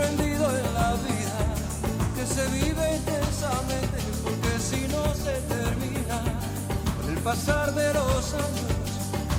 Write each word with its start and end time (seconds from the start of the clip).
aprendido 0.00 0.48
en 0.56 0.74
la 0.74 0.94
vida 0.94 1.40
que 2.16 2.26
se 2.26 2.46
vive 2.48 2.96
intensamente 2.96 3.98
porque 4.22 4.58
si 4.58 4.88
no 4.88 5.14
se 5.14 5.34
termina. 5.42 6.22
Con 7.00 7.10
el 7.10 7.22
pasar 7.22 7.74
de 7.74 7.92
los 7.92 8.34
años 8.34 8.90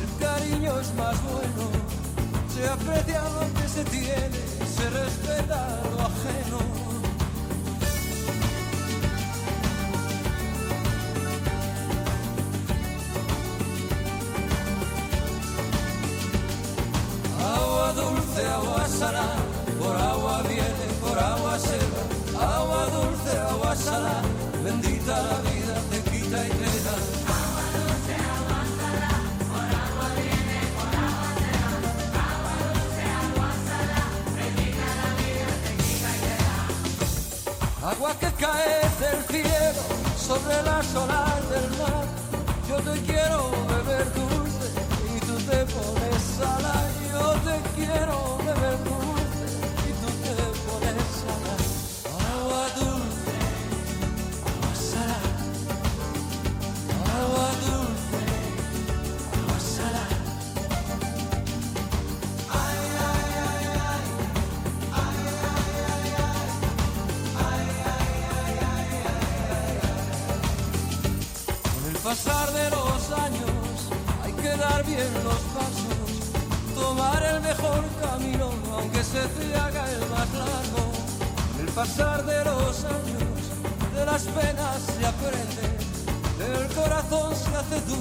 el 0.03 0.25
cariño 0.25 0.79
es 0.79 0.93
más 0.93 1.15
bueno. 1.23 1.63
Se 2.53 2.67
aprecia 2.69 3.23
lo 3.23 3.53
que 3.59 3.67
se 3.67 3.83
tiene, 3.85 4.39
se 4.77 4.89
respeta 4.89 5.79
lo 5.95 6.01
ajeno. 6.01 6.90
Sobre 40.83 41.30
corazón 87.71 87.87
se 87.87 88.00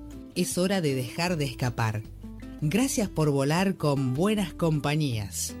Es 0.33 0.57
hora 0.57 0.79
de 0.79 0.95
dejar 0.95 1.35
de 1.35 1.43
escapar. 1.43 2.03
Gracias 2.61 3.09
por 3.09 3.31
volar 3.31 3.75
con 3.75 4.13
buenas 4.13 4.53
compañías. 4.53 5.57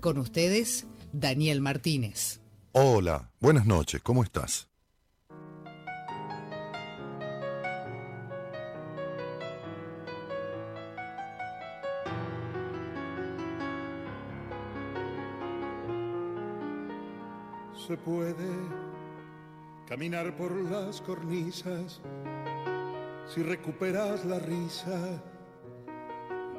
Con 0.00 0.16
ustedes, 0.16 0.86
Daniel 1.12 1.60
Martínez. 1.60 2.40
Hola, 2.72 3.30
buenas 3.38 3.66
noches, 3.66 4.00
¿cómo 4.00 4.22
estás? 4.22 4.70
Se 17.86 17.96
puede 17.98 18.48
caminar 19.86 20.34
por 20.36 20.54
las 20.70 21.02
cornisas 21.02 22.00
si 23.28 23.42
recuperas 23.42 24.24
la 24.24 24.38
risa 24.38 25.22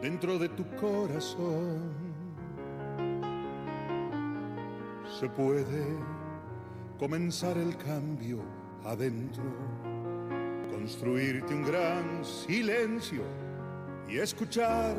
dentro 0.02 0.38
de 0.38 0.50
tu 0.50 0.64
corazón. 0.76 1.92
Se 5.20 5.28
puede 5.30 5.98
comenzar 7.00 7.58
el 7.58 7.76
cambio 7.78 8.40
adentro, 8.86 9.44
construirte 10.72 11.54
un 11.54 11.64
gran 11.64 12.24
silencio 12.24 13.24
y 14.08 14.20
escuchar 14.20 14.96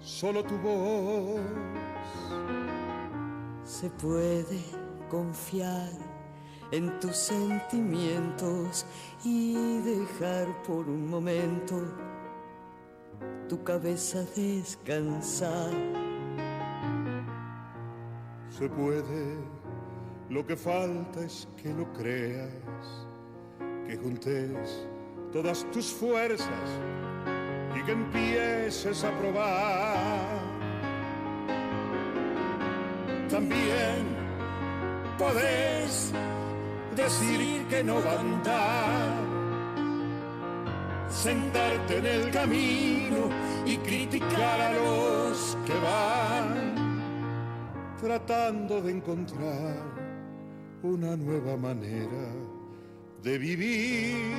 solo 0.00 0.42
tu 0.42 0.56
voz. 0.58 1.40
Se 3.64 3.90
puede 3.90 4.60
confiar 5.10 6.07
en 6.70 7.00
tus 7.00 7.16
sentimientos 7.16 8.84
y 9.24 9.78
dejar 9.80 10.62
por 10.62 10.88
un 10.88 11.08
momento 11.08 11.82
tu 13.48 13.62
cabeza 13.64 14.24
descansar. 14.36 15.72
Se 18.50 18.68
puede, 18.68 19.36
lo 20.28 20.46
que 20.46 20.56
falta 20.56 21.24
es 21.24 21.48
que 21.56 21.72
lo 21.72 21.90
creas, 21.92 22.50
que 23.86 23.96
juntes 23.96 24.86
todas 25.32 25.64
tus 25.70 25.86
fuerzas 25.92 26.68
y 27.74 27.82
que 27.84 27.92
empieces 27.92 29.04
a 29.04 29.10
probar. 29.18 30.38
También 33.28 34.16
podés 35.18 36.12
decir 36.98 37.64
que 37.68 37.84
no 37.84 38.02
va 38.02 38.12
a 38.12 38.20
andar, 38.20 39.14
sentarte 41.08 41.98
en 41.98 42.06
el 42.06 42.30
camino 42.32 43.30
y 43.64 43.76
criticar 43.76 44.60
a 44.60 44.72
los 44.72 45.56
que 45.64 45.74
van, 45.74 46.74
tratando 48.00 48.82
de 48.82 48.90
encontrar 48.90 49.76
una 50.82 51.16
nueva 51.16 51.56
manera 51.56 52.32
de 53.22 53.38
vivir, 53.38 54.34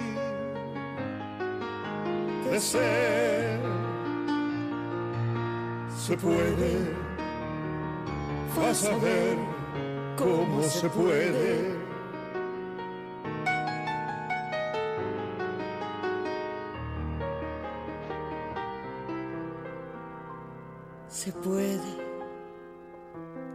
de 2.52 2.60
ser. 2.60 3.60
Se 5.98 6.18
puede, 6.18 6.74
vas 8.58 8.84
a 8.86 8.98
ver 8.98 9.38
cómo 10.18 10.64
se 10.64 10.90
puede. 10.90 11.79
Se 21.20 21.34
puede 21.34 21.82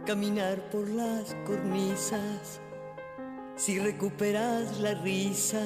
caminar 0.05 0.69
por 0.69 0.87
las 0.87 1.35
cornisas 1.47 2.61
si 3.55 3.79
recuperas 3.79 4.77
la 4.81 4.93
risa 5.01 5.65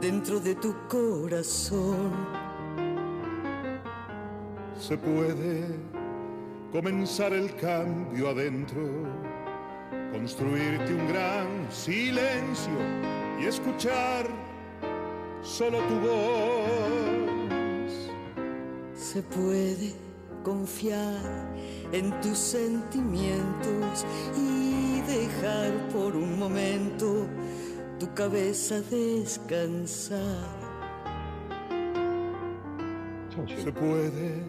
dentro 0.00 0.38
de 0.38 0.54
tu 0.54 0.72
corazón. 0.86 2.12
Se 4.78 4.96
puede 4.96 5.64
comenzar 6.70 7.32
el 7.32 7.56
cambio 7.56 8.28
adentro, 8.28 8.88
construirte 10.12 10.94
un 10.94 11.08
gran 11.08 11.72
silencio 11.72 12.78
y 13.40 13.46
escuchar 13.46 14.28
solo 15.42 15.78
tu 15.88 15.98
voz. 16.06 17.32
Se 18.94 19.20
puede 19.24 20.13
confiar 20.44 21.56
en 21.90 22.20
tus 22.20 22.38
sentimientos 22.38 24.06
y 24.36 25.00
dejar 25.00 25.88
por 25.88 26.14
un 26.14 26.38
momento 26.38 27.26
tu 27.98 28.12
cabeza 28.14 28.80
descansar. 28.82 30.62
Se 33.64 33.72
puede, 33.72 34.44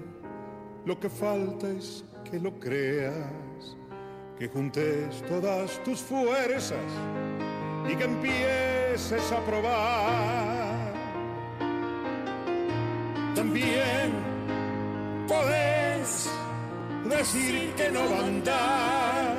lo 0.85 0.99
que 0.99 1.09
falta 1.09 1.67
es 1.69 2.05
que 2.29 2.39
lo 2.39 2.59
creas, 2.59 3.75
que 4.37 4.47
juntes 4.47 5.23
todas 5.27 5.83
tus 5.83 6.01
fuerzas 6.01 6.77
y 7.89 7.95
que 7.95 8.03
empieces 8.03 9.31
a 9.31 9.43
probar. 9.45 10.93
También 13.33 14.35
podés 16.05 16.29
decir 17.09 17.73
que 17.75 17.91
no 17.91 17.99
va 18.09 18.19
a 18.19 18.25
andar, 18.25 19.37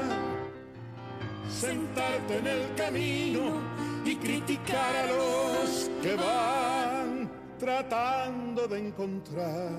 sentarte 1.48 2.38
en 2.38 2.46
el 2.46 2.74
camino 2.74 3.60
y 4.04 4.16
criticar 4.16 4.96
a 4.96 5.06
los 5.06 5.90
que 6.02 6.14
van 6.16 7.30
tratando 7.58 8.68
de 8.68 8.78
encontrar 8.78 9.72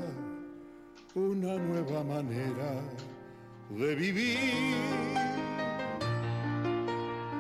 una 1.16 1.56
nueva 1.56 2.04
manera 2.04 2.82
de 3.70 3.96
vivir, 3.96 4.38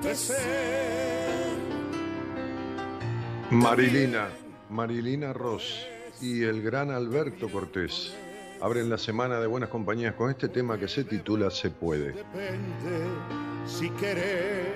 de 0.02 0.16
ser. 0.16 1.58
Marilina, 3.52 4.28
Marilina 4.70 5.32
Ross 5.32 5.86
y 6.22 6.44
el 6.44 6.62
gran 6.62 6.92
Alberto 6.92 7.50
Cortés 7.50 8.14
abren 8.62 8.90
la 8.90 8.98
semana 8.98 9.40
de 9.40 9.48
buenas 9.48 9.70
compañías 9.70 10.16
con 10.16 10.30
este 10.30 10.50
tema 10.50 10.78
que 10.78 10.88
se 10.88 11.04
titula 11.04 11.50
Se 11.50 11.70
puede. 11.70 12.14
Depende 12.14 13.08
si 13.66 13.90
querés, 13.92 14.74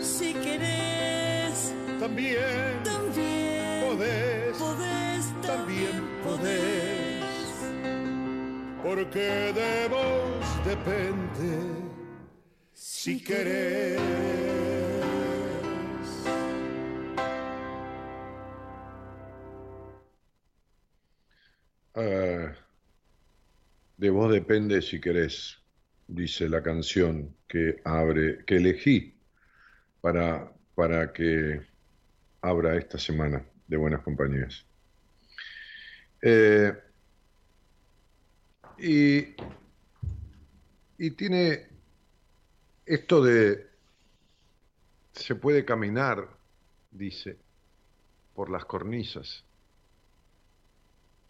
Si 0.00 0.34
querés, 0.34 1.72
también 2.00 2.82
también 2.82 3.88
podés, 3.88 4.56
podés, 4.58 5.40
también 5.42 6.02
podés, 6.24 7.24
porque 8.82 9.52
de 9.52 9.88
vos 9.88 10.64
depende 10.66 11.58
si 12.72 13.22
querés. 13.22 14.00
Ah, 21.96 22.63
de 23.96 24.10
vos 24.10 24.32
depende 24.32 24.82
si 24.82 25.00
querés, 25.00 25.58
dice 26.06 26.48
la 26.48 26.62
canción 26.62 27.36
que 27.48 27.80
abre, 27.84 28.44
que 28.44 28.56
elegí 28.56 29.14
para, 30.00 30.52
para 30.74 31.12
que 31.12 31.62
abra 32.42 32.76
esta 32.76 32.98
semana 32.98 33.44
de 33.66 33.76
buenas 33.76 34.02
compañías. 34.02 34.66
Eh, 36.20 36.72
y, 38.78 39.34
y 40.98 41.10
tiene 41.12 41.68
esto 42.86 43.22
de 43.22 43.70
se 45.12 45.36
puede 45.36 45.64
caminar, 45.64 46.28
dice, 46.90 47.38
por 48.34 48.50
las 48.50 48.64
cornisas 48.64 49.44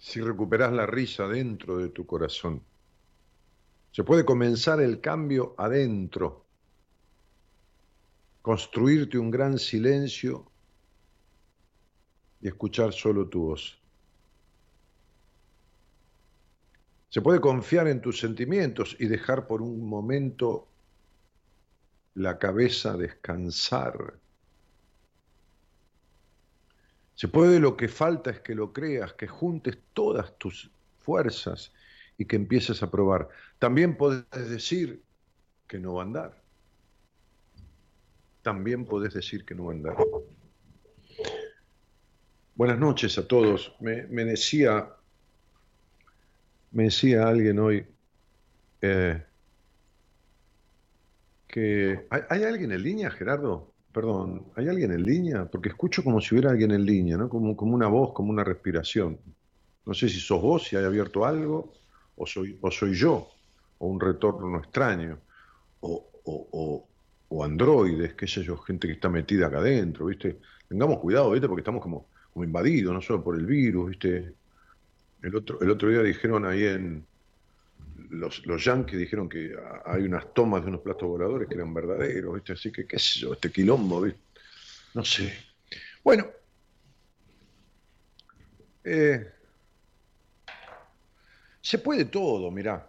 si 0.04 0.20
recuperas 0.20 0.70
la 0.70 0.84
risa 0.84 1.26
dentro 1.26 1.78
de 1.78 1.88
tu 1.88 2.04
corazón. 2.04 2.62
Se 3.90 4.04
puede 4.04 4.22
comenzar 4.22 4.82
el 4.82 5.00
cambio 5.00 5.54
adentro, 5.56 6.44
construirte 8.42 9.16
un 9.16 9.30
gran 9.30 9.58
silencio 9.58 10.44
y 12.42 12.48
escuchar 12.48 12.92
solo 12.92 13.26
tu 13.28 13.46
voz. 13.46 13.78
Se 17.08 17.22
puede 17.22 17.40
confiar 17.40 17.88
en 17.88 18.02
tus 18.02 18.20
sentimientos 18.20 18.94
y 19.00 19.06
dejar 19.06 19.46
por 19.46 19.62
un 19.62 19.88
momento 19.88 20.68
la 22.12 22.38
cabeza 22.38 22.98
descansar. 22.98 24.18
Se 27.14 27.28
puede, 27.28 27.60
lo 27.60 27.76
que 27.76 27.88
falta 27.88 28.30
es 28.30 28.40
que 28.40 28.54
lo 28.54 28.72
creas, 28.72 29.12
que 29.12 29.28
juntes 29.28 29.78
todas 29.92 30.36
tus 30.36 30.70
fuerzas 30.98 31.72
y 32.18 32.24
que 32.24 32.36
empieces 32.36 32.82
a 32.82 32.90
probar. 32.90 33.28
También 33.58 33.96
podés 33.96 34.48
decir 34.50 35.02
que 35.66 35.78
no 35.78 35.94
va 35.94 36.02
a 36.02 36.06
andar. 36.06 36.42
También 38.42 38.84
podés 38.84 39.14
decir 39.14 39.44
que 39.44 39.54
no 39.54 39.66
va 39.66 39.72
a 39.72 39.76
andar. 39.76 39.96
Buenas 42.56 42.78
noches 42.78 43.16
a 43.18 43.26
todos. 43.26 43.74
Me, 43.80 44.24
decía, 44.24 44.90
me 46.72 46.84
decía 46.84 47.26
alguien 47.26 47.58
hoy 47.58 47.86
eh, 48.80 49.22
que 51.46 52.06
¿hay, 52.10 52.22
¿hay 52.28 52.44
alguien 52.44 52.72
en 52.72 52.82
línea, 52.82 53.10
Gerardo? 53.10 53.73
Perdón, 53.94 54.46
¿hay 54.56 54.68
alguien 54.68 54.90
en 54.90 55.04
línea? 55.04 55.44
Porque 55.44 55.68
escucho 55.68 56.02
como 56.02 56.20
si 56.20 56.34
hubiera 56.34 56.50
alguien 56.50 56.72
en 56.72 56.84
línea, 56.84 57.16
¿no? 57.16 57.28
Como, 57.28 57.52
una 57.52 57.86
voz, 57.86 58.12
como 58.12 58.30
una 58.30 58.42
respiración. 58.42 59.20
No 59.86 59.94
sé 59.94 60.08
si 60.08 60.18
sos 60.18 60.42
vos, 60.42 60.64
si 60.64 60.74
hay 60.74 60.84
abierto 60.84 61.24
algo, 61.24 61.72
o 62.16 62.26
soy, 62.26 62.58
o 62.60 62.72
soy 62.72 62.94
yo, 62.94 63.28
o 63.78 63.86
un 63.86 64.00
retorno 64.00 64.58
extraño, 64.58 65.20
o, 65.78 66.10
o, 66.24 66.48
o, 66.50 66.88
o 67.28 67.44
androides, 67.44 68.14
qué 68.14 68.26
sé 68.26 68.42
yo, 68.42 68.56
gente 68.56 68.88
que 68.88 68.94
está 68.94 69.08
metida 69.08 69.46
acá 69.46 69.58
adentro, 69.58 70.06
¿viste? 70.06 70.40
Tengamos 70.68 70.98
cuidado, 70.98 71.30
¿viste? 71.30 71.46
Porque 71.46 71.60
estamos 71.60 71.80
como, 71.80 72.08
como 72.32 72.44
invadidos, 72.44 72.92
no 72.92 73.00
solo 73.00 73.22
por 73.22 73.38
el 73.38 73.46
virus, 73.46 73.90
¿viste? 73.90 74.34
El 75.22 75.36
otro, 75.36 75.60
el 75.60 75.70
otro 75.70 75.88
día 75.88 76.02
dijeron 76.02 76.44
ahí 76.46 76.64
en 76.64 77.06
los, 78.10 78.46
los 78.46 78.64
yankees 78.64 78.98
dijeron 78.98 79.28
que 79.28 79.54
hay 79.84 80.02
unas 80.02 80.32
tomas 80.34 80.62
de 80.62 80.68
unos 80.68 80.80
platos 80.80 81.08
voladores 81.08 81.48
que 81.48 81.54
eran 81.54 81.72
verdaderos, 81.72 82.34
¿viste? 82.34 82.52
así 82.52 82.70
que 82.70 82.86
qué 82.86 82.98
sé 82.98 83.20
yo, 83.20 83.32
este 83.32 83.50
quilombo, 83.50 84.00
¿viste? 84.02 84.20
no 84.94 85.04
sé. 85.04 85.32
Bueno, 86.02 86.26
eh, 88.84 89.32
se 91.60 91.78
puede 91.78 92.04
todo, 92.04 92.50
mirá. 92.50 92.86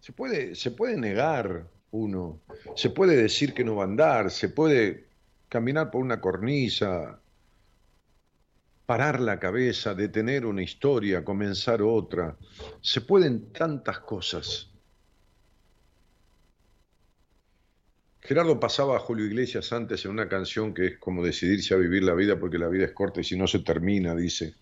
Se 0.00 0.12
puede, 0.12 0.54
se 0.54 0.70
puede 0.70 0.96
negar 0.96 1.66
uno, 1.90 2.40
se 2.74 2.90
puede 2.90 3.16
decir 3.16 3.52
que 3.52 3.64
no 3.64 3.76
va 3.76 3.84
a 3.84 3.86
andar, 3.86 4.30
se 4.30 4.48
puede 4.48 5.06
caminar 5.48 5.90
por 5.90 6.00
una 6.00 6.20
cornisa, 6.20 7.20
parar 8.86 9.20
la 9.20 9.40
cabeza, 9.40 9.94
detener 9.94 10.46
una 10.46 10.62
historia, 10.62 11.24
comenzar 11.24 11.82
otra. 11.82 12.36
Se 12.80 13.00
pueden 13.00 13.52
tantas 13.52 13.98
cosas. 13.98 14.70
Gerardo 18.20 18.58
pasaba 18.58 18.96
a 18.96 19.00
Julio 19.00 19.26
Iglesias 19.26 19.72
antes 19.72 20.04
en 20.04 20.12
una 20.12 20.28
canción 20.28 20.72
que 20.72 20.86
es 20.86 20.98
como 20.98 21.24
decidirse 21.24 21.74
a 21.74 21.76
vivir 21.76 22.02
la 22.02 22.14
vida 22.14 22.38
porque 22.38 22.58
la 22.58 22.68
vida 22.68 22.84
es 22.84 22.92
corta 22.92 23.20
y 23.20 23.24
si 23.24 23.36
no 23.36 23.46
se 23.46 23.60
termina, 23.60 24.14
dice. 24.14 24.54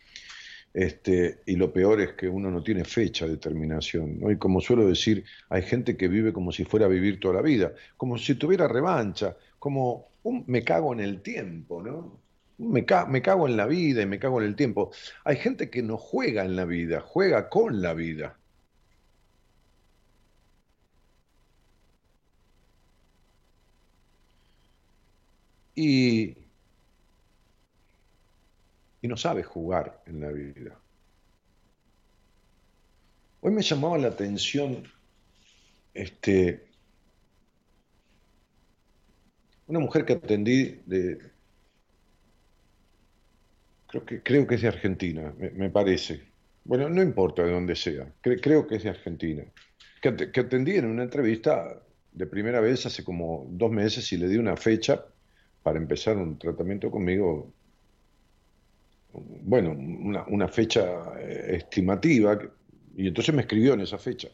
Este, 0.73 1.41
y 1.47 1.55
lo 1.57 1.73
peor 1.73 2.01
es 2.01 2.13
que 2.15 2.29
uno 2.29 2.51
no 2.51 2.63
tiene 2.63 2.85
fecha 2.85 3.27
de 3.27 3.37
terminación. 3.37 4.19
Y 4.31 4.37
como 4.37 4.61
suelo 4.61 4.87
decir, 4.87 5.25
hay 5.49 5.63
gente 5.63 5.97
que 5.97 6.09
vive 6.09 6.33
como 6.33 6.51
si 6.51 6.65
fuera 6.65 6.87
a 6.87 6.89
vivir 6.89 7.21
toda 7.21 7.35
la 7.35 7.43
vida, 7.43 7.73
como 7.97 8.19
si 8.19 8.35
tuviera 8.35 8.67
revancha, 8.67 9.37
como 9.59 10.09
un 10.25 10.45
me 10.47 10.65
cago 10.65 10.93
en 10.93 11.01
el 11.01 11.23
tiempo, 11.23 11.83
¿no? 11.83 12.24
Me, 12.59 12.85
me 13.09 13.23
cago 13.23 13.49
en 13.49 13.57
la 13.57 13.67
vida 13.67 14.03
y 14.03 14.07
me 14.07 14.19
cago 14.19 14.41
en 14.41 14.47
el 14.49 14.57
tiempo. 14.57 14.93
Hay 15.25 15.37
gente 15.37 15.71
que 15.71 15.83
no 15.83 15.97
juega 15.97 16.45
en 16.45 16.57
la 16.57 16.65
vida, 16.65 17.01
juega 17.01 17.49
con 17.49 17.83
la 17.83 17.95
vida. 17.95 18.39
Y, 25.75 26.37
y 29.03 29.09
no 29.09 29.17
sabe 29.17 29.43
jugar 29.43 30.03
en 30.07 30.21
la 30.21 30.31
vida. 30.31 30.81
Hoy 33.41 33.53
me 33.53 33.63
llamaba 33.63 33.99
la 33.99 34.09
atención 34.09 34.85
este, 35.93 36.67
una 39.67 39.79
mujer 39.81 40.05
que 40.05 40.15
atendí 40.15 40.81
de, 40.87 41.34
creo 43.95 44.07
que, 44.07 44.23
creo 44.23 44.47
que 44.47 44.57
es 44.57 44.63
de 44.63 44.69
Argentina, 44.69 45.33
me, 45.39 45.71
parece. 45.71 46.21
Bueno, 46.65 46.89
no 46.89 47.03
importa 47.03 47.45
de 47.45 47.53
dónde 47.53 47.77
sea, 47.77 48.13
creo 48.21 48.67
que 48.67 48.77
es 48.77 48.83
de 48.83 48.91
Argentina. 48.91 49.45
Que, 50.01 50.33
que, 50.33 50.41
atendí 50.41 50.77
en 50.77 50.87
una 50.87 51.05
entrevista 51.05 51.81
de 52.13 52.27
primera 52.27 52.61
vez 52.61 52.85
hace 52.87 53.05
como 53.05 53.47
dos 53.51 53.71
meses 53.71 54.13
y 54.13 54.17
le 54.17 54.29
di 54.29 54.37
una 54.37 54.57
fecha 54.57 55.05
para 55.63 55.79
empezar 55.79 56.17
un 56.17 56.39
tratamiento 56.39 56.91
conmigo, 56.91 57.53
bueno, 59.13 59.71
una, 59.71 60.49
fecha 60.49 61.19
eh, 61.19 61.57
estimativa, 61.57 62.39
y 62.97 63.09
entonces 63.09 63.35
me 63.35 63.43
escribió 63.43 63.75
en 63.75 63.81
esa 63.81 63.99
fecha, 63.99 64.29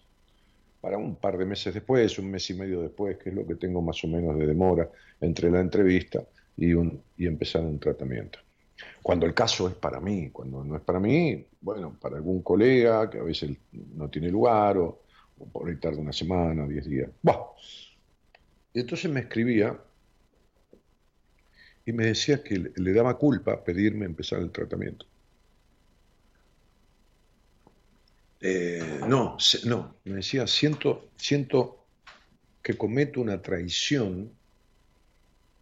para 0.80 0.96
un 0.96 1.16
par 1.16 1.36
de 1.36 1.44
meses 1.44 1.74
después, 1.74 2.18
un 2.18 2.30
mes 2.30 2.48
y 2.48 2.54
medio 2.54 2.80
después, 2.80 3.18
que 3.18 3.28
es 3.28 3.34
lo 3.34 3.46
que 3.46 3.56
tengo 3.56 3.82
más 3.82 4.02
o 4.04 4.08
menos 4.08 4.38
de 4.38 4.46
demora 4.46 4.88
entre 5.20 5.50
la 5.50 5.60
entrevista 5.60 6.24
y, 6.56 6.72
un, 6.72 7.02
y 7.18 7.26
empezar 7.26 7.62
un 7.62 7.78
tratamiento. 7.78 8.38
Cuando 9.02 9.26
el 9.26 9.34
caso 9.34 9.68
es 9.68 9.74
para 9.74 10.00
mí, 10.00 10.30
cuando 10.30 10.62
no 10.64 10.76
es 10.76 10.82
para 10.82 11.00
mí, 11.00 11.44
bueno, 11.60 11.96
para 12.00 12.16
algún 12.16 12.42
colega 12.42 13.08
que 13.08 13.18
a 13.18 13.22
veces 13.22 13.50
no 13.72 14.08
tiene 14.08 14.28
lugar 14.28 14.78
o, 14.78 15.00
por 15.52 15.68
ahí 15.68 15.76
tarda 15.76 15.98
una 15.98 16.12
semana, 16.12 16.66
diez 16.66 16.86
días. 16.86 17.08
Y 18.72 18.80
entonces 18.80 19.10
me 19.10 19.20
escribía 19.20 19.78
y 21.86 21.92
me 21.92 22.06
decía 22.06 22.42
que 22.42 22.70
le, 22.74 22.92
daba 22.92 23.16
culpa 23.16 23.64
pedirme 23.64 24.06
empezar 24.06 24.40
el 24.40 24.50
tratamiento. 24.50 25.06
Eh, 28.42 29.00
no, 29.06 29.36
no, 29.64 29.96
me 30.04 30.16
decía, 30.16 30.46
siento, 30.46 31.10
siento 31.16 31.84
que 32.62 32.76
cometo 32.76 33.20
una 33.20 33.42
traición, 33.42 34.30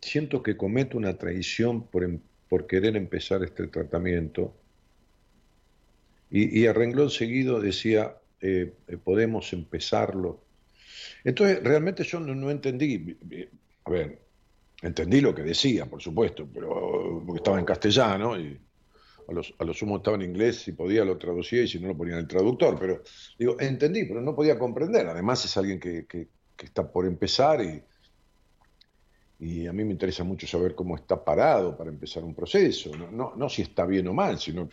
siento 0.01 0.43
que 0.43 0.57
cometo 0.57 0.97
una 0.97 1.17
traición 1.17 1.87
por, 1.87 2.05
em, 2.05 2.21
por 2.49 2.67
querer 2.67 2.97
empezar 2.97 3.43
este 3.43 3.67
tratamiento. 3.69 4.55
Y, 6.31 6.61
y 6.61 6.67
a 6.67 6.73
renglón 6.73 7.11
seguido 7.11 7.61
decía, 7.61 8.17
eh, 8.41 8.73
eh, 8.87 8.97
podemos 8.97 9.53
empezarlo. 9.53 10.45
Entonces, 11.25 11.63
realmente 11.63 12.05
yo 12.05 12.21
no, 12.21 12.51
entendí. 12.51 13.17
A 13.85 13.91
ver, 13.91 14.19
Entendí 14.81 15.21
lo 15.21 15.35
que 15.35 15.43
decía, 15.43 15.87
por 15.87 16.01
supuesto, 16.01 16.47
pero 16.53 17.21
porque 17.27 17.39
estaba 17.39 17.59
en 17.59 17.65
castellano 17.65 18.39
y 18.39 18.57
a 19.29 19.33
los, 19.33 19.53
a 19.59 19.75
sumo 19.75 19.97
estaba 19.97 20.17
en 20.17 20.23
inglés, 20.23 20.61
si 20.61 20.73
podía 20.73 21.05
lo 21.05 21.19
traducía 21.19 21.63
y 21.63 21.69
si 21.69 21.81
no 21.81 21.89
lo 21.89 21.97
ponía 21.97 22.15
en 22.15 22.21
el 22.21 22.29
traductor. 22.29 22.79
Pero 22.79 23.03
digo, 23.37 23.57
entendí, 23.59 24.05
pero 24.05 24.21
no 24.21 24.37
podía 24.37 24.57
comprender. 24.57 25.09
Además 25.09 25.45
es 25.45 25.57
alguien 25.57 25.81
que, 25.81 26.07
está 26.63 26.91
por 26.91 27.07
empezar 27.07 27.61
y, 27.61 27.83
y 29.39 29.67
a 29.67 29.73
mí 29.73 29.85
me 29.85 29.93
interesa 29.93 30.25
mucho 30.25 30.47
saber 30.47 30.75
cómo 30.75 30.97
está 30.97 31.25
parado 31.25 31.77
para 31.77 31.91
empezar 31.91 32.25
un 32.25 32.35
proceso. 32.35 32.91
No, 32.97 33.11
no, 33.11 33.37
no 33.37 33.49
si 33.49 33.63
está 33.63 33.87
bien 33.87 34.09
o 34.09 34.15
mal, 34.15 34.39
sino 34.39 34.69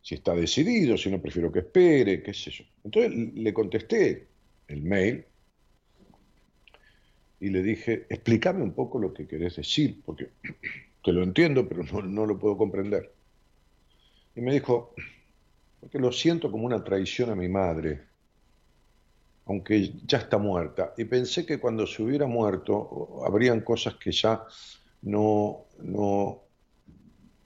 si 0.00 0.14
está 0.14 0.34
decidido, 0.34 0.96
si 0.96 1.10
no 1.10 1.20
prefiero 1.20 1.50
que 1.50 1.58
espere, 1.58 2.22
qué 2.22 2.32
sé 2.32 2.52
yo. 2.52 2.64
Entonces 2.84 3.12
le 3.34 3.52
contesté 3.52 4.28
el 4.68 4.82
mail 4.82 5.24
y 7.40 7.50
le 7.50 7.62
dije, 7.62 8.06
explícame 8.08 8.62
un 8.62 8.72
poco 8.72 9.00
lo 9.00 9.12
que 9.12 9.26
querés 9.26 9.56
decir, 9.56 10.00
porque 10.04 10.28
te 11.04 11.12
lo 11.12 11.24
entiendo, 11.24 11.68
pero 11.68 11.82
no, 12.02 12.24
lo 12.24 12.38
puedo 12.38 12.56
comprender. 12.56 13.12
Y 14.34 14.42
me 14.42 14.52
dijo, 14.52 14.94
porque 15.80 15.98
lo 15.98 16.12
siento 16.12 16.50
como 16.52 16.66
una 16.66 16.84
traición 16.84 17.30
a 17.30 17.34
mi 17.34 17.48
madre, 17.48 18.05
aunque 19.46 19.92
ya 20.04 20.18
está 20.18 20.38
muerta. 20.38 20.92
Y 20.96 21.04
pensé 21.04 21.46
que 21.46 21.58
cuando 21.58 21.86
se 21.86 22.02
hubiera 22.02 22.26
muerto, 22.26 23.22
habrían 23.24 23.60
cosas 23.60 23.94
que 23.94 24.10
ya 24.10 24.44
no, 25.02 25.66
no 25.78 26.42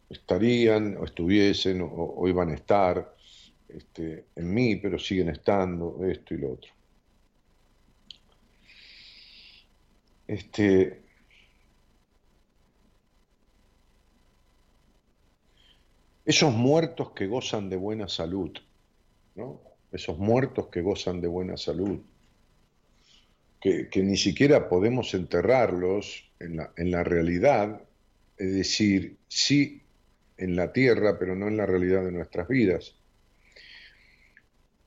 estarían 0.09 0.97
o 0.97 1.05
estuviesen 1.05 1.81
o, 1.83 2.27
iban 2.27 2.51
a 2.51 2.55
estar 2.55 3.15
este, 3.69 4.27
en 4.35 4.53
mí, 4.53 4.77
pero 4.77 4.99
siguen 4.99 5.29
estando, 5.29 6.05
esto 6.05 6.35
y 6.35 6.39
lo 6.39 6.53
otro. 6.53 6.73
Este, 10.27 11.03
esos 16.25 16.55
muertos 16.55 17.11
que 17.11 17.27
gozan 17.27 17.69
de 17.69 17.77
buena 17.77 18.09
salud, 18.09 18.53
¿no? 19.35 19.70
Esos 19.93 20.19
muertos 20.19 20.69
que 20.69 20.83
gozan 20.83 21.21
de 21.21 21.29
buena 21.29 21.57
salud, 21.57 22.01
que, 23.61 23.91
ni 23.97 24.17
siquiera 24.17 24.69
podemos 24.69 25.13
enterrarlos 25.15 26.31
en 26.39 26.57
la, 26.57 26.73
en 26.77 26.91
la, 26.91 27.05
realidad, 27.05 27.83
es 28.39 28.55
decir, 28.55 29.19
sí 29.29 29.83
en 30.39 30.57
la 30.57 30.73
tierra, 30.73 31.19
pero 31.19 31.37
no 31.37 31.49
en 31.49 31.59
la 31.59 31.67
realidad 31.67 32.03
de 32.05 32.13
nuestras 32.13 32.49
vidas. 32.49 32.95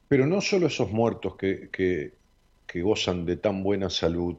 Pero 0.07 0.25
no 0.25 0.41
solo 0.41 0.67
esos 0.67 0.91
muertos 0.91 1.35
que, 1.37 1.69
que 1.69 2.81
gozan 2.81 3.25
de 3.25 3.37
tan 3.37 3.61
buena 3.61 3.91
salud, 3.91 4.37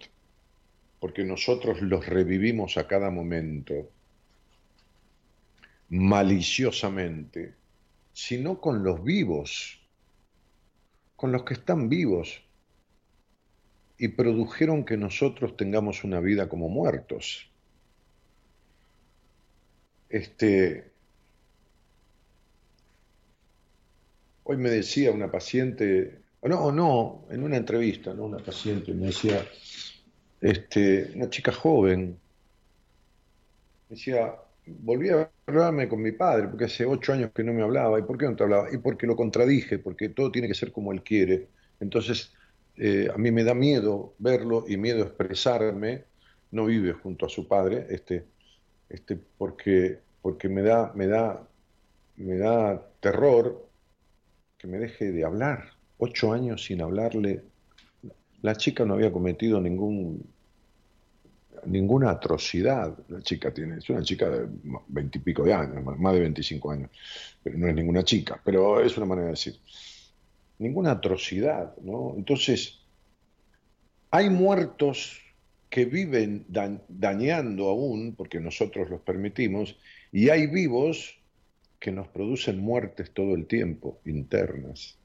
porque 0.99 1.23
nosotros 1.23 1.81
los 1.83 2.07
revivimos 2.07 2.77
a 2.77 2.89
cada 2.89 3.11
momento, 3.11 3.91
maliciosamente, 5.91 7.55
sino 8.13 8.61
con 8.61 8.83
los 8.83 9.05
vivos, 9.05 9.84
con 11.25 11.33
los 11.33 11.45
que 11.45 11.55
están 11.55 11.89
vivos 11.89 12.43
y 13.97 14.09
produjeron 14.09 14.85
que 14.85 14.99
nosotros 14.99 15.57
tengamos 15.57 16.05
una 16.05 16.21
vida 16.21 16.51
como 16.51 16.69
muertos. 16.69 17.51
Este, 20.11 20.93
hoy 24.43 24.59
me 24.59 24.69
decía 24.69 25.13
una 25.13 25.31
paciente, 25.31 26.21
no, 26.43 26.71
no, 26.71 27.25
en 27.31 27.43
una 27.43 27.57
entrevista, 27.57 28.13
no 28.13 28.25
una 28.25 28.37
paciente, 28.37 28.93
me 28.93 29.07
decía, 29.07 29.47
este, 30.43 31.11
una 31.15 31.31
chica 31.31 31.53
joven. 31.53 32.19
Decía, 33.89 34.35
volví 34.67 35.11
a 35.11 35.31
hablarme 35.47 35.89
con 35.89 36.03
mi 36.03 36.13
padre, 36.13 36.49
porque 36.49 36.65
hace 36.65 36.85
ocho 36.87 37.13
años 37.13 37.31
que 37.35 37.45
no 37.45 37.53
me 37.53 37.63
hablaba. 37.63 37.99
¿Y 37.99 38.03
por 38.03 38.19
qué 38.19 38.27
no 38.27 38.37
te 38.37 38.45
hablaba? 38.45 38.69
Y 38.73 38.79
porque 38.79 39.07
lo 39.07 39.17
contradije, 39.17 39.79
porque 39.79 40.09
todo 40.09 40.31
tiene 40.31 40.49
que 40.49 40.55
ser 40.55 40.73
como 40.73 40.93
él 40.93 41.03
quiere. 41.03 41.49
Entonces, 41.81 42.33
eh, 42.77 43.09
a 43.13 43.19
mí 43.19 43.31
me 43.31 43.45
da 43.45 43.55
miedo 43.55 44.15
verlo 44.19 44.65
y 44.69 44.77
miedo 44.77 45.03
expresarme. 45.03 46.05
No 46.51 46.67
vive 46.67 46.93
junto 46.93 47.27
a 47.27 47.29
su 47.29 47.49
padre, 47.49 47.87
este, 47.91 48.25
este, 48.89 49.17
porque, 49.17 49.99
porque 50.23 50.49
me 50.49 50.63
da, 50.63 50.93
me 50.95 51.07
da, 51.09 51.47
me 52.17 52.37
da 52.37 52.81
terror 53.01 53.69
que 54.59 54.67
me 54.67 54.79
deje 54.79 55.13
de 55.13 55.25
hablar. 55.25 55.73
Ocho 55.99 56.33
años 56.33 56.65
sin 56.65 56.81
hablarle. 56.81 57.43
La 58.43 58.55
chica 58.57 58.85
no 58.85 58.95
había 58.95 59.13
cometido 59.13 59.61
ningún 59.61 60.34
ninguna 61.67 62.11
atrocidad. 62.11 62.97
La 63.09 63.21
chica 63.21 63.53
tiene, 63.53 63.79
es 63.79 63.89
una 63.91 64.03
chica 64.03 64.29
de 64.29 64.49
veintipico 64.89 65.43
de 65.45 65.55
años, 65.55 65.85
más 65.85 66.13
de 66.15 66.21
25 66.21 66.71
años, 66.71 66.91
pero 67.43 67.59
no 67.59 67.69
es 67.69 67.75
ninguna 67.75 68.03
chica, 68.05 68.41
pero 68.45 68.81
es 68.81 68.97
una 68.97 69.07
manera 69.07 69.27
de 69.27 69.33
decir. 69.33 69.59
Ninguna 70.59 70.93
atrocidad, 70.93 71.77
¿no? 71.79 72.15
Entonces, 72.17 72.81
hay 74.11 74.31
muertos 74.31 75.21
que 75.69 75.85
viven 75.87 76.47
dañando 76.89 77.69
aún, 77.69 78.15
porque 78.17 78.39
nosotros 78.39 78.89
los 78.89 79.01
permitimos, 79.01 79.77
y 80.13 80.29
hay 80.29 80.47
vivos 80.47 81.19
que 81.81 81.91
nos 81.91 82.07
producen 82.09 82.61
muertes 82.61 83.11
todo 83.11 83.35
el 83.35 83.47
tiempo, 83.47 84.01
internas. 84.05 84.97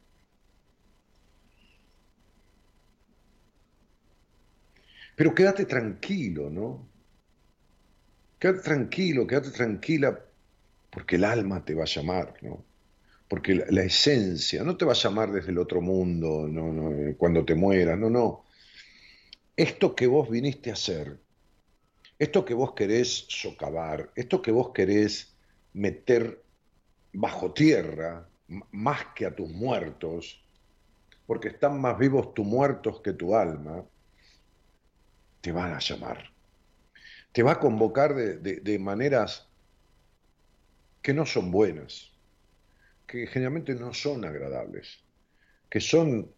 Pero 5.19 5.35
quédate 5.35 5.65
tranquilo, 5.65 6.49
¿no? 6.49 6.87
Quédate 8.39 8.61
tranquilo, 8.61 9.27
quédate 9.27 9.51
tranquila, 9.51 10.17
porque 10.89 11.17
el 11.17 11.25
alma 11.25 11.65
te 11.65 11.73
va 11.73 11.83
a 11.83 11.87
llamar, 11.87 12.35
¿no? 12.41 12.63
Porque 13.27 13.53
la, 13.53 13.83
esencia 13.83 14.63
no 14.63 14.77
te 14.77 14.85
va 14.85 14.93
a 14.93 14.95
llamar 14.95 15.33
desde 15.33 15.51
el 15.51 15.57
otro 15.57 15.81
mundo, 15.81 16.47
no, 16.47 16.71
no, 16.71 17.17
cuando 17.17 17.43
te 17.43 17.53
mueras, 17.53 17.99
no, 17.99 18.09
no. 18.09 18.45
Esto 19.57 19.93
que 19.93 20.07
vos 20.07 20.29
viniste 20.29 20.69
a 20.69 20.73
hacer, 20.73 21.19
esto 22.17 22.45
que 22.45 22.53
vos 22.53 22.71
querés 22.71 23.25
socavar, 23.27 24.13
esto 24.15 24.41
que 24.41 24.53
vos 24.53 24.71
querés 24.73 25.35
meter 25.73 26.41
bajo 27.11 27.51
tierra, 27.51 28.25
más 28.71 29.07
que 29.13 29.25
a 29.25 29.35
tus 29.35 29.49
muertos, 29.49 30.41
porque 31.27 31.49
están 31.49 31.81
más 31.81 31.99
vivos 31.99 32.33
tus 32.33 32.45
muertos 32.45 33.01
que 33.01 33.11
tu 33.11 33.35
alma, 33.35 33.83
te 35.41 35.51
van 35.51 35.73
a 35.73 35.79
llamar. 35.79 36.31
Te 37.31 37.43
va 37.43 37.53
a 37.53 37.59
convocar 37.59 38.15
de, 38.15 38.79
maneras 38.79 39.47
que 41.01 41.13
no 41.13 41.25
son 41.25 41.51
buenas, 41.51 42.11
que 43.07 43.27
generalmente 43.27 43.75
no 43.75 43.93
son 43.93 44.25
agradables, 44.25 44.99
que 45.69 45.79
son 45.79 46.31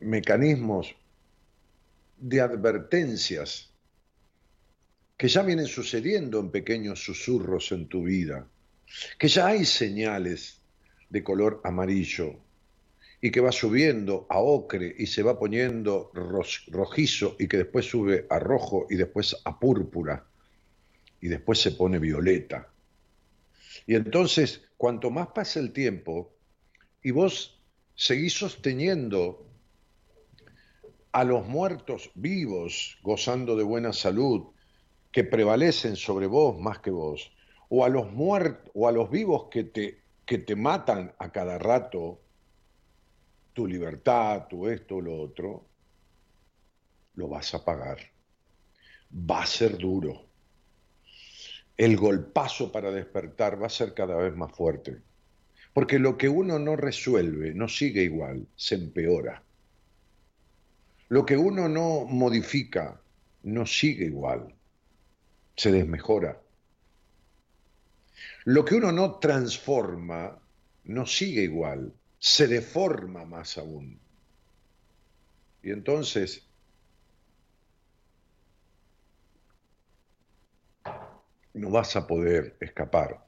mecanismos 0.00 0.94
de 2.16 2.40
advertencias 2.40 3.70
que 5.16 5.28
ya 5.28 5.42
vienen 5.42 5.66
sucediendo 5.66 6.40
en 6.40 6.50
pequeños 6.50 7.04
susurros 7.04 7.70
en 7.72 7.88
tu 7.88 8.02
vida, 8.04 8.48
que 9.18 9.28
ya 9.28 9.46
hay 9.46 9.64
señales 9.64 10.60
de 11.08 11.22
color 11.22 11.60
amarillo, 11.64 12.43
y 13.24 13.30
que 13.30 13.40
va 13.40 13.52
subiendo 13.52 14.26
a 14.28 14.38
ocre 14.38 14.94
y 14.98 15.06
se 15.06 15.22
va 15.22 15.38
poniendo 15.38 16.10
rojizo 16.12 17.36
y 17.38 17.48
que 17.48 17.56
después 17.56 17.86
sube 17.86 18.26
a 18.28 18.38
rojo 18.38 18.86
y 18.90 18.96
después 18.96 19.34
a 19.46 19.58
púrpura 19.58 20.26
y 21.22 21.28
después 21.28 21.58
se 21.58 21.70
pone 21.70 21.98
violeta. 21.98 22.68
Y 23.86 23.94
entonces, 23.94 24.68
cuanto 24.76 25.10
más 25.10 25.28
pasa 25.28 25.58
el 25.58 25.72
tiempo 25.72 26.34
y 27.02 27.12
vos 27.12 27.58
seguís 27.94 28.34
sosteniendo 28.34 29.48
a 31.12 31.24
los 31.24 31.46
muertos 31.46 32.10
vivos 32.14 32.98
gozando 33.00 33.56
de 33.56 33.64
buena 33.64 33.94
salud, 33.94 34.48
que 35.10 35.24
prevalecen 35.24 35.96
sobre 35.96 36.26
vos 36.26 36.60
más 36.60 36.80
que 36.80 36.90
vos, 36.90 37.32
o 37.70 37.86
a 37.86 37.88
los 37.88 38.06
o 38.74 38.86
a 38.86 38.92
los 38.92 39.10
vivos 39.10 39.48
que 39.50 39.64
te, 39.64 40.02
que 40.26 40.36
te 40.36 40.56
matan 40.56 41.14
a 41.18 41.32
cada 41.32 41.56
rato, 41.58 42.20
tu 43.54 43.66
libertad, 43.66 44.46
tu 44.48 44.68
esto, 44.68 45.00
lo 45.00 45.16
otro, 45.16 45.66
lo 47.14 47.28
vas 47.28 47.54
a 47.54 47.64
pagar. 47.64 47.98
Va 49.12 49.44
a 49.44 49.46
ser 49.46 49.78
duro. 49.78 50.26
El 51.76 51.96
golpazo 51.96 52.70
para 52.70 52.90
despertar 52.90 53.60
va 53.60 53.66
a 53.66 53.70
ser 53.70 53.94
cada 53.94 54.16
vez 54.16 54.34
más 54.34 54.52
fuerte. 54.52 55.00
Porque 55.72 55.98
lo 55.98 56.18
que 56.18 56.28
uno 56.28 56.58
no 56.58 56.76
resuelve 56.76 57.54
no 57.54 57.68
sigue 57.68 58.02
igual, 58.02 58.46
se 58.56 58.74
empeora. 58.74 59.42
Lo 61.08 61.24
que 61.24 61.36
uno 61.36 61.68
no 61.68 62.06
modifica 62.06 63.00
no 63.44 63.66
sigue 63.66 64.06
igual, 64.06 64.54
se 65.56 65.70
desmejora. 65.70 66.40
Lo 68.44 68.64
que 68.64 68.74
uno 68.74 68.92
no 68.92 69.18
transforma 69.18 70.40
no 70.84 71.06
sigue 71.06 71.42
igual, 71.42 71.92
se 72.24 72.48
deforma 72.48 73.26
más 73.26 73.58
aún. 73.58 74.00
Y 75.62 75.70
entonces, 75.70 76.48
no 81.52 81.70
vas 81.70 81.96
a 81.96 82.06
poder 82.06 82.56
escapar 82.60 83.26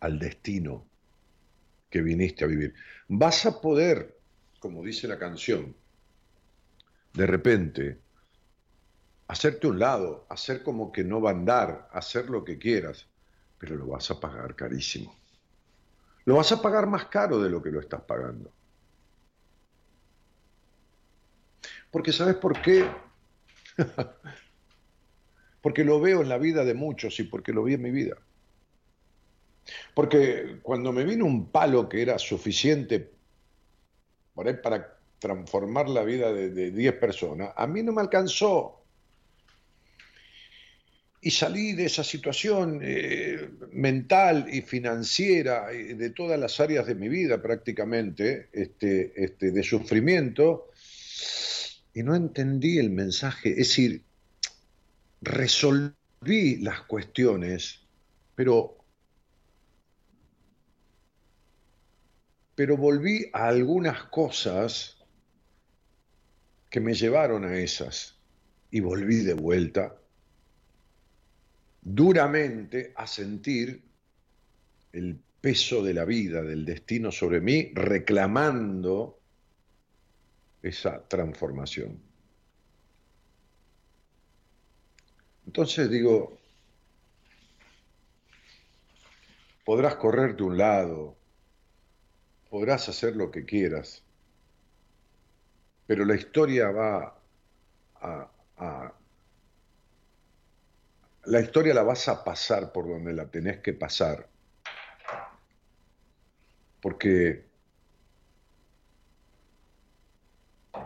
al 0.00 0.18
destino 0.18 0.86
que 1.90 2.00
viniste 2.00 2.44
a 2.44 2.46
vivir. 2.46 2.74
Vas 3.08 3.44
a 3.44 3.60
poder, 3.60 4.18
como 4.58 4.82
dice 4.82 5.06
la 5.06 5.18
canción, 5.18 5.76
de 7.12 7.26
repente, 7.26 8.00
hacerte 9.26 9.66
un 9.66 9.78
lado, 9.78 10.26
hacer 10.30 10.62
como 10.62 10.90
que 10.90 11.04
no 11.04 11.20
va 11.20 11.28
a 11.28 11.34
andar, 11.34 11.90
hacer 11.92 12.30
lo 12.30 12.42
que 12.42 12.58
quieras, 12.58 13.06
pero 13.58 13.76
lo 13.76 13.86
vas 13.88 14.10
a 14.10 14.18
pagar 14.18 14.56
carísimo 14.56 15.17
lo 16.28 16.36
vas 16.36 16.52
a 16.52 16.60
pagar 16.60 16.86
más 16.86 17.06
caro 17.06 17.40
de 17.40 17.48
lo 17.48 17.62
que 17.62 17.70
lo 17.70 17.80
estás 17.80 18.02
pagando. 18.02 18.52
Porque 21.90 22.12
¿sabes 22.12 22.34
por 22.34 22.60
qué? 22.60 22.86
porque 25.62 25.84
lo 25.84 25.98
veo 26.02 26.20
en 26.20 26.28
la 26.28 26.36
vida 26.36 26.66
de 26.66 26.74
muchos 26.74 27.18
y 27.18 27.22
porque 27.22 27.54
lo 27.54 27.64
vi 27.64 27.72
en 27.72 27.80
mi 27.80 27.90
vida. 27.90 28.18
Porque 29.94 30.58
cuando 30.60 30.92
me 30.92 31.06
vino 31.06 31.24
un 31.24 31.50
palo 31.50 31.88
que 31.88 32.02
era 32.02 32.18
suficiente 32.18 33.10
para 34.34 34.98
transformar 35.18 35.88
la 35.88 36.02
vida 36.02 36.30
de 36.30 36.70
10 36.70 36.92
personas, 36.96 37.54
a 37.56 37.66
mí 37.66 37.82
no 37.82 37.92
me 37.92 38.02
alcanzó 38.02 38.77
y 41.20 41.30
salí 41.32 41.72
de 41.72 41.86
esa 41.86 42.04
situación 42.04 42.80
eh, 42.82 43.50
mental 43.72 44.46
y 44.52 44.62
financiera 44.62 45.66
de 45.68 46.10
todas 46.10 46.38
las 46.38 46.60
áreas 46.60 46.86
de 46.86 46.94
mi 46.94 47.08
vida 47.08 47.42
prácticamente, 47.42 48.48
este, 48.52 49.12
este, 49.16 49.50
de 49.50 49.62
sufrimiento, 49.64 50.70
y 51.92 52.02
no 52.04 52.14
entendí 52.14 52.78
el 52.78 52.90
mensaje. 52.90 53.50
Es 53.50 53.68
decir, 53.68 54.04
resolví 55.20 56.56
las 56.60 56.82
cuestiones, 56.82 57.80
pero, 58.36 58.76
pero 62.54 62.76
volví 62.76 63.28
a 63.32 63.48
algunas 63.48 64.04
cosas 64.04 64.96
que 66.70 66.78
me 66.78 66.94
llevaron 66.94 67.44
a 67.44 67.58
esas 67.58 68.14
y 68.70 68.78
volví 68.78 69.24
de 69.24 69.34
vuelta 69.34 69.96
duramente 71.94 72.92
a 72.96 73.06
sentir 73.06 73.82
el 74.92 75.18
peso 75.40 75.82
de 75.82 75.94
la 75.94 76.04
vida, 76.04 76.42
del 76.42 76.64
destino 76.64 77.10
sobre 77.10 77.40
mí, 77.40 77.70
reclamando 77.74 79.18
esa 80.62 81.06
transformación. 81.08 82.00
Entonces 85.46 85.88
digo, 85.88 86.38
podrás 89.64 89.96
correr 89.96 90.36
de 90.36 90.42
un 90.42 90.58
lado, 90.58 91.16
podrás 92.50 92.88
hacer 92.88 93.16
lo 93.16 93.30
que 93.30 93.46
quieras, 93.46 94.02
pero 95.86 96.04
la 96.04 96.16
historia 96.16 96.70
va 96.70 97.18
a, 97.94 98.30
a 98.58 98.92
la 101.28 101.40
historia 101.40 101.74
la 101.74 101.82
vas 101.82 102.08
a 102.08 102.24
pasar 102.24 102.72
por 102.72 102.88
donde 102.88 103.12
la 103.12 103.30
tenés 103.30 103.58
que 103.58 103.74
pasar. 103.74 104.28
Porque, 106.80 107.44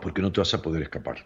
porque 0.01 0.21
no 0.21 0.31
te 0.31 0.41
vas 0.41 0.53
a 0.53 0.61
poder 0.61 0.83
escapar. 0.83 1.25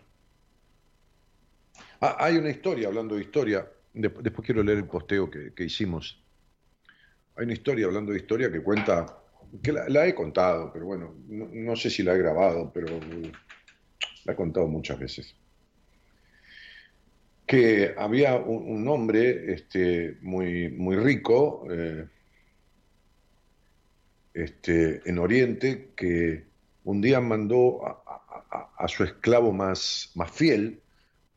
Ah, 1.99 2.17
hay 2.19 2.37
una 2.37 2.49
historia, 2.49 2.89
hablando 2.89 3.15
de 3.15 3.21
historia, 3.21 3.67
después 3.93 4.45
quiero 4.45 4.61
leer 4.61 4.79
el 4.79 4.87
posteo 4.87 5.31
que, 5.31 5.63
hicimos. 5.63 6.23
Hay 7.35 7.45
una 7.45 7.53
historia, 7.53 7.87
hablando 7.87 8.11
de 8.11 8.19
historia, 8.19 8.51
que 8.51 8.61
cuenta, 8.61 9.23
que 9.63 9.71
la, 9.71 10.05
he 10.05 10.13
contado, 10.13 10.71
pero 10.71 10.85
bueno, 10.85 11.15
no 11.27 11.75
sé 11.75 11.89
si 11.89 12.03
la 12.03 12.13
he 12.13 12.17
grabado, 12.19 12.71
pero 12.71 12.87
la 14.25 14.33
he 14.33 14.35
contado 14.35 14.67
muchas 14.67 14.99
veces 14.99 15.35
que 17.47 17.95
había 17.97 18.35
un, 18.35 18.85
hombre 18.89 19.53
este, 19.53 20.17
muy, 20.21 20.67
muy 20.69 20.97
rico, 20.97 21.65
eh, 21.71 22.05
este, 24.33 25.01
en 25.09 25.17
Oriente 25.17 25.93
que 25.95 26.45
un 26.83 26.99
día 26.99 27.21
mandó 27.21 27.85
a, 27.85 28.87
su 28.89 29.03
esclavo 29.03 29.51
más, 29.51 30.11
más 30.15 30.31
fiel 30.31 30.81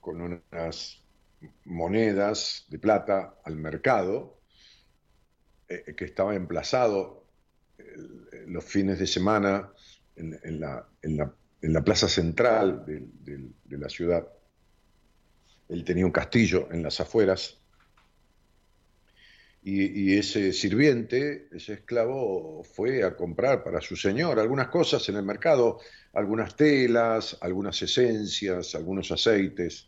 con 0.01 0.20
unas 0.20 1.03
monedas 1.64 2.66
de 2.68 2.79
plata 2.79 3.37
al 3.44 3.57
mercado, 3.57 4.40
eh, 5.68 5.94
que 5.96 6.05
estaba 6.05 6.35
emplazado 6.35 7.25
los 8.46 8.64
fines 8.64 8.99
de 8.99 9.07
semana 9.07 9.73
en, 10.16 10.61
la, 10.61 10.87
en 11.03 11.16
la, 11.73 11.85
plaza 11.85 12.09
central 12.09 12.85
de 12.85 13.79
la 13.79 13.88
ciudad. 13.88 14.29
Él 15.70 15.85
tenía 15.85 16.04
un 16.04 16.12
castillo 16.12 16.68
en 16.72 16.83
las 16.83 17.00
afueras 17.00 17.61
y, 19.62 20.16
ese 20.16 20.52
sirviente, 20.52 21.48
ese 21.52 21.74
esclavo, 21.74 22.64
fue 22.64 23.04
a 23.04 23.14
comprar 23.14 23.62
para 23.62 23.80
su 23.80 23.94
señor 23.94 24.38
algunas 24.38 24.68
cosas 24.68 25.06
en 25.11 25.16
el 25.16 25.22
mercado, 25.22 25.80
algunas 26.14 26.56
telas, 26.56 27.37
algunas 27.42 27.80
esencias, 27.83 28.74
algunos 28.74 29.11
aceites. 29.12 29.87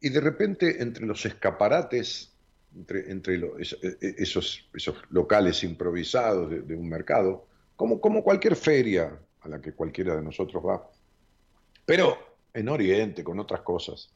Y 0.00 0.10
de 0.10 0.20
repente 0.20 0.80
entre 0.82 1.04
los 1.04 1.26
escaparates, 1.26 2.32
entre, 2.76 3.00
e, 3.10 3.98
e, 4.00 4.14
esos, 4.18 4.68
locales 5.10 5.64
improvisados 5.64 6.50
de, 6.50 6.76
un 6.76 6.88
mercado, 6.88 7.48
como, 7.76 8.00
como 8.00 8.22
cualquier 8.22 8.56
feria 8.56 9.18
a 9.40 9.48
la 9.48 9.60
que 9.60 9.72
cualquiera 9.72 10.16
de 10.16 10.22
nosotros 10.22 10.62
va, 10.64 10.90
pero 11.84 12.16
en 12.54 12.68
Oriente, 12.68 13.24
con 13.24 13.38
otras 13.40 13.60
cosas. 13.60 14.10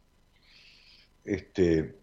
Este, 1.25 1.97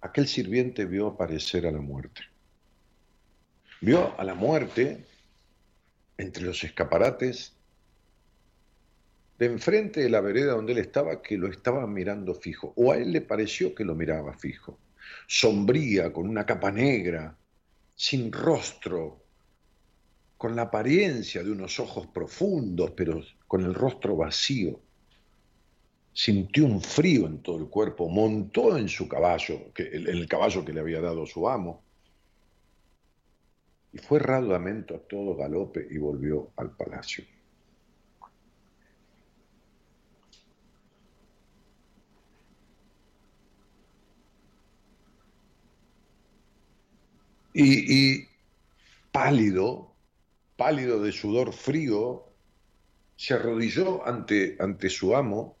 aquel 0.00 0.26
sirviente 0.26 0.84
vio 0.84 1.08
aparecer 1.08 1.66
a 1.66 1.72
la 1.72 1.80
muerte. 1.80 2.22
Vio 3.80 4.18
a 4.18 4.24
la 4.24 4.34
muerte 4.34 5.04
entre 6.16 6.44
los 6.44 6.62
escaparates 6.64 7.56
de 9.38 9.46
enfrente 9.46 10.00
de 10.00 10.10
la 10.10 10.20
vereda 10.20 10.52
donde 10.52 10.72
él 10.72 10.78
estaba, 10.78 11.22
que 11.22 11.38
lo 11.38 11.48
estaba 11.48 11.86
mirando 11.86 12.34
fijo, 12.34 12.74
o 12.76 12.92
a 12.92 12.98
él 12.98 13.10
le 13.10 13.22
pareció 13.22 13.74
que 13.74 13.86
lo 13.86 13.94
miraba 13.94 14.34
fijo, 14.34 14.78
sombría, 15.26 16.12
con 16.12 16.28
una 16.28 16.44
capa 16.44 16.70
negra, 16.70 17.36
sin 17.94 18.30
rostro, 18.30 19.19
con 20.40 20.56
la 20.56 20.62
apariencia 20.62 21.42
de 21.44 21.50
unos 21.50 21.78
ojos 21.80 22.06
profundos, 22.06 22.92
pero 22.92 23.22
con 23.46 23.62
el 23.62 23.74
rostro 23.74 24.16
vacío. 24.16 24.80
Sintió 26.14 26.64
un 26.64 26.80
frío 26.80 27.26
en 27.26 27.42
todo 27.42 27.58
el 27.58 27.66
cuerpo, 27.66 28.08
montó 28.08 28.78
en 28.78 28.88
su 28.88 29.06
caballo, 29.06 29.70
que, 29.74 29.82
el, 29.82 30.26
caballo 30.26 30.64
que 30.64 30.72
le 30.72 30.80
había 30.80 31.02
dado 31.02 31.26
su 31.26 31.46
amo, 31.46 31.82
y 33.92 33.98
fue 33.98 34.18
raudamente 34.18 34.94
a 34.94 34.98
todo 35.00 35.36
galope 35.36 35.86
y 35.90 35.98
volvió 35.98 36.52
al 36.56 36.70
palacio. 36.74 37.22
Y, 47.52 48.24
pálido, 49.12 49.89
pálido 50.60 51.02
de 51.02 51.10
sudor 51.10 51.54
frío, 51.54 52.26
se 53.16 53.32
arrodilló 53.32 54.06
ante, 54.06 54.58
ante 54.60 54.90
su 54.90 55.16
amo 55.16 55.56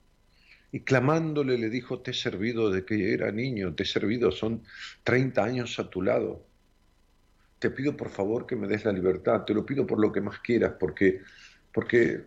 y 0.72 0.80
clamándole 0.80 1.56
le 1.56 1.70
dijo, 1.70 2.00
te 2.00 2.10
he 2.10 2.14
servido 2.14 2.70
de 2.70 2.84
que 2.84 3.14
era 3.14 3.32
niño, 3.32 3.74
te 3.74 3.84
he 3.84 3.86
servido, 3.86 4.30
son 4.30 4.62
30 5.02 5.42
años 5.42 5.78
a 5.78 5.88
tu 5.88 6.02
lado. 6.02 6.44
Te 7.58 7.70
pido 7.70 7.96
por 7.96 8.10
favor 8.10 8.46
que 8.46 8.56
me 8.56 8.68
des 8.68 8.84
la 8.84 8.92
libertad, 8.92 9.46
te 9.46 9.54
lo 9.54 9.64
pido 9.64 9.86
por 9.86 9.98
lo 9.98 10.12
que 10.12 10.20
más 10.20 10.40
quieras, 10.40 10.74
porque, 10.78 11.22
porque, 11.72 12.26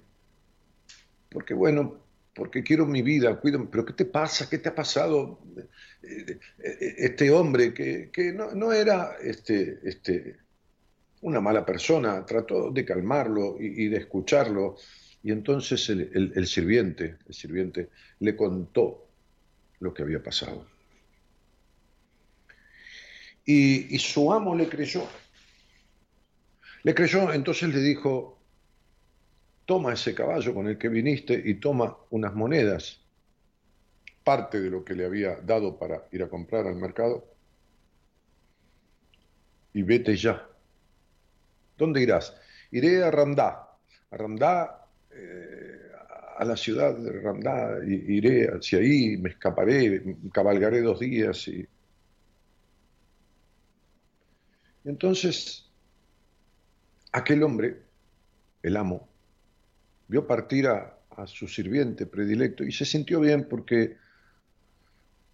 porque 1.30 1.54
bueno, 1.54 2.04
porque 2.34 2.64
quiero 2.64 2.88
mi 2.88 3.04
vida, 3.04 3.40
cuido, 3.40 3.70
pero 3.70 3.86
¿qué 3.86 3.94
te 3.94 4.06
pasa? 4.06 4.50
¿Qué 4.50 4.58
te 4.58 4.70
ha 4.70 4.74
pasado? 4.74 5.42
Este 6.02 7.30
hombre 7.30 7.72
que, 7.72 8.10
que 8.12 8.34
no, 8.34 8.50
no, 8.56 8.74
era 8.74 9.18
este, 9.22 9.80
este, 9.84 10.43
una 11.24 11.40
mala 11.40 11.66
persona, 11.66 12.26
trató 12.26 12.70
de 12.70 12.86
calmarlo 12.86 13.56
y, 13.60 13.88
de 13.88 13.98
escucharlo, 13.98 14.76
y 15.24 15.32
entonces 15.32 15.90
el, 15.90 16.48
sirviente, 16.48 17.18
el 17.26 17.34
sirviente 17.34 17.90
le 18.20 18.36
contó 18.36 19.08
lo 19.80 19.94
que 19.94 20.04
había 20.04 20.22
pasado. 20.22 20.66
Y, 23.46 23.98
su 24.00 24.32
amo 24.32 24.56
le 24.56 24.68
creyó. 24.68 25.08
Le 26.84 26.94
creyó, 26.94 27.32
entonces 27.32 27.74
le 27.74 27.80
dijo, 27.80 28.38
toma 29.66 29.94
ese 29.94 30.14
caballo 30.14 30.54
con 30.54 30.68
el 30.68 30.78
que 30.78 30.90
viniste 30.90 31.42
y 31.46 31.56
toma 31.56 31.98
unas 32.10 32.34
monedas, 32.34 33.00
parte 34.26 34.60
de 34.60 34.70
lo 34.70 34.84
que 34.84 34.94
le 34.94 35.06
había 35.06 35.38
dado 35.38 35.80
para 35.80 36.06
ir 36.12 36.22
a 36.24 36.28
comprar 36.28 36.68
al 36.68 36.76
mercado, 36.76 37.26
y 39.74 39.84
vete 39.84 40.18
ya. 40.18 40.50
¿Dónde 41.84 42.02
irás? 42.02 42.34
Iré 42.72 43.04
a 43.04 43.12
Ramdá. 43.12 43.78
A 44.12 44.18
Ramdá 44.18 44.88
eh, 45.12 45.64
a 46.38 46.46
la 46.46 46.58
ciudad 46.58 46.98
de 46.98 47.12
Randá, 47.22 47.80
iré 47.86 48.48
hacia 48.48 48.80
ahí, 48.80 49.18
me 49.18 49.30
escaparé, 49.30 50.04
cabalgaré 50.32 50.82
dos 50.82 51.00
días 51.00 51.48
y... 51.48 51.68
Entonces, 54.86 55.70
aquel 57.12 57.44
hombre, 57.44 57.84
el 58.62 58.76
amo, 58.76 59.08
vio 60.08 60.28
partir 60.28 60.68
a, 60.68 61.00
su 61.28 61.48
sirviente 61.48 62.08
predilecto 62.08 62.64
y 62.64 62.72
se 62.72 62.86
sintió 62.86 63.20
bien 63.20 63.48
porque, 63.48 63.98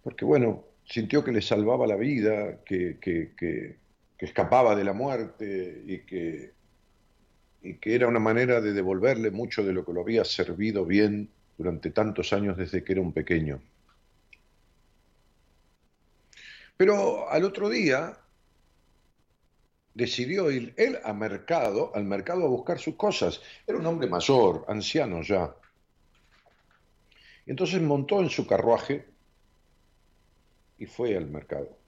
porque 0.02 0.26
bueno, 0.26 0.66
sintió 0.84 1.24
que 1.24 1.32
le 1.32 1.40
salvaba 1.40 1.86
la 1.86 1.96
vida, 1.96 2.62
que, 2.66 2.98
que 3.00 3.79
escapaba 4.26 4.74
de 4.76 4.84
la 4.84 4.92
muerte 4.92 5.82
y 5.86 5.98
que 6.00 6.52
y 7.62 7.74
que 7.74 7.94
era 7.94 8.08
una 8.08 8.20
manera 8.20 8.60
de 8.60 8.72
devolverle 8.72 9.30
mucho 9.30 9.62
de 9.62 9.72
lo 9.72 9.84
que 9.84 9.92
lo 9.92 10.00
había 10.00 10.24
servido 10.24 10.86
bien 10.86 11.28
durante 11.58 11.90
tantos 11.90 12.32
años 12.32 12.56
desde 12.56 12.82
que 12.82 12.92
era 12.92 13.02
un 13.02 13.12
pequeño. 13.12 13.60
Pero 16.76 17.28
al 17.28 17.44
otro 17.44 17.68
día 17.68 18.16
decidió 19.92 20.50
ir 20.50 20.72
él 20.78 20.98
a 21.04 21.12
mercado, 21.12 21.92
al 21.94 22.04
mercado 22.04 22.46
a 22.46 22.48
buscar 22.48 22.78
sus 22.78 22.94
cosas. 22.94 23.42
Era 23.66 23.76
un 23.76 23.86
hombre 23.86 24.08
mayor, 24.08 24.64
anciano 24.66 25.20
ya. 25.20 25.54
Entonces 27.44 27.82
montó 27.82 28.20
en 28.20 28.30
su 28.30 28.46
carruaje 28.46 29.04
y 30.78 30.86
fue 30.86 31.14
al 31.14 31.26
mercado. 31.26 31.79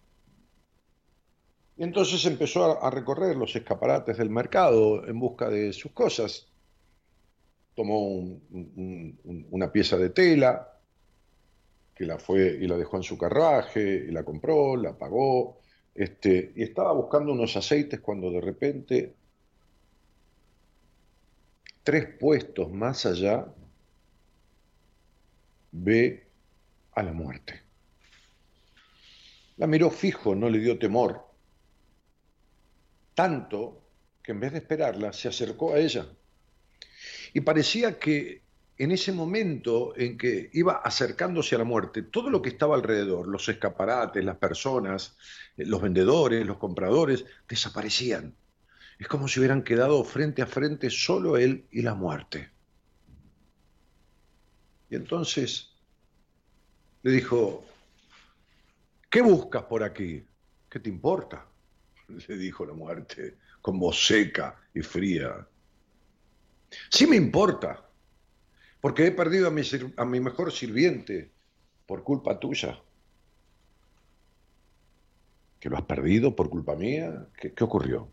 Entonces 1.79 2.25
empezó 2.27 2.83
a, 2.83 2.91
recorrer 2.91 3.37
los 3.37 3.57
escaparates 3.57 4.19
del 4.19 4.31
mercado 4.31 5.07
en 5.07 5.19
busca 5.19 5.49
de 5.49 5.73
sus 5.73 5.93
cosas. 5.93 6.47
Tomó 7.75 8.09
una 9.51 9.73
pieza 9.73 9.97
de 9.97 10.11
tela, 10.11 10.79
que 11.95 12.05
la 12.05 12.19
fue 12.19 12.59
y 12.61 12.67
la 12.67 12.77
dejó 12.77 12.99
en 12.99 13.03
su 13.03 13.17
carraje, 13.17 14.05
y 14.09 14.11
la 14.11 14.23
compró, 14.23 14.77
la 14.77 14.97
pagó, 14.97 15.61
este, 15.95 16.53
y 16.55 16.63
estaba 16.63 16.93
buscando 16.93 17.33
unos 17.33 17.57
aceites 17.57 18.01
cuando 18.01 18.31
de 18.31 18.41
repente, 18.41 19.15
tres 21.83 22.15
puestos 22.21 22.71
más 22.71 23.07
allá, 23.07 23.47
ve 25.71 26.27
a 26.93 27.03
la 27.03 27.13
muerte. 27.13 27.63
La 29.57 29.67
miró 29.67 29.91
fijo, 29.91 30.35
no 30.35 30.51
le 30.51 30.59
dio 30.59 30.79
temor 30.79 31.32
tanto 33.23 33.81
que 34.21 34.33
en 34.33 34.41
vez 34.41 34.51
de 34.51 34.59
esperarla 34.59 35.13
se 35.13 35.29
acercó 35.29 35.75
a 35.75 35.79
ella. 35.79 36.09
Y 37.33 37.43
parecía 37.43 37.97
que 37.97 38.43
en 38.77 38.91
ese 38.91 39.13
momento 39.13 39.95
en 39.97 40.19
que 40.19 40.51
iba 40.55 40.73
acercándose 40.73 41.55
a 41.55 41.59
la 41.59 41.65
muerte, 41.65 42.03
todo 42.03 42.31
lo 42.31 42.43
que 42.43 42.49
estaba 42.49 42.75
alrededor, 42.75 43.29
los 43.29 43.49
escaparates, 43.49 44.25
las 44.25 44.39
personas, 44.39 45.17
eh, 45.57 45.65
los 45.65 45.81
vendedores, 45.81 46.45
los 46.45 46.57
compradores, 46.57 47.25
desaparecían. 47.49 48.35
Es 48.99 49.07
como 49.07 49.29
si 49.29 49.39
hubieran 49.39 49.63
quedado 49.63 50.03
frente 50.03 50.43
a 50.43 50.47
frente 50.47 50.91
solo 50.91 51.37
él 51.37 51.69
y 51.71 51.83
la 51.83 51.95
muerte. 51.95 52.51
Y 54.91 54.97
entonces 54.97 55.77
le 57.05 57.13
dijo, 57.13 57.65
¿qué 59.09 59.23
buscas 59.23 59.63
por 59.63 59.85
aquí? 59.85 60.27
¿Qué 60.69 60.81
te 60.81 60.89
importa? 60.89 61.52
le 62.29 62.37
dijo 62.37 62.65
la 62.65 62.75
muerte, 62.75 63.37
con 63.61 63.79
voz 63.79 64.07
seca 64.07 64.57
y 64.75 64.81
fría. 64.81 65.47
Sí 66.91 67.07
me 67.07 67.17
importa, 67.17 67.85
porque 68.81 69.07
he 69.07 69.13
perdido 69.13 69.49
a 69.49 69.51
mi, 69.51 69.63
a 69.97 70.05
mi 70.05 70.21
mejor 70.21 70.53
sirviente 70.53 71.31
por 71.87 72.03
culpa 72.03 72.39
tuya. 72.39 72.81
¿Que 75.61 75.69
lo 75.69 75.77
has 75.77 75.85
perdido 75.85 76.35
por 76.35 76.51
culpa 76.51 76.75
mía? 76.75 77.29
¿Qué, 77.39 77.53
qué 77.53 77.65
ocurrió? 77.65 78.11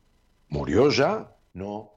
¿Murió 0.49 0.89
ya? 0.91 1.35
No, 1.53 1.91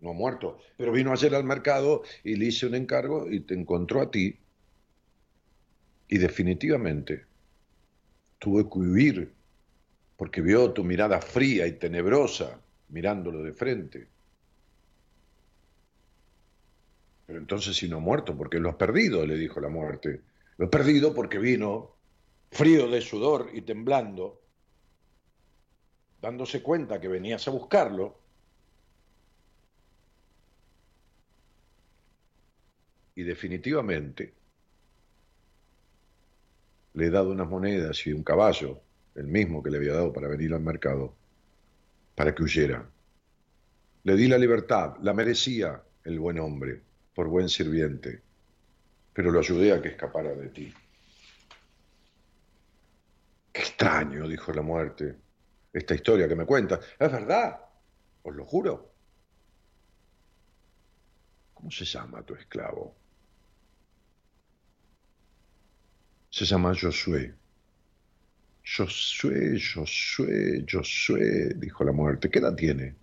no 0.00 0.10
ha 0.10 0.14
muerto. 0.14 0.58
Pero 0.76 0.92
vino 0.92 1.12
ayer 1.12 1.34
al 1.34 1.44
mercado 1.44 2.02
y 2.24 2.34
le 2.34 2.46
hice 2.46 2.66
un 2.66 2.74
encargo 2.74 3.30
y 3.30 3.40
te 3.40 3.54
encontró 3.54 4.00
a 4.00 4.10
ti. 4.10 4.38
Y 6.08 6.18
definitivamente 6.18 7.26
tuve 8.38 8.64
que 8.64 8.78
huir 8.78 9.37
porque 10.18 10.42
vio 10.42 10.72
tu 10.72 10.82
mirada 10.82 11.20
fría 11.20 11.64
y 11.68 11.78
tenebrosa 11.78 12.60
mirándolo 12.88 13.40
de 13.40 13.52
frente. 13.52 14.08
Pero 17.24 17.38
entonces 17.38 17.76
si 17.76 17.88
no 17.88 18.00
muerto, 18.00 18.36
porque 18.36 18.58
lo 18.58 18.68
has 18.68 18.74
perdido, 18.74 19.24
le 19.24 19.36
dijo 19.36 19.60
la 19.60 19.68
muerte. 19.68 20.22
Lo 20.56 20.66
he 20.66 20.68
perdido 20.68 21.14
porque 21.14 21.38
vino 21.38 21.94
frío 22.50 22.88
de 22.88 23.00
sudor 23.00 23.50
y 23.54 23.62
temblando, 23.62 24.42
dándose 26.20 26.64
cuenta 26.64 27.00
que 27.00 27.06
venías 27.06 27.46
a 27.46 27.52
buscarlo. 27.52 28.18
Y 33.14 33.22
definitivamente 33.22 34.34
le 36.94 37.06
he 37.06 37.10
dado 37.10 37.30
unas 37.30 37.48
monedas 37.48 38.04
y 38.04 38.12
un 38.12 38.24
caballo, 38.24 38.80
el 39.14 39.26
mismo 39.26 39.62
que 39.62 39.70
le 39.70 39.78
había 39.78 39.94
dado 39.94 40.12
para 40.12 40.28
venir 40.28 40.54
al 40.54 40.60
mercado, 40.60 41.14
para 42.14 42.34
que 42.34 42.42
huyera. 42.42 42.88
Le 44.04 44.16
di 44.16 44.28
la 44.28 44.38
libertad, 44.38 44.96
la 45.02 45.12
merecía 45.12 45.82
el 46.04 46.18
buen 46.18 46.38
hombre, 46.38 46.82
por 47.14 47.28
buen 47.28 47.48
sirviente, 47.48 48.22
pero 49.12 49.30
lo 49.30 49.40
ayudé 49.40 49.72
a 49.72 49.82
que 49.82 49.88
escapara 49.88 50.34
de 50.34 50.48
ti. 50.48 50.72
Qué 53.52 53.60
extraño, 53.60 54.28
dijo 54.28 54.52
la 54.52 54.62
muerte, 54.62 55.16
esta 55.72 55.94
historia 55.94 56.28
que 56.28 56.36
me 56.36 56.46
cuenta. 56.46 56.80
Es 56.98 57.10
verdad, 57.10 57.60
os 58.22 58.34
lo 58.34 58.44
juro. 58.44 58.92
¿Cómo 61.54 61.70
se 61.70 61.84
llama 61.84 62.22
tu 62.22 62.34
esclavo? 62.34 62.94
Se 66.30 66.44
llama 66.44 66.72
Josué. 66.80 67.34
Josué, 68.76 69.58
Josué, 69.58 70.64
Josué, 70.70 71.54
dijo 71.56 71.84
la 71.84 71.92
muerte. 71.92 72.28
¿Qué 72.28 72.38
edad 72.38 72.54
tiene? 72.54 72.94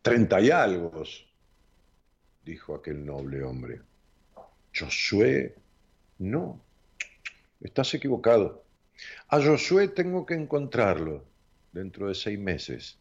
Treinta 0.00 0.40
y 0.40 0.50
algo, 0.50 1.04
dijo 2.42 2.74
aquel 2.74 3.04
noble 3.04 3.42
hombre. 3.42 3.82
Josué, 4.74 5.54
no, 6.18 6.60
estás 7.60 7.92
equivocado. 7.94 8.64
A 9.28 9.42
Josué 9.42 9.88
tengo 9.88 10.24
que 10.24 10.34
encontrarlo 10.34 11.24
dentro 11.72 12.08
de 12.08 12.14
seis 12.14 12.38
meses 12.38 12.98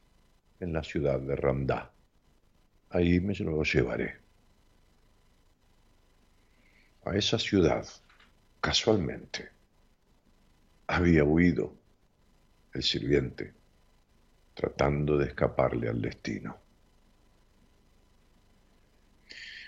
en 0.60 0.74
la 0.74 0.84
ciudad 0.84 1.20
de 1.22 1.36
Randá. 1.38 1.92
Ahí 2.90 3.22
me 3.22 3.34
lo 3.36 3.64
llevaré. 3.64 4.18
A 7.06 7.16
esa 7.16 7.40
ciudad, 7.40 7.88
casualmente, 8.60 9.57
había 10.88 11.24
huido 11.24 11.76
el 12.74 12.82
sirviente, 12.82 13.54
tratando 14.54 15.18
de 15.18 15.28
escaparle 15.28 15.90
al 15.90 16.02
destino. 16.02 16.58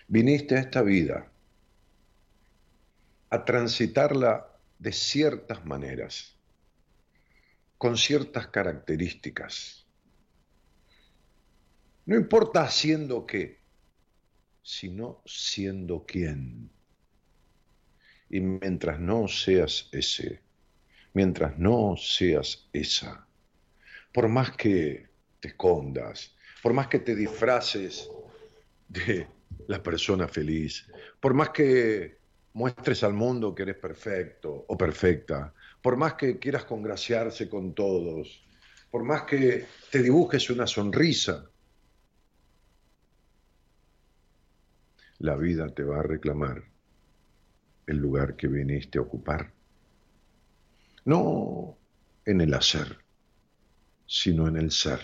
Viniste 0.08 0.55
a 0.55 0.60
esta 0.60 0.82
vida 0.82 1.29
a 3.29 3.45
transitarla 3.45 4.47
de 4.79 4.91
ciertas 4.91 5.65
maneras, 5.65 6.36
con 7.77 7.97
ciertas 7.97 8.47
características. 8.47 9.86
No 12.05 12.15
importa 12.15 12.63
haciendo 12.63 13.27
qué, 13.27 13.60
sino 14.63 15.21
siendo 15.25 16.05
quién. 16.08 16.71
Y 18.29 18.39
mientras 18.39 18.99
no 18.99 19.27
seas 19.27 19.89
ese, 19.91 20.41
mientras 21.13 21.57
no 21.57 21.95
seas 21.97 22.67
esa, 22.73 23.27
por 24.13 24.27
más 24.27 24.51
que 24.51 25.07
te 25.39 25.49
escondas, 25.49 26.35
por 26.61 26.73
más 26.73 26.87
que 26.87 26.99
te 26.99 27.15
disfraces 27.15 28.09
de 28.87 29.27
la 29.67 29.81
persona 29.81 30.27
feliz, 30.27 30.85
por 31.19 31.33
más 31.33 31.49
que 31.49 32.17
muestres 32.53 33.03
al 33.03 33.13
mundo 33.13 33.53
que 33.53 33.63
eres 33.63 33.77
perfecto 33.77 34.65
o 34.67 34.77
perfecta, 34.77 35.53
por 35.81 35.95
más 35.95 36.15
que 36.15 36.39
quieras 36.39 36.65
congraciarse 36.65 37.47
con 37.47 37.73
todos, 37.73 38.45
por 38.89 39.03
más 39.03 39.23
que 39.23 39.65
te 39.91 40.01
dibujes 40.01 40.49
una 40.49 40.67
sonrisa, 40.67 41.49
la 45.19 45.35
vida 45.35 45.69
te 45.69 45.83
va 45.83 45.99
a 45.99 46.03
reclamar 46.03 46.63
el 47.87 47.97
lugar 47.97 48.35
que 48.35 48.47
viniste 48.47 48.97
a 48.97 49.01
ocupar. 49.01 49.58
No 51.05 51.77
en 52.25 52.41
el 52.41 52.53
hacer, 52.53 52.97
sino 54.05 54.47
en 54.47 54.57
el 54.57 54.71
ser. 54.71 54.99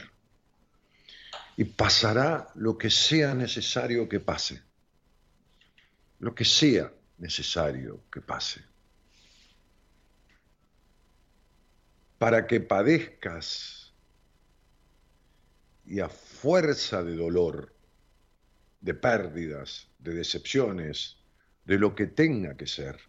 Y 1.57 1.63
pasará 1.63 2.47
lo 2.55 2.77
que 2.77 2.89
sea 2.89 3.33
necesario 3.33 4.09
que 4.09 4.19
pase, 4.19 4.61
lo 6.19 6.35
que 6.35 6.45
sea 6.45 6.91
necesario 7.17 8.03
que 8.11 8.21
pase. 8.21 8.61
Para 12.17 12.45
que 12.47 12.59
padezcas 12.59 13.93
y 15.85 15.99
a 15.99 16.09
fuerza 16.09 17.03
de 17.03 17.15
dolor, 17.15 17.73
de 18.81 18.93
pérdidas, 18.93 19.87
de 19.99 20.13
decepciones, 20.13 21.17
de 21.65 21.77
lo 21.77 21.95
que 21.95 22.07
tenga 22.07 22.55
que 22.55 22.67
ser, 22.67 22.99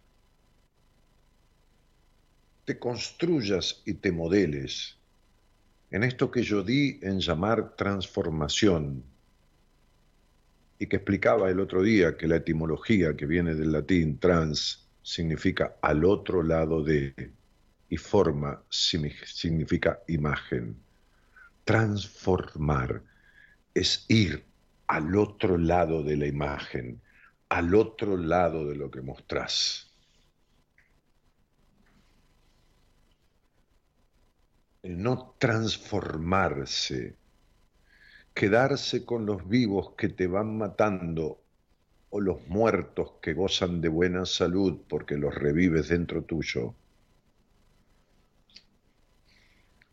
te 2.67 2.77
construyas 2.77 3.81
y 3.85 3.93
te 3.93 4.11
modeles 4.11 4.97
en 5.89 6.03
esto 6.03 6.29
que 6.29 6.43
yo 6.43 6.63
di 6.63 6.99
en 7.01 7.21
llamar 7.21 7.77
transformación 7.77 9.05
y 10.77 10.87
que 10.87 10.97
explicaba 10.97 11.49
el 11.49 11.61
otro 11.61 11.81
día 11.81 12.17
que 12.17 12.27
la 12.27 12.35
etimología 12.35 13.15
que 13.15 13.25
viene 13.25 13.55
del 13.55 13.71
latín 13.71 14.19
trans 14.19 14.85
significa 15.01 15.77
al 15.81 16.03
otro 16.03 16.43
lado 16.43 16.83
de 16.83 17.31
y 17.87 17.95
forma 17.95 18.61
significa 18.69 20.01
imagen. 20.09 20.75
Transformar 21.63 23.01
es 23.73 24.03
ir 24.09 24.43
al 24.87 25.15
otro 25.15 25.57
lado 25.57 26.03
de 26.03 26.17
la 26.17 26.27
imagen, 26.27 26.99
al 27.47 27.73
otro 27.73 28.17
lado 28.17 28.67
de 28.67 28.75
lo 28.75 28.91
que 28.91 28.99
mostrás. 28.99 29.86
No 34.89 35.35
transformarse 35.37 37.15
quedarse 38.37 39.03
con 39.03 39.25
los 39.25 39.49
vivos 39.49 39.95
que 39.97 40.09
te 40.09 40.27
van 40.27 40.59
matando 40.59 41.41
o 42.11 42.21
los 42.21 42.47
muertos 42.47 43.13
que 43.19 43.33
gozan 43.33 43.81
de 43.81 43.89
buena 43.89 44.27
salud 44.27 44.79
porque 44.87 45.17
los 45.17 45.33
revives 45.33 45.89
dentro 45.89 46.21
tuyo, 46.21 46.75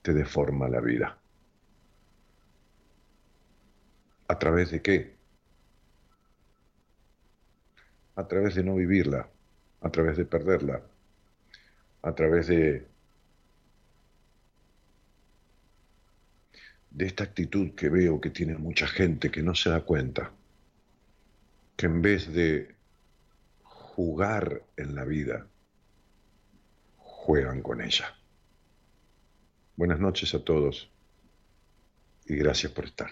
te 0.02 0.12
deforma 0.12 0.68
la 0.68 0.80
vida. 0.82 1.18
¿A 4.28 4.38
través 4.38 4.70
de 4.70 4.82
qué? 4.82 5.16
A 8.16 8.28
través 8.28 8.56
de 8.56 8.62
no 8.62 8.74
vivirla, 8.74 9.30
a 9.80 9.90
través 9.90 10.18
de 10.18 10.26
perderla, 10.26 10.82
a 12.02 12.14
través 12.14 12.48
de 12.48 12.86
de 16.94 17.06
esta 17.06 17.24
actitud 17.24 17.72
que 17.74 17.88
veo 17.88 18.20
que 18.20 18.30
tiene 18.30 18.56
mucha 18.56 18.86
gente 18.86 19.30
que 19.30 19.42
no 19.42 19.54
se 19.54 19.68
da 19.68 19.80
cuenta, 19.80 20.30
que 21.76 21.86
en 21.86 22.00
vez 22.00 22.32
de 22.32 22.76
jugar 23.64 24.62
en 24.76 24.94
la 24.94 25.04
vida, 25.04 25.46
juegan 26.96 27.62
con 27.62 27.80
ella. 27.80 28.16
Buenas 29.76 29.98
noches 29.98 30.34
a 30.34 30.44
todos 30.44 30.88
y 32.26 32.36
gracias 32.36 32.70
por 32.70 32.84
estar. 32.84 33.10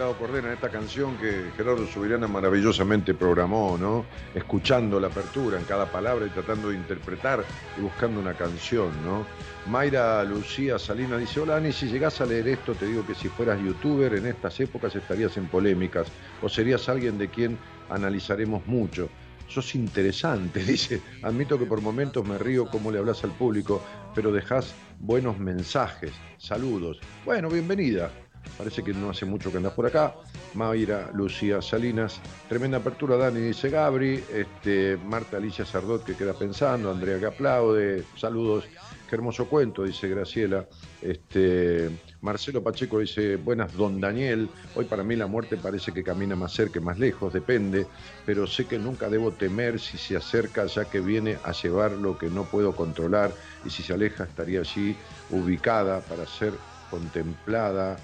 En 0.00 0.46
esta 0.46 0.70
canción 0.70 1.18
que 1.18 1.50
Gerardo 1.58 1.86
Subirana 1.86 2.26
maravillosamente 2.26 3.12
programó, 3.12 3.76
¿no? 3.78 4.06
Escuchando 4.34 4.98
la 4.98 5.08
apertura 5.08 5.58
en 5.58 5.66
cada 5.66 5.92
palabra 5.92 6.24
y 6.24 6.30
tratando 6.30 6.70
de 6.70 6.76
interpretar 6.76 7.44
y 7.76 7.82
buscando 7.82 8.18
una 8.18 8.32
canción, 8.32 8.90
¿no? 9.04 9.26
Mayra 9.66 10.24
Lucía 10.24 10.78
Salina 10.78 11.18
dice, 11.18 11.40
hola 11.40 11.56
Ani, 11.56 11.70
si 11.70 11.86
llegás 11.86 12.18
a 12.22 12.24
leer 12.24 12.48
esto 12.48 12.74
te 12.74 12.86
digo 12.86 13.06
que 13.06 13.14
si 13.14 13.28
fueras 13.28 13.60
youtuber 13.60 14.14
en 14.14 14.24
estas 14.24 14.58
épocas 14.60 14.96
estarías 14.96 15.36
en 15.36 15.48
polémicas 15.48 16.06
o 16.40 16.48
serías 16.48 16.88
alguien 16.88 17.18
de 17.18 17.28
quien 17.28 17.58
analizaremos 17.90 18.66
mucho. 18.66 19.10
Sos 19.48 19.74
interesante, 19.74 20.64
dice. 20.64 21.02
Admito 21.22 21.58
que 21.58 21.66
por 21.66 21.82
momentos 21.82 22.26
me 22.26 22.38
río 22.38 22.64
cómo 22.70 22.90
le 22.90 22.98
hablas 22.98 23.22
al 23.22 23.32
público, 23.32 23.84
pero 24.14 24.32
dejás 24.32 24.74
buenos 24.98 25.38
mensajes. 25.38 26.12
Saludos. 26.38 27.00
Bueno, 27.26 27.50
bienvenida. 27.50 28.10
Parece 28.56 28.82
que 28.82 28.92
no 28.92 29.10
hace 29.10 29.24
mucho 29.24 29.50
que 29.50 29.56
andás 29.56 29.72
por 29.72 29.86
acá. 29.86 30.14
Mayra 30.54 31.10
Lucía 31.14 31.62
Salinas. 31.62 32.20
Tremenda 32.48 32.78
apertura, 32.78 33.16
Dani, 33.16 33.40
dice 33.40 33.70
Gabri. 33.70 34.22
Este, 34.32 34.98
Marta 35.04 35.38
Alicia 35.38 35.64
Sardot 35.64 36.04
que 36.04 36.14
queda 36.14 36.34
pensando. 36.34 36.90
Andrea 36.90 37.18
que 37.18 37.26
aplaude. 37.26 38.04
Saludos. 38.16 38.64
Qué 39.10 39.16
hermoso 39.16 39.48
cuento, 39.48 39.82
dice 39.82 40.08
Graciela. 40.08 40.66
Este, 41.02 41.90
Marcelo 42.20 42.62
Pacheco 42.62 43.00
dice, 43.00 43.34
buenas, 43.36 43.74
don 43.74 44.00
Daniel. 44.00 44.48
Hoy 44.76 44.84
para 44.84 45.02
mí 45.02 45.16
la 45.16 45.26
muerte 45.26 45.56
parece 45.56 45.90
que 45.92 46.04
camina 46.04 46.36
más 46.36 46.52
cerca 46.52 46.80
más 46.80 46.96
lejos, 46.96 47.32
depende, 47.32 47.88
pero 48.24 48.46
sé 48.46 48.66
que 48.66 48.78
nunca 48.78 49.08
debo 49.08 49.32
temer 49.32 49.80
si 49.80 49.98
se 49.98 50.16
acerca, 50.16 50.66
ya 50.66 50.84
que 50.84 51.00
viene 51.00 51.38
a 51.42 51.50
llevar 51.50 51.90
lo 51.90 52.18
que 52.18 52.28
no 52.28 52.44
puedo 52.44 52.76
controlar, 52.76 53.32
y 53.64 53.70
si 53.70 53.82
se 53.82 53.94
aleja 53.94 54.22
estaría 54.22 54.60
allí 54.60 54.94
ubicada 55.30 56.00
para 56.02 56.24
ser 56.26 56.52
contemplada 56.88 57.96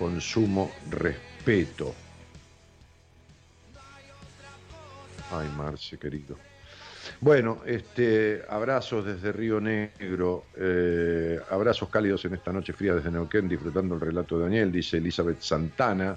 con 0.00 0.18
sumo 0.18 0.70
respeto. 0.88 1.94
Ay, 5.30 5.46
Marce, 5.58 5.98
querido. 5.98 6.38
Bueno, 7.20 7.60
este, 7.66 8.42
abrazos 8.48 9.04
desde 9.04 9.30
Río 9.30 9.60
Negro, 9.60 10.46
eh, 10.56 11.38
abrazos 11.50 11.90
cálidos 11.90 12.24
en 12.24 12.32
esta 12.32 12.50
noche 12.50 12.72
fría 12.72 12.94
desde 12.94 13.10
Neuquén, 13.10 13.46
disfrutando 13.46 13.94
el 13.94 14.00
relato 14.00 14.38
de 14.38 14.44
Daniel, 14.44 14.72
dice 14.72 14.96
Elizabeth 14.96 15.42
Santana. 15.42 16.16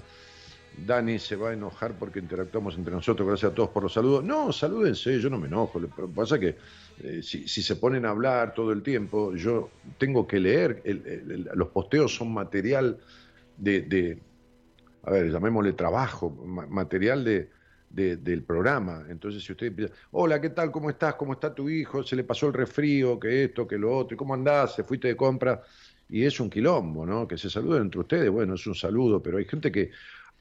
Dani 0.86 1.18
se 1.18 1.36
va 1.36 1.50
a 1.50 1.52
enojar 1.52 1.92
porque 1.92 2.18
interactuamos 2.18 2.76
entre 2.76 2.94
nosotros, 2.94 3.28
gracias 3.28 3.52
a 3.52 3.54
todos 3.54 3.68
por 3.68 3.82
los 3.82 3.92
saludos. 3.92 4.24
No, 4.24 4.50
salúdense, 4.50 5.20
yo 5.20 5.28
no 5.28 5.36
me 5.38 5.46
enojo. 5.46 5.78
Lo 5.78 5.88
que 5.88 6.02
pasa 6.14 6.36
es 6.36 6.40
que 6.40 6.56
eh, 7.02 7.22
si, 7.22 7.46
se 7.46 7.76
ponen 7.76 8.06
a 8.06 8.10
hablar 8.10 8.54
todo 8.54 8.72
el 8.72 8.82
tiempo, 8.82 9.36
yo 9.36 9.68
tengo 9.98 10.26
que 10.26 10.40
leer, 10.40 10.82
los 11.54 11.68
posteos 11.68 12.16
son 12.16 12.32
material 12.32 12.98
de, 13.56 14.18
a 15.02 15.10
ver, 15.10 15.30
llamémosle 15.30 15.72
trabajo, 15.72 16.30
material 16.30 17.24
de, 17.24 17.50
de, 17.90 18.16
del 18.16 18.42
programa. 18.42 19.04
Entonces, 19.08 19.44
si 19.44 19.52
usted 19.52 19.68
empieza, 19.68 19.94
hola, 20.12 20.40
¿qué 20.40 20.50
tal? 20.50 20.70
¿Cómo 20.70 20.90
estás? 20.90 21.14
¿Cómo 21.14 21.34
está 21.34 21.54
tu 21.54 21.68
hijo? 21.68 22.02
¿Se 22.02 22.16
le 22.16 22.24
pasó 22.24 22.48
el 22.48 22.54
resfrío? 22.54 23.18
¿Que 23.18 23.44
esto? 23.44 23.66
¿Que 23.66 23.78
lo 23.78 23.96
otro? 23.96 24.14
¿Y 24.14 24.18
cómo 24.18 24.34
andás? 24.34 24.74
¿Se 24.74 24.84
fuiste 24.84 25.08
de 25.08 25.16
compra? 25.16 25.62
Y 26.08 26.24
es 26.24 26.38
un 26.40 26.50
quilombo, 26.50 27.06
¿no? 27.06 27.26
Que 27.26 27.38
se 27.38 27.48
saluden 27.48 27.82
entre 27.82 28.00
ustedes, 28.00 28.30
bueno, 28.30 28.54
es 28.54 28.66
un 28.66 28.74
saludo, 28.74 29.22
pero 29.22 29.38
hay 29.38 29.44
gente 29.44 29.72
que 29.72 29.90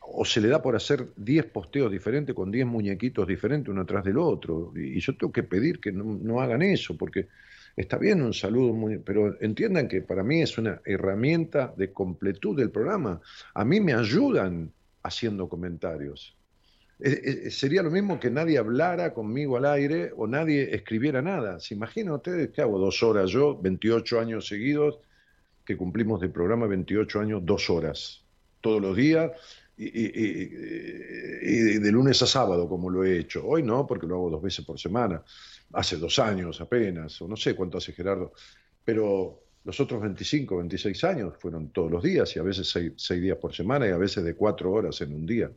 o 0.05 0.25
se 0.25 0.41
le 0.41 0.49
da 0.49 0.61
por 0.61 0.75
hacer 0.75 1.13
10 1.15 1.45
posteos 1.45 1.89
diferentes 1.89 2.35
con 2.35 2.51
10 2.51 2.65
muñequitos 2.65 3.25
diferentes 3.25 3.69
uno 3.69 3.81
atrás 3.81 4.03
del 4.03 4.17
otro. 4.17 4.73
Y, 4.75 4.97
y 4.97 4.99
yo 4.99 5.15
tengo 5.15 5.31
que 5.31 5.43
pedir 5.43 5.79
que 5.79 5.91
no, 5.91 6.03
no, 6.03 6.41
hagan 6.41 6.61
eso, 6.61 6.97
porque 6.97 7.27
está 7.75 7.97
bien 7.97 8.21
un 8.21 8.33
saludo, 8.33 8.73
muy, 8.73 8.97
pero 8.99 9.39
entiendan 9.41 9.87
que 9.87 10.01
para 10.01 10.23
mí 10.23 10.41
es 10.41 10.57
una 10.57 10.81
herramienta 10.85 11.73
de 11.75 11.91
completud 11.91 12.57
del 12.57 12.71
programa. 12.71 13.21
A 13.53 13.65
mí 13.65 13.79
me 13.79 13.93
ayudan 13.93 14.71
haciendo 15.01 15.49
comentarios. 15.49 16.35
Eh, 16.99 17.45
eh, 17.45 17.51
sería 17.51 17.83
lo 17.83 17.91
mismo 17.91 18.19
que 18.19 18.29
nadie 18.29 18.57
hablara 18.57 19.13
conmigo 19.13 19.57
al 19.57 19.65
aire 19.65 20.11
o 20.15 20.27
nadie 20.27 20.73
escribiera 20.73 21.21
nada. 21.21 21.59
¿Se 21.59 21.73
imaginan 21.73 22.13
ustedes 22.13 22.51
que 22.51 22.61
hago 22.61 22.79
dos 22.79 23.01
horas 23.03 23.29
yo, 23.29 23.59
28 23.59 24.19
años 24.19 24.47
seguidos, 24.47 24.99
que 25.65 25.75
cumplimos 25.75 26.21
de 26.21 26.29
programa 26.29 26.67
28 26.67 27.19
años, 27.19 27.45
dos 27.45 27.69
horas, 27.69 28.23
todos 28.61 28.81
los 28.81 28.95
días, 28.95 29.31
y, 29.75 29.85
y, 29.85 31.79
de 31.79 31.91
lunes 31.91 32.21
a 32.21 32.27
sábado, 32.27 32.69
como 32.69 32.89
lo 32.89 33.03
he 33.03 33.17
hecho. 33.17 33.45
Hoy 33.45 33.63
no, 33.63 33.87
porque 33.87 34.05
lo 34.05 34.15
hago 34.15 34.29
dos 34.29 34.41
veces 34.41 34.63
por 34.63 34.79
semana. 34.79 35.23
Hace 35.73 35.97
dos 35.97 36.19
años 36.19 36.61
apenas, 36.61 37.21
o 37.21 37.27
no 37.27 37.35
sé 37.35 37.55
cuánto 37.55 37.77
hace 37.77 37.93
Gerardo, 37.93 38.33
pero 38.85 39.43
los 39.63 39.79
otros 39.79 40.01
25, 40.01 40.57
26 40.57 41.03
años 41.03 41.33
fueron 41.39 41.69
todos 41.69 41.91
los 41.91 42.03
días 42.03 42.35
y 42.35 42.39
a 42.39 42.43
veces 42.43 42.69
seis, 42.69 42.93
seis 42.97 43.21
días 43.21 43.37
por 43.37 43.53
semana 43.53 43.87
y 43.87 43.91
a 43.91 43.97
veces 43.97 44.23
de 44.23 44.35
cuatro 44.35 44.71
horas 44.71 44.99
en 45.01 45.13
un 45.13 45.25
día. 45.25 45.49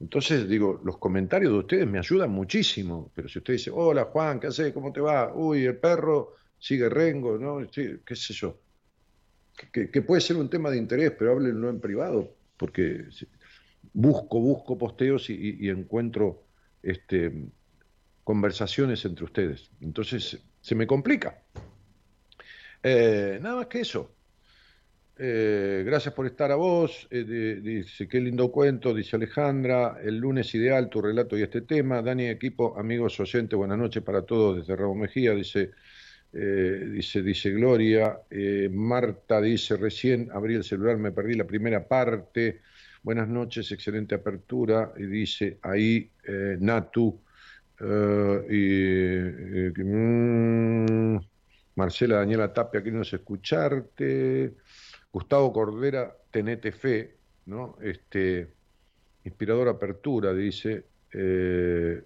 Entonces, 0.00 0.48
digo, 0.48 0.80
los 0.82 0.96
comentarios 0.96 1.52
de 1.52 1.58
ustedes 1.58 1.86
me 1.86 1.98
ayudan 1.98 2.30
muchísimo, 2.30 3.12
pero 3.14 3.28
si 3.28 3.38
usted 3.38 3.52
dice, 3.52 3.70
hola 3.70 4.04
Juan, 4.04 4.40
¿qué 4.40 4.46
haces? 4.46 4.72
¿Cómo 4.72 4.92
te 4.92 5.00
va? 5.00 5.34
Uy, 5.34 5.66
el 5.66 5.76
perro 5.76 6.34
sigue 6.58 6.88
rengo, 6.88 7.36
¿no? 7.36 7.68
¿Qué 7.70 8.16
sé 8.16 8.32
yo? 8.32 8.58
Que, 9.70 9.90
que, 9.90 10.02
puede 10.02 10.22
ser 10.22 10.36
un 10.36 10.48
tema 10.48 10.70
de 10.70 10.78
interés, 10.78 11.12
pero 11.18 11.32
háblenlo 11.32 11.68
en 11.68 11.80
privado, 11.80 12.34
porque 12.56 13.04
busco, 13.92 14.40
busco 14.40 14.78
posteos 14.78 15.28
y, 15.28 15.58
y 15.60 15.68
encuentro 15.68 16.44
este, 16.82 17.30
conversaciones 18.30 19.04
entre 19.04 19.24
ustedes. 19.24 19.72
Entonces, 19.80 20.40
se 20.60 20.74
me 20.76 20.86
complica. 20.86 21.42
Eh, 22.80 23.40
nada 23.42 23.56
más 23.56 23.66
que 23.66 23.80
eso. 23.80 24.14
Eh, 25.18 25.82
gracias 25.84 26.14
por 26.14 26.26
estar 26.26 26.52
a 26.52 26.54
vos. 26.54 27.08
Eh, 27.10 27.24
dice, 27.60 28.06
qué 28.06 28.20
lindo 28.20 28.52
cuento, 28.52 28.94
dice 28.94 29.16
Alejandra. 29.16 29.96
El 30.00 30.18
lunes 30.18 30.54
ideal, 30.54 30.88
tu 30.88 31.02
relato 31.02 31.36
y 31.36 31.42
este 31.42 31.62
tema. 31.62 32.02
Dani, 32.02 32.28
equipo, 32.28 32.78
amigos 32.78 33.18
oyentes, 33.18 33.56
buenas 33.56 33.78
noches 33.78 34.00
para 34.04 34.22
todos 34.22 34.58
desde 34.58 34.76
Rabo 34.76 34.94
Mejía. 34.94 35.34
Dice, 35.34 35.72
dice, 36.32 37.22
dice 37.22 37.50
Gloria. 37.50 38.16
Marta 38.70 39.40
dice, 39.40 39.76
recién 39.76 40.30
abrí 40.32 40.54
el 40.54 40.62
celular, 40.62 40.98
me 40.98 41.10
perdí 41.10 41.34
la 41.34 41.48
primera 41.48 41.88
parte. 41.88 42.60
Buenas 43.02 43.26
noches, 43.26 43.72
excelente 43.72 44.14
apertura. 44.14 44.92
Y 44.96 45.06
dice 45.06 45.58
ahí, 45.62 46.12
Natu. 46.60 47.24
Eh, 47.80 49.72
y, 49.76 49.82
mm, 49.82 51.18
Marcela 51.76 52.16
Daniela 52.16 52.52
Tapia, 52.52 52.82
queremos 52.82 53.12
escucharte. 53.12 54.54
Gustavo 55.12 55.52
Cordera, 55.52 56.14
tenete 56.30 56.72
fe, 56.72 57.16
¿no? 57.46 57.76
Este, 57.82 58.52
inspiradora 59.24 59.72
apertura, 59.72 60.32
dice. 60.32 60.84
Eh, 61.12 62.02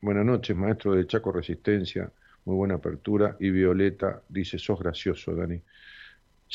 buenas 0.00 0.24
noches, 0.24 0.56
maestro 0.56 0.94
de 0.94 1.06
Chaco 1.06 1.32
Resistencia, 1.32 2.12
muy 2.44 2.56
buena 2.56 2.74
apertura. 2.74 3.36
Y 3.40 3.50
Violeta 3.50 4.22
dice, 4.28 4.58
sos 4.58 4.78
gracioso, 4.78 5.34
Dani. 5.34 5.60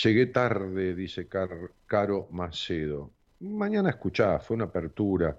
Llegué 0.04 0.28
tarde, 0.28 0.96
dice 0.96 1.28
Caro 1.28 2.28
Macedo. 2.32 3.12
Mañana 3.42 3.90
escuchá, 3.90 4.40
fue 4.40 4.56
una 4.56 4.66
apertura. 4.66 5.38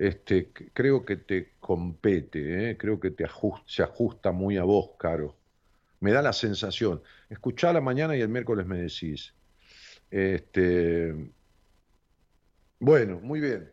Este, 0.00 0.50
creo 0.72 1.04
que 1.04 1.18
te 1.18 1.52
compete, 1.60 2.70
¿eh? 2.70 2.78
creo 2.78 2.98
que 2.98 3.10
te 3.10 3.26
se 3.66 3.82
ajusta 3.82 4.32
muy 4.32 4.56
a 4.56 4.64
vos, 4.64 4.92
Caro. 4.98 5.36
Me 6.00 6.10
da 6.10 6.22
la 6.22 6.32
sensación. 6.32 7.02
Escuchá 7.28 7.70
la 7.70 7.82
mañana 7.82 8.16
y 8.16 8.22
el 8.22 8.30
miércoles 8.30 8.64
me 8.64 8.78
decís. 8.78 9.34
Este, 10.10 11.14
bueno, 12.78 13.20
muy 13.20 13.40
bien. 13.40 13.70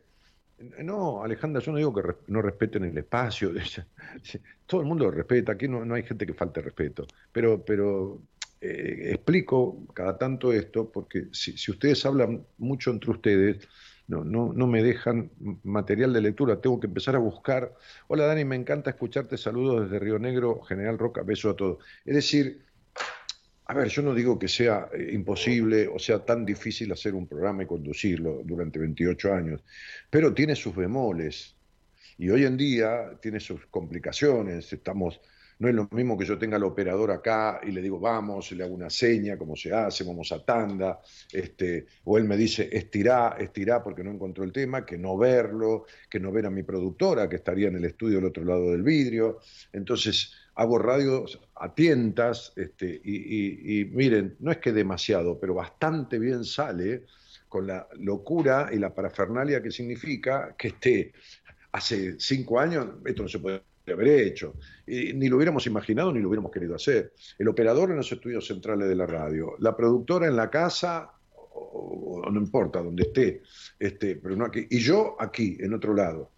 No, 0.83 1.23
Alejandra, 1.23 1.61
yo 1.61 1.71
no 1.71 1.77
digo 1.77 1.93
que 1.93 2.03
no 2.27 2.41
respeten 2.41 2.83
el 2.83 2.97
espacio. 2.97 3.53
Todo 4.65 4.81
el 4.81 4.87
mundo 4.87 5.05
lo 5.05 5.11
respeta, 5.11 5.53
aquí 5.53 5.69
no, 5.69 5.93
hay 5.93 6.03
gente 6.03 6.25
que 6.25 6.33
falte 6.33 6.61
respeto. 6.61 7.07
Pero, 7.31 7.63
pero 7.63 8.21
eh, 8.59 9.11
explico 9.13 9.85
cada 9.93 10.17
tanto 10.17 10.51
esto 10.51 10.91
porque 10.91 11.27
si, 11.31 11.53
ustedes 11.71 12.05
hablan 12.05 12.45
mucho 12.57 12.91
entre 12.91 13.11
ustedes, 13.11 13.65
no, 14.07 14.23
no, 14.23 14.53
no 14.53 14.67
me 14.67 14.81
dejan 14.81 15.31
material 15.63 16.13
de 16.13 16.21
lectura, 16.21 16.61
tengo 16.61 16.79
que 16.79 16.87
empezar 16.87 17.15
a 17.15 17.19
buscar. 17.19 17.73
Hola 18.07 18.25
Dani, 18.25 18.45
me 18.45 18.55
encanta 18.55 18.89
escucharte, 18.89 19.37
saludos 19.37 19.83
desde 19.83 19.99
Río 19.99 20.17
Negro, 20.17 20.61
General 20.61 20.97
Roca, 20.97 21.23
beso 21.23 21.49
a 21.49 21.55
todos. 21.55 21.79
Es 22.05 22.15
decir, 22.15 22.61
a 23.65 23.73
ver, 23.73 23.89
yo 23.89 24.01
no 24.01 24.13
digo 24.13 24.39
que 24.39 24.47
sea 24.47 24.87
eh, 24.93 25.09
imposible 25.11 25.89
o 25.89 25.99
sea 25.99 26.19
tan 26.23 26.45
difícil 26.45 26.91
hacer 26.93 27.13
un 27.13 27.27
programa 27.27 27.63
y 27.63 27.65
conducirlo 27.65 28.41
durante 28.45 28.79
28 28.79 29.33
años, 29.33 29.63
pero 30.09 30.33
tiene 30.33 30.55
sus 30.55 30.73
bemoles 30.73 31.57
y 32.17 32.29
hoy 32.29 32.45
en 32.45 32.55
día 32.55 33.19
tiene 33.21 33.41
sus 33.41 33.65
complicaciones. 33.67 34.71
Estamos, 34.71 35.19
no 35.59 35.69
es 35.69 35.75
lo 35.75 35.87
mismo 35.91 36.17
que 36.17 36.25
yo 36.25 36.37
tenga 36.37 36.57
al 36.57 36.63
operador 36.63 37.11
acá 37.11 37.61
y 37.63 37.71
le 37.71 37.81
digo 37.81 37.99
vamos, 37.99 38.51
le 38.51 38.63
hago 38.63 38.73
una 38.73 38.89
seña, 38.89 39.37
como 39.37 39.55
se 39.55 39.73
hace, 39.73 40.03
vamos 40.03 40.31
a 40.31 40.43
tanda, 40.43 40.99
este, 41.31 41.85
o 42.03 42.17
él 42.17 42.25
me 42.25 42.37
dice 42.37 42.69
estirá, 42.71 43.35
estirá 43.39 43.83
porque 43.83 44.03
no 44.03 44.11
encontró 44.11 44.43
el 44.43 44.51
tema, 44.51 44.85
que 44.85 44.97
no 44.97 45.17
verlo, 45.17 45.85
que 46.09 46.19
no 46.19 46.31
ver 46.31 46.45
a 46.45 46.49
mi 46.51 46.63
productora 46.63 47.27
que 47.27 47.37
estaría 47.37 47.67
en 47.69 47.77
el 47.77 47.85
estudio 47.85 48.17
del 48.17 48.25
otro 48.25 48.43
lado 48.43 48.71
del 48.71 48.83
vidrio. 48.83 49.39
Entonces, 49.73 50.33
hago 50.55 50.79
radios 50.79 51.39
a 51.55 51.73
tientas, 51.73 52.53
este, 52.55 53.01
y, 53.03 53.85
miren, 53.93 54.35
no 54.39 54.51
es 54.51 54.57
que 54.57 54.71
demasiado, 54.71 55.39
pero 55.39 55.53
bastante 55.53 56.19
bien 56.19 56.43
sale 56.43 57.03
con 57.47 57.67
la 57.67 57.87
locura 57.99 58.69
y 58.71 58.77
la 58.77 58.93
parafernalia 58.93 59.61
que 59.61 59.71
significa 59.71 60.55
que 60.57 60.69
esté 60.69 61.13
hace 61.71 62.19
cinco 62.19 62.59
años, 62.59 62.87
esto 63.05 63.23
no 63.23 63.29
se 63.29 63.39
puede 63.39 63.61
haber 63.93 64.07
hecho, 64.07 64.55
ni 64.85 65.27
lo 65.27 65.37
hubiéramos 65.37 65.65
imaginado 65.67 66.11
ni 66.11 66.19
lo 66.19 66.29
hubiéramos 66.29 66.51
querido 66.51 66.75
hacer. 66.75 67.13
El 67.37 67.47
operador 67.47 67.91
en 67.91 67.97
los 67.97 68.11
estudios 68.11 68.45
centrales 68.45 68.87
de 68.87 68.95
la 68.95 69.05
radio, 69.05 69.55
la 69.59 69.75
productora 69.75 70.27
en 70.27 70.35
la 70.35 70.49
casa, 70.49 71.11
o, 71.29 72.21
no 72.31 72.39
importa, 72.39 72.81
donde 72.81 73.03
esté, 73.03 73.41
este, 73.79 74.15
pero 74.17 74.35
no 74.35 74.45
aquí, 74.45 74.67
y 74.69 74.79
yo 74.79 75.15
aquí, 75.19 75.57
en 75.59 75.73
otro 75.73 75.93
lado 75.93 76.31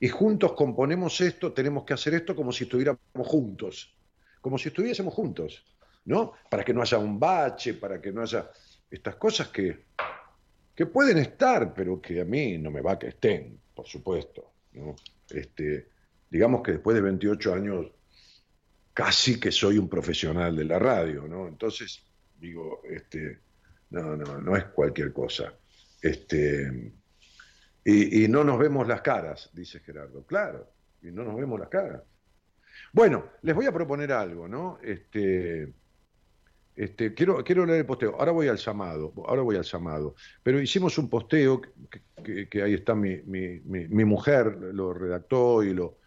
y 0.00 0.08
juntos 0.08 0.52
componemos 0.52 1.20
esto, 1.20 1.52
tenemos 1.52 1.84
que 1.84 1.94
hacer 1.94 2.14
esto 2.14 2.34
como 2.34 2.52
si 2.52 2.64
estuviéramos 2.64 3.00
juntos, 3.14 3.94
como 4.40 4.58
si 4.58 4.68
estuviésemos 4.68 5.14
juntos, 5.14 5.64
¿no? 6.04 6.32
Para 6.50 6.64
que 6.64 6.72
no 6.72 6.82
haya 6.82 6.98
un 6.98 7.18
bache, 7.18 7.74
para 7.74 8.00
que 8.00 8.12
no 8.12 8.22
haya 8.22 8.50
estas 8.90 9.16
cosas 9.16 9.48
que, 9.48 9.84
que 10.74 10.86
pueden 10.86 11.18
estar, 11.18 11.74
pero 11.74 12.00
que 12.00 12.20
a 12.20 12.24
mí 12.24 12.58
no 12.58 12.70
me 12.70 12.80
va 12.80 12.98
que 12.98 13.08
estén, 13.08 13.58
por 13.74 13.86
supuesto, 13.86 14.52
¿no? 14.72 14.96
Este, 15.30 15.88
digamos 16.30 16.62
que 16.62 16.72
después 16.72 16.94
de 16.94 17.02
28 17.02 17.54
años 17.54 17.86
casi 18.92 19.38
que 19.38 19.52
soy 19.52 19.78
un 19.78 19.88
profesional 19.88 20.56
de 20.56 20.64
la 20.64 20.78
radio, 20.78 21.28
¿no? 21.28 21.46
Entonces, 21.46 22.02
digo, 22.36 22.82
este, 22.90 23.38
no, 23.90 24.16
no, 24.16 24.40
no 24.40 24.56
es 24.56 24.64
cualquier 24.64 25.12
cosa. 25.12 25.54
Este, 26.02 26.92
y, 27.84 28.28
no 28.28 28.44
nos 28.44 28.58
vemos 28.58 28.86
las 28.86 29.00
caras, 29.00 29.50
dice 29.52 29.80
Gerardo. 29.80 30.24
Claro, 30.26 30.68
y 31.00 31.10
no 31.10 31.24
nos 31.24 31.36
vemos 31.36 31.58
las 31.58 31.68
caras. 31.68 32.02
Bueno, 32.92 33.30
les 33.42 33.54
voy 33.54 33.66
a 33.66 33.72
proponer 33.72 34.12
algo, 34.12 34.46
¿no? 34.46 34.78
Este, 34.82 35.72
este, 36.76 37.14
quiero, 37.14 37.42
quiero 37.42 37.64
leer 37.64 37.80
el 37.80 37.86
posteo. 37.86 38.14
Ahora 38.18 38.32
voy 38.32 38.48
al 38.48 38.58
llamado, 38.58 39.12
ahora 39.26 39.42
voy 39.42 39.56
al 39.56 39.64
llamado. 39.64 40.14
Pero 40.42 40.60
hicimos 40.60 40.98
un 40.98 41.08
posteo 41.08 41.62
que, 42.22 42.62
ahí 42.62 42.74
está 42.74 42.94
mi, 42.94 43.22
mi, 43.22 43.60
mi, 43.60 44.04
mujer, 44.04 44.58
lo 44.74 44.92
redactó 44.92 45.62
y 45.62 45.72
lo 45.72 45.98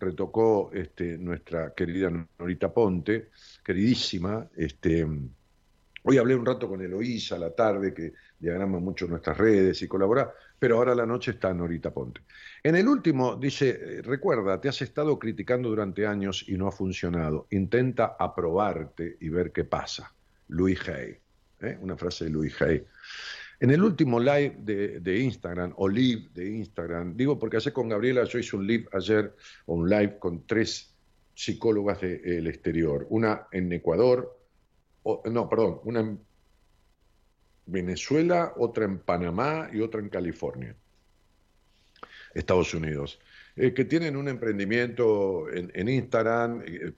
retocó 0.00 0.70
este, 0.72 1.16
nuestra 1.18 1.72
querida 1.74 2.10
Norita 2.38 2.72
Ponte, 2.72 3.28
queridísima. 3.62 4.48
Este, 4.56 5.06
hoy 6.02 6.18
hablé 6.18 6.34
un 6.34 6.46
rato 6.46 6.68
con 6.68 6.82
Eloísa 6.82 7.38
la 7.38 7.50
tarde, 7.50 7.94
que 7.94 8.14
diagrama 8.38 8.80
mucho 8.80 9.06
nuestras 9.06 9.38
redes 9.38 9.80
y 9.82 9.86
colabora 9.86 10.32
pero 10.60 10.76
ahora 10.76 10.94
la 10.94 11.06
noche 11.06 11.32
está 11.32 11.52
Norita 11.54 11.90
Ponte. 11.90 12.20
En 12.62 12.76
el 12.76 12.86
último 12.86 13.34
dice, 13.34 13.70
eh, 13.70 14.02
recuerda, 14.02 14.60
te 14.60 14.68
has 14.68 14.82
estado 14.82 15.18
criticando 15.18 15.70
durante 15.70 16.06
años 16.06 16.44
y 16.46 16.58
no 16.58 16.68
ha 16.68 16.72
funcionado. 16.72 17.46
Intenta 17.50 18.16
aprobarte 18.18 19.16
y 19.20 19.30
ver 19.30 19.52
qué 19.52 19.64
pasa. 19.64 20.12
Louis 20.48 20.78
Hay. 20.86 21.16
¿eh? 21.62 21.78
Una 21.80 21.96
frase 21.96 22.24
de 22.24 22.30
Louis 22.30 22.60
Hay. 22.60 22.84
En 23.60 23.70
el 23.70 23.82
último 23.82 24.18
live 24.18 24.56
de, 24.58 25.18
Instagram, 25.18 25.74
o 25.76 25.86
live 25.86 26.30
de 26.32 26.48
Instagram, 26.48 27.14
digo 27.14 27.38
porque 27.38 27.58
hace 27.58 27.74
con 27.74 27.90
Gabriela, 27.90 28.24
yo 28.24 28.38
hice 28.38 28.56
un 28.56 28.66
live 28.66 28.88
ayer, 28.92 29.36
o 29.66 29.74
un 29.74 29.88
live 29.88 30.18
con 30.18 30.46
tres 30.46 30.94
psicólogas 31.34 32.00
del 32.00 32.46
exterior. 32.46 33.06
Una 33.10 33.48
en 33.52 33.70
Ecuador, 33.70 34.34
no, 35.04 35.48
perdón, 35.48 35.80
una 35.84 36.00
en 36.00 36.20
Venezuela, 37.66 38.54
otra 38.56 38.86
en 38.86 38.98
Panamá 38.98 39.68
y 39.70 39.82
otra 39.82 40.00
en 40.00 40.08
California, 40.08 40.74
Estados 42.34 42.72
Unidos, 42.72 43.20
eh, 43.56 43.74
que 43.74 43.84
tienen 43.84 44.16
un 44.16 44.28
emprendimiento 44.28 45.50
en, 45.52 45.86
Instagram, 45.86 46.62
eh, 46.64 46.94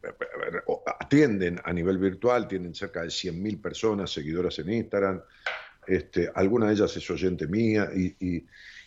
atienden 1.01 1.61
a 1.65 1.73
nivel 1.73 1.99
virtual, 1.99 2.47
tienen 2.47 2.73
cerca 2.73 3.03
de 3.03 3.09
100.000 3.09 3.61
personas 3.61 4.13
seguidoras 4.13 4.61
en 4.61 4.73
Instagram, 4.73 5.23
este, 5.87 6.31
alguna 6.35 6.67
de 6.69 6.75
ellas 6.75 6.97
es 6.97 7.11
oyente 7.11 7.47
mía 7.47 7.91
y, 7.95 8.45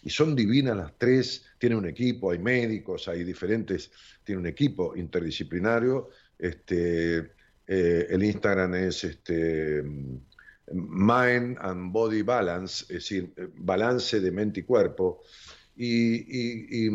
son 0.07 0.35
divinas 0.35 0.77
las 0.77 0.93
tres, 0.99 1.45
tienen 1.57 1.79
un 1.79 1.87
equipo, 1.87 2.29
hay 2.29 2.37
médicos, 2.37 3.07
hay 3.07 3.23
diferentes, 3.23 3.91
tiene 4.23 4.39
un 4.39 4.45
equipo 4.45 4.95
interdisciplinario, 4.95 6.09
este, 6.37 7.31
eh, 7.65 8.07
el 8.11 8.23
Instagram 8.23 8.75
es 8.75 9.03
este, 9.03 9.81
Mind 10.71 11.57
and 11.59 11.91
Body 11.91 12.21
Balance, 12.21 12.83
es 12.83 13.01
decir, 13.01 13.33
eh, 13.35 13.47
balance 13.55 14.19
de 14.19 14.31
mente 14.31 14.59
y 14.59 14.63
cuerpo, 14.63 15.23
y, 15.75 16.87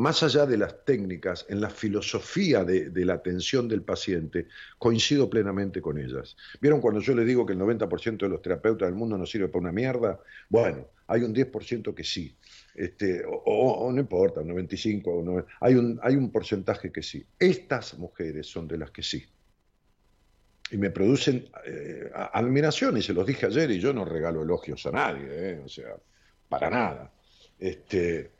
más 0.00 0.22
allá 0.22 0.46
de 0.46 0.56
las 0.56 0.84
técnicas, 0.84 1.44
en 1.48 1.60
la 1.60 1.68
filosofía 1.68 2.64
de, 2.64 2.90
la 3.04 3.14
atención 3.14 3.68
del 3.68 3.82
paciente, 3.82 4.46
coincido 4.78 5.28
plenamente 5.28 5.82
con 5.82 5.98
ellas. 5.98 6.36
¿Vieron 6.60 6.80
cuando 6.80 7.00
yo 7.00 7.14
les 7.14 7.26
digo 7.26 7.44
que 7.44 7.52
el 7.52 7.58
90% 7.58 8.16
de 8.16 8.28
los 8.28 8.40
terapeutas 8.40 8.88
del 8.88 8.94
mundo 8.94 9.18
no 9.18 9.26
sirve 9.26 9.48
para 9.48 9.60
una 9.60 9.72
mierda? 9.72 10.18
Bueno, 10.48 10.88
hay 11.06 11.22
un 11.22 11.34
10% 11.34 11.94
que 11.94 12.04
sí. 12.04 12.34
Este, 12.74 13.22
o, 13.26 13.90
no 13.92 14.00
importa, 14.00 14.40
un 14.40 14.48
95, 14.48 15.10
o 15.10 15.44
hay, 15.60 15.74
un, 15.74 16.00
hay 16.02 16.16
un 16.16 16.30
porcentaje 16.30 16.90
que 16.90 17.02
sí. 17.02 17.24
Estas 17.38 17.98
mujeres 17.98 18.46
son 18.46 18.66
de 18.66 18.78
las 18.78 18.90
que 18.90 19.02
sí 19.02 19.24
y 20.72 20.76
me 20.76 20.90
producen 20.90 21.48
eh, 21.66 22.10
admiración, 22.32 22.96
y 22.96 23.02
se 23.02 23.12
los 23.12 23.26
dije 23.26 23.46
ayer, 23.46 23.70
y 23.72 23.80
yo 23.80 23.92
no 23.92 24.04
regalo 24.04 24.42
elogios 24.42 24.86
a 24.86 24.92
nadie, 24.92 25.26
eh, 25.28 25.62
o 25.64 25.68
sea, 25.68 25.96
para 26.48 26.70
nada. 26.70 27.12
Este, 27.58 28.30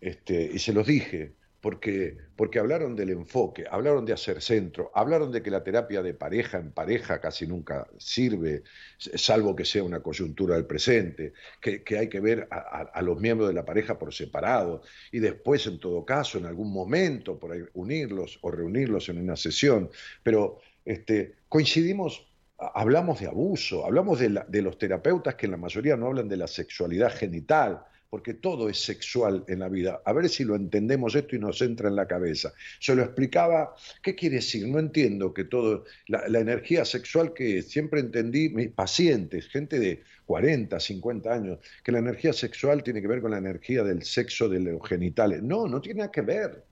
este, 0.00 0.50
y 0.52 0.58
se 0.58 0.72
los 0.72 0.86
dije, 0.86 1.34
porque, 1.60 2.16
porque 2.36 2.58
hablaron 2.58 2.96
del 2.96 3.10
enfoque, 3.10 3.66
hablaron 3.70 4.06
de 4.06 4.14
hacer 4.14 4.40
centro, 4.40 4.90
hablaron 4.94 5.30
de 5.30 5.42
que 5.42 5.50
la 5.50 5.62
terapia 5.62 6.02
de 6.02 6.14
pareja 6.14 6.58
en 6.58 6.72
pareja 6.72 7.20
casi 7.20 7.46
nunca 7.46 7.86
sirve, 7.98 8.62
salvo 8.98 9.54
que 9.54 9.66
sea 9.66 9.82
una 9.82 10.00
coyuntura 10.00 10.54
del 10.54 10.64
presente, 10.64 11.34
que, 11.60 11.98
hay 11.98 12.08
que 12.08 12.20
ver 12.20 12.48
a, 12.50 13.02
los 13.02 13.20
miembros 13.20 13.48
de 13.48 13.54
la 13.54 13.64
pareja 13.64 13.98
por 13.98 14.14
separado 14.14 14.82
y 15.12 15.18
después, 15.18 15.66
en 15.66 15.78
todo 15.78 16.04
caso, 16.04 16.38
en 16.38 16.46
algún 16.46 16.72
momento, 16.72 17.38
por 17.38 17.70
unirlos 17.74 18.38
o 18.40 18.50
reunirlos 18.50 19.08
en 19.10 19.18
una 19.18 19.36
sesión. 19.36 19.90
Pero 20.22 20.60
este, 20.84 21.34
coincidimos, 21.48 22.26
hablamos 22.56 23.20
de 23.20 23.26
abuso, 23.26 23.84
hablamos 23.84 24.18
de, 24.18 24.62
los 24.62 24.78
terapeutas 24.78 25.34
que 25.34 25.46
en 25.46 25.52
la 25.52 25.58
mayoría 25.58 25.96
no 25.96 26.06
hablan 26.06 26.28
de 26.28 26.38
la 26.38 26.46
sexualidad 26.46 27.14
genital, 27.14 27.82
porque 28.10 28.34
todo 28.34 28.68
es 28.68 28.78
sexual 28.78 29.44
en 29.46 29.60
la 29.60 29.68
vida. 29.68 30.02
A 30.04 30.12
ver 30.12 30.28
si 30.28 30.42
lo 30.44 30.56
entendemos 30.56 31.14
esto 31.14 31.36
y 31.36 31.38
nos 31.38 31.62
entra 31.62 31.88
en 31.88 31.94
la 31.94 32.08
cabeza. 32.08 32.52
Se 32.80 32.94
lo 32.96 33.02
explicaba, 33.02 33.74
¿qué 34.02 34.16
quiere 34.16 34.36
decir? 34.36 34.66
No 34.66 34.80
entiendo 34.80 35.32
que 35.32 35.44
todo, 35.44 35.84
la, 36.08 36.40
energía 36.40 36.84
sexual 36.84 37.32
que 37.32 37.62
siempre 37.62 38.00
entendí, 38.00 38.48
mis 38.48 38.70
pacientes, 38.70 39.46
gente 39.48 39.78
de 39.78 40.02
40, 40.26 40.80
50 40.80 41.32
años, 41.32 41.58
que 41.84 41.92
la 41.92 42.00
energía 42.00 42.32
sexual 42.32 42.82
tiene 42.82 43.00
que 43.00 43.06
ver 43.06 43.20
con 43.22 43.30
la 43.30 43.38
energía 43.38 43.84
del 43.84 44.02
sexo 44.02 44.48
de 44.48 44.58
los 44.58 44.86
genitales. 44.88 45.42
No, 45.42 45.68
no 45.68 45.80
tiene 45.80 45.98
nada 45.98 46.10
que 46.10 46.22
ver. 46.22 46.64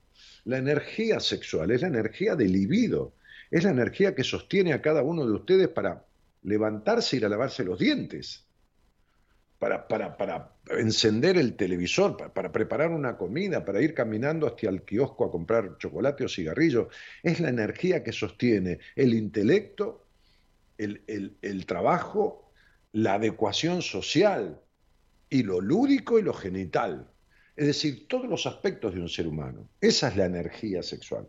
La 0.43 0.57
energía 0.57 1.21
sexual 1.21 1.71
es 1.71 1.81
la 1.81 1.87
energía 1.87 2.35
del 2.35 2.51
libido, 2.51 3.13
es 3.49 3.63
la 3.63 3.71
energía 3.71 4.13
que 4.13 4.25
sostiene 4.25 4.73
a 4.73 4.81
cada 4.81 5.03
uno 5.03 5.25
de 5.25 5.33
ustedes 5.33 5.69
para 5.69 6.05
levantarse 6.43 7.15
y 7.15 7.19
ir 7.19 7.25
a 7.25 7.29
lavarse 7.29 7.63
los 7.63 7.79
dientes 7.79 8.48
para, 9.59 9.87
para, 9.87 10.17
para 10.17 10.55
encender 10.69 11.37
el 11.37 11.55
televisor, 11.55 12.15
para, 12.33 12.51
preparar 12.51 12.91
una 12.91 13.17
comida, 13.17 13.65
para 13.65 13.81
ir 13.81 13.93
caminando 13.93 14.47
hacia 14.47 14.69
el 14.69 14.83
kiosco 14.83 15.25
a 15.25 15.31
comprar 15.31 15.77
chocolate 15.77 16.23
o 16.23 16.29
cigarrillos. 16.29 16.87
Es 17.21 17.39
la 17.39 17.49
energía 17.49 18.03
que 18.03 18.13
sostiene 18.13 18.79
el 18.95 19.13
intelecto, 19.13 20.07
el, 20.77 21.03
el 21.41 21.65
trabajo, 21.65 22.51
la 22.93 23.15
adecuación 23.15 23.81
social 23.81 24.61
y 25.29 25.43
lo 25.43 25.59
lúdico 25.59 26.17
y 26.17 26.21
lo 26.21 26.33
genital. 26.33 27.11
Es 27.57 27.67
decir, 27.67 28.07
todos 28.07 28.29
los 28.29 28.47
aspectos 28.47 28.93
de 28.93 29.01
un 29.01 29.09
ser 29.09 29.27
humano. 29.27 29.67
Esa 29.81 30.07
es 30.07 30.15
la 30.15 30.25
energía 30.25 30.81
sexual 30.81 31.27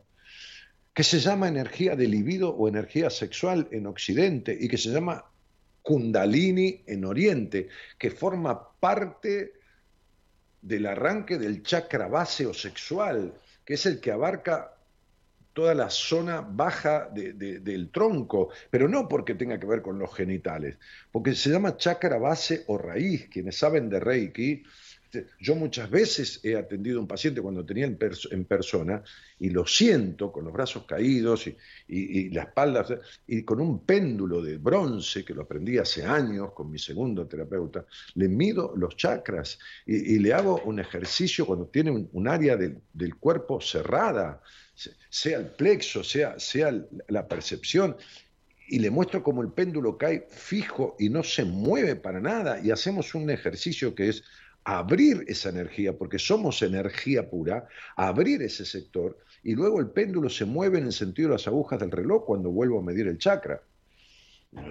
que 0.94 1.04
se 1.04 1.20
llama 1.20 1.48
energía 1.48 1.96
de 1.96 2.08
libido 2.08 2.50
o 2.50 2.68
energía 2.68 3.10
sexual 3.10 3.68
en 3.70 3.86
Occidente 3.86 4.56
y 4.58 4.68
que 4.68 4.76
se 4.76 4.90
llama 4.90 5.24
Kundalini 5.82 6.82
en 6.86 7.04
Oriente, 7.04 7.68
que 7.98 8.10
forma 8.10 8.70
parte 8.78 9.54
del 10.62 10.86
arranque 10.86 11.38
del 11.38 11.62
chakra 11.62 12.08
base 12.08 12.46
o 12.46 12.54
sexual, 12.54 13.32
que 13.64 13.74
es 13.74 13.86
el 13.86 14.00
que 14.00 14.12
abarca 14.12 14.74
toda 15.52 15.74
la 15.74 15.90
zona 15.90 16.40
baja 16.40 17.08
del 17.12 17.90
tronco, 17.90 18.50
pero 18.70 18.88
no 18.88 19.08
porque 19.08 19.34
tenga 19.34 19.58
que 19.58 19.66
ver 19.66 19.82
con 19.82 19.98
los 19.98 20.14
genitales, 20.14 20.78
porque 21.10 21.34
se 21.34 21.50
llama 21.50 21.76
chakra 21.76 22.18
base 22.18 22.64
o 22.68 22.78
raíz. 22.78 23.28
Quienes 23.28 23.56
saben 23.56 23.88
de 23.88 24.00
Reiki 24.00 24.62
yo 25.40 25.54
muchas 25.54 25.90
veces 25.90 26.40
he 26.42 26.56
atendido 26.56 26.98
a 26.98 27.02
un 27.02 27.08
paciente 27.08 27.40
cuando 27.40 27.64
tenía 27.64 27.86
en, 27.86 28.44
persona 28.44 29.02
y 29.38 29.50
lo 29.50 29.66
siento 29.66 30.30
con 30.30 30.44
los 30.44 30.52
brazos 30.52 30.84
caídos 30.84 31.48
y, 31.88 32.30
la 32.30 32.42
espalda 32.42 32.86
y 33.26 33.42
con 33.42 33.60
un 33.60 33.84
péndulo 33.84 34.42
de 34.42 34.58
bronce 34.58 35.24
que 35.24 35.34
lo 35.34 35.42
aprendí 35.42 35.78
hace 35.78 36.04
años 36.04 36.52
con 36.52 36.70
mi 36.70 36.78
segundo 36.78 37.26
terapeuta, 37.26 37.84
le 38.14 38.28
mido 38.28 38.72
los 38.76 38.96
chakras 38.96 39.58
y, 39.86 40.18
le 40.18 40.32
hago 40.32 40.60
un 40.64 40.80
ejercicio 40.80 41.46
cuando 41.46 41.66
tiene 41.66 41.90
un, 41.90 42.28
área 42.28 42.56
del, 42.56 43.16
cuerpo 43.18 43.60
cerrada, 43.60 44.40
sea 45.08 45.38
el 45.38 45.46
plexo, 45.46 46.04
sea, 46.04 46.38
sea 46.38 46.72
la 47.08 47.26
percepción, 47.26 47.96
y 48.68 48.78
le 48.78 48.90
muestro 48.90 49.22
cómo 49.22 49.42
el 49.42 49.50
péndulo 49.50 49.98
cae 49.98 50.28
fijo 50.30 50.96
y 50.98 51.08
no 51.08 51.24
se 51.24 51.44
mueve 51.44 51.96
para 51.96 52.20
nada 52.20 52.60
y 52.60 52.70
hacemos 52.70 53.16
un 53.16 53.28
ejercicio 53.28 53.96
que 53.96 54.08
es 54.08 54.22
abrir 54.64 55.24
esa 55.26 55.48
energía, 55.48 55.96
porque 55.96 56.18
somos 56.18 56.62
energía 56.62 57.28
pura, 57.28 57.66
abrir 57.96 58.42
ese 58.42 58.64
sector 58.64 59.18
y 59.42 59.54
luego 59.54 59.80
el 59.80 59.90
péndulo 59.90 60.28
se 60.28 60.44
mueve 60.44 60.78
en 60.78 60.86
el 60.86 60.92
sentido 60.92 61.28
de 61.28 61.34
las 61.34 61.46
agujas 61.46 61.80
del 61.80 61.90
reloj 61.90 62.24
cuando 62.24 62.50
vuelvo 62.50 62.78
a 62.78 62.82
medir 62.82 63.06
el 63.08 63.18
chakra. 63.18 63.62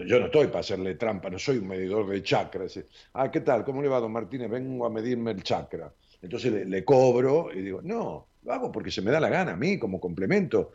Yo 0.05 0.19
no 0.19 0.25
estoy 0.25 0.47
para 0.47 0.59
hacerle 0.59 0.95
trampa, 0.95 1.29
no 1.29 1.39
soy 1.39 1.57
un 1.57 1.67
medidor 1.67 2.07
de 2.09 2.21
chakras. 2.21 2.79
Ah, 3.13 3.31
¿qué 3.31 3.39
tal? 3.39 3.63
¿Cómo 3.63 3.81
le 3.81 3.87
va, 3.87 3.99
don 3.99 4.11
Martínez? 4.11 4.49
Vengo 4.49 4.85
a 4.85 4.89
medirme 4.89 5.31
el 5.31 5.41
chakra. 5.41 5.91
Entonces 6.21 6.67
le, 6.67 6.83
cobro 6.83 7.49
y 7.53 7.61
digo, 7.61 7.81
no, 7.81 8.27
lo 8.43 8.53
hago 8.53 8.71
porque 8.71 8.91
se 8.91 9.01
me 9.01 9.09
da 9.09 9.21
la 9.21 9.29
gana 9.29 9.53
a 9.53 9.55
mí 9.55 9.79
como 9.79 10.01
complemento 10.01 10.73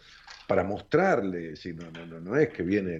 para 0.48 0.64
mostrarle. 0.64 1.54
Si 1.54 1.74
no, 1.74 1.90
no, 1.90 2.18
no, 2.18 2.36
es 2.36 2.48
que 2.48 2.62
viene. 2.62 2.98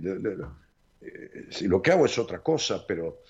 Eh, 1.01 1.47
si 1.51 1.69
lo 1.69 1.81
que 1.81 1.93
hago 1.93 2.05
es 2.05 2.19
otra 2.19 2.41
cosa, 2.41 2.85
pero 2.87 3.23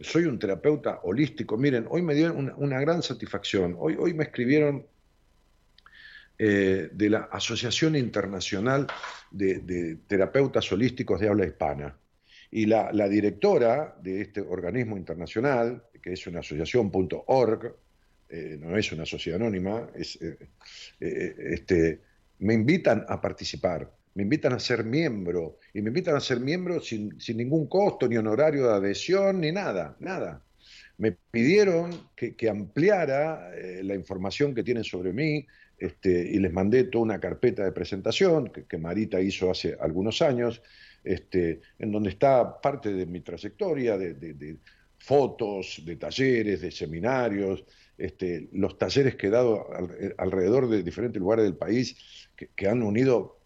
soy 0.00 0.24
un 0.24 0.38
terapeuta 0.38 1.00
holístico. 1.02 1.56
Miren, 1.56 1.86
hoy 1.88 2.02
me 2.02 2.14
dio 2.14 2.32
una, 2.32 2.80
gran 2.80 3.02
satisfacción. 3.02 3.76
Hoy, 3.78 3.96
hoy 3.98 4.14
me 4.14 4.24
escribieron 4.24 4.86
eh, 6.38 6.88
de 6.92 7.10
la 7.10 7.28
Asociación 7.30 7.96
Internacional 7.96 8.86
de, 9.30 9.98
Terapeutas 10.06 10.70
Holísticos 10.72 11.20
de 11.20 11.28
Habla 11.28 11.46
Hispana. 11.46 11.96
Y 12.50 12.66
la, 12.66 12.90
directora 13.08 13.96
de 14.02 14.22
este 14.22 14.40
organismo 14.40 14.96
internacional, 14.96 15.84
que 16.02 16.14
es 16.14 16.26
una 16.26 16.40
asociación.org, 16.40 17.76
eh, 18.28 18.56
no 18.58 18.76
es 18.76 18.92
una 18.92 19.04
sociedad 19.04 19.40
anónima, 19.40 19.90
es, 19.94 20.18
eh, 20.20 20.38
este, 21.00 22.00
me 22.38 22.54
invitan 22.54 23.04
a 23.08 23.20
participar 23.20 23.99
me 24.14 24.22
invitan 24.24 24.52
a 24.52 24.58
ser 24.58 24.84
miembro 24.84 25.58
y 25.72 25.82
me 25.82 25.88
invitan 25.88 26.16
a 26.16 26.20
ser 26.20 26.40
miembro 26.40 26.80
sin, 26.80 27.16
ningún 27.34 27.66
costo, 27.66 28.08
ni 28.08 28.16
honorario 28.16 28.66
de 28.66 28.74
adhesión, 28.74 29.40
ni 29.40 29.52
nada, 29.52 29.96
nada. 30.00 30.42
Me 30.98 31.12
pidieron 31.12 32.08
que, 32.14 32.50
ampliara 32.50 33.52
eh, 33.54 33.82
la 33.82 33.94
información 33.94 34.54
que 34.54 34.62
tienen 34.62 34.84
sobre 34.84 35.12
mí 35.12 35.46
este, 35.78 36.10
y 36.10 36.38
les 36.38 36.52
mandé 36.52 36.84
toda 36.84 37.04
una 37.04 37.20
carpeta 37.20 37.64
de 37.64 37.72
presentación 37.72 38.50
que, 38.50 38.78
Marita 38.78 39.20
hizo 39.20 39.50
hace 39.50 39.76
algunos 39.80 40.20
años, 40.20 40.60
este, 41.02 41.62
en 41.78 41.90
donde 41.90 42.10
está 42.10 42.60
parte 42.60 42.92
de 42.92 43.06
mi 43.06 43.20
trayectoria, 43.20 43.96
de, 43.96 44.58
fotos, 44.98 45.80
de 45.86 45.96
talleres, 45.96 46.60
de 46.60 46.70
seminarios, 46.70 47.64
este, 47.96 48.48
los 48.52 48.76
talleres 48.76 49.14
que 49.14 49.28
he 49.28 49.30
dado 49.30 49.66
alrededor 50.18 50.68
de 50.68 50.82
diferentes 50.82 51.18
lugares 51.18 51.46
del 51.46 51.56
país 51.56 51.96
que, 52.36 52.48
que 52.54 52.68
han 52.68 52.82
unido 52.82 53.39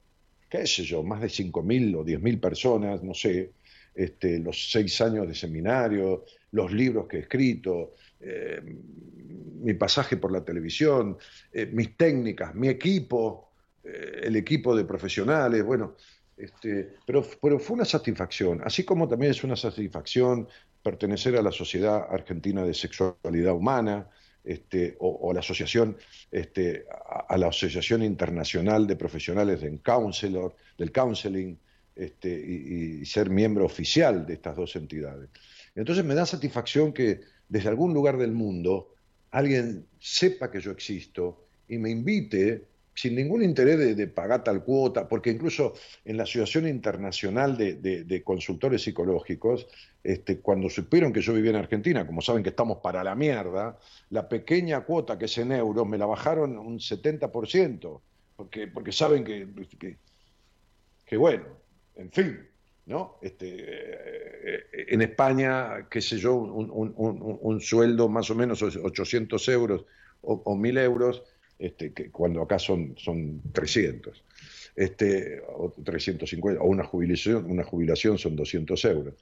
qué 0.60 0.68
sé 0.68 0.84
yo, 0.84 1.02
más 1.02 1.20
de 1.20 1.26
5.000 1.26 1.96
o 1.96 2.04
10.000 2.04 2.40
personas, 2.40 3.02
no 3.02 3.12
sé, 3.12 3.50
este, 3.92 4.38
los 4.38 4.70
seis 4.70 5.00
años 5.00 5.26
de 5.26 5.34
seminario, 5.34 6.24
los 6.52 6.72
libros 6.72 7.08
que 7.08 7.16
he 7.16 7.20
escrito, 7.20 7.94
eh, 8.20 8.60
mi 8.62 9.74
pasaje 9.74 10.16
por 10.16 10.30
la 10.30 10.44
televisión, 10.44 11.18
eh, 11.52 11.66
mis 11.66 11.96
técnicas, 11.96 12.54
mi 12.54 12.68
equipo, 12.68 13.50
eh, 13.82 14.20
el 14.22 14.36
equipo 14.36 14.76
de 14.76 14.84
profesionales, 14.84 15.64
bueno, 15.64 15.96
este, 16.36 16.94
pero, 17.04 17.26
pero 17.42 17.58
fue 17.58 17.74
una 17.74 17.84
satisfacción, 17.84 18.60
así 18.64 18.84
como 18.84 19.08
también 19.08 19.32
es 19.32 19.42
una 19.42 19.56
satisfacción 19.56 20.46
pertenecer 20.84 21.36
a 21.36 21.42
la 21.42 21.50
Sociedad 21.50 22.06
Argentina 22.10 22.62
de 22.62 22.74
Sexualidad 22.74 23.54
Humana, 23.54 24.08
este, 24.44 24.96
o, 25.00 25.32
la 25.32 25.40
asociación, 25.40 25.96
este, 26.30 26.84
a, 27.28 27.36
la 27.38 27.48
Asociación 27.48 28.02
Internacional 28.02 28.86
de 28.86 28.96
Profesionales 28.96 29.62
del 29.62 29.80
Counselor, 29.80 30.54
del 30.76 30.92
Counseling, 30.92 31.56
este, 31.96 32.28
y, 32.28 33.04
ser 33.06 33.30
miembro 33.30 33.64
oficial 33.64 34.26
de 34.26 34.34
estas 34.34 34.56
dos 34.56 34.76
entidades. 34.76 35.30
Entonces 35.74 36.04
me 36.04 36.14
da 36.14 36.26
satisfacción 36.26 36.92
que 36.92 37.20
desde 37.48 37.68
algún 37.68 37.94
lugar 37.94 38.18
del 38.18 38.32
mundo 38.32 38.94
alguien 39.30 39.86
sepa 39.98 40.50
que 40.50 40.60
yo 40.60 40.70
existo 40.70 41.46
y 41.68 41.78
me 41.78 41.90
invite 41.90 42.64
sin 42.94 43.16
ningún 43.16 43.42
interés 43.42 43.96
de, 43.96 44.06
pagar 44.06 44.44
tal 44.44 44.62
cuota, 44.62 45.08
porque 45.08 45.30
incluso 45.30 45.74
en 46.04 46.16
la 46.16 46.22
Asociación 46.22 46.68
Internacional 46.68 47.56
de, 47.56 48.22
Consultores 48.24 48.82
Psicológicos, 48.82 49.66
este, 50.02 50.38
cuando 50.38 50.70
supieron 50.70 51.12
que 51.12 51.20
yo 51.20 51.32
vivía 51.32 51.50
en 51.50 51.56
Argentina, 51.56 52.06
como 52.06 52.20
saben 52.20 52.42
que 52.42 52.50
estamos 52.50 52.78
para 52.78 53.02
la 53.02 53.14
mierda, 53.14 53.78
la 54.10 54.28
pequeña 54.28 54.82
cuota 54.82 55.18
que 55.18 55.24
es 55.24 55.38
en 55.38 55.52
euros 55.52 55.86
me 55.86 55.98
la 55.98 56.06
bajaron 56.06 56.56
un 56.56 56.78
70%, 56.78 58.00
porque, 58.36 58.68
porque 58.68 58.92
saben 58.92 59.24
que, 59.24 59.96
bueno, 61.16 61.44
en 61.96 62.10
fin, 62.12 62.38
¿no? 62.86 63.18
Este, 63.22 63.56
eh, 63.58 64.66
en 64.88 65.02
España, 65.02 65.88
qué 65.90 66.00
sé 66.00 66.18
yo, 66.18 66.34
un, 66.34 67.60
sueldo 67.60 68.08
más 68.08 68.30
o 68.30 68.34
menos 68.34 68.62
800 68.62 69.48
euros 69.48 69.84
o, 70.20 70.34
o 70.44 70.56
1000 70.56 70.78
euros 70.78 71.22
este, 71.58 71.92
que 71.92 72.10
cuando 72.10 72.42
acá 72.42 72.58
son, 72.58 72.94
son 72.96 73.40
300, 73.52 74.22
este, 74.76 75.42
o 75.48 75.72
350, 75.84 76.60
o 76.60 76.66
una 76.66 76.84
jubilación, 76.84 77.50
una 77.50 77.64
jubilación 77.64 78.18
son 78.18 78.36
200 78.36 78.84
euros. 78.86 79.14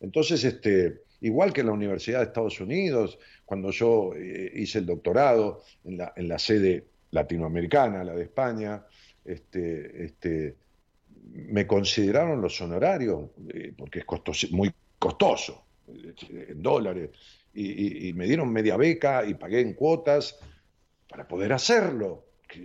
Entonces, 0.00 0.44
este, 0.44 1.02
igual 1.20 1.52
que 1.52 1.62
en 1.62 1.68
la 1.68 1.72
Universidad 1.72 2.18
de 2.18 2.26
Estados 2.26 2.60
Unidos, 2.60 3.18
cuando 3.44 3.70
yo 3.70 4.12
eh, 4.14 4.52
hice 4.54 4.78
el 4.78 4.86
doctorado 4.86 5.62
en 5.84 5.98
la, 5.98 6.12
en 6.16 6.28
la, 6.28 6.38
sede 6.38 6.84
latinoamericana, 7.10 8.04
la 8.04 8.14
de 8.14 8.22
España, 8.22 8.84
este, 9.24 10.04
este, 10.04 10.56
me 11.32 11.66
consideraron 11.66 12.40
los 12.40 12.60
honorarios, 12.60 13.30
eh, 13.52 13.72
porque 13.76 14.00
es 14.00 14.52
muy 14.52 14.72
costoso, 14.98 15.64
eh, 15.88 16.46
en 16.50 16.62
dólares, 16.62 17.10
y, 17.54 18.12
me 18.12 18.26
dieron 18.26 18.52
media 18.52 18.76
beca 18.76 19.24
y 19.26 19.34
pagué 19.34 19.60
en 19.60 19.74
cuotas 19.74 20.38
para 21.08 21.26
poder 21.26 21.52
hacerlo. 21.52 22.24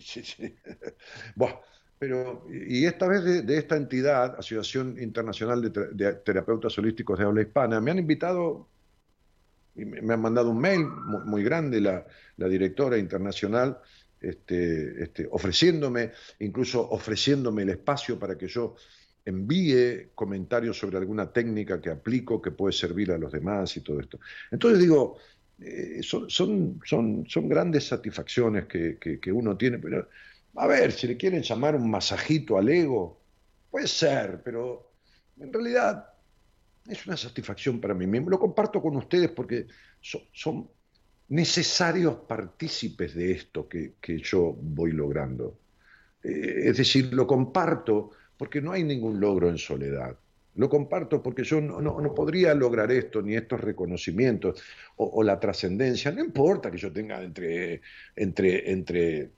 pero, 1.99 2.45
y 2.49 2.85
esta 2.85 3.07
vez 3.07 3.45
de, 3.45 3.57
esta 3.57 3.75
entidad, 3.75 4.35
Asociación 4.37 4.97
Internacional 5.01 5.61
de, 5.61 6.13
Terapeutas 6.15 6.77
Holísticos 6.77 7.19
de 7.19 7.25
Habla 7.25 7.41
Hispana, 7.41 7.79
me 7.81 7.91
han 7.91 7.99
invitado 7.99 8.67
Y 9.75 9.85
me, 9.85 10.13
han 10.13 10.21
mandado 10.21 10.49
un 10.51 10.59
mail 10.59 10.85
muy, 11.25 11.43
grande 11.43 11.81
la, 11.81 12.05
directora 12.37 12.97
internacional 12.97 13.79
este, 14.19 15.03
este, 15.03 15.27
ofreciéndome, 15.31 16.11
incluso 16.39 16.89
ofreciéndome 16.89 17.63
el 17.63 17.69
espacio 17.69 18.17
para 18.17 18.37
que 18.37 18.47
yo 18.47 18.75
envíe 19.25 20.09
comentarios 20.15 20.77
sobre 20.77 20.97
alguna 20.97 21.31
técnica 21.31 21.81
que 21.81 21.89
aplico 21.89 22.41
que 22.41 22.51
puede 22.51 22.73
servir 22.73 23.11
a 23.11 23.17
los 23.17 23.31
demás 23.31 23.75
y 23.77 23.81
todo 23.81 23.99
esto. 23.99 24.19
Entonces 24.51 24.79
digo, 24.79 25.17
eh, 25.59 26.01
son, 26.01 26.29
son, 26.29 26.79
son, 26.83 27.25
son, 27.27 27.49
grandes 27.49 27.87
satisfacciones 27.87 28.65
que, 28.65 28.97
que, 28.97 29.31
uno 29.31 29.55
tiene, 29.55 29.77
pero 29.77 30.07
a 30.55 30.67
ver, 30.67 30.91
si 30.91 31.07
le 31.07 31.17
quieren 31.17 31.41
llamar 31.41 31.75
un 31.75 31.89
masajito 31.89 32.57
al 32.57 32.69
ego, 32.69 33.21
puede 33.69 33.87
ser, 33.87 34.41
pero 34.43 34.91
en 35.39 35.51
realidad 35.53 36.09
es 36.87 37.05
una 37.05 37.17
satisfacción 37.17 37.79
para 37.79 37.93
mí 37.93 38.07
mismo. 38.07 38.29
Lo 38.29 38.39
comparto 38.39 38.81
con 38.81 38.95
ustedes 38.95 39.29
porque 39.29 39.67
son, 40.01 40.69
necesarios 41.29 42.15
partícipes 42.27 43.15
de 43.15 43.31
esto 43.31 43.67
que, 43.67 43.93
que 44.01 44.19
yo 44.19 44.55
voy 44.59 44.91
logrando. 44.91 45.57
Eh, 46.23 46.69
es 46.69 46.77
decir, 46.77 47.13
lo 47.13 47.25
comparto 47.25 48.11
porque 48.37 48.61
no 48.61 48.71
hay 48.71 48.83
ningún 48.83 49.19
logro 49.19 49.49
en 49.49 49.57
soledad. 49.57 50.17
Lo 50.55 50.69
comparto 50.69 51.21
porque 51.21 51.43
yo 51.43 51.59
no, 51.61 52.13
podría 52.13 52.53
lograr 52.53 52.91
esto, 52.91 53.21
ni 53.21 53.35
estos 53.35 53.59
reconocimientos, 53.61 54.61
o, 54.97 55.23
la 55.23 55.39
trascendencia. 55.39 56.11
No 56.11 56.23
importa 56.23 56.69
que 56.69 56.77
yo 56.77 56.91
tenga 56.91 57.21
entre, 57.23 57.81
entre, 58.15 58.71
entre 58.71 59.31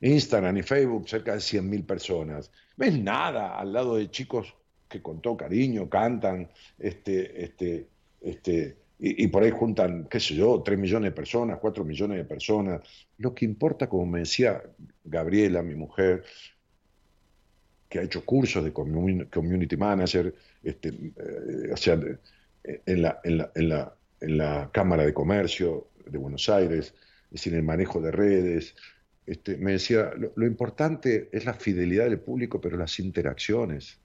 Instagram 0.00 0.56
y 0.56 0.62
Facebook 0.62 1.08
cerca 1.08 1.32
de 1.32 1.38
100.000 1.38 1.86
personas. 1.86 2.50
No 2.76 2.84
es 2.84 2.98
nada 2.98 3.58
al 3.58 3.72
lado 3.72 3.96
de 3.96 4.10
chicos 4.10 4.54
que 4.88 5.00
con 5.00 5.22
todo 5.22 5.36
cariño 5.36 5.88
cantan, 5.88 6.50
este, 6.78 7.44
este, 7.44 7.88
este, 8.20 8.76
y, 8.98 9.24
y, 9.24 9.28
por 9.28 9.42
ahí 9.42 9.50
juntan, 9.50 10.06
qué 10.10 10.20
sé 10.20 10.34
yo, 10.34 10.62
3 10.62 10.78
millones 10.78 11.10
de 11.10 11.16
personas, 11.16 11.58
4 11.60 11.84
millones 11.84 12.18
de 12.18 12.24
personas. 12.24 12.82
Lo 13.18 13.34
que 13.34 13.44
importa, 13.44 13.88
como 13.88 14.06
me 14.06 14.20
decía 14.20 14.62
Gabriela, 15.04 15.62
mi 15.62 15.74
mujer, 15.74 16.24
que 17.92 17.98
ha 17.98 18.02
hecho 18.04 18.24
cursos 18.24 18.64
de 18.64 18.72
community 18.72 19.76
manager, 19.76 20.34
este, 20.64 20.88
eh, 20.88 21.70
o 21.74 21.76
sea, 21.76 22.00
en 22.64 23.02
la, 23.02 23.20
en, 23.22 23.36
la, 23.36 23.52
en, 23.54 23.68
la, 23.68 23.94
en 24.18 24.38
la 24.38 24.70
Cámara 24.72 25.04
de 25.04 25.12
Comercio 25.12 25.88
de 26.06 26.16
Buenos 26.16 26.48
Aires, 26.48 26.94
es 27.26 27.30
decir, 27.30 27.52
el 27.52 27.62
manejo 27.62 28.00
de 28.00 28.10
redes. 28.10 28.74
Este, 29.26 29.58
me 29.58 29.72
decía, 29.72 30.10
lo, 30.34 30.46
importante 30.46 31.28
es 31.32 31.44
la 31.44 31.52
fidelidad 31.52 32.04
del 32.04 32.18
público, 32.18 32.62
pero 32.62 32.78
las 32.78 32.98
interacciones. 32.98 33.98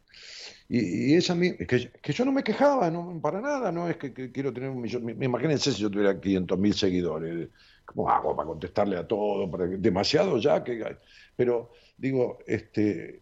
Y, 0.67 1.13
esa 1.13 1.39
que, 1.39 1.89
que, 2.01 2.11
yo 2.11 2.25
no 2.25 2.33
me 2.33 2.43
quejaba, 2.43 2.91
no, 2.91 3.17
para 3.21 3.39
nada, 3.39 3.71
no 3.71 3.87
es 3.87 3.95
que, 3.95 4.11
quiero 4.33 4.51
tener 4.51 4.69
un 4.69 4.81
millón. 4.81 5.09
Imagínense 5.23 5.71
si 5.71 5.81
yo 5.81 5.89
tuviera 5.89 6.19
500 6.19 6.59
mil 6.59 6.73
seguidores, 6.73 7.47
¿cómo 7.85 8.09
hago 8.09 8.35
para 8.35 8.47
contestarle 8.47 8.97
a 8.97 9.07
todo? 9.07 9.49
Demasiado 9.77 10.39
ya, 10.39 10.61
que, 10.61 10.97
pero 11.37 11.71
digo, 11.97 12.39
este, 12.45 13.21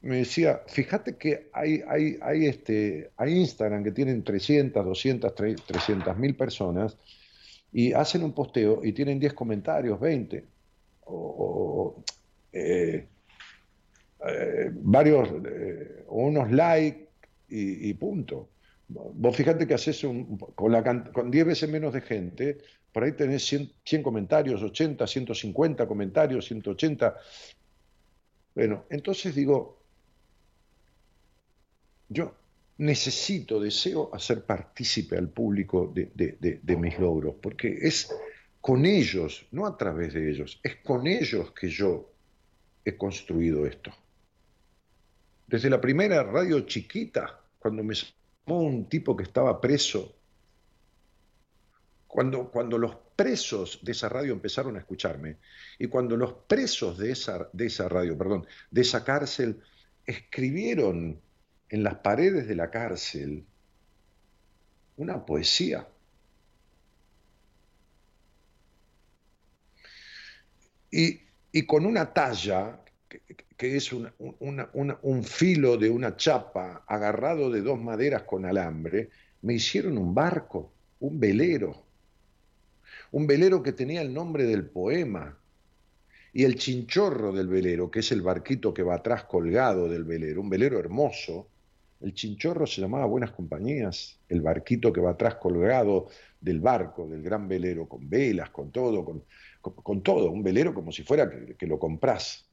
me 0.00 0.18
decía, 0.18 0.62
fíjate 0.66 1.16
que 1.16 1.50
hay, 1.52 1.82
hay, 1.88 2.18
hay, 2.22 2.46
este, 2.46 3.10
hay 3.16 3.34
Instagram 3.34 3.82
que 3.82 3.90
tienen 3.90 4.22
300, 4.22 4.84
200, 4.84 5.34
300 5.34 6.16
mil 6.16 6.36
personas 6.36 6.96
y 7.72 7.92
hacen 7.92 8.22
un 8.22 8.32
posteo 8.32 8.84
y 8.84 8.92
tienen 8.92 9.18
10 9.18 9.34
comentarios, 9.34 9.98
20, 9.98 10.44
o, 11.06 12.02
eh, 12.52 13.06
eh, 14.26 14.70
varios, 14.72 15.28
eh, 15.44 16.04
o 16.08 16.26
unos 16.26 16.50
likes 16.52 17.08
y, 17.50 17.92
punto. 17.94 18.50
Vos 18.88 19.36
fíjate 19.36 19.66
que 19.66 19.74
haces 19.74 20.04
un, 20.04 20.38
con, 20.38 20.70
la, 20.70 20.82
con 21.12 21.30
10 21.30 21.46
veces 21.46 21.68
menos 21.68 21.92
de 21.92 22.02
gente, 22.02 22.58
por 22.92 23.04
ahí 23.04 23.12
tenés 23.12 23.44
100, 23.46 23.72
100 23.84 24.02
comentarios, 24.02 24.62
80, 24.62 25.06
150 25.06 25.86
comentarios, 25.86 26.46
180. 26.46 27.16
Bueno, 28.54 28.84
entonces 28.90 29.34
digo, 29.34 29.77
yo 32.08 32.34
necesito, 32.78 33.60
deseo 33.60 34.10
hacer 34.14 34.44
partícipe 34.44 35.16
al 35.16 35.28
público 35.28 35.92
de, 35.94 36.76
mis 36.78 36.98
logros, 36.98 37.34
porque 37.40 37.78
es 37.82 38.10
con 38.60 38.86
ellos, 38.86 39.46
no 39.50 39.66
a 39.66 39.76
través 39.76 40.14
de 40.14 40.30
ellos, 40.30 40.60
es 40.62 40.76
con 40.76 41.06
ellos 41.06 41.52
que 41.52 41.68
yo 41.68 42.12
he 42.84 42.96
construido 42.96 43.66
esto. 43.66 43.92
Desde 45.46 45.70
la 45.70 45.80
primera 45.80 46.22
radio 46.22 46.60
chiquita, 46.60 47.40
cuando 47.58 47.82
me 47.82 47.94
llamó 47.94 48.62
un 48.62 48.88
tipo 48.88 49.16
que 49.16 49.24
estaba 49.24 49.60
preso, 49.60 50.14
cuando, 52.06 52.50
cuando 52.50 52.78
los 52.78 52.96
presos 53.16 53.80
de 53.82 53.92
esa 53.92 54.08
radio 54.08 54.32
empezaron 54.32 54.76
a 54.76 54.80
escucharme, 54.80 55.38
y 55.78 55.88
cuando 55.88 56.16
los 56.16 56.32
presos 56.46 56.96
de 56.98 57.10
esa, 57.10 57.48
de 57.52 57.66
esa 57.66 57.88
radio, 57.88 58.16
perdón, 58.16 58.46
de 58.70 58.80
esa 58.82 59.04
cárcel, 59.04 59.60
escribieron 60.06 61.20
en 61.70 61.82
las 61.82 61.96
paredes 61.96 62.48
de 62.48 62.54
la 62.54 62.70
cárcel 62.70 63.44
una 64.96 65.24
poesía. 65.24 65.86
Y, 70.90 71.20
con 71.66 71.86
una 71.86 72.12
talla, 72.12 72.80
que, 73.56 73.76
es 73.76 73.92
un 73.92 75.24
filo 75.24 75.76
de 75.76 75.90
una 75.90 76.16
chapa 76.16 76.84
agarrado 76.86 77.50
de 77.50 77.62
dos 77.62 77.80
maderas 77.80 78.22
con 78.22 78.44
alambre, 78.44 79.10
me 79.42 79.54
hicieron 79.54 79.98
un 79.98 80.14
barco, 80.14 80.72
un 81.00 81.20
velero. 81.20 81.84
Un 83.12 83.26
velero 83.26 83.62
que 83.62 83.72
tenía 83.72 84.02
el 84.02 84.12
nombre 84.12 84.44
del 84.44 84.66
poema, 84.66 85.38
y 86.32 86.44
el 86.44 86.56
chinchorro 86.56 87.32
del 87.32 87.48
velero, 87.48 87.90
que 87.90 88.00
es 88.00 88.12
el 88.12 88.22
barquito 88.22 88.72
que 88.74 88.82
va 88.82 88.96
atrás 88.96 89.24
colgado 89.24 89.88
del 89.88 90.04
velero, 90.04 90.40
un 90.40 90.50
velero 90.50 90.78
hermoso, 90.78 91.48
el 92.00 92.14
chinchorro 92.14 92.66
se 92.66 92.80
llamaba 92.80 93.06
Buenas 93.06 93.32
Compañías, 93.32 94.18
el 94.28 94.40
barquito 94.40 94.92
que 94.92 95.00
va 95.00 95.10
atrás 95.10 95.36
colgado 95.36 96.08
del 96.40 96.60
barco, 96.60 97.08
del 97.08 97.22
gran 97.22 97.48
velero, 97.48 97.88
con 97.88 98.08
velas, 98.08 98.50
con 98.50 98.70
todo, 98.70 99.04
con, 99.60 100.02
todo, 100.02 100.30
un 100.30 100.42
velero 100.42 100.72
como 100.72 100.92
si 100.92 101.02
fuera 101.02 101.28
que, 101.30 101.66
lo 101.66 101.78
compras. 101.78 102.46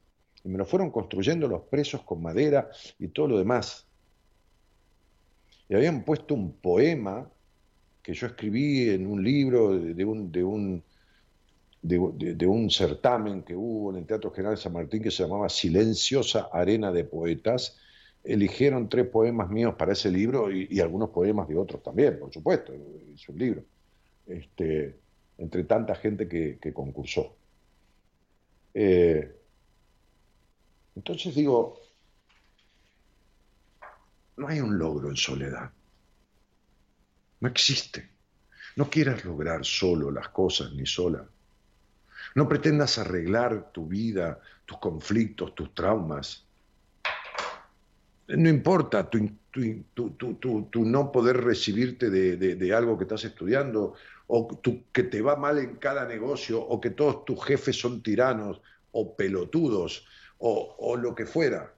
Y 0.44 0.48
me 0.48 0.58
lo 0.58 0.64
fueron 0.64 0.90
construyendo 0.90 1.46
los 1.46 1.62
presos 1.62 2.02
con 2.02 2.22
madera 2.22 2.68
y 2.98 3.08
todo 3.08 3.28
lo 3.28 3.38
demás. 3.38 3.86
Y 5.68 5.74
habían 5.74 6.04
puesto 6.04 6.34
un 6.34 6.52
poema 6.52 7.30
que 8.02 8.14
yo 8.14 8.26
escribí 8.26 8.90
en 8.90 9.06
un 9.06 9.22
libro 9.22 9.76
de, 9.76 10.04
un, 10.04 10.30
de 10.30 10.44
un, 10.44 10.82
de, 11.82 12.46
un 12.46 12.70
certamen 12.70 13.42
que 13.42 13.54
hubo 13.54 13.90
en 13.90 13.98
el 13.98 14.06
Teatro 14.06 14.30
General 14.32 14.56
San 14.56 14.72
Martín 14.72 15.02
que 15.02 15.10
se 15.10 15.22
llamaba 15.22 15.48
Silenciosa 15.48 16.48
Arena 16.52 16.92
de 16.92 17.04
Poetas, 17.04 17.78
eligieron 18.26 18.88
tres 18.88 19.06
poemas 19.06 19.48
míos 19.48 19.74
para 19.78 19.92
ese 19.92 20.10
libro 20.10 20.50
y, 20.50 20.80
algunos 20.80 21.10
poemas 21.10 21.48
de 21.48 21.56
otros 21.56 21.82
también, 21.82 22.18
por 22.18 22.32
supuesto, 22.32 22.72
es 22.72 23.28
un 23.28 23.38
libro, 23.38 23.64
este, 24.26 24.98
entre 25.38 25.64
tanta 25.64 25.94
gente 25.94 26.28
que, 26.28 26.72
concursó. 26.72 27.36
Eh, 28.74 29.34
entonces 30.94 31.34
digo, 31.34 31.80
no 34.36 34.48
hay 34.48 34.60
un 34.60 34.76
logro 34.76 35.08
en 35.08 35.16
soledad, 35.16 35.70
no 37.40 37.48
existe. 37.48 38.16
No 38.76 38.90
quieras 38.90 39.24
lograr 39.24 39.64
solo 39.64 40.10
las 40.10 40.28
cosas 40.28 40.74
ni 40.74 40.84
sola. 40.84 41.26
No 42.34 42.46
pretendas 42.46 42.98
arreglar 42.98 43.72
tu 43.72 43.86
vida, 43.86 44.38
tus 44.66 44.78
conflictos, 44.78 45.54
tus 45.54 45.74
traumas 45.74 46.45
no 48.28 48.48
importa 48.48 49.08
tu, 49.08 50.84
no 50.84 51.12
poder 51.12 51.36
recibirte 51.44 52.10
de, 52.10 52.74
algo 52.74 52.98
que 52.98 53.04
estás 53.04 53.24
estudiando, 53.24 53.94
o 54.26 54.60
que 54.92 55.04
te 55.04 55.22
va 55.22 55.36
mal 55.36 55.58
en 55.58 55.76
cada 55.76 56.06
negocio, 56.06 56.60
o 56.60 56.80
que 56.80 56.90
todos 56.90 57.24
tus 57.24 57.44
jefes 57.44 57.78
son 57.78 58.02
tiranos, 58.02 58.60
o 58.92 59.14
pelotudos, 59.14 60.06
o, 60.38 60.96
lo 60.96 61.14
que 61.14 61.26
fuera. 61.26 61.72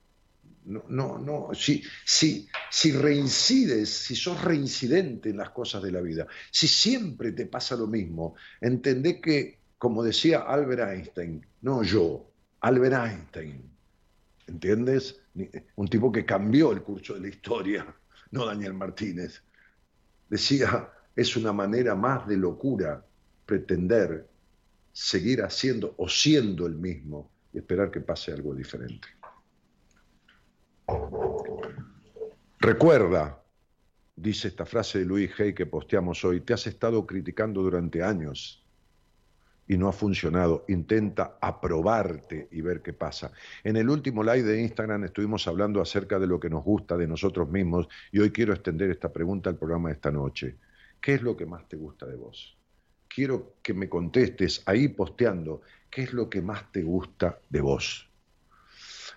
No, 0.64 0.84
no, 0.88 1.18
no. 1.18 1.54
Si, 1.54 1.82
si, 2.04 2.46
si 2.70 2.92
reincides, 2.92 3.88
si 3.88 4.14
sos 4.14 4.42
reincidente 4.42 5.30
en 5.30 5.38
las 5.38 5.50
cosas 5.50 5.82
de 5.82 5.92
la 5.92 6.00
vida, 6.00 6.26
si 6.50 6.68
siempre 6.68 7.32
te 7.32 7.46
pasa 7.46 7.74
lo 7.76 7.86
mismo, 7.86 8.34
entendé 8.60 9.20
que, 9.20 9.58
como 9.78 10.02
decía 10.02 10.40
Albert 10.40 10.90
Einstein, 10.90 11.46
no 11.62 11.82
yo, 11.82 12.30
Albert 12.60 12.94
Einstein, 12.94 13.62
¿entiendes? 14.46 15.22
Un 15.76 15.88
tipo 15.88 16.10
que 16.10 16.24
cambió 16.24 16.72
el 16.72 16.82
curso 16.82 17.14
de 17.14 17.20
la 17.20 17.28
historia, 17.28 17.86
no 18.30 18.46
Daniel 18.46 18.74
Martínez. 18.74 19.42
Decía, 20.28 20.90
es 21.14 21.36
una 21.36 21.52
manera 21.52 21.94
más 21.94 22.26
de 22.26 22.36
locura 22.36 23.04
pretender 23.46 24.28
seguir 24.92 25.42
haciendo 25.42 25.94
o 25.96 26.08
siendo 26.08 26.66
el 26.66 26.74
mismo 26.74 27.30
y 27.52 27.58
esperar 27.58 27.90
que 27.90 28.00
pase 28.00 28.32
algo 28.32 28.54
diferente. 28.54 29.08
Recuerda, 32.60 33.42
dice 34.16 34.48
esta 34.48 34.66
frase 34.66 34.98
de 34.98 35.04
Luis 35.04 35.30
Hay 35.38 35.54
que 35.54 35.66
posteamos 35.66 36.24
hoy, 36.24 36.40
te 36.40 36.54
has 36.54 36.66
estado 36.66 37.06
criticando 37.06 37.62
durante 37.62 38.02
años 38.02 38.67
y 39.68 39.76
no 39.76 39.88
ha 39.88 39.92
funcionado. 39.92 40.64
Intenta 40.68 41.38
aprobarte 41.40 42.48
y 42.50 42.60
ver 42.60 42.82
qué 42.82 42.92
pasa. 42.92 43.30
En 43.62 43.76
el 43.76 43.88
último 43.88 44.24
live 44.24 44.42
de 44.42 44.62
Instagram 44.62 45.04
estuvimos 45.04 45.46
hablando 45.46 45.80
acerca 45.80 46.18
de 46.18 46.26
lo 46.26 46.40
que 46.40 46.50
nos 46.50 46.64
gusta 46.64 46.96
de 46.96 47.06
nosotros 47.06 47.48
mismos 47.48 47.88
y 48.10 48.18
hoy 48.18 48.30
quiero 48.30 48.52
extender 48.52 48.90
esta 48.90 49.12
pregunta 49.12 49.50
al 49.50 49.56
programa 49.56 49.90
de 49.90 49.94
esta 49.94 50.10
noche. 50.10 50.56
¿Qué 51.00 51.14
es 51.14 51.22
lo 51.22 51.36
que 51.36 51.46
más 51.46 51.68
te 51.68 51.76
gusta 51.76 52.06
de 52.06 52.16
vos? 52.16 52.56
Quiero 53.06 53.54
que 53.62 53.74
me 53.74 53.88
contestes 53.88 54.62
ahí 54.66 54.88
posteando 54.88 55.62
qué 55.90 56.02
es 56.02 56.12
lo 56.12 56.28
que 56.28 56.42
más 56.42 56.72
te 56.72 56.82
gusta 56.82 57.38
de 57.48 57.60
vos 57.60 58.08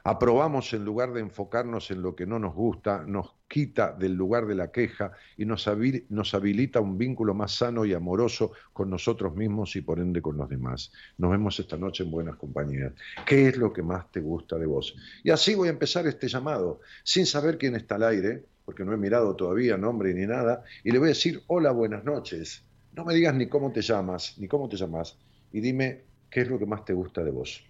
aprobamos 0.04 0.74
en 0.74 0.84
lugar 0.84 1.14
de 1.14 1.22
enfocarnos 1.22 1.92
en 1.92 2.02
lo 2.02 2.16
que 2.16 2.26
no 2.26 2.40
nos 2.40 2.54
gusta, 2.56 3.04
nos 3.06 3.36
quita 3.52 3.92
del 3.92 4.14
lugar 4.14 4.46
de 4.46 4.56
la 4.56 4.72
queja 4.72 5.12
y 5.36 5.44
nos, 5.44 5.68
habilita 5.68 6.80
un 6.80 6.98
vínculo 6.98 7.34
más 7.34 7.52
sano 7.52 7.84
y 7.84 7.94
amoroso 7.94 8.54
con 8.72 8.90
nosotros 8.90 9.36
mismos 9.36 9.76
y 9.76 9.82
por 9.82 10.00
ende 10.00 10.22
con 10.22 10.38
los 10.38 10.48
demás. 10.48 10.94
Nos 11.18 11.32
vemos 11.32 11.60
esta 11.60 11.76
noche 11.76 12.06
en 12.06 12.12
buenas 12.12 12.38
compañías. 12.38 12.94
¿Qué 13.26 13.50
es 13.50 13.58
lo 13.58 13.74
que 13.74 13.82
más 13.82 14.10
te 14.10 14.22
gusta 14.22 14.58
de 14.58 14.66
vos? 14.66 14.96
Y 15.22 15.32
así 15.32 15.54
voy 15.54 15.68
a 15.68 15.72
empezar 15.72 16.08
este 16.08 16.30
llamado, 16.30 16.80
sin 17.04 17.26
saber 17.26 17.58
quién 17.58 17.76
está 17.76 17.96
al 17.96 18.04
aire, 18.04 18.46
porque 18.64 18.86
no 18.86 18.94
he 18.94 18.98
mirado 18.98 19.36
todavía 19.36 19.76
nombre 19.76 20.14
ni 20.14 20.26
nada, 20.26 20.64
y 20.86 20.92
le 20.92 21.00
voy 21.00 21.08
a 21.08 21.10
decir, 21.10 21.44
hola, 21.48 21.72
buenas 21.72 22.06
noches. 22.06 22.64
No 22.94 23.04
me 23.04 23.14
digas 23.14 23.36
ni 23.36 23.48
cómo 23.48 23.74
te 23.74 23.82
llamas, 23.82 24.38
ni 24.38 24.48
cómo 24.48 24.70
te 24.70 24.78
llamas, 24.78 25.18
y 25.52 25.60
dime 25.60 26.06
qué 26.30 26.42
es 26.42 26.48
lo 26.48 26.58
que 26.58 26.66
más 26.66 26.86
te 26.86 26.94
gusta 26.94 27.22
de 27.22 27.32
vos. 27.32 27.66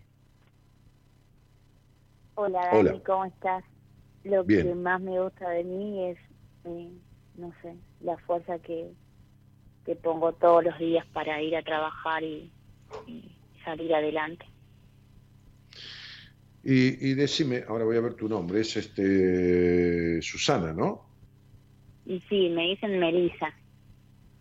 Hola, 2.36 2.70
Dani, 2.72 3.00
¿cómo 3.00 3.26
estás? 3.26 3.64
Lo 4.24 4.46
que 4.46 4.64
más 4.76 5.02
me 5.02 5.20
gusta 5.20 5.50
de 5.50 5.64
mí 5.64 6.10
es, 6.10 6.18
eh, 6.66 6.90
no 7.38 7.54
sé, 7.62 7.76
la 8.02 8.18
fuerza 8.18 8.60
que, 8.60 8.92
que 9.86 9.96
pongo 9.96 10.34
todos 10.34 10.64
los 10.64 10.78
días 10.78 11.06
para 11.14 11.42
ir 11.42 11.56
a 11.56 11.64
trabajar 11.64 12.24
y, 12.24 12.52
salir 13.64 13.94
adelante. 13.94 14.46
Y, 16.64 17.10
y, 17.10 17.14
decime, 17.14 17.64
ahora 17.68 17.86
voy 17.86 17.98
a 17.98 18.02
ver 18.02 18.14
tu 18.14 18.28
nombre, 18.28 18.62
es 18.62 18.76
este 18.76 20.22
Susana, 20.22 20.74
¿no? 20.74 21.06
Y 22.06 22.20
sí, 22.30 22.50
me 22.50 22.64
dicen 22.70 23.00
Melisa. 23.00 23.54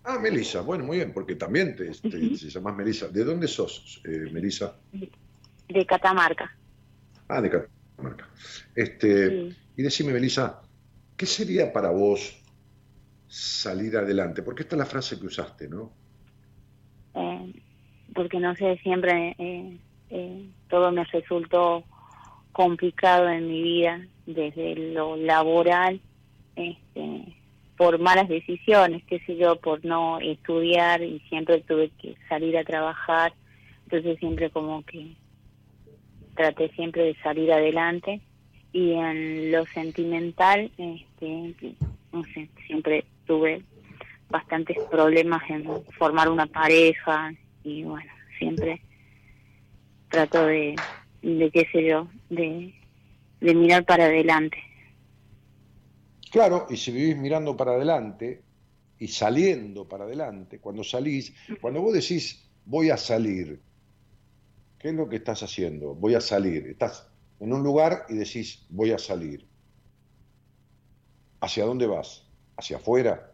Ah, 0.04 0.18
Melisa, 0.18 0.62
bueno, 0.62 0.84
muy 0.84 0.96
bien, 0.96 1.12
porque 1.12 1.36
también 1.36 1.76
te, 1.76 1.90
te, 2.10 2.18
llamas 2.18 2.76
Melisa. 2.76 3.08
¿De 3.08 3.24
dónde 3.24 3.48
sos, 3.48 4.02
eh, 4.04 4.30
Melisa? 4.32 4.76
De 4.92 5.86
Catamarca. 5.86 6.50
Ah, 7.28 7.40
de 7.40 7.50
Catamarca. 7.50 8.28
Este, 8.74 9.54
Y 9.80 9.82
decime, 9.82 10.12
Melissa, 10.12 10.60
¿qué 11.16 11.24
sería 11.24 11.72
para 11.72 11.88
vos 11.88 12.38
salir 13.26 13.96
adelante? 13.96 14.42
Porque 14.42 14.64
esta 14.64 14.76
es 14.76 14.78
la 14.78 14.84
frase 14.84 15.18
que 15.18 15.24
usaste, 15.24 15.70
¿no? 15.70 15.90
Eh, 17.14 17.62
porque 18.14 18.38
no 18.40 18.54
sé, 18.56 18.76
siempre 18.82 19.34
eh, 19.38 19.78
eh, 20.10 20.50
todo 20.68 20.92
me 20.92 21.02
resultó 21.04 21.82
complicado 22.52 23.30
en 23.30 23.48
mi 23.48 23.62
vida, 23.62 24.06
desde 24.26 24.92
lo 24.92 25.16
laboral, 25.16 25.98
este, 26.56 27.34
por 27.78 27.98
malas 27.98 28.28
decisiones, 28.28 29.02
qué 29.06 29.20
sé 29.20 29.38
yo, 29.38 29.58
por 29.62 29.82
no 29.82 30.20
estudiar 30.20 31.02
y 31.02 31.20
siempre 31.30 31.62
tuve 31.62 31.88
que 32.02 32.16
salir 32.28 32.58
a 32.58 32.64
trabajar, 32.64 33.32
entonces 33.84 34.18
siempre 34.18 34.50
como 34.50 34.84
que 34.84 35.16
traté 36.34 36.68
siempre 36.72 37.02
de 37.04 37.16
salir 37.22 37.50
adelante 37.50 38.20
y 38.72 38.92
en 38.92 39.50
lo 39.50 39.66
sentimental, 39.66 40.70
este, 40.78 41.76
no 42.12 42.24
sé, 42.34 42.48
siempre 42.66 43.04
tuve 43.26 43.62
bastantes 44.28 44.76
problemas 44.90 45.42
en 45.50 45.66
formar 45.98 46.28
una 46.28 46.46
pareja 46.46 47.32
y 47.64 47.82
bueno, 47.82 48.12
siempre 48.38 48.80
trato 50.08 50.46
de, 50.46 50.76
de 51.22 51.50
qué 51.50 51.66
sé 51.72 51.84
yo, 51.84 52.08
de, 52.28 52.74
de 53.40 53.54
mirar 53.54 53.84
para 53.84 54.04
adelante. 54.04 54.58
Claro, 56.30 56.66
y 56.70 56.76
si 56.76 56.92
vivís 56.92 57.16
mirando 57.16 57.56
para 57.56 57.72
adelante 57.72 58.42
y 58.98 59.08
saliendo 59.08 59.88
para 59.88 60.04
adelante, 60.04 60.60
cuando 60.60 60.84
salís, 60.84 61.34
cuando 61.60 61.80
vos 61.80 61.92
decís 61.92 62.48
voy 62.64 62.90
a 62.90 62.96
salir, 62.96 63.60
¿Qué 64.80 64.88
es 64.88 64.94
lo 64.94 65.10
que 65.10 65.16
estás 65.16 65.42
haciendo? 65.42 65.94
Voy 65.94 66.14
a 66.14 66.22
salir. 66.22 66.66
Estás 66.68 67.09
en 67.40 67.52
un 67.52 67.62
lugar 67.62 68.04
y 68.08 68.14
decís, 68.14 68.66
voy 68.68 68.92
a 68.92 68.98
salir. 68.98 69.46
¿Hacia 71.40 71.64
dónde 71.64 71.86
vas? 71.86 72.26
¿Hacia 72.56 72.76
afuera? 72.76 73.32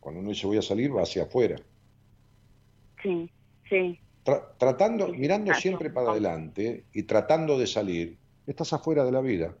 Cuando 0.00 0.20
uno 0.20 0.30
dice 0.30 0.46
voy 0.46 0.56
a 0.56 0.62
salir, 0.62 0.94
va 0.96 1.02
hacia 1.02 1.24
afuera. 1.24 1.56
Sí, 3.02 3.30
sí. 3.68 4.00
tratando, 4.58 5.08
mirando 5.08 5.52
siempre 5.54 5.90
para 5.90 6.12
adelante 6.12 6.86
y 6.92 7.02
tratando 7.02 7.58
de 7.58 7.66
salir, 7.66 8.18
estás 8.46 8.72
afuera 8.72 9.04
de 9.04 9.12
la 9.12 9.20
vida. 9.20 9.54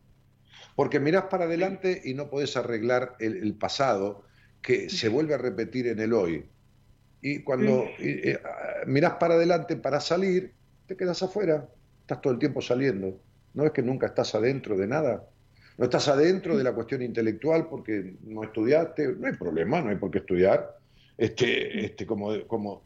Porque 0.74 0.98
mirás 0.98 1.24
para 1.24 1.44
adelante 1.44 2.00
y 2.04 2.14
no 2.14 2.30
podés 2.30 2.56
arreglar 2.56 3.16
el, 3.20 3.54
pasado 3.54 4.24
que 4.62 4.88
se 4.88 5.08
vuelve 5.08 5.34
a 5.34 5.38
repetir 5.38 5.86
en 5.86 6.00
el 6.00 6.12
hoy. 6.12 6.46
Y 7.20 7.42
cuando 7.42 7.84
eh, 7.98 8.38
mirás 8.86 9.14
para 9.14 9.34
adelante 9.34 9.76
para 9.76 10.00
salir, 10.00 10.54
te 10.86 10.96
quedas 10.96 11.22
afuera, 11.22 11.68
estás 12.00 12.20
todo 12.20 12.32
el 12.32 12.38
tiempo 12.38 12.62
saliendo. 12.62 13.20
No 13.56 13.66
es 13.66 13.72
que 13.72 13.82
nunca 13.82 14.06
estás 14.06 14.34
adentro 14.34 14.76
de 14.76 14.86
nada. 14.86 15.28
No 15.78 15.86
estás 15.86 16.06
adentro 16.08 16.56
de 16.56 16.62
la 16.62 16.72
cuestión 16.72 17.02
intelectual 17.02 17.68
porque 17.68 18.14
no 18.22 18.44
estudiaste, 18.44 19.14
no 19.18 19.26
hay 19.26 19.32
problema, 19.32 19.80
no 19.80 19.90
hay 19.90 19.96
por 19.96 20.10
qué 20.10 20.18
estudiar. 20.18 20.78
Este, 21.18 21.86
este, 21.86 22.06
como, 22.06 22.46
como, 22.46 22.84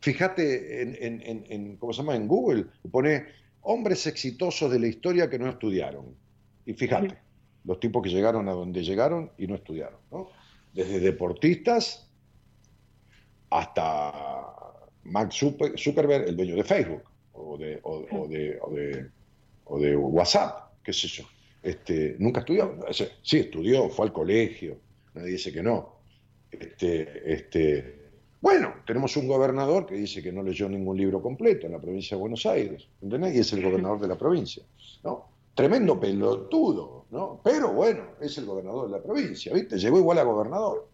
fíjate 0.00 0.82
en, 0.82 1.22
en, 1.48 1.76
¿cómo 1.76 1.92
se 1.92 1.98
llama? 1.98 2.16
En 2.16 2.26
Google, 2.26 2.66
pone 2.90 3.26
hombres 3.62 4.06
exitosos 4.06 4.70
de 4.70 4.78
la 4.78 4.86
historia 4.86 5.28
que 5.28 5.38
no 5.38 5.48
estudiaron. 5.48 6.14
Y 6.64 6.74
fíjate, 6.74 7.18
los 7.64 7.80
tipos 7.80 8.02
que 8.02 8.10
llegaron 8.10 8.48
a 8.48 8.52
donde 8.52 8.82
llegaron 8.82 9.30
y 9.36 9.46
no 9.46 9.56
estudiaron, 9.56 9.98
¿no? 10.10 10.28
Desde 10.72 11.00
deportistas 11.00 12.08
hasta 13.50 14.12
Mark 15.04 15.32
Zuckerberg, 15.32 16.28
el 16.28 16.36
dueño 16.36 16.56
de 16.56 16.64
Facebook 16.64 17.02
o 17.32 17.58
de, 17.58 17.80
o, 17.82 18.28
de, 18.28 18.58
o, 18.60 18.70
de, 18.70 19.10
o 19.72 19.78
de 19.78 19.96
WhatsApp, 19.96 20.74
qué 20.82 20.92
sé 20.92 21.08
yo. 21.08 21.24
Este, 21.62 22.16
nunca 22.18 22.40
estudió, 22.40 22.78
sí 23.22 23.38
estudió, 23.38 23.88
fue 23.88 24.06
al 24.06 24.12
colegio, 24.12 24.76
nadie 25.14 25.32
dice 25.32 25.50
que 25.50 25.62
no. 25.62 25.96
Este, 26.50 27.32
este, 27.32 28.02
bueno, 28.40 28.74
tenemos 28.86 29.16
un 29.16 29.26
gobernador 29.26 29.86
que 29.86 29.94
dice 29.94 30.22
que 30.22 30.30
no 30.30 30.42
leyó 30.42 30.68
ningún 30.68 30.98
libro 30.98 31.22
completo 31.22 31.66
en 31.66 31.72
la 31.72 31.80
provincia 31.80 32.16
de 32.16 32.20
Buenos 32.20 32.44
Aires, 32.44 32.86
¿entendés? 33.00 33.34
Y 33.34 33.38
es 33.38 33.52
el 33.54 33.62
gobernador 33.62 33.98
de 34.00 34.08
la 34.08 34.18
provincia, 34.18 34.62
¿no? 35.04 35.28
Tremendo 35.54 35.98
pelotudo, 35.98 37.06
¿no? 37.10 37.40
Pero 37.42 37.72
bueno, 37.72 38.04
es 38.20 38.36
el 38.36 38.44
gobernador 38.44 38.90
de 38.90 38.98
la 38.98 39.02
provincia, 39.02 39.54
¿viste? 39.54 39.78
Llegó 39.78 39.98
igual 39.98 40.18
a 40.18 40.24
gobernador. 40.24 40.88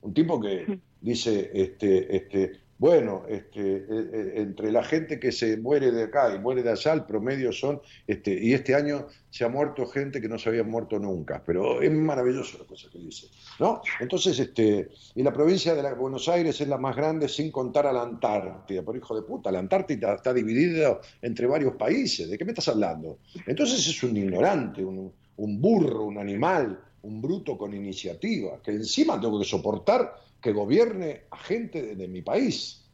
Un 0.00 0.14
tipo 0.14 0.40
que 0.40 0.78
dice, 1.00 1.50
este, 1.52 2.16
este, 2.16 2.52
bueno, 2.78 3.22
este, 3.28 3.60
eh, 3.60 3.84
eh, 3.88 4.32
entre 4.36 4.72
la 4.72 4.82
gente 4.82 5.20
que 5.20 5.30
se 5.30 5.56
muere 5.56 5.92
de 5.92 6.04
acá 6.04 6.34
y 6.34 6.38
muere 6.38 6.62
de 6.62 6.70
allá, 6.70 6.92
el 6.92 7.04
promedio 7.04 7.52
son, 7.52 7.80
este, 8.06 8.32
y 8.32 8.52
este 8.52 8.74
año 8.74 9.06
se 9.30 9.44
ha 9.44 9.48
muerto 9.48 9.86
gente 9.86 10.20
que 10.20 10.28
no 10.28 10.38
se 10.38 10.48
había 10.48 10.64
muerto 10.64 10.98
nunca, 10.98 11.42
pero 11.44 11.80
es 11.80 11.90
maravilloso 11.92 12.58
la 12.58 12.64
cosa 12.64 12.88
que 12.90 12.98
dice, 12.98 13.28
¿no? 13.60 13.80
Entonces, 14.00 14.38
este, 14.38 14.88
y 15.14 15.22
la 15.22 15.32
provincia 15.32 15.74
de 15.74 15.94
Buenos 15.94 16.28
Aires 16.28 16.60
es 16.60 16.68
la 16.68 16.78
más 16.78 16.96
grande 16.96 17.28
sin 17.28 17.50
contar 17.50 17.86
a 17.86 17.92
la 17.92 18.02
Antártida, 18.02 18.82
por 18.82 18.96
hijo 18.96 19.14
de 19.14 19.22
puta, 19.22 19.52
la 19.52 19.60
Antártida 19.60 20.14
está 20.14 20.32
dividida 20.32 21.00
entre 21.22 21.46
varios 21.46 21.76
países, 21.76 22.28
¿de 22.28 22.36
qué 22.36 22.44
me 22.44 22.52
estás 22.52 22.68
hablando? 22.68 23.18
Entonces 23.46 23.86
es 23.86 24.02
un 24.02 24.16
ignorante, 24.16 24.84
un, 24.84 25.12
un 25.36 25.60
burro, 25.60 26.04
un 26.04 26.18
animal, 26.18 26.78
un 27.04 27.20
bruto 27.20 27.56
con 27.56 27.74
iniciativa, 27.74 28.60
que 28.62 28.72
encima 28.72 29.20
tengo 29.20 29.38
que 29.38 29.44
soportar 29.44 30.14
que 30.40 30.52
gobierne 30.52 31.22
a 31.30 31.38
gente 31.38 31.94
de, 31.94 32.08
mi 32.08 32.22
país. 32.22 32.84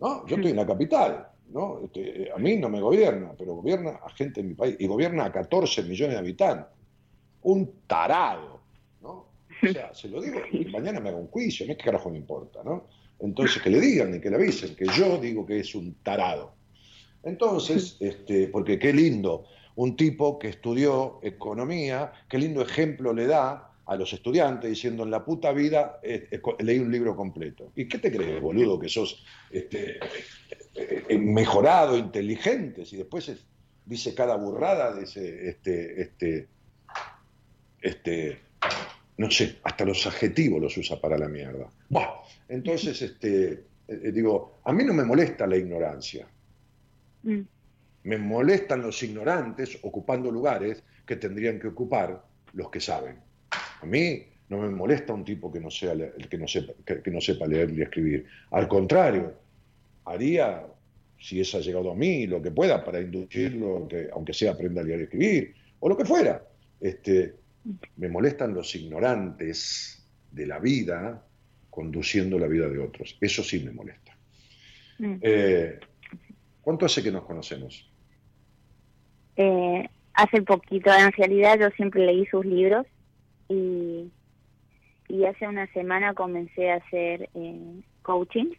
¿no? 0.00 0.26
Yo 0.26 0.36
estoy 0.36 0.50
en 0.50 0.56
la 0.56 0.66
capital, 0.66 1.28
¿no? 1.52 1.80
Este, 1.84 2.30
a 2.32 2.38
mí 2.38 2.56
no 2.56 2.68
me 2.68 2.80
gobierna, 2.80 3.32
pero 3.36 3.54
gobierna 3.54 4.00
a 4.04 4.10
gente 4.10 4.42
de 4.42 4.48
mi 4.48 4.54
país 4.54 4.76
y 4.78 4.86
gobierna 4.86 5.24
a 5.24 5.32
14 5.32 5.82
millones 5.82 6.14
de 6.14 6.18
habitantes. 6.18 6.66
Un 7.42 7.72
tarado, 7.86 8.60
¿no? 9.02 9.10
O 9.62 9.72
sea, 9.72 9.94
se 9.94 10.08
lo 10.08 10.20
digo, 10.20 10.40
y 10.52 10.66
mañana 10.66 11.00
me 11.00 11.08
hago 11.08 11.18
un 11.18 11.28
juicio, 11.28 11.66
¿no? 11.66 11.76
¿Qué 11.76 11.84
carajo 11.84 12.10
me 12.10 12.18
importa, 12.18 12.60
no? 12.64 12.86
Entonces, 13.18 13.62
que 13.62 13.70
le 13.70 13.80
digan 13.80 14.14
y 14.14 14.20
que 14.20 14.30
le 14.30 14.36
avisen, 14.36 14.74
que 14.74 14.86
yo 14.86 15.18
digo 15.18 15.44
que 15.44 15.60
es 15.60 15.74
un 15.74 15.94
tarado. 16.02 16.52
Entonces, 17.22 17.96
este, 18.00 18.48
porque 18.48 18.78
qué 18.78 18.92
lindo, 18.92 19.44
un 19.82 19.96
tipo 19.96 20.38
que 20.38 20.48
estudió 20.48 21.20
economía, 21.22 22.12
qué 22.28 22.38
lindo 22.38 22.62
ejemplo 22.62 23.12
le 23.12 23.26
da 23.26 23.72
a 23.86 23.96
los 23.96 24.12
estudiantes 24.12 24.68
diciendo 24.68 25.04
en 25.04 25.10
la 25.10 25.24
puta 25.24 25.52
vida 25.52 26.00
eh, 26.02 26.28
eh, 26.30 26.40
leí 26.60 26.78
un 26.78 26.92
libro 26.92 27.16
completo. 27.16 27.72
¿Y 27.74 27.88
qué 27.88 27.98
te 27.98 28.12
crees, 28.12 28.40
boludo, 28.40 28.78
que 28.78 28.88
sos 28.88 29.24
este, 29.50 29.98
eh, 30.74 31.18
mejorado, 31.18 31.96
inteligente? 31.96 32.84
Si 32.84 32.96
después 32.96 33.32
dice 33.86 34.14
cada 34.14 34.36
burrada, 34.36 34.94
dice, 34.94 35.48
este, 35.48 36.02
este, 36.02 36.48
este, 37.80 38.38
no 39.16 39.30
sé, 39.30 39.58
hasta 39.64 39.84
los 39.84 40.06
adjetivos 40.06 40.60
los 40.60 40.76
usa 40.76 41.00
para 41.00 41.16
la 41.16 41.28
mierda. 41.28 41.70
entonces, 42.48 43.00
este, 43.00 43.52
eh, 43.52 44.00
eh, 44.04 44.12
digo, 44.12 44.60
a 44.64 44.72
mí 44.72 44.84
no 44.84 44.92
me 44.92 45.04
molesta 45.04 45.46
la 45.46 45.56
ignorancia. 45.56 46.26
Mm. 47.22 47.40
Me 48.04 48.18
molestan 48.18 48.82
los 48.82 49.02
ignorantes 49.02 49.78
ocupando 49.82 50.30
lugares 50.30 50.82
que 51.06 51.16
tendrían 51.16 51.58
que 51.58 51.68
ocupar 51.68 52.24
los 52.52 52.70
que 52.70 52.80
saben. 52.80 53.16
A 53.50 53.86
mí 53.86 54.24
no 54.48 54.58
me 54.58 54.68
molesta 54.68 55.12
un 55.12 55.24
tipo 55.24 55.50
que 55.50 55.60
no, 55.60 55.70
sea, 55.70 55.94
que 56.28 56.38
no, 56.38 56.48
sepa, 56.48 56.72
que, 56.84 57.10
no 57.10 57.20
sepa 57.20 57.46
leer 57.46 57.72
ni 57.72 57.82
escribir. 57.82 58.26
Al 58.50 58.68
contrario, 58.68 59.34
haría, 60.04 60.66
si 61.18 61.40
eso 61.40 61.58
ha 61.58 61.60
llegado 61.60 61.92
a 61.92 61.94
mí, 61.94 62.26
lo 62.26 62.42
que 62.42 62.50
pueda 62.50 62.84
para 62.84 63.00
inducirlo, 63.00 63.86
que, 63.88 64.08
aunque 64.12 64.32
sea 64.32 64.52
aprenda 64.52 64.80
a 64.80 64.84
leer 64.84 65.00
y 65.00 65.02
escribir, 65.04 65.54
o 65.78 65.88
lo 65.88 65.96
que 65.96 66.04
fuera. 66.04 66.42
Este, 66.80 67.34
me 67.96 68.08
molestan 68.08 68.54
los 68.54 68.74
ignorantes 68.74 70.06
de 70.30 70.46
la 70.46 70.58
vida 70.58 71.24
conduciendo 71.68 72.38
la 72.38 72.46
vida 72.46 72.68
de 72.68 72.78
otros. 72.78 73.16
Eso 73.20 73.42
sí 73.42 73.60
me 73.60 73.70
molesta. 73.70 74.16
Mm. 74.98 75.14
Eh, 75.20 75.78
¿Cuánto 76.60 76.86
hace 76.86 77.02
que 77.02 77.10
nos 77.10 77.24
conocemos? 77.24 77.89
Eh, 79.42 79.88
hace 80.12 80.42
poquito, 80.42 80.92
en 80.92 81.12
realidad 81.12 81.58
yo 81.58 81.70
siempre 81.70 82.04
leí 82.04 82.26
sus 82.26 82.44
libros 82.44 82.86
y, 83.48 84.10
y 85.08 85.24
hace 85.24 85.48
una 85.48 85.66
semana 85.68 86.12
comencé 86.12 86.70
a 86.70 86.74
hacer 86.74 87.30
eh, 87.34 87.80
coaching 88.02 88.50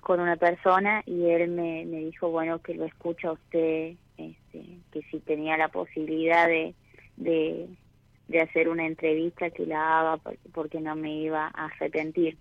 con 0.00 0.18
una 0.18 0.36
persona 0.36 1.02
y 1.04 1.26
él 1.26 1.50
me, 1.50 1.84
me 1.84 1.98
dijo, 1.98 2.30
bueno, 2.30 2.60
que 2.60 2.72
lo 2.72 2.86
escucha 2.86 3.32
usted 3.32 3.96
este, 4.16 4.64
que 4.92 5.02
si 5.10 5.20
tenía 5.20 5.58
la 5.58 5.68
posibilidad 5.68 6.46
de, 6.48 6.74
de, 7.18 8.40
hacer 8.40 8.70
una 8.70 8.86
entrevista, 8.86 9.50
que 9.50 9.66
la 9.66 10.00
haga 10.00 10.22
porque, 10.54 10.80
no 10.80 10.96
me 10.96 11.12
iba 11.16 11.50
a 11.52 11.66
arrepentir. 11.66 12.38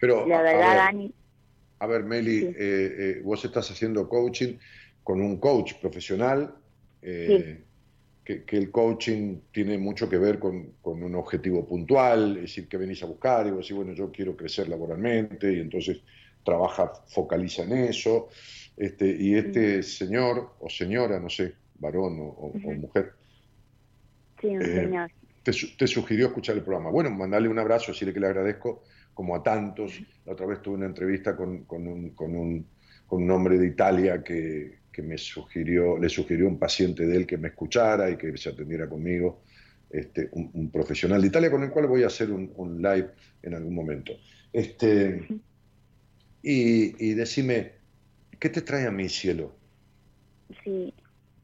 Pero, 0.00 0.26
la 0.26 0.42
verdad, 0.42 0.92
ver, 0.94 1.12
A 1.82 1.86
ver, 1.88 2.04
Meli, 2.04 2.44
eh, 2.44 2.54
eh, 2.56 3.20
vos 3.24 3.44
estás 3.44 3.68
haciendo 3.68 4.08
coaching 4.08 4.54
con 5.02 5.20
un 5.20 5.38
coach 5.38 5.74
profesional, 5.80 6.54
eh, 7.02 7.60
que, 8.24 8.44
el 8.50 8.70
coaching 8.70 9.38
tiene 9.50 9.76
mucho 9.78 10.08
que 10.08 10.16
ver 10.16 10.38
con, 10.38 10.74
con, 10.80 11.02
un 11.02 11.16
objetivo 11.16 11.66
puntual, 11.66 12.36
es 12.36 12.42
decir, 12.42 12.68
que 12.68 12.76
venís 12.76 13.02
a 13.02 13.06
buscar 13.06 13.48
y 13.48 13.50
vos 13.50 13.62
decís, 13.62 13.74
bueno, 13.74 13.94
yo 13.94 14.12
quiero 14.12 14.36
crecer 14.36 14.68
laboralmente 14.68 15.52
y 15.52 15.58
entonces 15.58 15.98
trabaja, 16.44 16.92
focaliza 17.08 17.64
en 17.64 17.72
eso. 17.72 18.28
Este, 18.76 19.16
y 19.18 19.34
este 19.34 19.82
señor 19.82 20.54
o 20.60 20.70
señora, 20.70 21.18
no 21.18 21.28
sé, 21.28 21.52
varón 21.80 22.16
o, 22.20 22.52
mujer, 22.54 23.14
Te, 25.42 25.86
sugirió 25.88 26.28
escuchar 26.28 26.54
el 26.54 26.62
programa. 26.62 26.90
Bueno, 26.90 27.10
mandarle 27.10 27.48
un 27.48 27.58
abrazo, 27.58 27.90
decirle 27.90 28.14
que 28.14 28.20
le 28.20 28.28
agradezco, 28.28 28.84
como 29.14 29.34
a 29.34 29.42
tantos. 29.42 30.00
La 30.24 30.32
otra 30.32 30.46
vez 30.46 30.62
tuve 30.62 30.76
una 30.76 30.86
entrevista 30.86 31.36
con, 31.36 31.50
un, 31.50 31.64
con, 31.64 31.86
un, 31.86 32.66
con 33.06 33.22
un, 33.22 33.30
hombre 33.30 33.58
de 33.58 33.66
Italia 33.66 34.22
que, 34.22 34.78
que, 34.92 35.02
me 35.02 35.18
sugirió, 35.18 35.98
le 35.98 36.08
sugirió 36.08 36.48
un 36.48 36.58
paciente 36.58 37.06
de 37.06 37.16
él 37.16 37.26
que 37.26 37.36
me 37.36 37.48
escuchara 37.48 38.10
y 38.10 38.16
que 38.16 38.36
se 38.36 38.50
atendiera 38.50 38.88
conmigo. 38.88 39.42
Este, 39.90 40.30
un, 40.32 40.70
profesional 40.70 41.20
de 41.20 41.28
Italia 41.28 41.50
con 41.50 41.62
el 41.62 41.70
cual 41.70 41.86
voy 41.86 42.02
a 42.02 42.06
hacer 42.06 42.30
un, 42.30 42.80
live 42.80 43.10
en 43.42 43.54
algún 43.54 43.74
momento. 43.74 44.12
Este, 44.52 45.26
y, 46.42 47.10
y 47.10 47.14
decime, 47.14 47.82
¿Qué 48.42 48.48
te 48.48 48.60
trae 48.60 48.88
a 48.88 48.90
mí, 48.90 49.08
cielo? 49.08 49.52
Sí, 50.64 50.92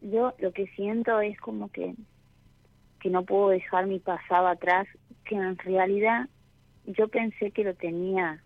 yo 0.00 0.34
lo 0.40 0.52
que 0.52 0.66
siento 0.74 1.20
es 1.20 1.38
como 1.38 1.70
que, 1.70 1.94
que 3.00 3.08
no 3.08 3.24
puedo 3.24 3.50
dejar 3.50 3.86
mi 3.86 4.00
pasado 4.00 4.48
atrás, 4.48 4.88
que 5.24 5.36
en 5.36 5.56
realidad 5.58 6.28
yo 6.88 7.08
pensé 7.08 7.50
que 7.50 7.64
lo 7.64 7.74
tenía 7.74 8.42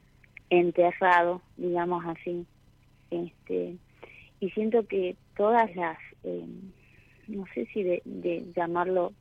enterrado, 0.51 1.43
digamos 1.57 2.05
así. 2.07 2.47
Este, 3.11 3.77
y 4.41 4.51
siento 4.51 4.87
que 4.87 5.17
todas 5.37 5.75
las, 5.77 5.99
eh, 6.25 6.47
no 7.29 7.45
sé 7.55 7.67
si 7.73 7.83
de, 7.83 8.45
llamarlo 8.55 9.13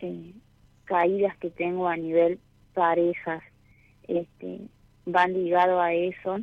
eh, 0.00 0.32
caídas 0.84 1.36
que 1.38 1.50
tengo 1.50 1.88
a 1.88 1.96
nivel 1.96 2.38
parejas, 2.74 3.42
este, 4.06 4.60
van 5.04 5.32
ligado 5.32 5.80
a 5.80 5.94
eso 5.94 6.40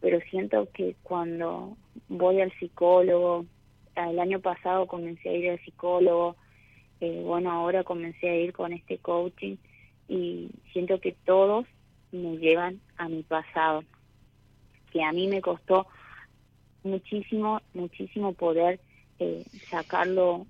pero 0.00 0.18
siento 0.30 0.68
que 0.72 0.96
cuando 1.02 1.76
voy 2.08 2.40
al 2.40 2.52
psicólogo, 2.58 3.44
el 3.94 4.18
año 4.18 4.40
pasado 4.40 4.86
comencé 4.86 5.28
a 5.28 5.34
ir 5.34 5.50
al 5.50 5.60
psicólogo, 5.60 6.36
eh, 7.00 7.22
bueno, 7.24 7.50
ahora 7.50 7.84
comencé 7.84 8.28
a 8.28 8.36
ir 8.36 8.52
con 8.52 8.72
este 8.72 8.98
coaching 8.98 9.56
y 10.10 10.50
siento 10.72 11.00
que 11.00 11.12
todos 11.24 11.66
me 12.10 12.36
llevan 12.36 12.80
a 12.96 13.08
mi 13.08 13.22
pasado, 13.22 13.84
que 14.90 15.04
a 15.04 15.12
mí 15.12 15.28
me 15.28 15.40
costó 15.40 15.86
muchísimo, 16.82 17.62
muchísimo 17.74 18.32
poder 18.32 18.80
eh, 19.20 19.44
sacarlo, 19.70 20.46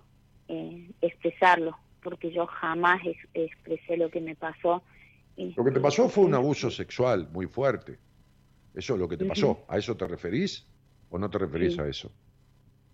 eh, 0.49 0.91
expresarlo, 1.03 1.77
porque 2.03 2.33
yo 2.33 2.47
jamás 2.47 3.03
expresé 3.35 3.99
lo 3.99 4.11
que 4.11 4.23
me 4.23 4.35
pasó. 4.35 4.83
Lo 5.37 5.65
que 5.65 5.73
te 5.73 5.81
pasó 5.81 6.09
fue 6.09 6.25
un 6.25 6.35
abuso 6.35 6.71
sexual 6.71 7.29
muy 7.31 7.47
fuerte. 7.47 7.99
Eso 8.75 8.95
es 8.95 9.01
lo 9.01 9.09
que 9.09 9.19
te 9.19 9.27
pasó. 9.27 9.67
¿A 9.69 9.77
eso 9.77 9.95
te 9.95 10.09
referís 10.09 10.67
o 11.11 11.19
no 11.19 11.29
te 11.29 11.37
referís 11.37 11.79
a 11.79 11.87
eso? 11.87 12.11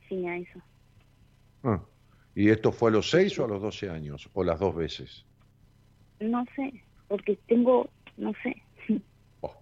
Sí, 0.09 0.27
a 0.27 0.37
eso. 0.37 0.61
Ah. 1.62 1.81
¿Y 2.35 2.51
esto 2.51 2.73
fue 2.73 2.91
a 2.91 2.95
los 2.95 3.09
6 3.11 3.39
o 3.39 3.45
a 3.45 3.49
los 3.49 3.62
12 3.62 3.89
años? 3.89 4.29
¿O 4.33 4.43
las 4.43 4.59
dos 4.59 4.75
veces? 4.75 5.27
No 6.21 6.45
sé, 6.57 6.83
porque 7.09 7.39
tengo, 7.47 7.89
no 8.17 8.33
sé. 8.43 8.62
Oh. 9.41 9.55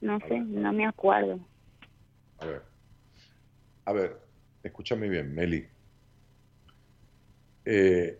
No 0.00 0.18
sé, 0.20 0.40
no 0.40 0.72
me 0.72 0.86
acuerdo. 0.86 1.38
A 2.38 2.46
ver, 2.46 2.62
a 3.84 3.92
ver, 3.92 4.18
escúchame 4.62 5.08
bien, 5.08 5.34
Meli. 5.34 5.66
Eh, 7.64 8.18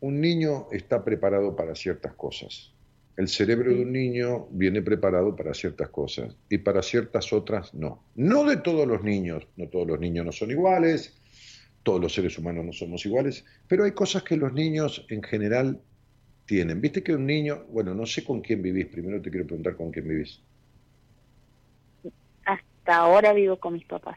un 0.00 0.20
niño 0.20 0.68
está 0.72 1.04
preparado 1.04 1.54
para 1.54 1.74
ciertas 1.74 2.14
cosas. 2.14 2.72
El 3.16 3.28
cerebro 3.28 3.74
de 3.74 3.82
un 3.82 3.92
niño 3.92 4.46
viene 4.50 4.80
preparado 4.80 5.36
para 5.36 5.52
ciertas 5.52 5.90
cosas 5.90 6.34
y 6.48 6.58
para 6.58 6.82
ciertas 6.82 7.32
otras 7.32 7.74
no. 7.74 8.02
No 8.14 8.44
de 8.44 8.56
todos 8.56 8.86
los 8.86 9.04
niños, 9.04 9.46
no 9.56 9.68
todos 9.68 9.86
los 9.86 10.00
niños 10.00 10.24
no 10.24 10.32
son 10.32 10.50
iguales, 10.50 11.21
todos 11.82 12.00
los 12.00 12.14
seres 12.14 12.38
humanos 12.38 12.64
no 12.64 12.72
somos 12.72 13.04
iguales, 13.06 13.44
pero 13.68 13.84
hay 13.84 13.92
cosas 13.92 14.22
que 14.22 14.36
los 14.36 14.52
niños 14.52 15.04
en 15.08 15.22
general 15.22 15.80
tienen. 16.46 16.80
Viste 16.80 17.02
que 17.02 17.14
un 17.14 17.26
niño, 17.26 17.64
bueno, 17.68 17.94
no 17.94 18.06
sé 18.06 18.24
con 18.24 18.40
quién 18.40 18.62
vivís, 18.62 18.86
primero 18.86 19.20
te 19.20 19.30
quiero 19.30 19.46
preguntar 19.46 19.76
con 19.76 19.90
quién 19.90 20.08
vivís. 20.08 20.40
Hasta 22.44 22.96
ahora 22.96 23.32
vivo 23.32 23.58
con 23.58 23.74
mis 23.74 23.84
papás. 23.84 24.16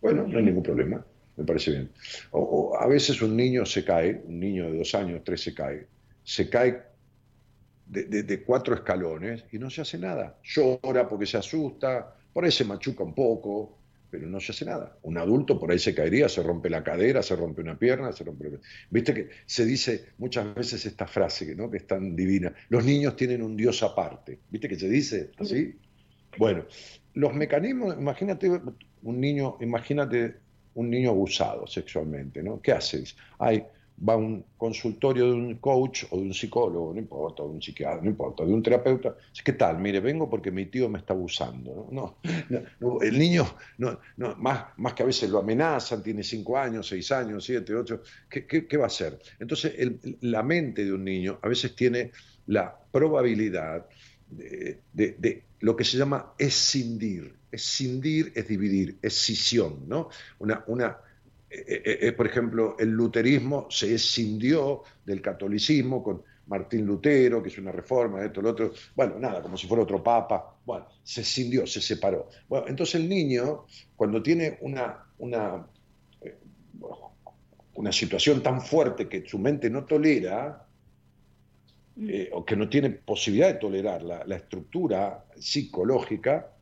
Bueno, 0.00 0.26
no 0.26 0.38
hay 0.38 0.44
ningún 0.44 0.62
problema, 0.62 1.04
me 1.36 1.44
parece 1.44 1.70
bien. 1.70 1.90
O, 2.30 2.76
a 2.78 2.86
veces 2.86 3.20
un 3.22 3.36
niño 3.36 3.64
se 3.64 3.84
cae, 3.84 4.22
un 4.26 4.38
niño 4.38 4.70
de 4.70 4.78
dos 4.78 4.94
años, 4.94 5.22
tres 5.24 5.42
se 5.42 5.54
cae, 5.54 5.86
se 6.22 6.48
cae 6.48 6.82
de, 7.86 8.42
cuatro 8.44 8.74
escalones 8.74 9.44
y 9.52 9.58
no 9.58 9.70
se 9.70 9.80
hace 9.80 9.98
nada. 9.98 10.38
Llora 10.42 11.08
porque 11.08 11.26
se 11.26 11.38
asusta, 11.38 12.14
por 12.32 12.44
ahí 12.44 12.50
se 12.50 12.64
machuca 12.64 13.04
un 13.04 13.14
poco, 13.14 13.78
pero 14.14 14.28
no 14.28 14.38
se 14.38 14.52
hace 14.52 14.64
nada. 14.64 14.96
Un 15.02 15.18
adulto 15.18 15.58
por 15.58 15.72
ahí 15.72 15.78
se 15.80 15.92
caería, 15.92 16.28
se 16.28 16.40
rompe 16.40 16.70
la 16.70 16.84
cadera, 16.84 17.20
se 17.20 17.34
rompe 17.34 17.62
una 17.62 17.76
pierna, 17.76 18.12
se 18.12 18.22
rompe... 18.22 18.60
Viste 18.88 19.12
que 19.12 19.28
se 19.44 19.66
dice 19.66 20.04
muchas 20.18 20.54
veces 20.54 20.86
esta 20.86 21.08
frase, 21.08 21.52
¿no? 21.56 21.68
que 21.68 21.78
es 21.78 21.86
tan 21.88 22.14
divina, 22.14 22.54
los 22.68 22.84
niños 22.84 23.16
tienen 23.16 23.42
un 23.42 23.56
Dios 23.56 23.82
aparte. 23.82 24.38
¿Viste 24.50 24.68
que 24.68 24.78
se 24.78 24.88
dice 24.88 25.32
así? 25.36 25.74
Bueno, 26.38 26.64
los 27.14 27.34
mecanismos, 27.34 27.96
imagínate 27.98 28.48
un 29.02 29.20
niño, 29.20 29.56
imagínate 29.60 30.36
un 30.74 30.90
niño 30.90 31.10
abusado 31.10 31.66
sexualmente, 31.66 32.40
¿no? 32.40 32.60
¿Qué 32.60 32.70
haces? 32.70 33.16
Hay 33.40 33.64
va 33.96 34.14
a 34.14 34.16
un 34.16 34.44
consultorio 34.56 35.26
de 35.26 35.32
un 35.32 35.54
coach 35.56 36.04
o 36.10 36.16
de 36.16 36.22
un 36.22 36.34
psicólogo, 36.34 36.92
no 36.92 36.98
importa, 36.98 37.42
de 37.42 37.48
un 37.48 37.62
psiquiatra, 37.62 38.02
no 38.02 38.10
importa, 38.10 38.44
de 38.44 38.52
un 38.52 38.62
terapeuta, 38.62 39.16
¿qué 39.44 39.52
tal? 39.52 39.78
Mire, 39.78 40.00
vengo 40.00 40.28
porque 40.28 40.50
mi 40.50 40.66
tío 40.66 40.88
me 40.88 40.98
está 40.98 41.12
abusando. 41.12 41.88
No, 41.92 42.18
no, 42.80 43.00
el 43.00 43.18
niño, 43.18 43.46
no, 43.78 43.98
no, 44.16 44.34
más, 44.36 44.64
más 44.78 44.94
que 44.94 45.04
a 45.04 45.06
veces 45.06 45.30
lo 45.30 45.38
amenazan, 45.38 46.02
tiene 46.02 46.22
cinco 46.22 46.58
años, 46.58 46.88
seis 46.88 47.10
años, 47.12 47.44
siete, 47.44 47.74
ocho, 47.74 48.02
¿qué, 48.28 48.46
qué, 48.46 48.76
va 48.76 48.84
a 48.84 48.88
hacer? 48.88 49.18
Entonces, 49.38 49.74
la 50.22 50.42
mente 50.42 50.84
de 50.84 50.92
un 50.92 51.04
niño 51.04 51.38
a 51.40 51.48
veces 51.48 51.74
tiene 51.76 52.10
la 52.46 52.76
probabilidad 52.90 53.86
de, 54.28 54.80
de, 54.92 55.42
lo 55.60 55.76
que 55.76 55.84
se 55.84 55.96
llama 55.96 56.34
escindir. 56.38 57.32
Escindir 57.50 58.32
es 58.34 58.48
dividir, 58.48 58.98
escisión, 59.00 59.88
¿no? 59.88 60.08
Una, 60.40 60.64
una 60.66 60.98
eh, 61.66 61.98
eh, 62.02 62.12
por 62.12 62.26
ejemplo, 62.26 62.76
el 62.78 62.90
luterismo 62.90 63.66
se 63.70 63.94
escindió 63.94 64.82
del 65.04 65.20
catolicismo 65.20 66.02
con 66.02 66.22
Martín 66.46 66.84
Lutero, 66.84 67.42
que 67.42 67.48
es 67.48 67.58
una 67.58 67.72
reforma, 67.72 68.24
esto, 68.24 68.42
lo 68.42 68.50
otro, 68.50 68.72
bueno, 68.94 69.18
nada, 69.18 69.40
como 69.40 69.56
si 69.56 69.66
fuera 69.66 69.82
otro 69.82 70.02
papa, 70.02 70.56
bueno, 70.66 70.86
se 71.02 71.22
escindió, 71.22 71.66
se 71.66 71.80
separó. 71.80 72.28
Bueno, 72.48 72.66
entonces 72.68 72.96
el 72.96 73.08
niño, 73.08 73.64
cuando 73.96 74.22
tiene 74.22 74.58
una, 74.60 75.06
una 75.18 75.66
una 77.74 77.92
situación 77.92 78.42
tan 78.42 78.60
fuerte 78.60 79.08
que 79.08 79.26
su 79.26 79.38
mente 79.38 79.68
no 79.68 79.84
tolera, 79.84 80.66
eh, 82.00 82.30
o 82.32 82.44
que 82.44 82.56
no 82.56 82.68
tiene 82.68 82.90
posibilidad 82.90 83.48
de 83.48 83.58
tolerar 83.58 84.02
la, 84.02 84.24
la 84.24 84.36
estructura 84.36 85.24
psicológica, 85.36 86.53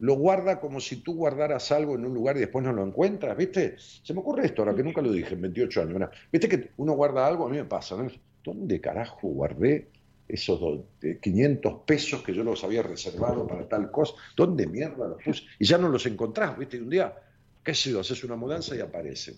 lo 0.00 0.14
guarda 0.14 0.60
como 0.60 0.80
si 0.80 1.02
tú 1.02 1.14
guardaras 1.14 1.70
algo 1.72 1.94
en 1.94 2.04
un 2.06 2.14
lugar 2.14 2.36
y 2.36 2.40
después 2.40 2.64
no 2.64 2.72
lo 2.72 2.84
encuentras, 2.84 3.36
¿viste? 3.36 3.76
Se 3.78 4.14
me 4.14 4.20
ocurre 4.20 4.46
esto 4.46 4.62
ahora, 4.62 4.74
que 4.74 4.82
nunca 4.82 5.02
lo 5.02 5.12
dije 5.12 5.34
en 5.34 5.42
28 5.42 5.82
años. 5.82 6.10
¿Viste 6.32 6.48
que 6.48 6.72
uno 6.78 6.94
guarda 6.94 7.26
algo? 7.26 7.46
A 7.46 7.50
mí 7.50 7.56
me 7.58 7.64
pasa, 7.66 7.96
¿no? 7.96 8.10
¿Dónde 8.42 8.80
carajo 8.80 9.28
guardé 9.28 9.92
esos 10.26 10.60
do- 10.60 10.92
eh, 11.02 11.18
500 11.20 11.82
pesos 11.86 12.22
que 12.22 12.32
yo 12.34 12.44
los 12.44 12.64
había 12.64 12.82
reservado 12.82 13.46
para 13.46 13.68
tal 13.68 13.90
cosa? 13.90 14.14
¿Dónde 14.36 14.66
mierda 14.66 15.08
los 15.08 15.22
puse? 15.22 15.42
Y 15.58 15.66
ya 15.66 15.78
no 15.78 15.88
los 15.88 16.06
encontrás, 16.06 16.56
¿viste? 16.58 16.76
Y 16.78 16.80
un 16.80 16.90
día, 16.90 17.14
qué 17.62 17.74
sé 17.74 17.90
yo, 17.90 18.00
haces 18.00 18.24
una 18.24 18.36
mudanza 18.36 18.74
y 18.76 18.80
aparecen. 18.80 19.36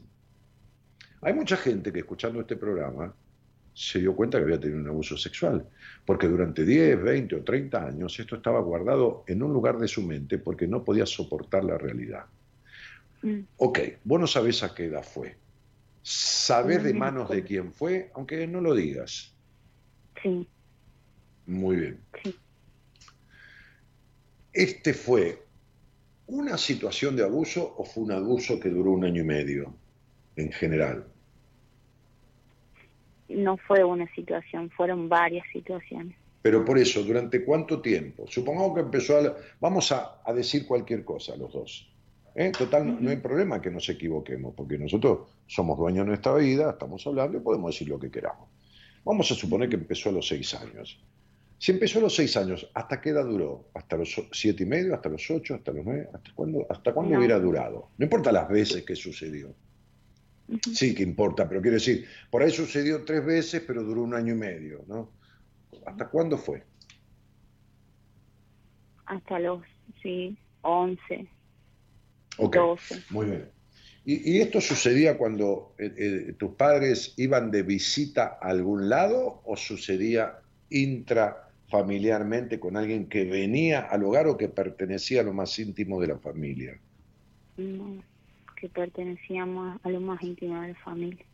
Hay 1.23 1.33
mucha 1.35 1.57
gente 1.57 1.93
que 1.93 2.01
escuchando 2.01 2.41
este 2.41 2.57
programa 2.57 3.17
se 3.75 4.01
dio 4.01 4.15
cuenta 4.15 4.39
que 4.39 4.45
había 4.45 4.61
tenido 4.61 4.81
un 4.81 4.89
abuso 4.89 5.17
sexual, 5.17 5.67
porque 6.05 6.29
durante 6.29 6.65
10, 6.65 7.03
20 7.03 7.37
o 7.37 7.43
30 7.45 7.87
años 7.87 8.19
esto 8.19 8.37
estaba 8.37 8.61
guardado 8.61 9.25
en 9.27 9.43
un 9.43 9.53
lugar 9.53 9.79
de 9.79 9.89
su 9.89 10.03
mente 10.03 10.39
porque 10.39 10.67
no 10.67 10.85
podía 10.85 11.07
soportar 11.07 11.65
la 11.65 11.79
realidad. 11.79 12.27
Mm, 13.23 13.41
Ok, 13.57 13.79
vos 14.05 14.21
no 14.21 14.27
sabés 14.27 14.63
a 14.63 14.75
qué 14.75 14.87
edad 14.87 15.05
fue. 15.05 15.37
Sabés 16.03 16.83
de 16.83 16.93
manos 16.93 17.31
de 17.31 17.45
quién 17.45 17.73
fue, 17.73 18.11
aunque 18.15 18.47
no 18.47 18.61
lo 18.61 18.75
digas. 18.75 19.33
Sí, 20.23 20.49
Muy 21.47 21.77
bien. 21.77 22.01
sí. 22.23 22.37
¿Este 24.53 24.93
fue 24.93 25.47
una 26.27 26.59
situación 26.59 27.17
de 27.17 27.25
abuso 27.25 27.75
o 27.77 27.85
fue 27.85 28.05
un 28.05 28.13
abuso 28.13 28.61
que 28.61 28.69
duró 28.69 28.93
un 28.93 29.05
año 29.05 29.23
y 29.23 29.27
medio 29.27 29.75
en 30.37 30.53
general? 30.53 31.12
No 33.35 33.57
fue 33.57 33.85
una 33.85 34.13
situación, 34.15 34.71
fueron 34.71 35.09
varias 35.09 35.47
situaciones. 35.53 36.17
Pero 36.43 36.65
por 36.65 36.77
eso, 36.79 37.03
¿durante 37.05 37.45
cuánto 37.45 37.81
tiempo? 37.81 38.25
Supongamos 38.29 38.75
que 38.75 38.81
empezó 38.81 39.17
a... 39.19 39.37
Vamos 39.61 39.93
a, 39.93 40.21
a 40.25 40.33
decir 40.33 40.67
cualquier 40.67 41.05
cosa 41.05 41.37
los 41.37 41.53
dos. 41.53 41.89
¿eh? 42.35 42.51
Total, 42.57 42.87
no, 42.87 43.01
no 43.01 43.11
hay 43.11 43.17
problema 43.19 43.61
que 43.63 43.71
nos 43.71 43.89
equivoquemos, 43.89 44.55
porque 44.57 44.77
nosotros 44.77 45.29
somos 45.47 45.79
dueños 45.79 46.05
de 46.05 46.09
nuestra 46.09 46.35
vida, 46.35 46.71
estamos 46.71 47.07
hablando 47.07 47.39
y 47.39 47.41
podemos 47.41 47.73
decir 47.73 47.89
lo 47.89 47.99
que 48.01 48.11
queramos. 48.11 48.49
Vamos 49.05 49.31
a 49.31 49.35
suponer 49.35 49.69
que 49.69 49.77
empezó 49.77 50.09
a 50.09 50.13
los 50.13 50.27
seis 50.27 50.53
años. 50.55 50.99
Si 51.59 51.71
empezó 51.71 52.01
a 52.01 52.03
los 52.03 52.17
seis 52.17 52.37
años, 52.37 52.69
¿hasta 52.75 53.01
qué 53.01 53.11
edad 53.11 53.25
duró? 53.25 53.67
¿Hasta 53.75 53.97
los 53.97 54.21
siete 54.33 54.65
y 54.65 54.67
medio? 54.67 54.95
¿Hasta 54.95 55.09
los 55.09 55.31
ocho? 55.31 55.55
¿Hasta 55.55 55.71
los 55.73 55.85
nueve? 55.85 56.09
¿Hasta 56.13 56.33
cuándo, 56.35 56.67
hasta 56.69 56.93
cuándo 56.93 57.13
No. 57.13 57.19
hubiera 57.19 57.39
durado? 57.39 57.91
No 57.99 58.05
importa 58.05 58.33
las 58.33 58.49
veces 58.49 58.83
que 58.85 58.97
sucedió. 58.97 59.55
Sí 60.61 60.95
que 60.95 61.03
importa, 61.03 61.49
pero 61.49 61.61
quiero 61.63 61.77
decir, 61.77 62.07
por 62.31 62.43
ahí 62.43 62.51
sucedió 62.51 63.05
tres 63.05 63.25
veces, 63.25 63.63
pero 63.67 63.83
duró 63.83 64.03
un 64.03 64.15
año 64.15 64.35
y 64.35 64.39
medio, 64.39 64.85
¿no? 64.87 65.11
¿Hasta 65.87 66.09
cuándo 66.09 66.37
fue? 66.37 66.63
Hasta 69.07 69.39
los, 69.39 69.63
sí, 70.03 70.37
11, 70.63 71.29
Ok, 72.39 72.57
12. 72.57 73.03
muy 73.11 73.27
bien. 73.27 73.51
¿Y, 74.05 74.33
y 74.33 74.41
esto 74.41 74.61
sucedía 74.61 75.17
cuando 75.17 75.75
eh, 75.79 75.93
eh, 75.97 76.33
tus 76.39 76.55
padres 76.57 77.15
iban 77.17 77.51
de 77.51 77.63
visita 77.63 78.39
a 78.41 78.49
algún 78.49 78.89
lado 78.89 79.43
o 79.45 79.57
sucedía 79.57 80.39
intrafamiliarmente 80.71 82.59
con 82.59 82.77
alguien 82.77 83.09
que 83.09 83.25
venía 83.25 83.81
al 83.81 84.05
hogar 84.05 84.27
o 84.27 84.37
que 84.37 84.49
pertenecía 84.49 85.21
a 85.21 85.25
lo 85.25 85.33
más 85.33 85.59
íntimo 85.59 86.01
de 86.01 86.09
la 86.09 86.19
familia? 86.19 86.81
No, 87.57 88.03
que 88.63 88.69
pertenecíamos 88.71 89.81
a 89.83 89.91
lo 89.91 90.01
más 90.01 90.23
íntimo 90.23 90.61
de 90.63 90.69
la 90.69 90.75
familia. 90.77 91.27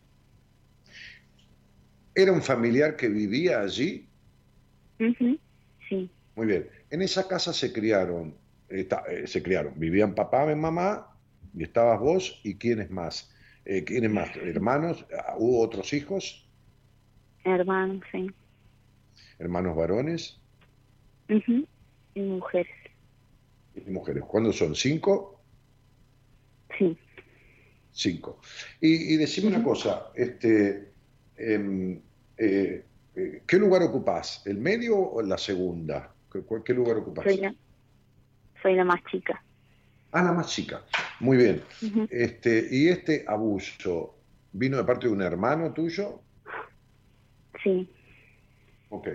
¿Era 2.14 2.32
un 2.32 2.42
familiar 2.42 2.96
que 2.98 3.08
vivía 3.08 3.60
allí? 3.62 4.12
Ujú, 5.00 5.40
Sí, 5.88 6.10
Muy 6.34 6.46
bien. 6.46 6.70
En 6.90 7.02
esa 7.02 7.26
casa 7.28 7.52
se 7.52 7.72
criaron, 7.72 8.40
eh, 8.68 8.88
se 9.26 9.42
criaron, 9.42 9.78
vivían 9.78 10.14
papá 10.14 10.50
y 10.50 10.54
mamá, 10.56 11.08
y 11.52 11.64
estabas 11.64 12.00
vos, 12.00 12.40
¿y 12.44 12.58
quiénes 12.58 12.90
más? 12.90 13.30
Eh, 13.64 13.84
¿Quiénes 13.84 14.10
más? 14.10 14.30
¿Hermanos? 14.36 15.06
¿Hubo 15.38 15.60
otros 15.60 15.92
hijos? 15.92 16.50
hermanos, 17.44 18.04
sí. 18.12 18.28
¿Hermanos 19.38 19.74
varones 19.76 20.44
Ujú, 21.30 21.66
Y 22.14 22.20
mujeres, 22.20 22.76
y 23.74 23.90
mujeres? 23.90 24.24
¿Cuándo 24.28 24.52
son? 24.52 24.74
¿Cinco? 24.74 25.46
sí. 26.78 26.98
Cinco. 27.90 28.40
Y, 28.80 29.14
y 29.14 29.16
decime 29.16 29.48
una 29.48 29.62
cosa, 29.62 30.10
este, 30.14 30.92
em, 31.36 32.00
eh, 32.36 32.84
eh, 33.14 33.42
¿qué 33.46 33.56
lugar 33.58 33.82
ocupás? 33.82 34.42
¿El 34.46 34.58
medio 34.58 34.96
o 34.98 35.22
la 35.22 35.38
segunda? 35.38 36.14
¿Qué, 36.30 36.44
qué 36.64 36.74
lugar 36.74 36.98
ocupás? 36.98 37.24
Soy 37.24 37.38
la, 37.38 37.54
soy 38.62 38.74
la 38.76 38.84
más 38.84 39.00
chica. 39.10 39.42
Ah, 40.12 40.22
la 40.22 40.32
más 40.32 40.48
chica. 40.48 40.84
Muy 41.20 41.36
bien. 41.36 41.62
Este, 42.10 42.66
¿Y 42.70 42.88
este 42.88 43.24
abuso 43.26 44.14
vino 44.52 44.76
de 44.76 44.84
parte 44.84 45.06
de 45.06 45.12
un 45.12 45.22
hermano 45.22 45.72
tuyo? 45.72 46.22
Sí, 47.62 47.90
Ok. 48.90 49.08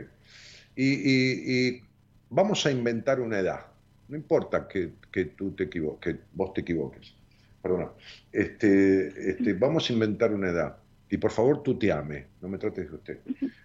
Y, 0.76 0.94
y- 0.94 1.68
y 1.68 1.82
vamos 2.30 2.66
a 2.66 2.72
inventar 2.72 3.20
una 3.20 3.40
edad. 3.40 3.66
No 4.08 4.18
importa 4.18 4.68
que, 4.68 4.94
que 5.12 5.26
tú 5.26 5.56
te 5.56 5.64
equivoques, 5.64 6.16
que 6.16 6.22
vos 6.34 6.54
te 6.54 6.62
equivoques. 6.62 7.16
Perdona. 7.64 7.92
Este, 8.30 9.32
este, 9.32 9.54
vamos 9.54 9.90
a 9.90 9.94
inventar 9.94 10.34
una 10.34 10.50
edad. 10.50 10.78
Y 11.10 11.18
por 11.18 11.32
favor, 11.32 11.64
tú 11.64 11.80
te 11.80 11.94
ame, 11.94 12.28
no 12.42 12.50
me 12.50 12.58
trates 12.58 12.90
de 12.90 12.96
usted. 12.96 13.20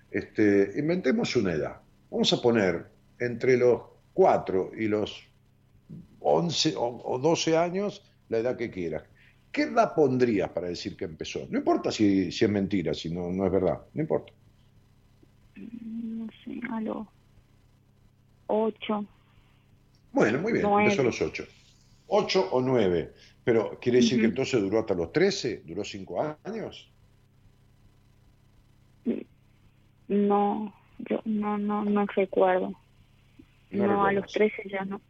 Este, 0.09 0.73
inventemos 0.77 1.35
una 1.35 1.53
edad. 1.53 1.81
Vamos 2.09 2.33
a 2.33 2.41
poner 2.41 2.87
entre 3.19 3.57
los 3.57 3.83
4 4.15 4.71
y 4.79 4.87
los 4.87 5.29
11 6.21 6.77
o, 6.77 7.03
o 7.05 7.19
12 7.19 7.57
años 7.57 8.05
la 8.29 8.39
edad 8.39 8.57
que 8.57 8.71
quieras. 8.71 9.03
¿Qué 9.51 9.63
edad 9.63 9.95
pondrías 9.95 10.51
para 10.51 10.69
decir 10.69 10.97
que 10.97 11.05
empezó? 11.05 11.47
No 11.51 11.59
importa 11.59 11.91
si, 11.91 12.31
si 12.31 12.45
es 12.45 12.51
mentira, 12.51 12.95
si 12.95 13.11
no, 13.11 13.31
no 13.33 13.47
es 13.47 13.51
verdad. 13.53 13.81
No 13.95 14.03
importa. 14.03 14.33
no 15.57 16.29
sé, 16.45 16.61
a 16.71 16.81
los 16.81 17.05
8. 18.47 19.07
Bueno, 20.13 20.39
muy 20.39 20.53
bien, 20.53 20.65
Nueve. 20.65 20.85
empezó 20.85 21.03
a 21.03 21.05
los 21.05 21.21
8. 21.21 21.45
8 22.09 22.49
o 22.53 22.61
9. 22.61 23.13
Pero 23.45 23.79
quiere 23.81 23.99
decir 23.99 24.21
que 24.21 24.27
entonces 24.27 24.61
duró 24.61 24.81
hasta 24.81 24.95
los 24.95 25.13
13, 25.13 25.63
duró 25.65 25.85
5 25.85 26.37
años. 26.45 26.91
No, 30.09 30.75
yo 30.99 31.21
no, 31.25 31.59
no, 31.59 31.85
no 31.85 32.07
recuerdo. 32.07 32.73
No 33.71 33.87
No, 33.87 34.05
a 34.05 34.13
los 34.13 34.31
13 34.33 34.69
ya 34.69 34.85
no. 34.85 35.01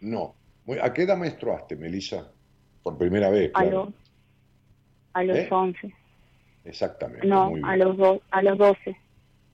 No, 0.00 0.34
¿A 0.82 0.92
qué 0.92 1.02
edad 1.02 1.16
menstruaste, 1.16 1.76
Melissa? 1.76 2.30
Por 2.82 2.96
primera 2.96 3.28
vez, 3.28 3.50
a 3.54 3.60
claro. 3.60 3.84
los, 3.84 3.94
a 5.12 5.24
los 5.24 5.36
¿Eh? 5.36 5.48
11. 5.50 5.94
Exactamente. 6.64 7.26
No, 7.26 7.50
muy 7.50 7.60
a 7.64 7.76
los, 7.76 7.96
do, 7.96 8.22
a 8.30 8.42
los 8.42 8.56
12. 8.56 8.96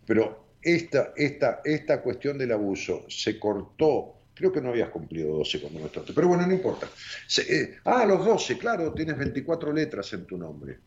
Pero 0.07 0.47
esta, 0.63 1.13
esta, 1.17 1.61
esta 1.65 2.03
cuestión 2.03 2.39
del 2.39 2.53
abuso 2.53 3.05
se 3.09 3.39
cortó. 3.39 4.16
Creo 4.37 4.53
que 4.53 4.61
no 4.61 4.69
habías 4.69 4.91
cumplido 4.91 5.39
12 5.39 5.61
cuando 5.61 5.81
menstruaste. 5.81 6.13
Pero 6.13 6.29
bueno, 6.29 6.47
no 6.47 6.53
importa. 6.53 6.87
Se- 7.27 7.43
eh, 7.63 7.79
ah, 7.87 8.03
a 8.03 8.07
los 8.07 8.23
12, 8.25 8.59
claro, 8.59 8.93
tienes 8.93 9.17
24 9.17 9.73
letras 9.73 10.13
en 10.13 10.27
tu 10.27 10.37
nombre. 10.37 10.79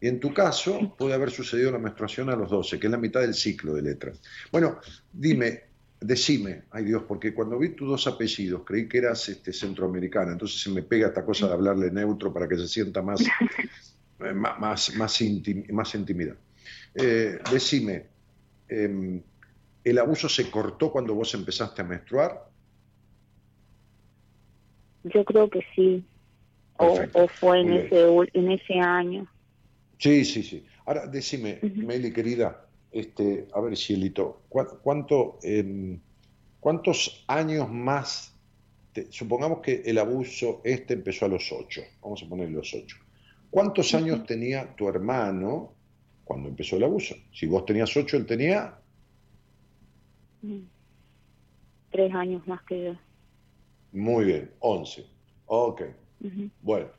Y 0.00 0.08
en 0.08 0.18
tu 0.18 0.34
caso 0.34 0.94
puede 0.98 1.14
haber 1.14 1.30
sucedido 1.30 1.70
la 1.70 1.78
menstruación 1.78 2.28
a 2.30 2.36
los 2.36 2.50
12, 2.50 2.80
que 2.80 2.88
es 2.88 2.90
la 2.90 2.98
mitad 2.98 3.20
del 3.20 3.32
ciclo 3.32 3.74
de 3.74 3.82
letras. 3.82 4.20
Bueno, 4.50 4.80
dime, 5.12 5.62
decime, 6.00 6.64
ay 6.72 6.84
Dios, 6.84 7.04
porque 7.06 7.32
cuando 7.32 7.56
vi 7.58 7.70
tus 7.70 7.88
dos 7.88 8.06
apellidos 8.08 8.62
creí 8.66 8.88
que 8.88 8.98
eras 8.98 9.28
este, 9.28 9.52
centroamericana, 9.52 10.32
entonces 10.32 10.60
se 10.60 10.68
me 10.70 10.82
pega 10.82 11.06
esta 11.06 11.24
cosa 11.24 11.46
de 11.46 11.54
hablarle 11.54 11.90
neutro 11.92 12.32
para 12.34 12.48
que 12.48 12.56
se 12.56 12.66
sienta 12.66 13.00
más, 13.02 13.20
eh, 14.18 14.32
más, 14.34 14.94
más, 14.96 15.20
intim- 15.22 15.70
más 15.72 15.94
intimidad. 15.94 16.36
Eh, 16.92 17.38
decime, 17.50 18.08
em, 18.68 19.22
¿el 19.84 19.98
abuso 19.98 20.28
se 20.28 20.50
cortó 20.50 20.90
cuando 20.90 21.14
vos 21.14 21.32
empezaste 21.34 21.80
a 21.82 21.84
menstruar? 21.84 22.50
Yo 25.04 25.24
creo 25.24 25.48
que 25.50 25.60
sí. 25.74 26.04
O, 26.78 27.28
fue 27.40 27.60
en 27.60 27.72
ese, 27.72 28.06
en 28.34 28.50
ese 28.50 28.74
año. 28.74 29.30
Sí, 29.98 30.24
sí, 30.24 30.42
sí. 30.42 30.66
Ahora, 30.86 31.06
decime. 31.06 31.60
Meli, 31.76 32.12
querida, 32.12 32.68
este, 32.90 33.46
a 33.54 33.60
ver, 33.60 33.76
Cielito, 33.76 34.44
¿cu- 34.48 34.80
¿cuánto, 34.82 35.38
em, 35.42 36.00
¿cuántos 36.60 37.24
años 37.28 37.70
más? 37.70 38.32
te- 38.92 39.10
supongamos 39.10 39.60
que 39.60 39.82
el 39.84 39.98
abuso 39.98 40.60
este 40.64 40.94
empezó 40.94 41.26
a 41.26 41.28
los 41.28 41.50
ocho, 41.52 41.82
vamos 42.02 42.22
a 42.22 42.28
poner 42.28 42.50
los 42.50 42.72
ocho. 42.74 42.96
¿Cuántos 43.50 43.94
años 43.94 44.24
tenía 44.26 44.74
tu 44.76 44.88
hermano 44.88 45.76
cuando 46.24 46.48
empezó 46.48 46.76
el 46.76 46.84
abuso? 46.84 47.14
Si 47.32 47.46
vos 47.46 47.64
tenías 47.66 47.96
ocho, 47.96 48.16
él 48.16 48.26
tenía, 48.26 48.80
Mm. 50.42 50.68
Tres 51.90 52.12
años 52.14 52.46
más 52.46 52.62
que 52.64 52.84
yo. 52.84 52.92
Muy 53.94 54.24
bien, 54.26 54.52
once. 54.58 55.06
Ok, 55.46 55.82
Ujú. 56.20 56.50
bueno. 56.60 56.90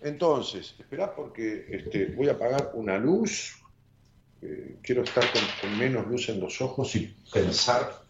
entonces, 0.00 0.74
esperá 0.78 1.14
porque 1.14 1.66
este, 1.68 2.06
voy 2.14 2.28
a 2.28 2.32
apagar 2.32 2.72
una 2.74 2.98
luz. 2.98 3.58
Eh, 4.42 4.78
quiero 4.82 5.02
estar 5.02 5.24
con, 5.32 5.42
con 5.60 5.78
menos 5.78 6.06
luz 6.06 6.28
en 6.28 6.38
los 6.40 6.60
ojos 6.60 6.94
y 6.96 7.16
pensar 7.32 8.04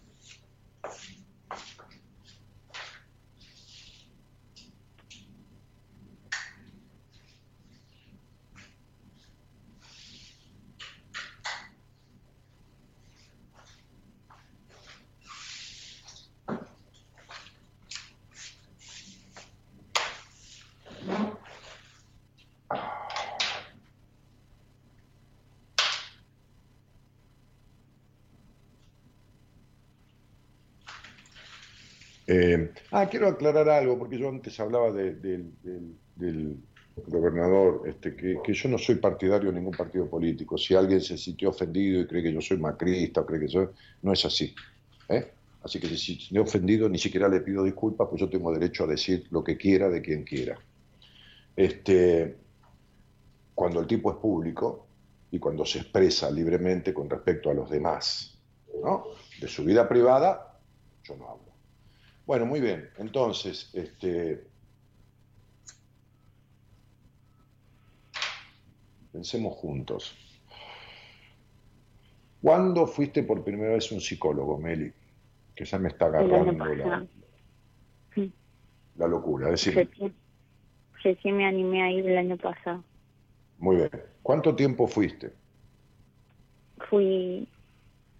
Eh, 32.26 32.72
ah, 32.94 33.08
quiero 33.08 33.28
aclarar 33.28 33.68
algo, 33.68 33.98
porque 33.98 34.18
yo 34.18 34.28
antes 34.28 34.58
hablaba 34.60 34.92
de- 34.92 35.14
del, 35.14 36.58
gobernador, 37.08 37.82
este, 37.88 38.14
que, 38.14 38.52
yo 38.52 38.68
no 38.68 38.78
soy 38.78 38.94
partidario 38.96 39.50
de 39.50 39.58
ningún 39.58 39.74
partido 39.74 40.08
político. 40.08 40.56
Si 40.56 40.76
alguien 40.76 41.00
se 41.00 41.18
sintió 41.18 41.50
ofendido 41.50 42.00
y 42.00 42.06
cree 42.06 42.22
que 42.22 42.32
yo 42.32 42.40
soy 42.40 42.56
macrista 42.58 43.22
o 43.22 43.26
cree 43.26 43.40
que 43.40 43.48
soy... 43.48 43.66
No 44.02 44.12
es 44.12 44.24
así. 44.24 44.54
¿eh? 45.08 45.32
Así 45.64 45.80
que 45.80 45.88
si 45.88 45.96
se 45.96 46.04
sintió 46.04 46.42
ofendido, 46.42 46.88
ni 46.88 46.98
siquiera 46.98 47.28
le 47.28 47.40
pido 47.40 47.64
disculpas, 47.64 48.06
pues 48.08 48.20
yo 48.20 48.28
tengo 48.28 48.52
derecho 48.52 48.84
a 48.84 48.86
decir 48.86 49.26
lo 49.30 49.42
que 49.42 49.56
quiera 49.56 49.88
de 49.88 50.00
quien 50.00 50.22
quiera. 50.22 50.56
Este, 51.56 52.36
cuando 53.54 53.80
el 53.80 53.88
tipo 53.88 54.12
es 54.12 54.18
público 54.18 54.86
y 55.32 55.40
cuando 55.40 55.64
se 55.64 55.80
expresa 55.80 56.30
libremente 56.30 56.94
con 56.94 57.10
respecto 57.10 57.50
a 57.50 57.54
los 57.54 57.68
demás, 57.68 58.38
¿no? 58.82 59.04
De 59.40 59.48
su 59.48 59.64
vida 59.64 59.88
privada, 59.88 60.60
yo 61.02 61.16
no 61.16 61.28
hablo. 61.28 61.53
Bueno, 62.26 62.46
muy 62.46 62.60
bien. 62.60 62.88
Entonces, 62.98 63.70
este, 63.74 64.46
pensemos 69.12 69.54
juntos. 69.56 70.16
¿Cuándo 72.40 72.86
fuiste 72.86 73.22
por 73.22 73.44
primera 73.44 73.72
vez 73.74 73.90
un 73.92 74.00
psicólogo, 74.00 74.58
Meli? 74.58 74.92
Que 75.54 75.64
ya 75.64 75.78
me 75.78 75.88
está 75.88 76.06
agarrando 76.06 76.64
la. 76.74 77.06
Sí. 78.14 78.32
la 78.96 79.06
locura. 79.06 79.50
Decir, 79.50 79.74
Recién, 79.74 80.14
recién 81.02 81.36
me 81.36 81.46
animé 81.46 81.82
a 81.82 81.90
ir 81.90 82.08
el 82.08 82.18
año 82.18 82.36
pasado. 82.36 82.82
muy 83.58 83.76
bien. 83.76 83.90
¿Cuánto 84.22 84.56
tiempo 84.56 84.86
fuiste? 84.86 85.32
Fui, 86.88 87.46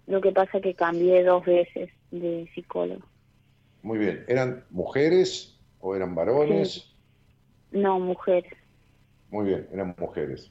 lo 0.06 0.20
que 0.20 0.32
pasa 0.32 0.60
que 0.60 0.74
cambié 0.74 1.24
dos 1.24 1.44
veces 1.44 1.90
de 2.10 2.48
psicólogo. 2.54 3.04
Muy 3.84 3.98
bien. 3.98 4.24
¿Eran 4.26 4.64
mujeres 4.70 5.60
o 5.78 5.94
eran 5.94 6.14
varones? 6.14 6.96
No, 7.70 8.00
mujer. 8.00 8.44
Muy 9.28 9.46
bien, 9.46 9.68
eran 9.72 9.94
mujeres. 9.98 10.50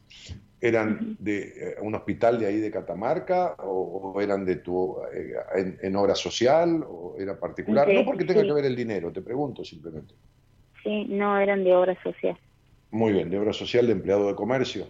¿Eran 0.62 1.18
de 1.20 1.40
eh, 1.42 1.76
un 1.82 1.96
hospital 1.96 2.40
de 2.40 2.46
ahí 2.46 2.60
de 2.60 2.70
Catamarca 2.70 3.56
o, 3.58 4.14
o 4.14 4.22
eran 4.22 4.46
de 4.46 4.58
tu 4.58 4.98
eh, 5.12 5.34
en, 5.56 5.80
en 5.82 5.96
obra 5.96 6.14
social 6.14 6.86
o 6.88 7.16
era 7.18 7.40
particular? 7.40 7.90
Sí, 7.90 7.96
no 7.96 8.06
porque 8.06 8.24
tenga 8.24 8.42
sí. 8.42 8.48
que 8.48 8.54
ver 8.54 8.66
el 8.66 8.76
dinero, 8.76 9.12
te 9.12 9.22
pregunto 9.22 9.66
simplemente. 9.66 10.14
Sí, 10.84 11.06
no 11.06 11.40
eran 11.40 11.64
de 11.64 11.74
obra 11.74 11.98
social. 12.04 12.38
Muy 12.92 13.14
bien, 13.14 13.32
de 13.32 13.40
obra 13.40 13.52
social 13.52 13.88
de 13.88 13.94
empleado 13.94 14.28
de 14.28 14.36
comercio. 14.36 14.86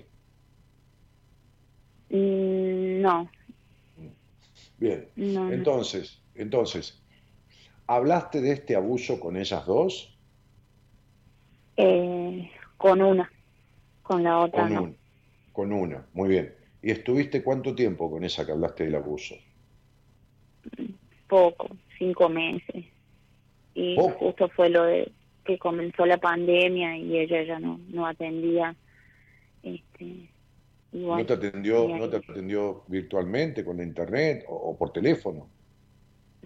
Mm, 2.09 3.01
No, 3.01 3.31
Bien. 4.77 5.07
no. 5.15 5.51
Entonces, 5.51 6.21
entonces, 6.35 7.02
¿hablaste 7.95 8.41
de 8.41 8.53
este 8.53 8.75
abuso 8.75 9.19
con 9.19 9.37
ellas 9.37 9.65
dos? 9.65 10.17
Eh, 11.77 12.49
con 12.77 13.01
una, 13.01 13.31
con 14.01 14.23
la 14.23 14.39
otra 14.39 14.63
Con 14.63 14.73
no. 14.73 14.83
una. 14.83 14.93
Con 15.51 15.73
una, 15.73 16.05
muy 16.13 16.29
bien. 16.29 16.53
¿Y 16.81 16.91
estuviste 16.91 17.43
cuánto 17.43 17.73
tiempo 17.73 18.09
con 18.11 18.23
esa 18.23 18.45
que 18.45 18.51
hablaste 18.51 18.85
del 18.85 18.95
abuso? 18.95 19.35
Poco, 21.27 21.69
cinco 21.97 22.27
meses. 22.29 22.85
Y 23.73 23.95
Poco. 23.95 24.11
justo 24.19 24.49
fue 24.49 24.69
lo 24.69 24.83
de 24.83 25.11
que 25.45 25.57
comenzó 25.57 26.05
la 26.05 26.17
pandemia 26.17 26.97
y 26.97 27.17
ella 27.17 27.43
ya 27.43 27.59
no, 27.59 27.79
no 27.89 28.05
atendía. 28.05 28.75
Este, 29.61 30.29
bueno, 30.91 31.17
¿No 31.19 31.25
te 31.25 31.33
atendió, 31.33 31.87
no 31.87 32.09
te 32.09 32.17
atendió 32.17 32.83
virtualmente 32.87 33.63
con 33.63 33.77
la 33.77 33.83
internet 33.83 34.45
o, 34.47 34.55
o 34.55 34.77
por 34.77 34.91
teléfono? 34.91 35.47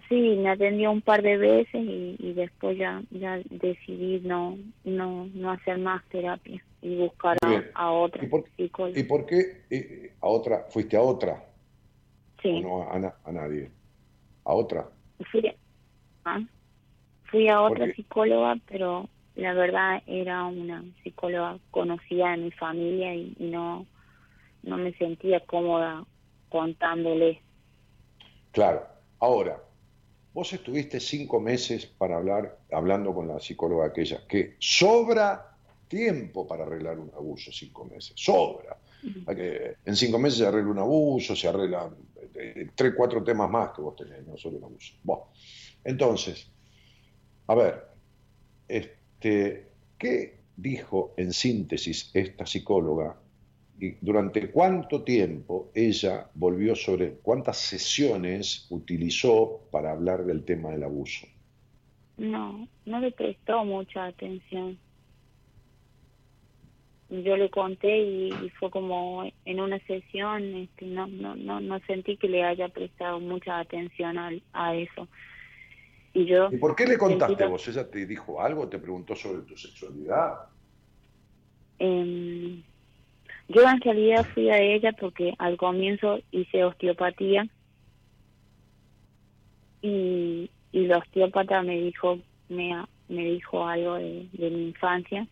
Sí, 0.08 0.36
me 0.38 0.48
atendió 0.50 0.90
un 0.90 1.02
par 1.02 1.22
de 1.22 1.36
veces 1.36 1.74
y, 1.74 2.16
y 2.18 2.32
después 2.32 2.78
ya 2.78 3.02
ya 3.10 3.38
decidí 3.50 4.20
no 4.20 4.56
no 4.84 5.26
no 5.34 5.50
hacer 5.50 5.78
más 5.78 6.02
terapia 6.08 6.62
y 6.80 6.96
buscar 6.96 7.36
a, 7.74 7.90
otra 7.92 8.24
¿Y 8.24 8.28
por- 8.28 8.44
psicóloga. 8.56 8.98
¿Y 8.98 9.02
por 9.02 9.26
qué 9.26 9.66
eh, 9.70 10.16
a 10.20 10.28
otra, 10.28 10.64
fuiste 10.70 10.96
a 10.96 11.02
otra? 11.02 11.44
Sí, 12.42 12.50
¿O 12.50 12.60
no 12.60 12.82
a, 12.82 13.18
a 13.24 13.32
nadie? 13.32 13.70
¿A 14.44 14.54
otra? 14.54 14.88
fui, 15.30 15.52
ah, 16.24 16.40
fui 17.30 17.48
a 17.48 17.60
otra 17.60 17.92
psicóloga, 17.94 18.56
pero 18.66 19.08
la 19.34 19.52
verdad 19.52 20.02
era 20.06 20.44
una 20.46 20.82
psicóloga 21.02 21.58
conocida 21.70 22.30
de 22.30 22.36
mi 22.38 22.50
familia 22.52 23.14
y, 23.14 23.34
y 23.38 23.44
no 23.50 23.86
no 24.62 24.76
me 24.76 24.92
sentía 24.94 25.40
cómoda 25.40 26.04
contándole. 26.48 27.42
Claro. 28.52 28.86
Ahora, 29.20 29.60
vos 30.38 30.52
estuviste 30.52 31.00
cinco 31.00 31.40
meses 31.40 31.84
para 31.86 32.16
hablar, 32.16 32.60
hablando 32.70 33.12
con 33.12 33.26
la 33.26 33.40
psicóloga 33.40 33.86
aquella, 33.86 34.24
que 34.28 34.54
sobra 34.60 35.58
tiempo 35.88 36.46
para 36.46 36.62
arreglar 36.62 36.96
un 37.00 37.10
abuso, 37.12 37.50
cinco 37.50 37.84
meses, 37.86 38.12
sobra. 38.14 38.78
En 39.84 39.96
cinco 39.96 40.16
meses 40.20 40.38
se 40.38 40.46
arregla 40.46 40.70
un 40.70 40.78
abuso, 40.78 41.34
se 41.34 41.48
arregla 41.48 41.90
eh, 42.36 42.68
tres, 42.72 42.94
cuatro 42.96 43.24
temas 43.24 43.50
más 43.50 43.70
que 43.74 43.82
vos 43.82 43.96
tenés, 43.96 44.24
no 44.28 44.36
solo 44.36 44.58
un 44.58 44.64
abuso. 44.66 44.94
Bueno, 45.02 45.24
entonces, 45.82 46.48
a 47.48 47.56
ver, 47.56 47.88
este, 48.68 49.72
¿qué 49.98 50.38
dijo 50.56 51.14
en 51.16 51.32
síntesis 51.32 52.12
esta 52.14 52.46
psicóloga 52.46 53.16
y 53.80 53.96
durante 54.00 54.50
cuánto 54.50 55.02
tiempo 55.02 55.70
ella 55.74 56.28
volvió 56.34 56.74
sobre 56.74 57.14
cuántas 57.22 57.58
sesiones 57.58 58.66
utilizó 58.70 59.60
para 59.70 59.92
hablar 59.92 60.24
del 60.24 60.44
tema 60.44 60.70
del 60.70 60.82
abuso? 60.82 61.26
No, 62.16 62.68
no 62.84 63.00
le 63.00 63.12
prestó 63.12 63.64
mucha 63.64 64.06
atención. 64.06 64.78
Yo 67.10 67.36
le 67.36 67.48
conté 67.48 67.98
y, 67.98 68.28
y 68.28 68.50
fue 68.58 68.70
como 68.70 69.24
en 69.44 69.60
una 69.60 69.78
sesión, 69.86 70.42
este, 70.42 70.84
no, 70.84 71.06
no, 71.06 71.36
no, 71.36 71.60
no 71.60 71.78
sentí 71.86 72.16
que 72.18 72.28
le 72.28 72.44
haya 72.44 72.68
prestado 72.68 73.18
mucha 73.20 73.60
atención 73.60 74.18
a, 74.52 74.74
eso. 74.74 75.08
Y 76.12 76.26
yo, 76.26 76.48
¿Y 76.50 76.58
por 76.58 76.74
qué 76.74 76.86
le 76.86 76.98
contaste 76.98 77.46
vos? 77.46 77.66
¿Ella 77.68 77.88
te 77.88 78.04
dijo 78.04 78.42
algo? 78.42 78.68
¿Te 78.68 78.78
preguntó 78.78 79.14
sobre 79.14 79.42
tu 79.42 79.56
sexualidad? 79.56 80.34
em, 81.78 82.62
yo 83.48 83.62
en 83.62 83.80
realidad 83.80 84.26
fui 84.34 84.50
a 84.50 84.58
ella 84.60 84.92
porque 84.98 85.34
al 85.38 85.56
comienzo 85.56 86.20
hice 86.30 86.64
osteopatía 86.64 87.46
y, 89.82 90.50
y 90.72 90.86
la 90.86 90.98
osteópata 90.98 91.62
me 91.62 91.76
dijo, 91.80 92.18
me, 92.48 92.84
me 93.08 93.24
dijo 93.24 93.66
algo 93.66 93.94
de, 93.94 94.28
de 94.32 94.50
mi 94.50 94.68
infancia 94.68 95.26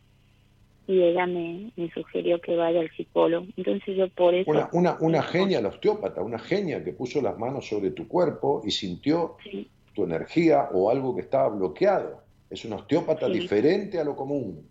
y 0.87 1.03
ella 1.03 1.27
me, 1.27 1.73
me 1.77 1.91
sugirió 1.91 2.41
que 2.41 2.57
vaya 2.57 2.81
al 2.81 2.91
psicólogo. 2.97 3.47
Entonces 3.57 3.97
yo 3.97 4.09
por 4.11 4.35
eso... 4.35 4.51
Una, 4.51 4.69
una, 4.73 4.97
una 5.01 5.23
genia, 5.23 5.61
la 5.61 5.69
osteópata, 5.69 6.23
una 6.23 6.39
genia 6.39 6.85
que 6.85 6.93
puso 6.93 7.21
las 7.21 7.37
manos 7.39 7.67
sobre 7.69 7.91
tu 7.91 8.07
cuerpo 8.07 8.63
y 8.65 8.71
sintió 8.71 9.37
Sí, 9.43 9.69
tu 9.95 10.05
energía 10.05 10.69
o 10.73 10.89
algo 10.91 11.15
que 11.15 11.23
estaba 11.23 11.49
bloqueado. 11.49 12.23
Es 12.49 12.65
una 12.65 12.77
osteópata 12.77 13.27
Sí. 13.27 13.33
diferente 13.33 13.99
a 13.99 14.05
lo 14.05 14.15
común, 14.15 14.71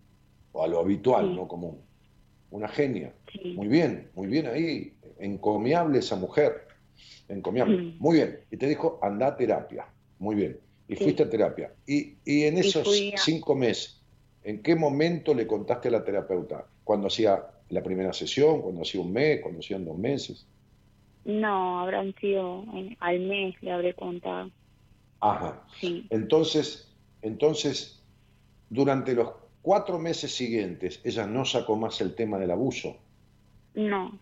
o 0.52 0.64
a 0.64 0.66
lo 0.68 0.78
habitual, 0.80 1.28
Sí. 1.28 1.34
no 1.36 1.46
común. 1.46 1.85
Una 2.50 2.68
genia. 2.68 3.12
sí. 3.32 3.54
Muy 3.56 3.68
bien, 3.68 4.10
muy 4.14 4.28
bien 4.28 4.46
ahí. 4.46 4.94
Encomiable 5.18 5.98
esa 5.98 6.16
mujer. 6.16 6.66
Encomiable. 7.28 7.94
Muy 7.98 8.16
bien. 8.16 8.40
Y 8.50 8.56
te 8.56 8.68
dijo, 8.68 8.98
anda 9.02 9.28
a 9.28 9.36
terapia. 9.36 9.86
Muy 10.18 10.36
bien. 10.36 10.58
Y 10.88 10.94
Sí. 10.96 11.04
fuiste 11.04 11.24
a 11.24 11.30
terapia. 11.30 11.72
Y, 11.86 12.18
y 12.24 12.44
en 12.44 12.58
esos 12.58 12.86
a- 12.86 13.16
cinco 13.18 13.54
meses, 13.56 14.00
¿en 14.42 14.62
qué 14.62 14.76
momento 14.76 15.34
le 15.34 15.46
contaste 15.46 15.88
a 15.88 15.90
la 15.92 16.04
terapeuta? 16.04 16.66
¿Cuando 16.84 17.08
hacía 17.08 17.44
la 17.70 17.82
primera 17.82 18.12
sesión? 18.12 18.62
¿Cuando 18.62 18.82
hacía 18.82 19.00
un 19.00 19.12
mes? 19.12 19.40
¿Cuando 19.42 19.58
hacían 19.60 19.84
dos 19.84 19.98
meses? 19.98 20.46
No, 21.24 21.80
habrán 21.80 22.14
sido 22.20 22.62
eh, 22.74 22.96
al 23.00 23.18
mes, 23.20 23.56
le 23.60 23.72
habré 23.72 23.94
contado. 23.94 24.52
Ajá. 25.20 25.66
Sí, 25.80 26.06
Entonces, 26.10 26.96
entonces, 27.22 28.04
durante 28.68 29.14
los 29.14 29.30
cuatro 29.66 29.98
meses 29.98 30.32
siguientes, 30.32 31.00
ella 31.02 31.26
no 31.26 31.44
sacó 31.44 31.74
más 31.74 32.00
el 32.00 32.14
tema 32.14 32.38
del 32.38 32.52
abuso. 32.52 32.98
No, 33.74 34.16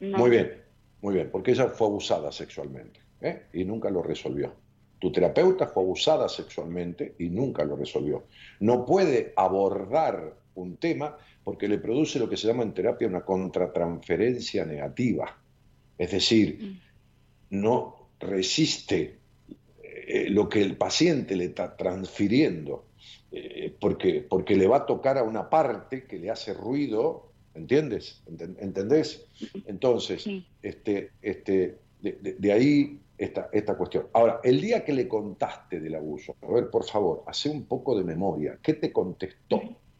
no. 0.00 0.18
Muy 0.18 0.30
bien, 0.30 0.52
muy 1.00 1.14
bien, 1.14 1.28
porque 1.30 1.52
ella 1.52 1.68
fue 1.68 1.86
abusada 1.86 2.32
sexualmente 2.32 2.98
¿eh? 3.20 3.42
y 3.52 3.64
nunca 3.64 3.88
lo 3.88 4.02
resolvió. 4.02 4.52
Tu 4.98 5.12
terapeuta 5.12 5.68
fue 5.68 5.84
abusada 5.84 6.28
sexualmente 6.28 7.14
y 7.20 7.28
nunca 7.28 7.64
lo 7.64 7.76
resolvió. 7.76 8.24
No 8.58 8.84
puede 8.84 9.32
abordar 9.36 10.34
un 10.56 10.76
tema 10.76 11.16
porque 11.44 11.68
le 11.68 11.78
produce 11.78 12.18
lo 12.18 12.28
que 12.28 12.36
se 12.36 12.48
llama 12.48 12.64
en 12.64 12.74
terapia 12.74 13.06
una 13.06 13.24
contratransferencia 13.24 14.64
negativa. 14.64 15.38
Es 15.96 16.10
decir, 16.10 16.80
no 17.50 18.08
resiste 18.18 19.18
eh, 19.84 20.26
lo 20.30 20.48
que 20.48 20.60
el 20.60 20.76
paciente 20.76 21.36
le 21.36 21.44
está 21.44 21.76
transfiriendo, 21.76 22.89
eh, 23.32 23.74
porque, 23.80 24.26
porque 24.28 24.56
le 24.56 24.66
va 24.66 24.78
a 24.78 24.86
tocar 24.86 25.16
a 25.16 25.22
una 25.22 25.48
parte 25.48 26.04
que 26.04 26.18
le 26.18 26.30
hace 26.30 26.52
ruido, 26.52 27.30
¿entiendes? 27.54 28.22
¿Entendés? 28.26 29.26
Entonces, 29.66 30.28
este, 30.62 31.10
este, 31.22 31.78
de, 32.00 32.52
ahí 32.52 32.98
esta, 33.16 33.48
esta 33.52 33.76
cuestión. 33.76 34.06
Ahora, 34.12 34.40
el 34.42 34.60
día 34.60 34.84
que 34.84 34.92
le 34.92 35.06
contaste 35.06 35.78
del 35.78 35.94
abuso, 35.94 36.34
a 36.42 36.52
ver, 36.52 36.70
por 36.70 36.84
favor, 36.84 37.22
hace 37.26 37.48
un 37.48 37.66
poco 37.66 37.96
de 37.96 38.04
memoria, 38.04 38.58
¿qué 38.62 38.74
te 38.74 38.92
contestó? 38.92 39.60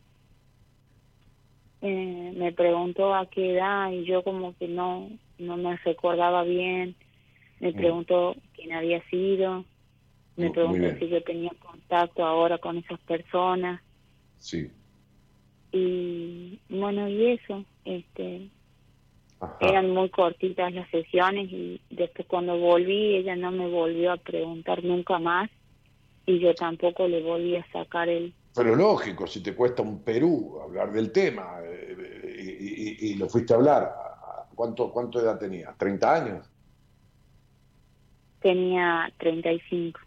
Eh, 1.83 2.35
me 2.37 2.53
preguntó 2.53 3.15
a 3.15 3.25
qué 3.31 3.55
edad 3.55 3.91
y 3.91 4.05
yo 4.05 4.23
como 4.23 4.55
que 4.59 4.69
no, 4.69 5.09
no 5.39 5.57
me 5.57 5.79
recordaba 5.79 6.43
bien. 6.43 6.95
Me 7.59 7.73
mm. 7.73 7.75
preguntó 7.75 8.37
quién 8.55 8.73
había 8.75 9.03
sido. 9.09 9.65
Me 10.41 10.51
preguntó 10.51 10.99
si 10.99 11.09
yo 11.09 11.23
tenía 11.23 11.51
contacto 11.61 12.25
ahora 12.25 12.59
con 12.59 12.79
esas 12.79 12.99
personas. 13.01 13.81
Sí. 14.39 14.71
Y 15.73 16.61
bueno, 16.69 17.09
y 17.09 17.33
eso, 17.33 17.65
este, 17.85 18.49
eran 19.61 19.91
muy 19.91 20.09
cortitas 20.11 20.73
las 20.73 20.91
sesiones 20.91 21.51
y 21.51 21.81
después 21.91 22.27
cuando 22.27 22.59
volví 22.59 23.17
ella 23.17 23.37
no 23.37 23.53
me 23.53 23.69
volvió 23.69 24.13
a 24.13 24.17
preguntar 24.17 24.83
nunca 24.83 25.19
más 25.19 25.49
y 26.27 26.41
yo 26.41 26.55
tampoco 26.55 27.07
le 27.07 27.23
volví 27.23 27.57
a 27.57 27.65
sacar 27.73 28.09
el, 28.09 28.35
pero 28.55 28.75
lógico, 28.75 29.27
si 29.27 29.43
te 29.43 29.55
cuesta 29.55 29.83
un 29.83 30.03
Perú 30.03 30.61
hablar 30.63 30.93
del 30.93 31.13
tema 31.13 31.59
eh, 31.63 32.97
y, 33.01 33.15
lo 33.15 33.29
fuiste 33.29 33.53
a 33.53 33.57
hablar, 33.57 33.95
¿cuánto, 34.55 34.91
¿cuánto 34.91 35.21
edad 35.21 35.39
tenías? 35.39 35.77
¿30 35.79 36.05
años? 36.05 36.51
Tenía 38.41 39.13
35. 39.19 40.01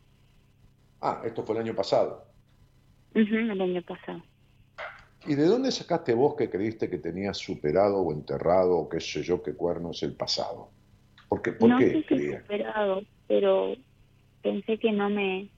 Ah, 1.06 1.22
esto 1.26 1.44
fue 1.44 1.56
el 1.56 1.64
año 1.64 1.76
pasado. 1.76 2.26
el 3.14 3.62
año 3.62 3.82
pasado. 3.82 4.24
¿Y 5.26 5.36
de 5.36 5.46
dónde 5.46 5.70
sacaste 5.72 6.14
vos 6.14 6.36
que 6.36 6.50
creíste 6.50 6.90
que 6.90 6.98
tenías 6.98 7.38
superado 7.38 7.98
o 7.98 8.14
enterrado 8.14 8.78
o 8.78 8.90
qué 8.90 9.02
sé 9.02 9.22
yo 9.22 9.44
qué 9.44 9.54
cuernos 9.54 10.02
el 10.04 10.16
pasado? 10.16 10.70
¿Por 11.28 11.42
qué? 11.42 11.52
¿Por 11.52 11.70
no 11.70 11.78
qué 11.78 12.04
sé 12.08 12.40
superado, 12.40 13.02
pero 13.28 13.76
pensé 14.42 14.78
que 14.78 14.92
no 14.92 15.10
me 15.10 15.50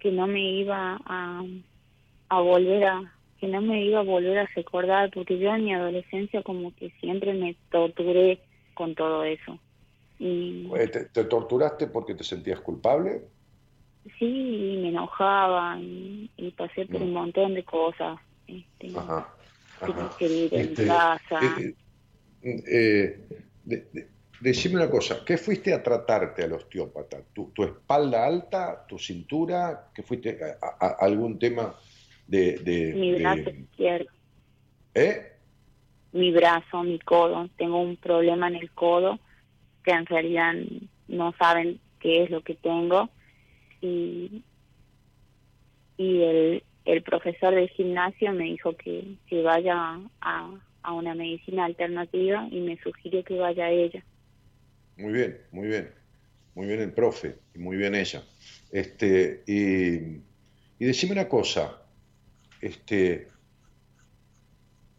que 0.00 0.10
no 0.10 0.26
me 0.26 0.40
iba 0.40 0.98
a 1.04 1.42
a 2.28 2.40
volver 2.40 2.84
a, 2.84 3.14
que 3.38 3.46
no 3.46 3.60
me 3.60 3.84
iba 3.84 4.00
a 4.00 4.04
volver 4.04 4.38
a 4.38 4.46
recordar, 4.54 5.10
porque 5.12 5.38
yo 5.38 5.54
en 5.54 5.64
mi 5.64 5.74
adolescencia 5.74 6.42
como 6.42 6.74
que 6.74 6.90
siempre 7.00 7.34
me 7.34 7.56
torturé 7.70 8.40
con 8.74 8.94
todo 8.94 9.24
eso. 9.24 9.58
Y, 10.18 10.68
¿Te, 11.12 11.24
torturaste 11.24 11.86
porque 11.86 12.14
te 12.14 12.24
sentías 12.24 12.60
culpable? 12.60 13.22
Sí, 14.18 14.78
me 14.82 14.88
enojaba 14.90 15.78
y, 15.80 16.54
pasé 16.56 16.86
por 16.86 17.02
un 17.02 17.10
mm. 17.10 17.14
montón 17.14 17.54
de 17.54 17.64
cosas. 17.64 18.18
Este, 18.46 18.96
ajá, 18.96 19.28
ir 20.20 20.54
en 20.54 20.60
este, 20.60 20.86
casa. 20.86 21.40
Eh, 21.60 21.74
eh, 22.42 23.28
eh 23.70 24.08
decime 24.40 24.76
una 24.76 24.90
cosa, 24.90 25.24
¿qué 25.24 25.36
fuiste 25.36 25.72
a 25.72 25.82
tratarte 25.82 26.44
al 26.44 26.52
osteópata? 26.52 27.18
¿Tu, 27.32 27.50
tu 27.50 27.64
espalda 27.64 28.26
alta, 28.26 28.84
tu 28.86 28.98
cintura? 28.98 29.90
¿Qué 29.94 30.02
fuiste 30.02 30.38
a 30.60 30.96
algún 31.00 31.38
tema 31.38 31.74
de... 32.26 32.92
mi 32.94 33.14
brazo 33.14 33.50
izquierdo. 33.50 34.10
¿Eh? 34.94 35.32
Mi 36.12 36.32
brazo, 36.32 36.82
mi 36.82 36.98
codo. 36.98 37.48
Tengo 37.56 37.80
un 37.80 37.96
problema 37.96 38.48
en 38.48 38.56
el 38.56 38.70
codo 38.70 39.18
que 39.84 39.92
en 39.92 40.06
realidad 40.06 40.54
no 41.08 41.34
saben 41.38 41.80
qué 42.00 42.24
es 42.24 42.30
lo 42.30 42.42
que 42.42 42.54
tengo. 42.54 43.10
Y, 43.86 44.44
el, 45.98 46.62
el 46.84 47.02
profesor 47.02 47.54
del 47.54 47.68
gimnasio 47.70 48.32
me 48.32 48.44
dijo 48.44 48.76
que, 48.76 49.16
que 49.26 49.42
vaya 49.42 50.00
a, 50.20 50.60
a 50.82 50.92
una 50.92 51.14
medicina 51.14 51.64
alternativa 51.64 52.46
y 52.50 52.60
me 52.60 52.78
sugirió 52.78 53.24
que 53.24 53.38
vaya 53.38 53.66
a 53.66 53.70
ella. 53.70 54.04
Muy 54.96 55.12
bien, 55.12 55.38
muy 55.52 55.68
bien. 55.68 55.90
Muy 56.54 56.66
bien 56.68 56.80
el 56.80 56.92
profe 56.92 57.36
y 57.54 57.58
muy 57.58 57.76
bien 57.76 57.94
ella. 57.94 58.24
Este, 58.72 59.42
y, 59.46 60.22
y 60.78 60.86
decime 60.86 61.12
una 61.12 61.28
cosa, 61.28 61.82
este, 62.62 63.28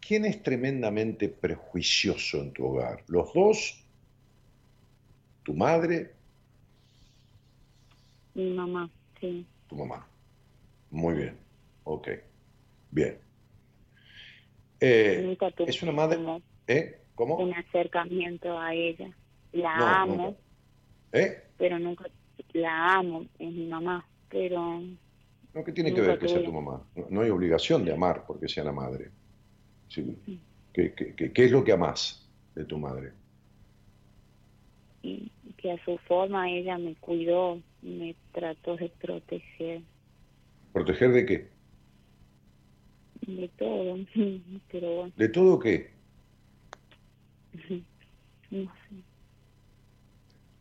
¿quién 0.00 0.24
es 0.24 0.40
tremendamente 0.42 1.28
prejuicioso 1.28 2.38
en 2.38 2.52
tu 2.52 2.66
hogar? 2.66 3.02
¿Los 3.08 3.32
dos? 3.34 3.84
¿Tu 5.42 5.52
madre? 5.54 6.12
Mi 8.38 8.54
mamá, 8.54 8.88
sí. 9.20 9.44
Tu 9.66 9.74
mamá. 9.74 10.06
Muy 10.92 11.14
bien. 11.14 11.36
Ok. 11.82 12.08
Bien. 12.92 13.18
Eh, 14.78 15.36
es 15.66 15.82
una 15.82 15.90
madre. 15.90 16.20
¿Eh? 16.68 17.00
¿Cómo? 17.16 17.36
Un 17.38 17.52
acercamiento 17.52 18.56
a 18.56 18.72
ella. 18.72 19.10
La 19.50 20.02
amo. 20.02 20.36
¿Eh? 21.10 21.42
Pero 21.56 21.80
nunca 21.80 22.04
la 22.52 22.94
amo, 22.94 23.26
es 23.40 23.52
mi 23.52 23.66
mamá. 23.66 24.06
Pero 24.28 24.82
¿Qué 25.64 25.72
tiene 25.72 25.92
que 25.92 26.00
ver 26.00 26.16
que 26.20 26.28
sea 26.28 26.44
tu 26.44 26.52
mamá? 26.52 26.80
No, 27.10 27.22
hay 27.22 27.30
obligación 27.30 27.84
de 27.84 27.92
amar 27.92 28.24
porque 28.24 28.48
sea 28.48 28.62
la 28.62 28.72
madre. 28.72 29.10
¿Qué, 30.72 30.94
es 31.34 31.50
lo 31.50 31.64
que 31.64 31.72
amas 31.72 32.24
de 32.54 32.64
tu 32.64 32.78
madre? 32.78 33.14
Que 35.02 35.72
a 35.72 35.84
su 35.84 35.98
forma 36.06 36.48
ella 36.48 36.78
me 36.78 36.94
cuidó, 36.94 37.60
me 37.82 38.14
trató 38.32 38.76
de 38.76 38.90
proteger. 39.00 39.82
¿Proteger 40.72 41.12
de 41.12 41.26
qué? 41.26 41.48
De 43.26 43.48
todo, 43.58 43.96
pero 44.72 45.10
¿De 45.16 45.28
todo 45.28 45.58
qué? 45.58 45.90
No 48.50 48.64
sé. 48.64 49.04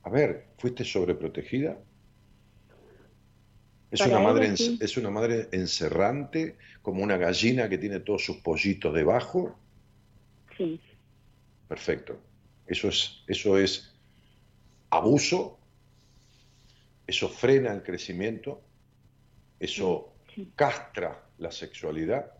A 0.03 0.09
ver, 0.09 0.45
¿fuiste 0.57 0.83
sobreprotegida? 0.83 1.77
Es 3.91 4.01
una, 4.01 4.19
madre, 4.19 4.53
es 4.53 4.97
una 4.97 5.09
madre 5.09 5.47
encerrante, 5.53 6.57
como 6.81 7.01
una 7.01 7.15
gallina 7.15 7.69
que 7.69 7.77
tiene 7.77 8.01
todos 8.01 8.25
sus 8.25 8.37
pollitos 8.37 8.93
debajo. 8.93 9.57
Sí. 10.57 10.79
Perfecto. 11.69 12.19
Eso 12.65 12.89
es, 12.89 13.23
eso 13.27 13.57
es 13.57 13.95
abuso, 14.89 15.56
eso 17.07 17.29
frena 17.29 17.71
el 17.71 17.81
crecimiento, 17.81 18.61
eso 19.59 20.13
castra 20.55 21.23
la 21.37 21.51
sexualidad. 21.51 22.33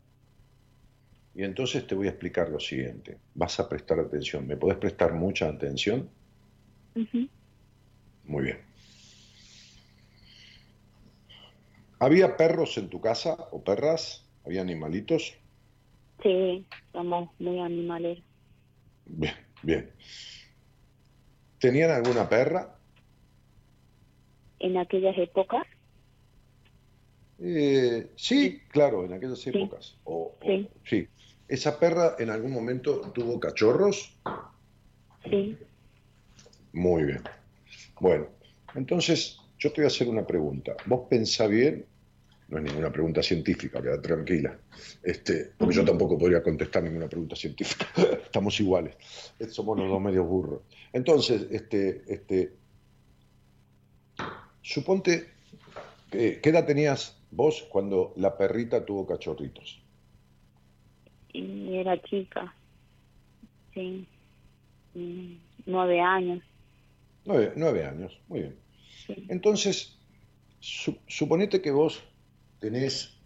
Y 1.34 1.44
entonces 1.44 1.88
te 1.88 1.96
voy 1.96 2.08
a 2.08 2.12
explicar 2.12 2.50
lo 2.50 2.60
siguiente. 2.60 3.18
Vas 3.34 3.60
a 3.60 3.70
prestar 3.70 4.00
atención. 4.00 4.46
¿Me 4.46 4.58
podés 4.58 4.78
prestar 4.78 5.14
mucha 5.14 5.48
atención? 5.48 6.10
Muy 8.24 8.44
bien. 8.44 8.60
¿Había 12.00 12.36
perros 12.36 12.78
en 12.78 12.90
tu 12.90 13.00
casa 13.00 13.34
o 13.52 13.64
perras? 13.64 14.26
¿Había 14.46 14.62
animalitos? 14.62 15.34
Sí, 16.22 16.68
somos 16.92 17.30
muy 17.40 17.60
animales. 17.60 18.24
Bien, 19.06 19.36
bien. 19.62 19.94
¿Tenían 21.60 21.92
alguna 21.92 22.28
perra? 22.28 22.77
¿En 24.60 24.78
aquellas 24.78 25.18
épocas? 25.18 25.66
Eh, 27.40 28.08
sí, 28.16 28.62
claro, 28.70 29.06
en 29.06 29.14
aquellas 29.14 29.46
épocas. 29.48 29.96
sí. 30.44 30.70
sí. 30.86 31.08
¿Esa 31.48 31.80
perra 31.80 32.16
en 32.20 32.30
algún 32.30 32.52
momento 32.52 33.00
tuvo 33.14 33.40
cachorros? 33.40 34.14
Sí. 35.30 35.58
Muy 36.74 37.06
bien. 37.06 37.22
Bueno, 38.02 38.28
entonces 38.76 39.40
yo 39.58 39.72
te 39.72 39.82
voy 39.82 39.86
a 39.86 39.88
hacer 39.88 40.10
una 40.10 40.28
pregunta. 40.28 40.76
Vos 40.86 41.08
pensá 41.10 41.48
bien, 41.48 41.86
no 42.50 42.58
es 42.58 42.64
ninguna 42.64 42.92
pregunta 42.92 43.24
científica, 43.24 43.82
queda 43.82 44.02
tranquila, 44.02 44.58
este, 45.04 45.52
porque 45.58 45.76
yo 45.76 45.86
tampoco 45.86 46.18
podría 46.18 46.42
contestar 46.44 46.84
ninguna 46.84 47.08
pregunta 47.08 47.36
científica, 47.36 47.88
estamos 48.24 48.60
iguales, 48.60 48.96
somos 49.50 49.78
los 49.78 49.90
dos 49.90 50.02
medios 50.02 50.28
burros. 50.28 50.62
Entonces, 50.94 51.48
este, 51.52 52.04
este, 52.08 52.54
suponte, 54.68 55.30
¿qué 56.12 56.42
edad 56.44 56.66
tenías 56.66 57.18
vos 57.32 57.66
cuando 57.70 58.14
la 58.18 58.38
perrita 58.38 58.86
tuvo 58.86 59.08
cachorritos? 59.08 59.82
y 61.34 61.78
era 61.78 62.02
chica, 62.02 62.54
sí, 63.74 64.08
mm, 64.96 65.34
nueve 65.66 66.00
años. 66.00 66.44
Nueve, 67.26 67.54
nueve 67.56 67.86
años, 67.86 68.20
muy 68.28 68.42
bien. 68.42 68.60
Entonces, 69.30 69.98
suponete 70.60 71.62
que 71.62 71.72
vos 71.72 72.04
tenés 72.60 73.18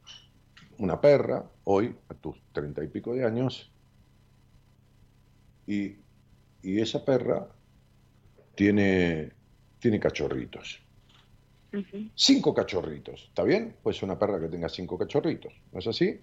una 0.77 0.99
perra 0.99 1.49
hoy, 1.63 1.95
a 2.09 2.13
tus 2.15 2.35
treinta 2.51 2.83
y 2.83 2.87
pico 2.87 3.13
de 3.13 3.25
años, 3.25 3.71
y, 5.67 5.97
esa 6.63 7.03
perra 7.03 7.47
tiene, 8.55 9.31
tiene 9.79 9.99
cachorritos. 9.99 10.79
Cinco 12.15 12.53
cachorritos, 12.53 13.25
¿está 13.29 13.43
bien? 13.43 13.75
Pues 13.81 14.03
una 14.03 14.19
perra 14.19 14.39
que 14.39 14.49
tenga 14.49 14.67
cinco 14.67 14.97
cachorritos, 14.97 15.53
¿no 15.71 15.79
es 15.79 15.87
así? 15.87 16.19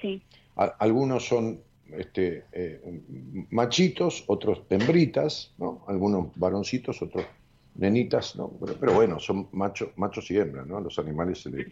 Sí. 0.00 0.22
algunos 0.54 1.26
son 1.26 1.60
este, 1.90 2.44
eh, 2.52 3.02
machitos, 3.50 4.24
otros 4.26 4.62
hembritas, 4.68 5.54
¿no? 5.58 5.84
Algunos 5.88 6.28
varoncitos, 6.36 7.00
otros 7.02 7.24
nenitas, 7.74 8.36
¿no? 8.36 8.52
Pero, 8.80 8.92
bueno, 8.92 9.18
son 9.18 9.48
machos 9.52 9.90
machos 9.96 10.30
y 10.30 10.36
hembras, 10.36 10.66
¿no? 10.66 10.80
los 10.80 10.98
animales 10.98 11.42
se 11.42 11.50
les, 11.50 11.66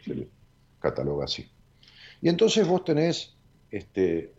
cataloga 0.78 1.24
así. 1.24 1.46
Y 2.22 2.28
entonces 2.28 2.66
vos 2.66 2.84
tenés 2.84 3.36
este, 3.70 4.32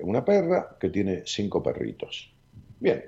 una 0.00 0.24
perra 0.24 0.76
que 0.80 0.88
tiene 0.88 1.22
cinco 1.26 1.62
perritos. 1.62 2.32
Bien, 2.80 3.04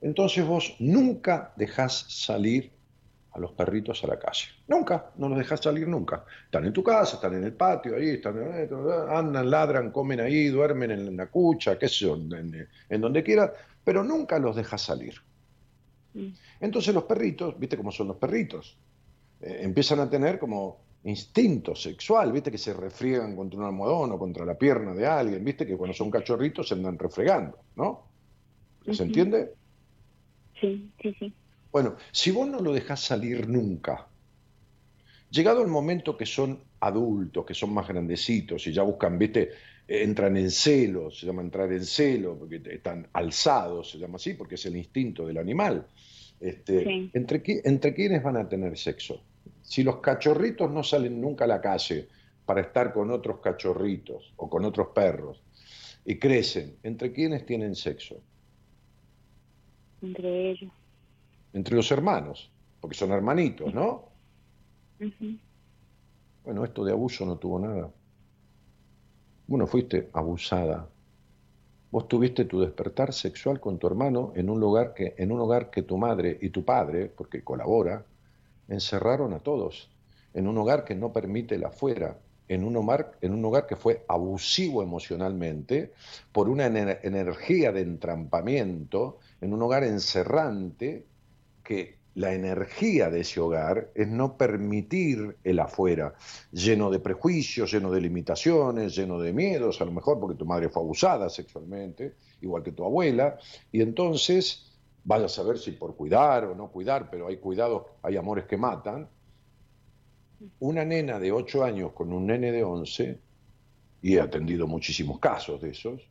entonces 0.00 0.46
vos 0.46 0.76
nunca 0.78 1.52
dejás 1.56 2.04
salir 2.08 2.70
a 3.34 3.38
los 3.38 3.52
perritos 3.52 4.02
a 4.04 4.06
la 4.06 4.18
calle. 4.18 4.48
Nunca, 4.68 5.10
no 5.16 5.28
los 5.28 5.38
dejas 5.38 5.60
salir 5.60 5.88
nunca. 5.88 6.24
Están 6.44 6.66
en 6.66 6.72
tu 6.72 6.82
casa, 6.82 7.16
están 7.16 7.34
en 7.34 7.44
el 7.44 7.52
patio, 7.54 7.96
ahí, 7.96 8.10
están, 8.10 8.36
andan, 9.08 9.50
ladran, 9.50 9.90
comen 9.90 10.20
ahí, 10.20 10.48
duermen 10.48 10.90
en 10.90 11.16
la 11.16 11.26
cucha, 11.26 11.78
qué 11.78 11.88
sé 11.88 12.06
yo, 12.06 12.14
en, 12.14 13.00
donde 13.00 13.22
quieras, 13.22 13.52
pero 13.82 14.04
nunca 14.04 14.38
los 14.38 14.54
dejas 14.54 14.82
salir. 14.82 15.14
Mm. 16.14 16.28
Entonces 16.60 16.94
los 16.94 17.04
perritos, 17.04 17.58
viste 17.58 17.76
cómo 17.76 17.90
son 17.90 18.08
los 18.08 18.16
perritos, 18.16 18.76
eh, 19.40 19.60
empiezan 19.62 20.00
a 20.00 20.10
tener 20.10 20.38
como 20.38 20.80
instinto 21.04 21.74
sexual, 21.74 22.32
viste 22.32 22.50
que 22.50 22.58
se 22.58 22.74
refriegan 22.74 23.34
contra 23.34 23.58
un 23.58 23.64
almohadón 23.64 24.12
o 24.12 24.18
contra 24.18 24.44
la 24.44 24.54
pierna 24.54 24.94
de 24.94 25.06
alguien, 25.06 25.42
viste 25.42 25.66
que 25.66 25.76
cuando 25.76 25.94
son 25.94 26.10
cachorritos 26.10 26.68
se 26.68 26.74
andan 26.74 26.98
refregando, 26.98 27.58
¿no? 27.76 28.12
¿Se 28.90 29.02
entiende? 29.02 29.54
Sí, 30.60 30.90
sí, 31.00 31.14
sí. 31.18 31.34
Bueno, 31.72 31.96
si 32.12 32.30
vos 32.30 32.46
no 32.46 32.60
lo 32.60 32.74
dejás 32.74 33.00
salir 33.00 33.48
nunca, 33.48 34.06
llegado 35.30 35.62
el 35.62 35.68
momento 35.68 36.18
que 36.18 36.26
son 36.26 36.62
adultos, 36.80 37.46
que 37.46 37.54
son 37.54 37.72
más 37.72 37.88
grandecitos 37.88 38.66
y 38.66 38.72
ya 38.74 38.82
buscan, 38.82 39.18
viste, 39.18 39.52
entran 39.88 40.36
en 40.36 40.50
celo, 40.50 41.10
se 41.10 41.24
llama 41.24 41.40
entrar 41.40 41.72
en 41.72 41.84
celo, 41.84 42.38
porque 42.38 42.60
están 42.70 43.08
alzados, 43.14 43.90
se 43.90 43.98
llama 43.98 44.16
así, 44.16 44.34
porque 44.34 44.56
es 44.56 44.66
el 44.66 44.76
instinto 44.76 45.26
del 45.26 45.38
animal. 45.38 45.86
Este, 46.38 47.08
¿entre, 47.14 47.42
¿Entre 47.64 47.94
quiénes 47.94 48.22
van 48.22 48.36
a 48.36 48.46
tener 48.46 48.76
sexo? 48.76 49.22
Si 49.62 49.82
los 49.82 49.96
cachorritos 49.96 50.70
no 50.70 50.82
salen 50.82 51.20
nunca 51.20 51.44
a 51.44 51.48
la 51.48 51.60
calle 51.62 52.08
para 52.44 52.60
estar 52.60 52.92
con 52.92 53.10
otros 53.10 53.40
cachorritos 53.40 54.34
o 54.36 54.50
con 54.50 54.66
otros 54.66 54.88
perros 54.88 55.42
y 56.04 56.18
crecen, 56.18 56.76
¿entre 56.82 57.12
quiénes 57.12 57.46
tienen 57.46 57.74
sexo? 57.74 58.20
Entre 60.02 60.50
ellos 60.50 60.70
entre 61.52 61.76
los 61.76 61.90
hermanos, 61.90 62.50
porque 62.80 62.96
son 62.96 63.12
hermanitos, 63.12 63.72
¿no? 63.72 64.08
Bueno, 66.44 66.64
esto 66.64 66.84
de 66.84 66.92
abuso 66.92 67.24
no 67.24 67.36
tuvo 67.36 67.58
nada. 67.58 67.90
Bueno, 69.46 69.66
fuiste 69.66 70.08
abusada. 70.12 70.88
Vos 71.90 72.08
tuviste 72.08 72.46
tu 72.46 72.60
despertar 72.60 73.12
sexual 73.12 73.60
con 73.60 73.78
tu 73.78 73.86
hermano 73.86 74.32
en 74.34 74.48
un 74.48 74.58
lugar 74.58 74.94
que, 74.94 75.14
en 75.18 75.30
un 75.30 75.40
hogar 75.40 75.70
que 75.70 75.82
tu 75.82 75.98
madre 75.98 76.38
y 76.40 76.50
tu 76.50 76.64
padre, 76.64 77.12
porque 77.14 77.44
colabora, 77.44 78.06
encerraron 78.68 79.34
a 79.34 79.40
todos. 79.40 79.90
En 80.32 80.48
un 80.48 80.56
hogar 80.56 80.84
que 80.84 80.94
no 80.94 81.12
permite 81.12 81.56
el 81.56 81.64
afuera, 81.64 82.18
en 82.48 82.64
un 82.64 82.76
hogar, 82.76 83.12
en 83.20 83.34
un 83.34 83.44
hogar 83.44 83.66
que 83.66 83.76
fue 83.76 84.04
abusivo 84.08 84.82
emocionalmente, 84.82 85.92
por 86.32 86.48
una 86.48 86.66
energía 86.66 87.72
de 87.72 87.82
entrampamiento, 87.82 89.18
en 89.40 89.52
un 89.52 89.62
hogar 89.62 89.84
encerrante, 89.84 91.06
que 91.62 92.02
la 92.14 92.34
energía 92.34 93.08
de 93.08 93.20
ese 93.20 93.40
hogar 93.40 93.90
es 93.94 94.06
no 94.06 94.36
permitir 94.36 95.36
el 95.44 95.58
afuera, 95.60 96.14
lleno 96.50 96.90
de 96.90 96.98
prejuicios, 96.98 97.72
lleno 97.72 97.90
de 97.90 98.02
limitaciones, 98.02 98.94
lleno 98.94 99.18
de 99.18 99.32
miedos, 99.32 99.80
a 99.80 99.86
lo 99.86 99.92
mejor 99.92 100.20
porque 100.20 100.36
tu 100.36 100.44
madre 100.44 100.68
fue 100.68 100.82
abusada 100.82 101.30
sexualmente, 101.30 102.14
igual 102.42 102.62
que 102.62 102.72
tu 102.72 102.84
abuela, 102.84 103.38
y 103.70 103.80
entonces 103.80 104.70
vaya 105.04 105.24
a 105.24 105.28
saber 105.28 105.58
si 105.58 105.72
por 105.72 105.96
cuidar 105.96 106.44
o 106.44 106.54
no 106.54 106.70
cuidar, 106.70 107.08
pero 107.10 107.28
hay 107.28 107.38
cuidados, 107.38 107.84
hay 108.02 108.16
amores 108.16 108.44
que 108.44 108.56
matan. 108.56 109.08
Una 110.58 110.84
nena 110.84 111.18
de 111.18 111.32
8 111.32 111.64
años 111.64 111.92
con 111.92 112.12
un 112.12 112.26
nene 112.26 112.52
de 112.52 112.62
11, 112.62 113.18
y 114.02 114.16
he 114.16 114.20
atendido 114.20 114.66
muchísimos 114.66 115.18
casos 115.18 115.62
de 115.62 115.70
esos, 115.70 116.02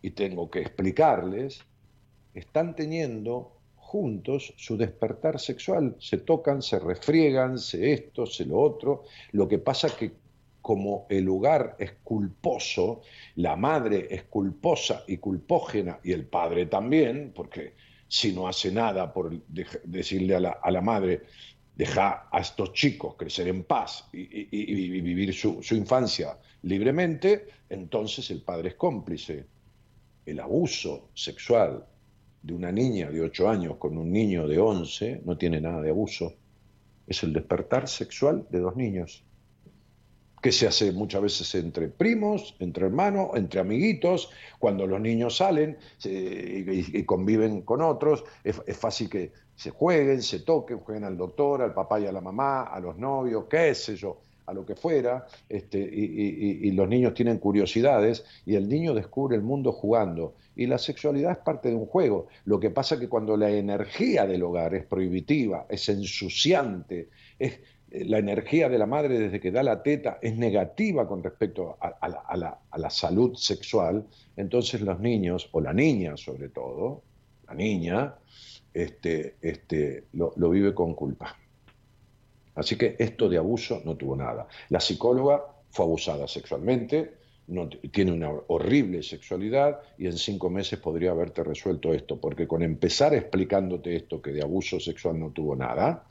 y 0.00 0.12
tengo 0.12 0.50
que 0.50 0.60
explicarles, 0.60 1.60
están 2.32 2.74
teniendo 2.74 3.55
juntos 3.86 4.52
su 4.56 4.76
despertar 4.76 5.38
sexual, 5.38 5.94
se 6.00 6.18
tocan, 6.18 6.60
se 6.60 6.78
refriegan, 6.80 7.58
se 7.58 7.92
esto, 7.92 8.26
se 8.26 8.44
lo 8.44 8.58
otro. 8.58 9.04
Lo 9.32 9.46
que 9.46 9.58
pasa 9.58 9.94
que 9.96 10.12
como 10.60 11.06
el 11.08 11.24
lugar 11.24 11.76
es 11.78 11.92
culposo, 12.02 13.02
la 13.36 13.54
madre 13.54 14.08
es 14.10 14.24
culposa 14.24 15.04
y 15.06 15.18
culpógena 15.18 16.00
y 16.02 16.10
el 16.10 16.26
padre 16.26 16.66
también, 16.66 17.32
porque 17.32 17.74
si 18.08 18.32
no 18.32 18.48
hace 18.48 18.72
nada 18.72 19.12
por 19.12 19.40
decirle 19.46 20.34
a 20.34 20.40
la, 20.40 20.80
madre, 20.80 21.22
deja 21.76 22.28
a 22.32 22.40
estos 22.40 22.72
chicos 22.72 23.14
crecer 23.16 23.46
en 23.46 23.62
paz 23.62 24.08
y, 24.12 25.00
vivir 25.00 25.32
su, 25.32 25.62
su, 25.62 25.76
infancia 25.76 26.36
libremente, 26.62 27.46
entonces 27.70 28.28
el 28.32 28.42
padre 28.42 28.70
es 28.70 28.74
cómplice. 28.74 29.44
El 30.24 30.40
abuso 30.40 31.10
sexual 31.14 31.86
de 32.46 32.54
una 32.54 32.70
niña 32.70 33.10
de 33.10 33.20
8 33.20 33.48
años 33.48 33.76
con 33.76 33.98
un 33.98 34.12
niño 34.12 34.46
de 34.46 34.60
11 34.60 35.22
no 35.24 35.36
tiene 35.36 35.60
nada 35.60 35.82
de 35.82 35.90
abuso. 35.90 36.34
Es 37.08 37.24
el 37.24 37.32
despertar 37.32 37.88
sexual 37.88 38.46
de 38.50 38.60
dos 38.60 38.76
niños, 38.76 39.24
que 40.40 40.52
se 40.52 40.68
hace 40.68 40.92
muchas 40.92 41.22
veces 41.22 41.54
entre 41.56 41.88
primos, 41.88 42.54
entre 42.60 42.86
hermanos, 42.86 43.30
entre 43.34 43.58
amiguitos, 43.58 44.30
cuando 44.60 44.86
los 44.86 45.00
niños 45.00 45.36
salen 45.36 45.76
y, 46.04 47.02
conviven 47.02 47.62
con 47.62 47.82
otros, 47.82 48.22
es, 48.44 48.62
es, 48.64 48.76
fácil 48.76 49.10
que 49.10 49.32
se 49.56 49.70
jueguen, 49.70 50.22
se 50.22 50.40
toquen, 50.40 50.78
jueguen 50.78 51.02
al 51.02 51.16
doctor, 51.16 51.62
al 51.62 51.74
papá 51.74 51.98
y 51.98 52.06
a 52.06 52.12
la 52.12 52.20
mamá, 52.20 52.62
a 52.62 52.78
los 52.78 52.96
novios, 52.96 53.46
qué 53.50 53.74
sé 53.74 53.96
yo 53.96 54.25
a 54.46 54.54
lo 54.54 54.64
que 54.64 54.76
fuera, 54.76 55.26
este, 55.48 55.78
y, 55.78 56.70
los 56.72 56.88
niños 56.88 57.14
tienen 57.14 57.38
curiosidades 57.38 58.24
y 58.44 58.54
el 58.54 58.68
niño 58.68 58.94
descubre 58.94 59.36
el 59.36 59.42
mundo 59.42 59.72
jugando. 59.72 60.34
Y 60.54 60.66
la 60.66 60.78
sexualidad 60.78 61.32
es 61.32 61.38
parte 61.38 61.68
de 61.68 61.74
un 61.74 61.86
juego. 61.86 62.28
Lo 62.44 62.60
que 62.60 62.70
pasa 62.70 62.94
es 62.94 63.00
que 63.00 63.08
cuando 63.08 63.36
la 63.36 63.50
energía 63.50 64.26
del 64.26 64.42
hogar 64.42 64.74
es 64.74 64.84
prohibitiva, 64.84 65.66
es 65.68 65.88
ensuciante, 65.88 67.08
es 67.38 67.58
eh, 67.90 68.04
la 68.04 68.18
energía 68.18 68.68
de 68.68 68.78
la 68.78 68.86
madre 68.86 69.18
desde 69.18 69.40
que 69.40 69.50
da 69.50 69.62
la 69.62 69.82
teta 69.82 70.18
es 70.22 70.36
negativa 70.36 71.06
con 71.06 71.22
respecto 71.22 71.76
a, 71.80 72.36
la, 72.78 72.90
salud 72.90 73.36
sexual, 73.36 74.06
entonces 74.36 74.80
los 74.80 75.00
niños, 75.00 75.48
o 75.52 75.60
la 75.60 75.72
niña 75.72 76.16
sobre 76.16 76.48
todo, 76.48 77.02
la 77.48 77.54
niña, 77.54 78.14
este, 78.72 79.36
este, 79.40 80.04
lo 80.12 80.50
vive 80.50 80.74
con 80.74 80.94
culpa. 80.94 81.36
Así 82.56 82.76
que 82.76 82.96
esto 82.98 83.28
de 83.28 83.38
abuso 83.38 83.80
no 83.84 83.96
tuvo 83.96 84.16
nada. 84.16 84.48
La 84.70 84.80
psicóloga 84.80 85.44
fue 85.70 85.84
abusada 85.84 86.26
sexualmente, 86.26 87.14
tiene 87.92 88.12
una 88.12 88.30
horrible 88.48 89.02
sexualidad 89.02 89.78
y 89.96 90.06
en 90.06 90.18
cinco 90.18 90.50
meses 90.50 90.80
podría 90.80 91.12
haberte 91.12 91.44
resuelto 91.44 91.92
esto, 91.94 92.20
porque 92.20 92.48
con 92.48 92.62
empezar 92.62 93.14
explicándote 93.14 93.94
esto, 93.94 94.20
que 94.20 94.32
de 94.32 94.42
abuso 94.42 94.80
sexual 94.80 95.20
no 95.20 95.30
tuvo 95.30 95.54
nada, 95.54 96.06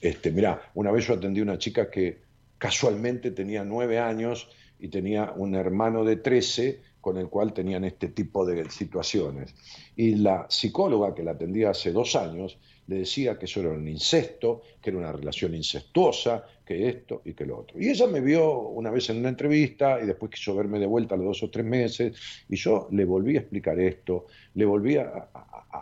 este, 0.00 0.30
mira, 0.30 0.70
una 0.74 0.92
vez 0.92 1.06
yo 1.06 1.14
atendí 1.14 1.40
a 1.40 1.44
una 1.44 1.58
chica 1.58 1.90
que 1.90 2.22
casualmente 2.58 3.32
tenía 3.32 3.64
nueve 3.64 3.98
años 3.98 4.48
y 4.78 4.88
tenía 4.88 5.32
un 5.34 5.54
hermano 5.54 6.04
de 6.04 6.16
trece 6.16 6.82
con 7.00 7.16
el 7.16 7.28
cual 7.28 7.52
tenían 7.52 7.84
este 7.84 8.08
tipo 8.08 8.44
de 8.44 8.68
situaciones. 8.70 9.54
Y 9.96 10.16
la 10.16 10.46
psicóloga 10.48 11.14
que 11.14 11.22
la 11.22 11.32
atendía 11.32 11.70
hace 11.70 11.92
dos 11.92 12.14
años 12.16 12.58
le 12.88 12.98
decía 12.98 13.38
que 13.38 13.46
eso 13.46 13.60
era 13.60 13.70
un 13.70 13.88
incesto, 13.88 14.62
que 14.80 14.90
era 14.90 14.98
una 14.98 15.12
relación 15.12 15.54
incestuosa, 15.54 16.44
que 16.64 16.88
esto 16.88 17.22
y 17.24 17.32
que 17.32 17.46
lo 17.46 17.58
otro. 17.58 17.80
Y 17.80 17.88
ella 17.88 18.06
me 18.06 18.20
vio 18.20 18.60
una 18.60 18.90
vez 18.90 19.10
en 19.10 19.18
una 19.18 19.28
entrevista 19.28 20.00
y 20.02 20.06
después 20.06 20.32
quiso 20.32 20.54
verme 20.54 20.78
de 20.78 20.86
vuelta 20.86 21.14
a 21.14 21.18
los 21.18 21.26
dos 21.26 21.42
o 21.44 21.50
tres 21.50 21.64
meses 21.64 22.16
y 22.48 22.56
yo 22.56 22.88
le 22.90 23.04
volví 23.04 23.36
a 23.36 23.40
explicar 23.40 23.78
esto, 23.78 24.26
le 24.54 24.64
volví 24.64 24.96
a, 24.96 25.28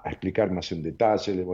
explicar 0.04 0.50
más 0.50 0.72
en 0.72 0.82
detalle 0.82 1.44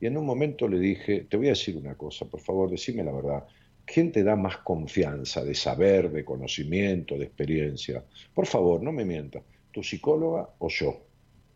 y 0.00 0.06
en 0.06 0.16
un 0.16 0.24
momento 0.24 0.66
le 0.66 0.78
dije, 0.78 1.26
te 1.28 1.36
voy 1.36 1.46
a 1.46 1.50
decir 1.50 1.76
una 1.76 1.94
cosa, 1.94 2.24
por 2.24 2.40
favor, 2.40 2.70
decime 2.70 3.04
la 3.04 3.12
verdad, 3.12 3.44
¿quién 3.84 4.10
te 4.10 4.22
da 4.22 4.36
más 4.36 4.58
confianza 4.58 5.44
de 5.44 5.54
saber, 5.54 6.10
de 6.10 6.24
conocimiento, 6.24 7.16
de 7.18 7.24
experiencia? 7.24 8.02
Por 8.34 8.46
favor, 8.46 8.82
no 8.82 8.90
me 8.90 9.04
mientas, 9.04 9.42
¿tu 9.70 9.82
psicóloga 9.82 10.48
o 10.58 10.68
yo? 10.68 11.00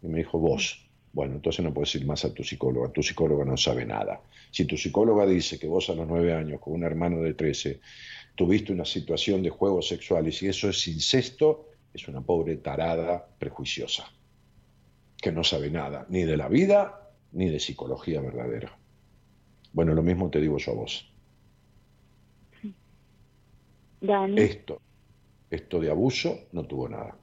Y 0.02 0.08
me 0.08 0.18
dijo, 0.18 0.38
vos. 0.38 0.83
Bueno, 1.14 1.36
entonces 1.36 1.64
no 1.64 1.72
puedes 1.72 1.94
ir 1.94 2.04
más 2.04 2.24
a 2.24 2.34
tu 2.34 2.42
psicóloga, 2.42 2.90
tu 2.90 3.00
psicóloga 3.00 3.44
no 3.44 3.56
sabe 3.56 3.86
nada. 3.86 4.20
Si 4.50 4.64
tu 4.64 4.76
psicóloga 4.76 5.24
dice 5.24 5.60
que 5.60 5.68
vos 5.68 5.88
a 5.88 5.94
los 5.94 6.08
nueve 6.08 6.34
años, 6.34 6.60
con 6.60 6.74
un 6.74 6.82
hermano 6.82 7.22
de 7.22 7.34
trece, 7.34 7.80
tuviste 8.34 8.72
una 8.72 8.84
situación 8.84 9.40
de 9.40 9.50
juego 9.50 9.80
sexual 9.80 10.26
y 10.26 10.48
eso 10.48 10.68
es 10.68 10.88
incesto, 10.88 11.68
es 11.94 12.08
una 12.08 12.20
pobre 12.20 12.56
tarada 12.56 13.24
prejuiciosa, 13.38 14.10
que 15.16 15.30
no 15.30 15.44
sabe 15.44 15.70
nada, 15.70 16.04
ni 16.08 16.24
de 16.24 16.36
la 16.36 16.48
vida, 16.48 17.12
ni 17.30 17.48
de 17.48 17.60
psicología 17.60 18.20
verdadera. 18.20 18.76
Bueno, 19.72 19.94
lo 19.94 20.02
mismo 20.02 20.30
te 20.30 20.40
digo 20.40 20.58
yo 20.58 20.72
a 20.72 20.74
vos. 20.74 21.12
Esto, 24.36 24.80
esto 25.48 25.78
de 25.78 25.90
abuso 25.90 26.48
no 26.50 26.64
tuvo 26.66 26.88
nada. 26.88 27.16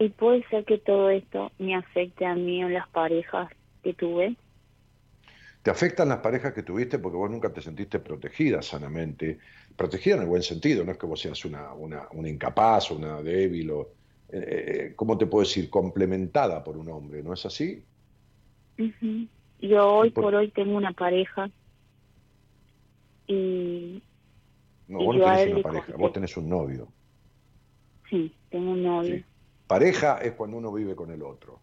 ¿Y 0.00 0.08
puede 0.08 0.42
ser 0.48 0.64
que 0.64 0.78
todo 0.78 1.10
esto 1.10 1.52
me 1.58 1.74
afecte 1.74 2.24
a 2.24 2.34
mí 2.34 2.62
en 2.62 2.72
las 2.72 2.88
parejas 2.88 3.50
que 3.82 3.92
tuve? 3.92 4.34
Te 5.62 5.70
afectan 5.70 6.08
las 6.08 6.20
parejas 6.20 6.54
que 6.54 6.62
tuviste 6.62 6.98
porque 6.98 7.18
vos 7.18 7.30
nunca 7.30 7.52
te 7.52 7.60
sentiste 7.60 7.98
protegida 7.98 8.62
sanamente. 8.62 9.38
Protegida 9.76 10.14
en 10.16 10.22
el 10.22 10.28
buen 10.28 10.42
sentido, 10.42 10.84
no 10.84 10.92
es 10.92 10.98
que 10.98 11.04
vos 11.04 11.20
seas 11.20 11.44
una, 11.44 11.74
una, 11.74 12.08
una 12.12 12.30
incapaz, 12.30 12.90
una 12.90 13.20
débil 13.20 13.70
o, 13.72 13.88
eh, 14.32 14.38
eh, 14.88 14.92
¿cómo 14.96 15.18
te 15.18 15.26
puedo 15.26 15.42
decir? 15.42 15.68
Complementada 15.68 16.64
por 16.64 16.78
un 16.78 16.88
hombre, 16.88 17.22
¿no 17.22 17.34
es 17.34 17.44
así? 17.44 17.82
Yo 19.60 19.86
hoy 19.86 20.10
por... 20.12 20.34
hoy 20.34 20.48
tengo 20.48 20.78
una 20.78 20.92
pareja 20.92 21.50
y... 23.26 24.02
No, 24.88 25.04
vos 25.04 25.16
no 25.16 25.24
tenés 25.24 25.52
una 25.52 25.62
pareja, 25.62 25.92
vos 25.98 26.12
tenés 26.14 26.36
un 26.38 26.48
novio. 26.48 26.88
Sí, 28.08 28.34
tengo 28.48 28.72
un 28.72 28.82
novio. 28.82 29.22
Pareja 29.70 30.18
es 30.18 30.32
cuando 30.32 30.56
uno 30.56 30.72
vive 30.72 30.96
con 30.96 31.12
el 31.12 31.22
otro. 31.22 31.60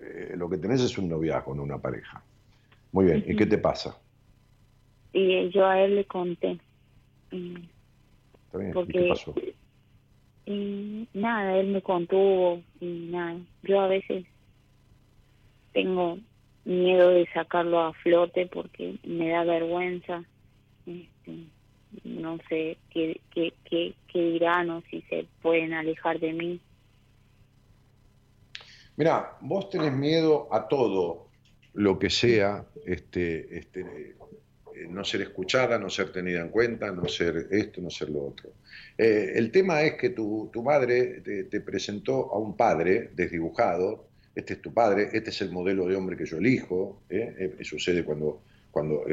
Eh, 0.00 0.32
lo 0.38 0.48
que 0.48 0.56
tenés 0.56 0.80
es 0.80 0.96
un 0.96 1.06
noviazgo, 1.06 1.54
no 1.54 1.62
una 1.62 1.76
pareja. 1.76 2.22
Muy 2.92 3.04
bien, 3.04 3.24
¿y 3.28 3.36
qué 3.36 3.44
te 3.44 3.58
pasa? 3.58 4.00
Y 5.12 5.50
yo 5.50 5.66
a 5.66 5.82
él 5.82 5.96
le 5.96 6.06
conté. 6.06 6.58
¿Está 7.30 8.56
bien? 8.56 8.72
¿Y 8.74 8.86
qué 8.86 9.06
pasó? 9.10 9.34
Y 10.46 11.06
nada, 11.12 11.58
él 11.58 11.66
me 11.66 11.82
contuvo 11.82 12.62
y 12.80 13.10
nada. 13.10 13.38
Yo 13.64 13.82
a 13.82 13.88
veces 13.88 14.24
tengo 15.74 16.16
miedo 16.64 17.10
de 17.10 17.28
sacarlo 17.34 17.80
a 17.80 17.92
flote 17.92 18.46
porque 18.46 18.96
me 19.04 19.28
da 19.28 19.44
vergüenza. 19.44 20.24
Este, 20.86 21.48
no 22.04 22.38
sé 22.48 22.78
qué, 22.88 23.20
qué, 23.30 23.52
qué, 23.68 23.92
qué 24.10 24.22
dirán 24.30 24.70
o 24.70 24.80
si 24.90 25.02
se 25.02 25.26
pueden 25.42 25.74
alejar 25.74 26.18
de 26.18 26.32
mí. 26.32 26.60
Mira, 28.98 29.36
vos 29.42 29.70
tenés 29.70 29.92
miedo 29.92 30.48
a 30.52 30.66
todo 30.66 31.28
lo 31.74 32.00
que 32.00 32.10
sea 32.10 32.66
este, 32.84 33.56
este, 33.56 33.80
eh, 33.80 34.16
no 34.90 35.04
ser 35.04 35.20
escuchada, 35.20 35.78
no 35.78 35.88
ser 35.88 36.10
tenida 36.10 36.40
en 36.40 36.48
cuenta, 36.48 36.90
no 36.90 37.06
ser 37.06 37.46
esto, 37.52 37.80
no 37.80 37.90
ser 37.90 38.10
lo 38.10 38.26
otro. 38.26 38.50
Eh, 38.98 39.34
el 39.36 39.52
tema 39.52 39.82
es 39.82 39.94
que 39.94 40.10
tu, 40.10 40.50
tu 40.52 40.64
madre 40.64 41.20
te, 41.20 41.60
presentó 41.60 42.32
a 42.32 42.38
un 42.38 42.56
padre 42.56 43.10
desdibujado, 43.14 44.08
este 44.34 44.54
es 44.54 44.62
tu 44.62 44.74
padre, 44.74 45.10
este 45.12 45.30
es 45.30 45.40
el 45.42 45.52
modelo 45.52 45.86
de 45.86 45.94
hombre 45.94 46.16
que 46.16 46.26
yo 46.26 46.38
elijo, 46.38 47.02
¿eh? 47.08 47.56
sucede 47.62 48.02
cuando, 48.02 48.42
cuando 48.72 49.04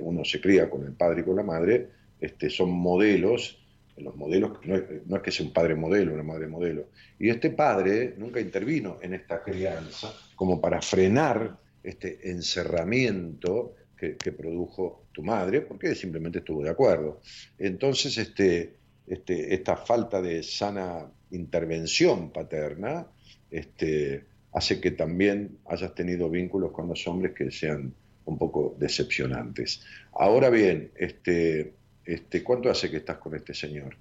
uno 0.00 0.24
se 0.24 0.40
cría 0.40 0.70
con 0.70 0.82
el 0.82 0.92
padre 0.92 1.20
y 1.20 1.24
con 1.24 1.36
la 1.36 1.42
madre, 1.42 1.88
este, 2.22 2.48
son 2.48 2.70
modelos 2.70 3.65
los 3.98 4.16
modelos, 4.16 4.58
no 4.64 4.76
es, 5.16 5.22
que 5.22 5.30
sea 5.30 5.46
un 5.46 5.52
padre 5.52 5.74
modelo, 5.74 6.12
una 6.12 6.22
madre 6.22 6.46
modelo. 6.46 6.88
Y 7.18 7.30
este 7.30 7.50
padre 7.50 8.14
nunca 8.18 8.40
intervino 8.40 8.98
en 9.00 9.14
esta 9.14 9.42
crianza 9.42 10.12
como 10.34 10.60
para 10.60 10.82
frenar 10.82 11.58
este 11.82 12.30
encerramiento 12.30 13.74
que, 13.96 14.32
produjo 14.32 15.06
tu 15.12 15.22
madre, 15.22 15.62
porque 15.62 15.94
simplemente 15.94 16.40
estuvo 16.40 16.62
de 16.62 16.70
acuerdo. 16.70 17.22
Entonces, 17.58 18.18
este, 18.18 18.74
este, 19.06 19.54
esta 19.54 19.76
falta 19.76 20.20
de 20.20 20.42
sana 20.42 21.10
intervención 21.30 22.30
paterna 22.30 23.06
este, 23.50 24.24
hace 24.52 24.80
que 24.80 24.90
también 24.90 25.58
hayas 25.66 25.94
tenido 25.94 26.28
vínculos 26.28 26.72
con 26.72 26.88
los 26.88 27.06
hombres 27.08 27.32
que 27.34 27.50
sean 27.50 27.94
un 28.26 28.38
poco 28.38 28.76
decepcionantes. 28.78 29.82
Ahora 30.12 30.50
bien, 30.50 30.90
este, 30.96 31.72
este, 32.06 32.42
¿Cuánto 32.42 32.70
hace 32.70 32.90
que 32.90 32.98
estás 32.98 33.18
con 33.18 33.34
este 33.34 33.52
señor? 33.52 33.96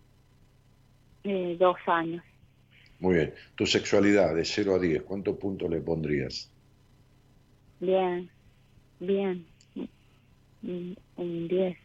Eh, 1.24 1.56
dos 1.60 1.78
años. 1.88 2.24
Muy 3.00 3.16
bien. 3.16 3.34
Tu 3.56 3.66
sexualidad 3.66 4.36
de 4.36 4.46
0 4.46 4.76
a 4.76 4.80
10, 4.80 5.04
¿cuántos 5.04 5.38
puntos 5.38 5.70
le 5.70 5.82
pondrías? 5.82 6.50
Bien, 7.80 8.30
bien. 9.00 9.46
Un 10.62 11.48
10. 11.48 11.78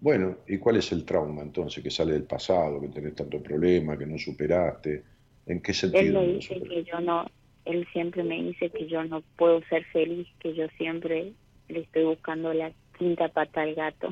Bueno, 0.00 0.36
¿y 0.46 0.58
cuál 0.58 0.76
es 0.76 0.92
el 0.92 1.04
trauma 1.04 1.42
entonces 1.42 1.82
que 1.82 1.90
sale 1.90 2.12
del 2.12 2.24
pasado, 2.24 2.80
que 2.80 2.88
tenés 2.88 3.14
tanto 3.14 3.42
problema, 3.42 3.96
que 3.96 4.06
no 4.06 4.18
superaste? 4.18 5.02
¿En 5.46 5.60
qué 5.62 5.72
sentido? 5.72 6.20
Él 6.20 6.28
me 6.28 6.34
dice 6.34 6.60
que 6.60 6.84
yo 6.84 7.00
no, 7.00 7.26
él 7.64 7.86
siempre 7.92 8.22
me 8.22 8.42
dice 8.42 8.70
que 8.70 8.86
yo 8.86 9.04
no 9.04 9.22
puedo 9.36 9.62
ser 9.68 9.84
feliz, 9.86 10.28
que 10.40 10.54
yo 10.54 10.66
siempre 10.76 11.32
le 11.68 11.80
estoy 11.80 12.04
buscando 12.04 12.52
la 12.52 12.72
quinta 12.98 13.28
pata 13.28 13.62
al 13.62 13.74
gato. 13.74 14.10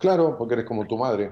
Claro, 0.00 0.34
porque 0.38 0.54
eres 0.54 0.66
como 0.66 0.86
tu 0.86 0.96
madre. 0.96 1.30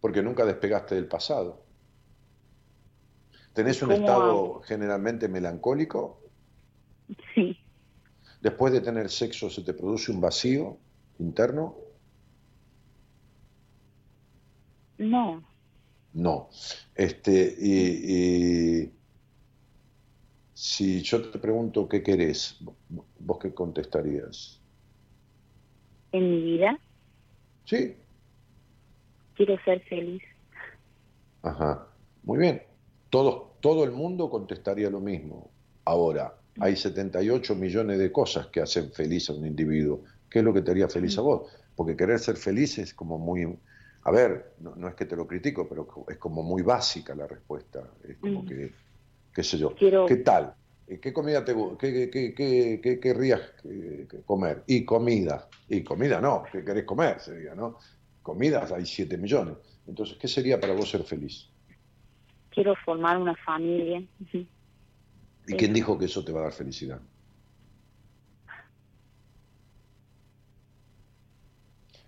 Porque 0.00 0.22
nunca 0.22 0.46
despegaste 0.46 0.94
del 0.94 1.08
pasado. 1.08 1.64
¿Tenés 3.52 3.82
un 3.82 3.90
estado 3.90 4.60
generalmente 4.62 5.28
melancólico? 5.28 6.22
Sí. 7.34 7.58
Después 8.40 8.72
de 8.72 8.80
tener 8.80 9.10
sexo, 9.10 9.50
¿se 9.50 9.62
te 9.62 9.74
produce 9.74 10.12
un 10.12 10.20
vacío 10.20 10.78
interno? 11.18 11.74
No. 14.98 15.42
No. 16.12 16.48
Este, 16.94 17.56
y 17.58 18.92
si 20.54 21.02
yo 21.02 21.28
te 21.28 21.38
pregunto 21.38 21.88
qué 21.88 22.02
querés, 22.02 22.58
¿vos 23.18 23.38
qué 23.40 23.52
contestarías? 23.52 24.59
En 26.12 26.30
mi 26.30 26.42
vida. 26.42 26.78
Sí. 27.64 27.96
Quiero 29.34 29.56
ser 29.64 29.80
feliz. 29.82 30.22
Ajá, 31.42 31.86
muy 32.22 32.38
bien. 32.38 32.62
Todo, 33.08 33.54
todo 33.60 33.84
el 33.84 33.90
mundo 33.90 34.28
contestaría 34.28 34.90
lo 34.90 35.00
mismo. 35.00 35.50
Ahora, 35.84 36.34
hay 36.60 36.76
78 36.76 37.54
millones 37.54 37.98
de 37.98 38.12
cosas 38.12 38.48
que 38.48 38.60
hacen 38.60 38.92
feliz 38.92 39.30
a 39.30 39.32
un 39.32 39.46
individuo. 39.46 40.02
¿Qué 40.28 40.40
es 40.40 40.44
lo 40.44 40.52
que 40.52 40.62
te 40.62 40.70
haría 40.70 40.88
feliz 40.88 41.16
a 41.18 41.22
vos? 41.22 41.50
Porque 41.74 41.96
querer 41.96 42.18
ser 42.18 42.36
feliz 42.36 42.78
es 42.78 42.94
como 42.94 43.18
muy... 43.18 43.56
A 44.02 44.10
ver, 44.10 44.54
no, 44.60 44.88
es 44.88 44.94
que 44.94 45.04
te 45.04 45.16
lo 45.16 45.26
critico, 45.26 45.68
pero 45.68 45.86
es 46.08 46.16
como 46.16 46.42
muy 46.42 46.62
básica 46.62 47.14
la 47.14 47.26
respuesta. 47.26 47.82
Es 48.06 48.16
como 48.16 48.44
que, 48.44 48.72
qué 49.34 49.42
sé 49.42 49.58
yo, 49.58 49.74
¿qué 49.74 50.16
tal? 50.24 50.54
¿Qué 50.98 51.12
comida 51.12 51.44
te 51.44 51.54
qué, 51.78 52.10
qué, 52.10 52.34
qué, 52.34 52.80
qué 52.82 52.98
querrías 52.98 53.40
eh, 53.64 54.08
comer? 54.26 54.64
Y 54.66 54.84
comida. 54.84 55.48
Y 55.68 55.84
comida 55.84 56.20
no, 56.20 56.42
¿qué 56.50 56.64
querés 56.64 56.84
comer? 56.84 57.20
Sería, 57.20 57.54
¿no? 57.54 57.78
Comidas 58.22 58.72
hay 58.72 58.84
7 58.84 59.16
millones. 59.16 59.56
Entonces, 59.86 60.18
¿qué 60.18 60.26
sería 60.26 60.58
para 60.58 60.74
vos 60.74 60.90
ser 60.90 61.04
feliz? 61.04 61.48
Quiero 62.50 62.74
formar 62.84 63.18
una 63.18 63.36
familia. 63.36 64.02
¿Y 65.46 65.54
quién 65.54 65.72
dijo 65.72 65.96
que 65.96 66.06
eso 66.06 66.24
te 66.24 66.32
va 66.32 66.40
a 66.40 66.44
dar 66.44 66.52
felicidad? 66.52 67.00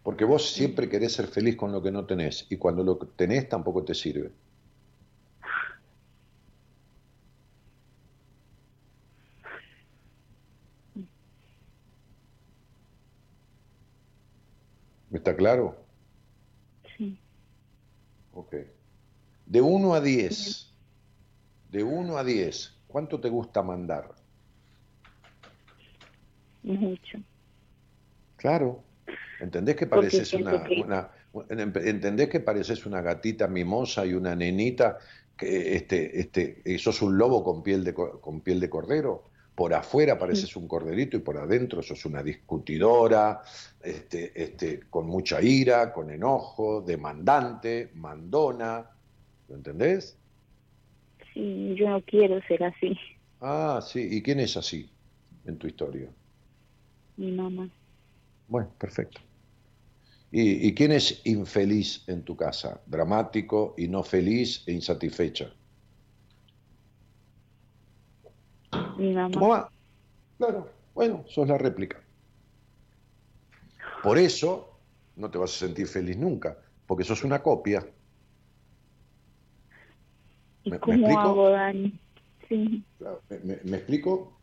Porque 0.02 0.24
vos 0.24 0.50
siempre 0.50 0.88
querés 0.88 1.12
ser 1.12 1.28
feliz 1.28 1.54
con 1.54 1.70
lo 1.70 1.80
que 1.80 1.92
no 1.92 2.04
tenés 2.04 2.46
y 2.50 2.56
cuando 2.56 2.82
lo 2.82 2.96
tenés 2.96 3.48
tampoco 3.48 3.84
te 3.84 3.94
sirve. 3.94 4.32
¿Me 10.94 11.06
está 15.18 15.36
claro? 15.36 15.76
Sí. 16.96 17.18
Ok. 18.32 18.54
De 19.46 19.60
1 19.60 19.94
a 19.94 20.00
10, 20.00 20.72
de 21.70 21.82
1 21.82 22.16
a 22.16 22.24
10, 22.24 22.76
¿cuánto 22.86 23.20
te 23.20 23.28
gusta 23.28 23.62
mandar? 23.62 24.14
Mucho. 26.62 27.18
Claro. 28.36 28.82
¿Entendés 29.40 29.76
que 29.76 29.86
pareces 29.86 30.32
una, 30.34 30.64
una, 30.84 31.10
¿Entendés 31.48 32.28
que 32.28 32.40
pareces 32.40 32.84
una 32.86 33.00
gatita 33.00 33.48
mimosa 33.48 34.04
y 34.04 34.14
una 34.14 34.36
nenita 34.36 34.98
que 35.36 35.76
este, 35.76 36.20
este, 36.20 36.78
sos 36.78 37.02
un 37.02 37.16
lobo 37.16 37.42
con 37.42 37.62
piel 37.62 37.84
de, 37.84 37.94
con 37.94 38.40
piel 38.42 38.60
de 38.60 38.70
cordero? 38.70 39.31
Por 39.62 39.74
afuera 39.74 40.18
pareces 40.18 40.56
un 40.56 40.66
corderito 40.66 41.16
y 41.16 41.20
por 41.20 41.38
adentro 41.38 41.84
sos 41.84 42.04
una 42.04 42.20
discutidora, 42.20 43.42
este, 43.80 44.32
este, 44.34 44.80
con 44.90 45.06
mucha 45.06 45.40
ira, 45.40 45.92
con 45.92 46.10
enojo, 46.10 46.80
demandante, 46.80 47.92
mandona. 47.94 48.90
¿Lo 49.48 49.54
entendés? 49.54 50.18
Sí, 51.32 51.76
yo 51.78 51.90
no 51.90 52.02
quiero 52.02 52.42
ser 52.48 52.64
así. 52.64 52.98
Ah, 53.40 53.78
sí. 53.80 54.08
¿Y 54.10 54.20
quién 54.20 54.40
es 54.40 54.56
así 54.56 54.90
en 55.46 55.56
tu 55.58 55.68
historia? 55.68 56.10
Mi 57.16 57.30
mamá. 57.30 57.70
Bueno, 58.48 58.68
perfecto. 58.76 59.20
¿Y, 60.32 60.66
¿Y, 60.66 60.74
quién 60.74 60.90
es 60.90 61.24
infeliz 61.24 62.02
en 62.08 62.24
tu 62.24 62.34
casa? 62.34 62.80
Dramático 62.86 63.76
y 63.78 63.86
no 63.86 64.02
feliz 64.02 64.64
e 64.66 64.72
insatisfecha. 64.72 65.54
Mi 69.02 69.12
mamá. 69.12 69.68
Claro, 70.38 70.70
bueno, 70.94 71.24
sos 71.26 71.48
la 71.48 71.58
réplica. 71.58 72.00
Por 74.00 74.16
eso 74.16 74.78
no 75.16 75.28
te 75.28 75.38
vas 75.38 75.50
a 75.56 75.66
sentir 75.66 75.88
feliz 75.88 76.16
nunca, 76.16 76.56
porque 76.86 77.02
sos 77.02 77.24
una 77.24 77.42
copia. 77.42 77.84
¿Y 80.62 80.70
cómo 80.78 81.18
hago, 81.18 81.50
Dani? 81.50 81.98
Sí. 82.48 82.84
¿Me, 83.64 83.76
explico? 83.76 84.40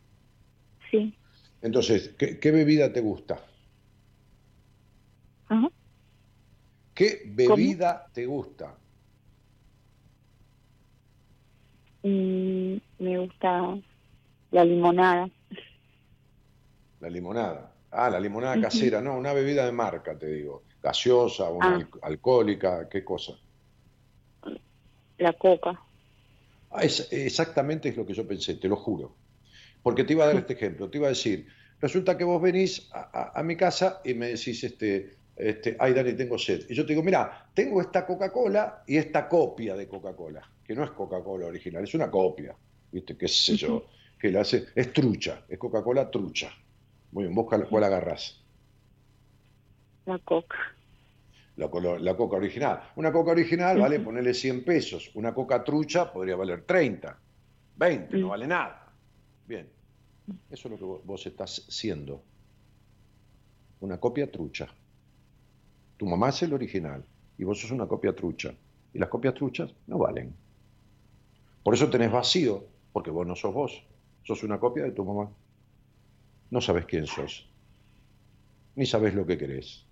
Sí. 0.91 1.17
Entonces, 1.61 2.15
¿qué, 2.17 2.51
bebida 2.51 2.91
te 2.91 2.99
gusta? 2.99 3.41
Ajá. 5.47 5.69
¿Qué 6.93 7.21
bebida 7.27 8.09
te 8.11 8.25
gusta? 8.25 8.77
Mm, 12.03 12.77
me 12.99 13.17
gusta 13.19 13.79
la 14.51 14.65
limonada. 14.65 15.29
La 16.99 17.09
limonada. 17.09 17.73
Ah, 17.91 18.09
la 18.09 18.19
limonada 18.19 18.61
casera, 18.61 19.01
no, 19.01 19.17
una 19.17 19.33
bebida 19.33 19.65
de 19.65 19.71
marca, 19.71 20.17
te 20.17 20.27
digo. 20.27 20.63
Gaseosa, 20.81 21.49
una 21.49 21.77
ah. 21.77 21.97
alcohólica, 22.03 22.87
¿qué 22.87 23.03
cosa? 23.03 23.33
La 25.17 25.33
coca. 25.33 25.81
Ah, 26.71 26.83
es, 26.83 27.11
exactamente 27.11 27.89
es 27.89 27.97
lo 27.97 28.05
que 28.05 28.13
yo 28.13 28.27
pensé, 28.27 28.55
te 28.55 28.67
lo 28.67 28.75
juro. 28.75 29.15
Porque 29.81 30.03
te 30.03 30.13
iba 30.13 30.23
a 30.23 30.27
dar 30.27 30.35
este 30.35 30.53
ejemplo, 30.53 30.89
te 30.89 30.97
iba 30.97 31.07
a 31.07 31.09
decir, 31.09 31.47
resulta 31.79 32.17
que 32.17 32.23
vos 32.23 32.41
venís 32.41 32.89
a, 32.91 33.41
mi 33.43 33.55
casa 33.55 34.01
y 34.03 34.13
me 34.13 34.27
decís, 34.27 34.63
este, 34.63 35.15
este, 35.35 35.75
ay 35.79 35.93
Dani, 35.93 36.13
tengo 36.13 36.37
sed. 36.37 36.65
Y 36.69 36.75
yo 36.75 36.85
te 36.85 36.93
digo, 36.93 37.03
mira, 37.03 37.49
tengo 37.53 37.81
esta 37.81 38.05
Coca-Cola 38.05 38.83
y 38.85 38.97
esta 38.97 39.27
copia 39.27 39.75
de 39.75 39.87
Coca-Cola, 39.87 40.47
que 40.63 40.75
no 40.75 40.83
es 40.83 40.91
Coca-Cola 40.91 41.47
original, 41.47 41.83
es 41.83 41.93
una 41.93 42.11
copia, 42.11 42.55
¿viste? 42.91 43.17
¿Qué 43.17 43.27
sé 43.27 43.55
yo? 43.55 43.85
Que 44.19 44.31
la 44.31 44.41
hace, 44.41 44.67
es 44.75 44.91
trucha, 44.91 45.45
es 45.47 45.57
Coca-Cola 45.57 46.11
trucha. 46.11 46.51
Muy 47.11 47.23
bien, 47.23 47.35
vos 47.35 47.47
cuál 47.47 47.83
agarrás. 47.83 48.39
La 50.05 50.19
coca. 50.19 50.57
La, 51.55 51.67
la, 51.99 52.15
coca 52.15 52.37
original. 52.37 52.81
Una 52.95 53.11
coca 53.11 53.31
original 53.31 53.79
vale 53.79 53.99
ponerle 53.99 54.33
100 54.33 54.63
pesos. 54.63 55.11
Una 55.15 55.33
coca 55.33 55.63
trucha 55.63 56.11
podría 56.11 56.35
valer 56.35 56.63
30, 56.63 57.17
20, 57.75 58.17
no 58.17 58.29
vale 58.29 58.47
nada. 58.47 58.93
Bien, 59.45 59.67
eso 60.49 60.67
es 60.67 60.71
lo 60.71 60.77
que 60.77 61.05
vos, 61.05 61.25
estás 61.25 61.65
siendo. 61.67 62.21
Una 63.81 63.99
copia 63.99 64.31
trucha. 64.31 64.67
Tu 65.97 66.05
mamá 66.05 66.29
es 66.29 66.43
el 66.43 66.53
original 66.53 67.03
y 67.37 67.43
vos 67.43 67.59
sos 67.59 67.71
una 67.71 67.87
copia 67.87 68.15
trucha. 68.15 68.53
Y 68.93 68.99
las 68.99 69.09
copias 69.09 69.33
truchas 69.33 69.71
no 69.87 69.97
valen. 69.97 70.33
Por 71.63 71.73
eso 71.73 71.89
tenés 71.89 72.11
vacío, 72.11 72.63
porque 72.93 73.11
vos 73.11 73.27
no 73.27 73.35
sos 73.35 73.53
vos. 73.53 73.83
Sos 74.29 74.43
una 74.43 74.59
copia 74.59 74.83
de 74.83 74.91
tu 74.91 75.03
mamá. 75.03 75.27
No 76.51 76.61
sabes 76.61 76.85
quién 76.85 77.07
sos. 77.07 77.49
Ni 78.75 78.85
sabes 78.85 79.15
lo 79.15 79.25
que 79.25 79.39
querés. 79.39 79.87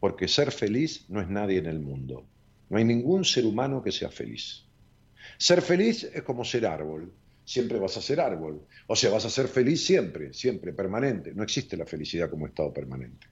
Porque 0.00 0.28
ser 0.28 0.50
feliz 0.50 1.04
no 1.10 1.20
es 1.20 1.28
nadie 1.28 1.58
en 1.58 1.66
el 1.66 1.78
mundo. 1.78 2.24
No 2.70 2.78
hay 2.78 2.84
ningún 2.84 3.22
ser 3.22 3.44
humano 3.44 3.82
que 3.82 3.92
sea 3.92 4.08
feliz. 4.08 4.64
Ser 5.36 5.60
feliz 5.60 6.04
es 6.04 6.22
como 6.22 6.42
ser 6.42 6.64
árbol. 6.64 7.12
Siempre 7.44 7.78
vas 7.78 7.98
a 7.98 8.00
ser 8.00 8.18
árbol. 8.18 8.66
O 8.86 8.96
sea, 8.96 9.10
vas 9.10 9.26
a 9.26 9.30
ser 9.30 9.46
feliz 9.46 9.84
siempre, 9.84 10.32
siempre, 10.32 10.72
permanente. 10.72 11.34
No 11.34 11.42
existe 11.42 11.76
la 11.76 11.84
felicidad 11.84 12.30
como 12.30 12.46
estado 12.46 12.72
permanente. 12.72 13.26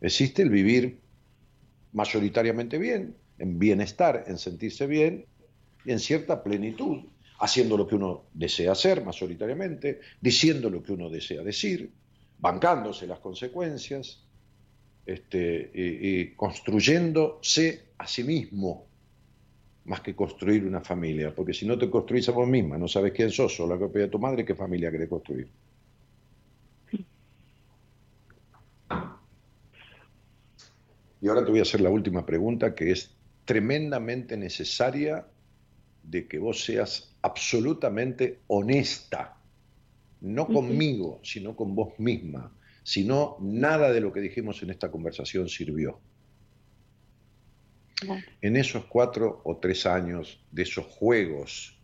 Existe 0.00 0.40
el 0.40 0.48
vivir 0.48 1.02
mayoritariamente 1.92 2.78
bien, 2.78 3.14
en 3.36 3.58
bienestar, 3.58 4.24
en 4.26 4.38
sentirse 4.38 4.86
bien 4.86 5.26
y 5.84 5.92
en 5.92 5.98
cierta 5.98 6.42
plenitud, 6.42 7.11
haciendo 7.42 7.76
lo 7.76 7.88
que 7.88 7.96
uno 7.96 8.26
desea 8.32 8.70
hacer 8.70 9.04
mayoritariamente, 9.04 10.00
diciendo 10.20 10.70
lo 10.70 10.80
que 10.80 10.92
uno 10.92 11.10
desea 11.10 11.42
decir, 11.42 11.90
bancándose 12.38 13.04
las 13.04 13.18
consecuencias, 13.18 14.24
este, 15.04 15.72
y, 15.74 16.34
construyéndose 16.36 17.88
a 17.98 18.06
sí 18.06 18.22
mismo, 18.22 18.86
más 19.86 20.00
que 20.02 20.14
construir 20.14 20.64
una 20.64 20.82
familia, 20.82 21.34
porque 21.34 21.52
si 21.52 21.66
no 21.66 21.76
te 21.76 21.90
construís 21.90 22.28
a 22.28 22.32
vos 22.32 22.46
misma, 22.46 22.78
no 22.78 22.86
sabes 22.86 23.10
quién 23.10 23.32
sos, 23.32 23.58
o 23.58 23.66
la 23.66 23.76
copia 23.76 24.08
tu 24.08 24.20
madre, 24.20 24.44
¿qué 24.44 24.54
familia 24.54 24.92
querés 24.92 25.08
construir? 25.08 25.48
Y 31.20 31.28
ahora 31.28 31.44
te 31.44 31.50
voy 31.50 31.58
a 31.58 31.62
hacer 31.62 31.80
la 31.80 31.90
última 31.90 32.24
pregunta, 32.24 32.72
que 32.72 32.92
es 32.92 33.16
tremendamente 33.44 34.36
necesaria 34.36 35.26
de 36.02 36.26
que 36.26 36.38
vos 36.38 36.64
seas 36.64 37.14
absolutamente 37.22 38.40
honesta, 38.48 39.36
no 40.20 40.46
conmigo, 40.46 41.20
sino 41.22 41.56
con 41.56 41.74
vos 41.74 41.98
misma. 41.98 42.52
Si 42.82 43.04
no, 43.04 43.36
nada 43.40 43.92
de 43.92 44.00
lo 44.00 44.12
que 44.12 44.20
dijimos 44.20 44.62
en 44.62 44.70
esta 44.70 44.90
conversación 44.90 45.48
sirvió. 45.48 46.00
En 48.40 48.56
esos 48.56 48.84
cuatro 48.86 49.40
o 49.44 49.58
tres 49.58 49.86
años 49.86 50.44
de 50.50 50.62
esos 50.62 50.86
juegos, 50.86 51.78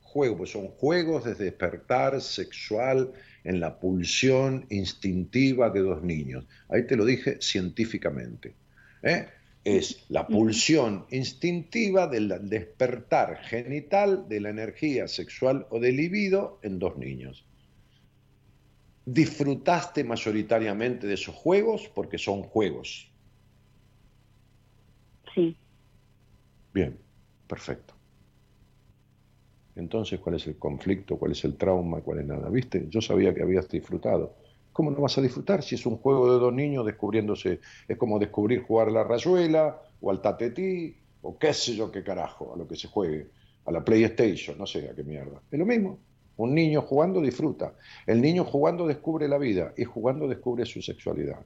juegos, 0.00 0.38
pues 0.38 0.50
son 0.50 0.68
juegos 0.68 1.24
de 1.24 1.34
despertar 1.34 2.20
sexual 2.20 3.12
en 3.44 3.60
la 3.60 3.78
pulsión 3.78 4.66
instintiva 4.70 5.70
de 5.70 5.80
dos 5.80 6.02
niños. 6.02 6.44
Ahí 6.68 6.86
te 6.86 6.96
lo 6.96 7.04
dije 7.04 7.38
científicamente. 7.40 8.54
¿eh? 9.02 9.28
Es 9.66 10.06
la 10.10 10.28
pulsión 10.28 11.06
instintiva 11.10 12.06
del 12.06 12.32
despertar 12.48 13.38
genital 13.38 14.28
de 14.28 14.40
la 14.40 14.50
energía 14.50 15.08
sexual 15.08 15.66
o 15.70 15.80
del 15.80 15.96
libido 15.96 16.60
en 16.62 16.78
dos 16.78 16.96
niños. 16.96 17.44
¿Disfrutaste 19.04 20.04
mayoritariamente 20.04 21.08
de 21.08 21.14
esos 21.14 21.34
juegos? 21.34 21.90
Porque 21.92 22.16
son 22.16 22.44
juegos. 22.44 23.10
Sí. 25.34 25.56
Bien, 26.72 26.96
perfecto. 27.48 27.94
Entonces, 29.74 30.20
¿cuál 30.20 30.36
es 30.36 30.46
el 30.46 30.58
conflicto? 30.58 31.18
¿Cuál 31.18 31.32
es 31.32 31.44
el 31.44 31.56
trauma? 31.56 32.02
¿Cuál 32.02 32.20
es 32.20 32.26
nada? 32.26 32.48
¿Viste? 32.50 32.86
Yo 32.88 33.00
sabía 33.00 33.34
que 33.34 33.42
habías 33.42 33.68
disfrutado 33.68 34.36
¿Cómo 34.76 34.90
no 34.90 35.00
vas 35.00 35.16
a 35.16 35.22
disfrutar 35.22 35.62
si 35.62 35.74
es 35.74 35.86
un 35.86 35.96
juego 35.96 36.30
de 36.30 36.38
dos 36.38 36.52
niños 36.52 36.84
descubriéndose? 36.84 37.60
Es 37.88 37.96
como 37.96 38.18
descubrir 38.18 38.62
jugar 38.62 38.88
a 38.88 38.90
la 38.90 39.04
rayuela 39.04 39.80
o 40.02 40.10
al 40.10 40.20
tatetí 40.20 40.94
o 41.22 41.38
qué 41.38 41.54
sé 41.54 41.74
yo 41.74 41.90
qué 41.90 42.04
carajo, 42.04 42.52
a 42.52 42.58
lo 42.58 42.68
que 42.68 42.76
se 42.76 42.86
juegue, 42.86 43.30
a 43.64 43.72
la 43.72 43.82
PlayStation, 43.82 44.58
no 44.58 44.66
sé 44.66 44.86
a 44.90 44.94
qué 44.94 45.02
mierda. 45.02 45.40
Es 45.50 45.58
lo 45.58 45.64
mismo. 45.64 45.98
Un 46.36 46.54
niño 46.54 46.82
jugando 46.82 47.22
disfruta. 47.22 47.72
El 48.06 48.20
niño 48.20 48.44
jugando 48.44 48.86
descubre 48.86 49.26
la 49.28 49.38
vida 49.38 49.72
y 49.78 49.84
jugando 49.84 50.28
descubre 50.28 50.66
su 50.66 50.82
sexualidad. 50.82 51.40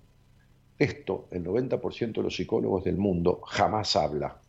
Esto 0.76 1.28
el 1.30 1.44
90% 1.44 2.14
de 2.14 2.22
los 2.24 2.34
psicólogos 2.34 2.82
del 2.82 2.96
mundo 2.96 3.42
jamás 3.46 3.94
habla, 3.94 4.40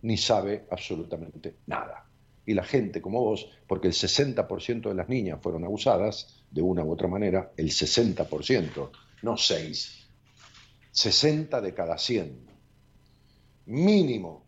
ni 0.00 0.16
sabe 0.16 0.64
absolutamente 0.70 1.56
nada. 1.66 2.06
Y 2.46 2.54
la 2.54 2.64
gente 2.64 3.02
como 3.02 3.20
vos, 3.20 3.50
porque 3.66 3.88
el 3.88 3.92
60% 3.92 4.88
de 4.88 4.94
las 4.94 5.10
niñas 5.10 5.40
fueron 5.42 5.64
abusadas, 5.64 6.42
de 6.54 6.62
una 6.62 6.84
u 6.84 6.92
otra 6.92 7.08
manera, 7.08 7.52
el 7.56 7.70
60%, 7.70 8.90
no 9.22 9.36
6, 9.36 10.08
60 10.92 11.60
de 11.60 11.74
cada 11.74 11.98
100, 11.98 12.46
mínimo, 13.66 14.44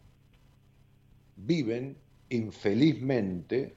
viven 1.34 1.98
infelizmente 2.28 3.76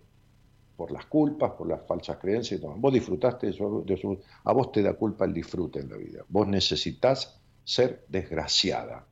por 0.76 0.92
las 0.92 1.08
culpas, 1.08 1.54
por 1.54 1.68
las 1.68 1.86
falsas 1.88 2.18
creencias. 2.18 2.62
Vos 2.62 2.94
disfrutaste 2.94 3.48
de 3.48 3.54
eso, 3.54 3.84
de 3.86 3.96
eso, 3.96 4.20
a 4.44 4.54
vos 4.54 4.72
te 4.72 4.84
da 4.84 4.94
culpa 4.94 5.26
el 5.26 5.34
disfrute 5.34 5.80
en 5.80 5.90
la 5.90 5.98
vida. 5.98 6.24
Vos 6.30 6.48
necesitas 6.48 7.42
ser 7.64 8.06
desgraciada, 8.08 9.08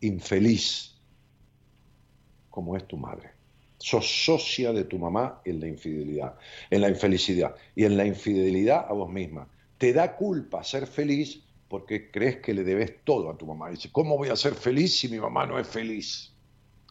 infeliz, 0.00 0.98
como 2.48 2.76
es 2.76 2.86
tu 2.86 2.96
madre 2.96 3.33
sos 3.84 4.24
socia 4.24 4.72
de 4.72 4.84
tu 4.84 4.98
mamá 4.98 5.42
en 5.44 5.60
la 5.60 5.68
infidelidad, 5.68 6.38
en 6.70 6.80
la 6.80 6.88
infelicidad 6.88 7.54
y 7.76 7.84
en 7.84 7.98
la 7.98 8.06
infidelidad 8.06 8.86
a 8.88 8.94
vos 8.94 9.10
misma. 9.10 9.46
Te 9.76 9.92
da 9.92 10.16
culpa 10.16 10.64
ser 10.64 10.86
feliz 10.86 11.42
porque 11.68 12.10
crees 12.10 12.38
que 12.38 12.54
le 12.54 12.64
debes 12.64 13.04
todo 13.04 13.28
a 13.28 13.36
tu 13.36 13.44
mamá. 13.44 13.68
Dice, 13.68 13.92
¿cómo 13.92 14.16
voy 14.16 14.30
a 14.30 14.36
ser 14.36 14.54
feliz 14.54 14.96
si 14.96 15.08
mi 15.08 15.18
mamá 15.18 15.44
no 15.44 15.58
es 15.58 15.68
feliz? 15.68 16.32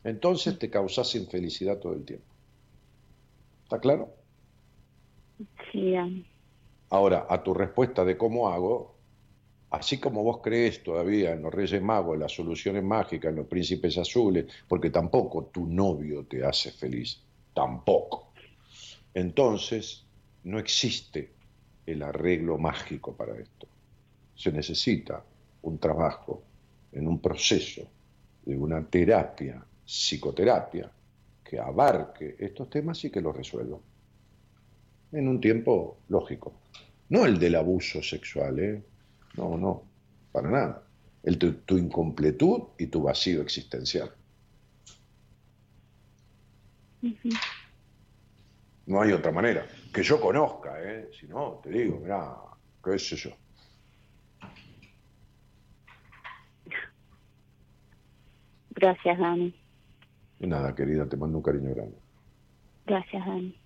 Entonces 0.03 0.59
te 0.59 0.69
causas 0.69 1.15
infelicidad 1.15 1.79
todo 1.79 1.93
el 1.93 2.05
tiempo. 2.05 2.27
¿Está 3.63 3.79
claro? 3.79 4.13
Sí. 5.71 5.95
Ahora, 6.91 7.25
a 7.27 7.41
tu 7.41 7.55
respuesta 7.55 8.05
de 8.05 8.17
cómo 8.17 8.49
hago, 8.49 8.92
así 9.73 9.97
como 9.97 10.23
vos 10.23 10.39
crees 10.43 10.83
todavía 10.83 11.31
en 11.31 11.41
los 11.41 11.51
Reyes 11.51 11.81
Magos, 11.81 12.13
en 12.13 12.19
las 12.19 12.31
soluciones 12.31 12.83
mágicas, 12.83 13.31
en 13.31 13.37
los 13.37 13.47
príncipes 13.47 13.97
azules, 13.97 14.45
porque 14.67 14.91
tampoco 14.91 15.45
tu 15.45 15.65
novio 15.65 16.25
te 16.25 16.45
hace 16.45 16.69
feliz, 16.69 17.19
tampoco. 17.55 18.33
Entonces, 19.15 20.05
no 20.43 20.59
existe 20.59 21.31
el 21.87 22.03
arreglo 22.03 22.59
mágico 22.59 23.13
para 23.13 23.35
esto. 23.35 23.67
Se 24.35 24.51
necesita 24.51 25.23
un 25.63 25.79
trabajo 25.79 26.43
en 26.91 27.07
un 27.07 27.19
proceso 27.19 27.81
de 28.45 28.55
una 28.55 28.85
terapia, 28.85 29.65
psicoterapia, 29.83 30.91
que 31.43 31.57
abarque 31.57 32.35
estos 32.37 32.69
temas 32.69 33.03
y 33.05 33.09
que 33.09 33.21
los 33.21 33.35
resuelva. 33.35 33.79
En 35.13 35.27
un 35.27 35.41
tiempo 35.41 35.97
lógico. 36.09 36.53
No 37.09 37.25
el 37.25 37.39
del 37.39 37.55
abuso 37.55 38.03
sexual, 38.03 38.59
¿eh? 38.59 38.83
No, 39.35 39.57
no, 39.57 39.83
para 40.31 40.49
nada. 40.49 40.83
El 41.23 41.37
tu, 41.37 41.53
tu 41.53 41.77
incompletud 41.77 42.63
y 42.77 42.87
tu 42.87 43.01
vacío 43.03 43.41
existencial. 43.41 44.11
No 48.85 49.01
hay 49.01 49.11
otra 49.11 49.31
manera. 49.31 49.65
Que 49.93 50.03
yo 50.03 50.19
conozca, 50.19 50.75
¿eh? 50.81 51.09
Si 51.19 51.27
no, 51.27 51.59
te 51.63 51.69
digo, 51.69 51.99
mirá, 51.99 52.35
qué 52.83 52.99
sé 52.99 53.15
yo. 53.15 53.31
Gracias, 58.71 59.19
Dani. 59.19 59.55
Y 60.39 60.47
nada, 60.47 60.75
querida, 60.75 61.07
te 61.07 61.15
mando 61.15 61.37
un 61.37 61.43
cariño 61.43 61.73
grande. 61.73 61.97
Gracias, 62.85 63.25
Dani. 63.25 63.57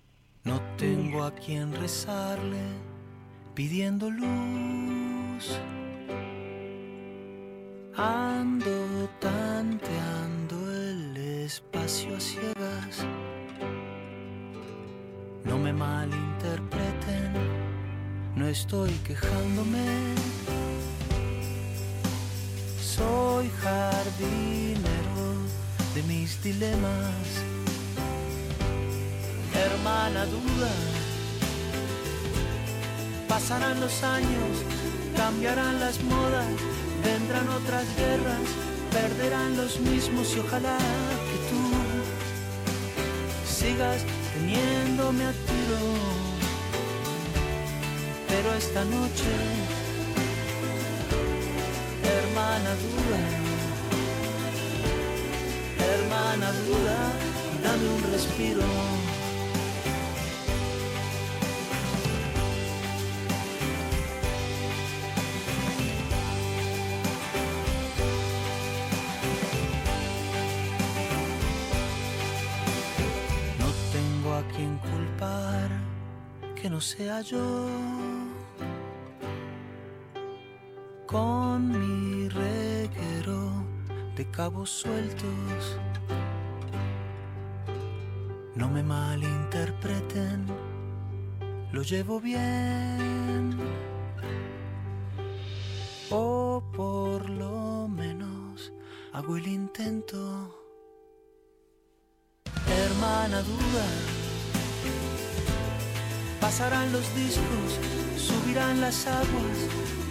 No 0.44 0.60
tengo 0.76 1.24
a 1.24 1.34
quien 1.34 1.74
rezarle 1.74 2.62
pidiendo 3.58 4.08
luz. 4.08 5.44
Ando 7.96 9.10
tanteando 9.18 10.56
el 10.72 11.16
espacio 11.44 12.16
a 12.16 12.20
ciegas. 12.20 13.04
No 15.42 15.58
me 15.58 15.72
malinterpreten, 15.72 17.32
no 18.36 18.46
estoy 18.46 18.92
quejándome. 19.08 20.14
Soy 22.80 23.50
jardinero 23.60 25.26
de 25.96 26.02
mis 26.04 26.40
dilemas. 26.44 27.26
Hermana 29.52 30.26
duda, 30.26 30.72
pasarán 33.28 33.78
los 33.80 34.02
años, 34.02 34.64
cambiarán 35.16 35.78
las 35.78 36.02
modas, 36.02 36.46
vendrán 37.04 37.48
otras 37.50 37.84
guerras, 37.96 38.46
perderán 38.90 39.56
los 39.56 39.78
mismos 39.80 40.34
y 40.34 40.40
ojalá 40.40 40.78
que 41.28 41.38
tú 41.50 41.60
sigas 43.46 44.04
teniéndome 44.32 45.24
a 45.24 45.32
tiro. 45.32 45.80
Pero 48.28 48.54
esta 48.54 48.84
noche, 48.84 49.32
hermana 52.16 52.70
duda, 52.86 53.20
hermana 55.92 56.52
duda, 56.66 56.98
dame 57.62 57.88
un 57.96 58.12
respiro. 58.12 58.97
Sea 76.88 77.20
yo. 77.20 77.66
Con 81.06 81.58
mi 81.78 82.28
reguero 82.30 83.40
de 84.16 84.30
cabos 84.30 84.70
sueltos. 84.70 85.78
No 88.54 88.68
me 88.70 88.82
malinterpreten, 88.82 90.46
lo 91.72 91.82
llevo 91.82 92.20
bien. 92.20 93.58
O 96.10 96.62
por 96.74 97.28
lo 97.28 97.86
menos 97.88 98.72
hago 99.12 99.36
el 99.36 99.46
intento. 99.46 100.18
Hermana 102.66 103.42
duda, 103.42 103.86
pasarán 106.48 106.90
los 106.92 107.04
discos, 107.14 107.70
subirán 108.16 108.80
las 108.80 109.06
aguas, 109.06 109.58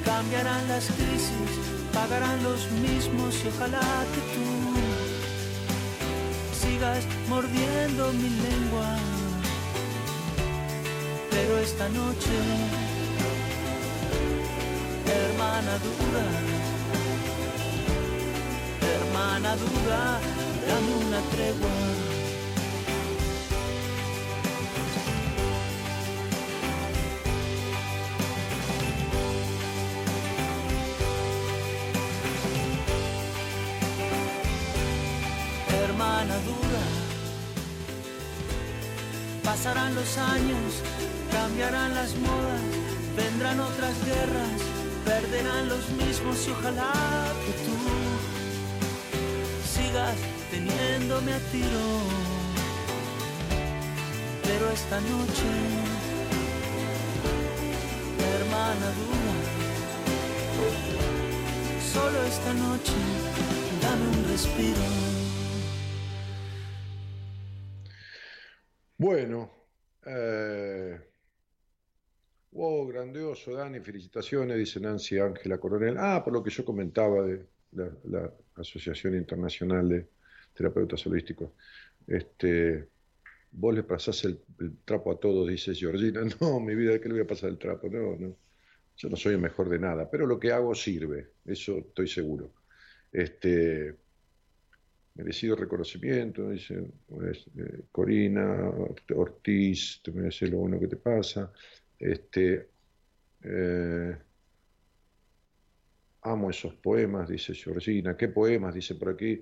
cambiarán 0.05 0.67
las 0.67 0.85
crisis, 0.85 1.51
pagarán 1.91 2.43
los 2.43 2.69
mismos 2.73 3.33
y 3.43 3.47
ojalá 3.47 3.81
que 4.13 4.21
tú 4.33 4.45
sigas 6.61 7.03
mordiendo 7.27 8.13
mi 8.13 8.29
lengua. 8.29 8.89
Pero 11.31 11.57
esta 11.57 11.89
noche, 11.89 12.35
hermana 15.19 15.73
duda, 15.87 16.25
hermana 18.95 19.55
duda, 19.55 20.19
dame 20.67 20.91
una 21.07 21.19
tregua. 21.31 22.06
Los 39.97 40.17
años, 40.17 40.69
cambiarán 41.31 41.95
las 41.95 42.15
modas, 42.17 42.61
vendrán 43.15 43.59
otras 43.59 43.95
guerras, 44.05 44.59
perderán 45.05 45.69
los 45.69 45.89
mismos 45.89 46.47
y 46.47 46.51
ojalá 46.51 46.93
que 47.43 47.51
tú 47.65 47.75
sigas 49.73 50.17
teniéndome 50.51 51.33
a 51.33 51.39
tiro. 51.51 51.85
Pero 54.43 54.69
esta 54.69 54.99
noche, 55.01 55.49
hermana 58.35 58.87
dura, 58.99 59.35
solo 61.93 62.17
esta 62.33 62.53
noche, 62.53 62.97
dame 63.81 64.05
un 64.15 64.23
respiro. 64.31 65.16
Grandioso, 73.17 73.53
Dani, 73.53 73.79
felicitaciones, 73.79 74.57
dice 74.57 74.79
Nancy 74.79 75.17
Ángela 75.17 75.57
Coronel. 75.57 75.95
Ah, 75.97 76.21
por 76.23 76.33
lo 76.33 76.43
que 76.43 76.51
yo 76.51 76.63
comentaba 76.63 77.25
de 77.25 77.45
la, 77.71 78.31
Asociación 78.55 79.15
Internacional 79.15 79.87
de 79.89 80.07
Terapeutas 80.53 81.05
Holísticos. 81.05 81.51
Este, 82.07 82.87
vos 83.51 83.73
le 83.73 83.83
pasás 83.83 84.23
el, 84.25 84.39
trapo 84.85 85.11
a 85.11 85.19
todos, 85.19 85.47
dice 85.47 85.73
Georgina. 85.73 86.21
No, 86.41 86.59
mi 86.59 86.75
vida, 86.75 86.93
¿de 86.93 87.01
qué 87.01 87.07
le 87.07 87.15
voy 87.15 87.23
a 87.23 87.27
pasar 87.27 87.49
el 87.49 87.57
trapo? 87.57 87.87
No, 87.89 88.15
no. 88.15 88.35
Yo 88.95 89.09
no 89.09 89.15
soy 89.15 89.33
el 89.33 89.41
mejor 89.41 89.69
de 89.69 89.79
nada, 89.79 90.09
pero 90.09 90.25
lo 90.25 90.39
que 90.39 90.51
hago 90.51 90.73
sirve, 90.73 91.33
eso 91.45 91.77
estoy 91.79 92.07
seguro. 92.07 92.51
Este, 93.11 93.95
merecido 95.15 95.55
reconocimiento, 95.55 96.49
dice 96.49 96.75
eh, 96.75 97.81
Corina 97.91 98.71
Ortiz, 99.15 100.01
te 100.03 100.11
merece 100.11 100.47
lo 100.47 100.57
bueno 100.57 100.79
que 100.79 100.87
te 100.87 100.97
pasa. 100.97 101.51
Este, 101.99 102.76
eh, 103.49 104.17
amo 106.21 106.49
esos 106.49 106.73
poemas, 106.75 107.29
dice 107.29 107.53
Georgina. 107.53 108.15
¿Qué 108.17 108.27
poemas? 108.29 108.73
Dice 108.73 108.95
por 108.95 109.09
aquí. 109.09 109.41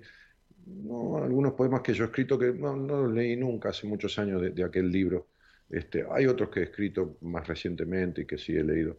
No, 0.66 1.18
algunos 1.18 1.52
poemas 1.54 1.82
que 1.82 1.94
yo 1.94 2.04
he 2.04 2.06
escrito 2.08 2.38
que 2.38 2.52
no, 2.52 2.76
los 2.76 3.12
leí 3.12 3.36
nunca, 3.36 3.70
hace 3.70 3.86
muchos 3.86 4.18
años 4.18 4.40
de, 4.40 4.50
de 4.50 4.64
aquel 4.64 4.90
libro. 4.90 5.28
Este, 5.68 6.04
hay 6.10 6.26
otros 6.26 6.50
que 6.50 6.60
he 6.60 6.64
escrito 6.64 7.18
más 7.22 7.46
recientemente 7.46 8.22
y 8.22 8.26
que 8.26 8.38
sí 8.38 8.56
he 8.56 8.64
leído. 8.64 8.98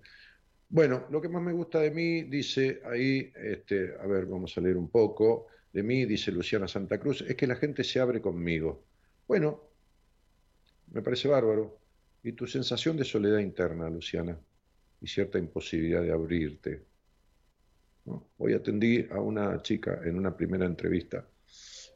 Bueno, 0.70 1.08
lo 1.12 1.22
que 1.22 1.30
más 1.30 1.42
me 1.42 1.54
gusta 1.54 1.80
de 1.80 1.92
mí, 1.92 2.24
dice 2.24 2.82
ahí, 2.86 3.32
este, 3.36 3.96
a 4.00 4.06
ver, 4.08 4.26
vamos 4.26 4.58
a 4.58 4.62
leer 4.62 4.78
un 4.78 4.90
poco 4.90 5.48
de 5.72 5.84
mí, 5.84 6.06
dice 6.06 6.32
Luciana 6.32 6.68
Santa 6.68 7.00
Cruz, 7.00 7.22
es 7.22 7.36
que 7.36 7.48
la 7.48 7.56
gente 7.56 7.84
se 7.84 8.00
abre 8.00 8.22
conmigo. 8.22 8.86
Bueno, 9.28 9.62
me 10.92 11.02
parece 11.02 11.28
bárbaro. 11.28 11.80
y 12.24 12.34
tu 12.34 12.48
sensación 12.48 12.98
de 12.98 13.06
soledad 13.06 13.40
interna, 13.40 13.90
Luciana, 13.90 14.38
y 15.02 15.08
cierta 15.08 15.38
imposibilidad 15.38 16.02
de 16.02 16.12
abrirte. 16.12 16.86
Hoy 18.38 18.54
atendí 18.54 19.06
a 19.10 19.20
una 19.20 19.62
chica 19.62 20.02
en 20.04 20.18
una 20.18 20.36
primera 20.36 20.66
entrevista, 20.66 21.28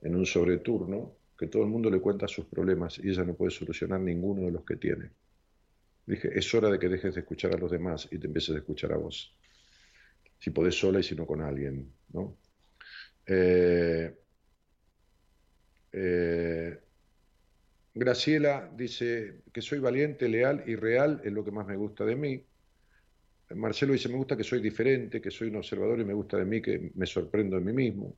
en 0.02 0.15
un 0.15 0.26
sobreturno, 0.26 1.18
que 1.38 1.48
todo 1.48 1.64
el 1.64 1.69
mundo 1.69 1.90
le 1.90 1.99
cuenta 1.99 2.28
sus 2.28 2.45
problemas 2.45 2.99
y 2.99 3.10
ella 3.10 3.23
no 3.23 3.34
puede 3.34 3.52
solucionar 3.52 3.99
ninguno 3.99 4.44
de 4.44 4.52
los 4.52 4.64
que 4.64 4.76
tiene. 4.76 5.10
Dije, 6.06 6.38
es 6.38 6.53
hora 6.53 6.69
de 6.69 6.78
que 6.78 6.90
dejes 6.90 7.15
de 7.15 7.22
escuchar 7.22 7.56
a 7.56 7.57
los 7.57 7.72
demás 7.72 8.07
y 8.11 8.18
te 8.19 8.28
empieces 8.28 8.56
a 8.56 8.60
escuchar 8.60 8.91
a 8.94 8.98
vos. 8.98 9.36
Si 10.38 10.49
podés 10.49 10.76
sola 10.76 10.99
y 10.99 11.03
si 11.03 11.15
no 11.15 11.26
con 11.26 11.41
alguien, 11.41 11.91
¿no? 12.14 12.38
Eh, 13.26 14.14
eh, 15.91 16.80
Graciela 17.94 18.72
dice 18.76 19.41
que 19.53 19.61
soy 19.61 19.80
valiente, 19.80 20.28
leal 20.30 20.64
y 20.65 20.76
real, 20.76 21.22
es 21.23 21.32
lo 21.32 21.44
que 21.44 21.52
más 21.52 21.68
me 21.68 21.76
gusta 21.76 22.06
de 22.06 22.15
mí. 22.15 22.45
Marcelo 23.56 23.94
dice, 23.94 24.10
me 24.10 24.15
gusta 24.15 24.38
que 24.38 24.44
soy 24.44 24.61
diferente, 24.61 25.22
que 25.22 25.32
soy 25.32 25.49
un 25.49 25.57
observador 25.57 25.99
y 25.99 26.06
me 26.06 26.14
gusta 26.14 26.38
de 26.38 26.45
mí 26.45 26.61
que 26.61 26.91
me 26.95 27.06
sorprendo 27.06 27.57
de 27.57 27.64
mí 27.64 27.73
mismo. 27.73 28.15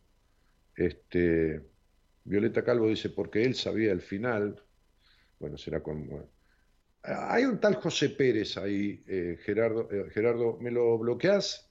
Este, 0.76 1.62
Violeta 2.24 2.64
Calvo 2.64 2.88
dice, 2.88 3.10
porque 3.10 3.44
él 3.44 3.56
sabía 3.56 3.92
el 3.92 4.02
final. 4.02 4.62
Bueno, 5.40 5.58
será 5.58 5.82
como... 5.82 6.32
Hay 7.04 7.44
un 7.44 7.60
tal 7.60 7.76
José 7.76 8.10
Pérez 8.10 8.58
ahí, 8.58 9.04
eh, 9.08 9.38
Gerardo, 9.44 9.90
eh, 9.92 10.10
Gerardo, 10.12 10.58
¿me 10.62 10.72
lo 10.72 10.98
bloqueas? 10.98 11.70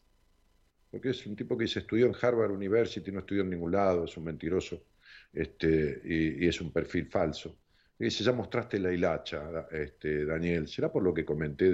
Porque 0.91 1.11
es 1.11 1.27
un 1.27 1.35
tipo 1.35 1.57
que 1.57 1.67
se 1.67 1.79
estudió 1.79 2.07
en 2.07 2.15
Harvard 2.21 2.51
University, 2.51 3.11
no 3.11 3.21
estudió 3.21 3.43
en 3.43 3.49
ningún 3.49 3.73
lado, 3.73 4.05
es 4.05 4.15
un 4.19 4.25
mentiroso 4.25 4.85
este, 5.33 6.03
y, 6.05 6.47
es 6.47 6.61
un 6.61 6.71
perfil 6.71 7.07
falso. 7.07 7.59
Y 7.99 8.05
dice, 8.05 8.25
ya 8.25 8.33
mostraste 8.33 8.79
la 8.79 8.93
hilacha, 8.93 9.69
este, 9.71 10.27
Daniel, 10.27 10.69
¿será 10.69 10.93
por 10.93 11.03
lo 11.03 11.15
que 11.15 11.25
comenté 11.25 11.71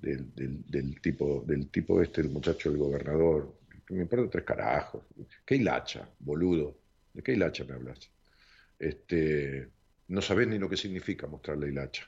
del, 0.00 1.00
tipo, 1.00 1.44
del 1.46 1.68
tipo 1.68 2.00
este, 2.00 2.22
el 2.22 2.30
muchacho 2.30 2.70
del 2.70 2.78
gobernador? 2.78 3.54
Me 3.90 4.02
importa 4.02 4.30
tres 4.30 4.44
carajos. 4.44 5.04
¿Qué 5.44 5.56
hilacha, 5.56 6.08
boludo? 6.18 6.78
¿De 7.12 7.22
qué 7.22 7.32
hilacha 7.32 7.64
me 7.64 7.74
hablas? 7.74 8.10
Este, 8.78 9.68
no 10.08 10.22
sabés 10.22 10.48
ni 10.48 10.58
lo 10.58 10.68
que 10.68 10.76
significa 10.76 11.26
mostrar 11.26 11.58
la 11.58 11.68
hilacha. 11.68 12.04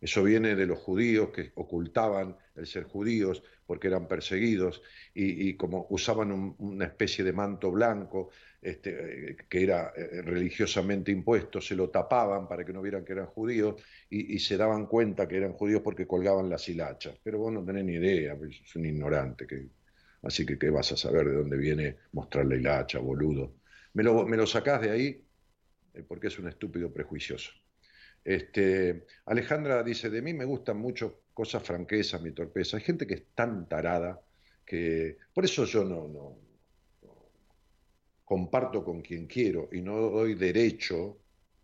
Eso 0.00 0.22
viene 0.22 0.56
de 0.56 0.66
los 0.66 0.78
judíos 0.78 1.30
que 1.30 1.52
ocultaban 1.56 2.36
el 2.54 2.66
ser 2.66 2.84
judíos 2.84 3.42
porque 3.70 3.86
eran 3.86 4.08
perseguidos 4.08 4.82
y, 5.14 5.54
como 5.54 5.86
usaban 5.90 6.56
una 6.58 6.86
especie 6.86 7.22
de 7.22 7.32
manto 7.32 7.70
blanco 7.70 8.30
este, 8.60 9.36
que 9.48 9.62
era 9.62 9.92
eh, 9.96 10.22
religiosamente 10.22 11.12
impuesto, 11.12 11.60
se 11.60 11.76
lo 11.76 11.88
tapaban 11.88 12.48
para 12.48 12.64
que 12.64 12.72
no 12.72 12.82
vieran 12.82 13.04
que 13.04 13.12
eran 13.12 13.26
judíos 13.26 13.80
y, 14.08 14.36
se 14.40 14.56
daban 14.56 14.86
cuenta 14.86 15.28
que 15.28 15.36
eran 15.36 15.52
judíos 15.52 15.82
porque 15.82 16.04
colgaban 16.04 16.50
las 16.50 16.68
hilachas. 16.68 17.14
Pero 17.22 17.38
vos 17.38 17.52
no 17.52 17.64
tenés 17.64 17.84
ni 17.84 17.92
idea, 17.92 18.36
pues, 18.36 18.60
es 18.60 18.74
un 18.74 18.86
ignorante. 18.86 19.46
Que, 19.46 19.68
así 20.24 20.44
que 20.44 20.58
¿qué 20.58 20.68
vas 20.68 20.90
a 20.90 20.96
saber 20.96 21.28
de 21.28 21.34
dónde 21.34 21.56
viene 21.56 21.96
mostrar 22.10 22.46
la 22.46 22.56
hilacha, 22.56 22.98
boludo? 22.98 23.54
Me 23.92 24.02
lo, 24.02 24.26
me 24.26 24.36
lo 24.36 24.48
sacás 24.48 24.80
de 24.80 24.90
ahí 24.90 25.24
eh, 25.94 26.02
porque 26.08 26.26
es 26.26 26.36
un 26.40 26.48
estúpido 26.48 26.92
prejuicioso. 26.92 27.52
Este, 28.24 29.06
Alejandra 29.26 29.84
dice, 29.84 30.10
de 30.10 30.22
mí 30.22 30.34
me 30.34 30.44
gustan 30.44 30.76
mucho 30.76 31.22
cosas 31.40 31.62
franquezas, 31.62 32.20
mi 32.20 32.32
torpeza. 32.32 32.76
Hay 32.76 32.82
gente 32.82 33.06
que 33.06 33.14
es 33.14 33.24
tan 33.34 33.66
tarada 33.66 34.20
que... 34.62 35.16
Por 35.32 35.46
eso 35.46 35.64
yo 35.64 35.84
no, 35.84 36.06
no, 36.06 36.38
comparto 38.26 38.84
con 38.84 39.00
quien 39.00 39.26
quiero 39.26 39.70
y 39.72 39.80
no 39.80 39.96
doy 39.96 40.34
derecho 40.34 41.16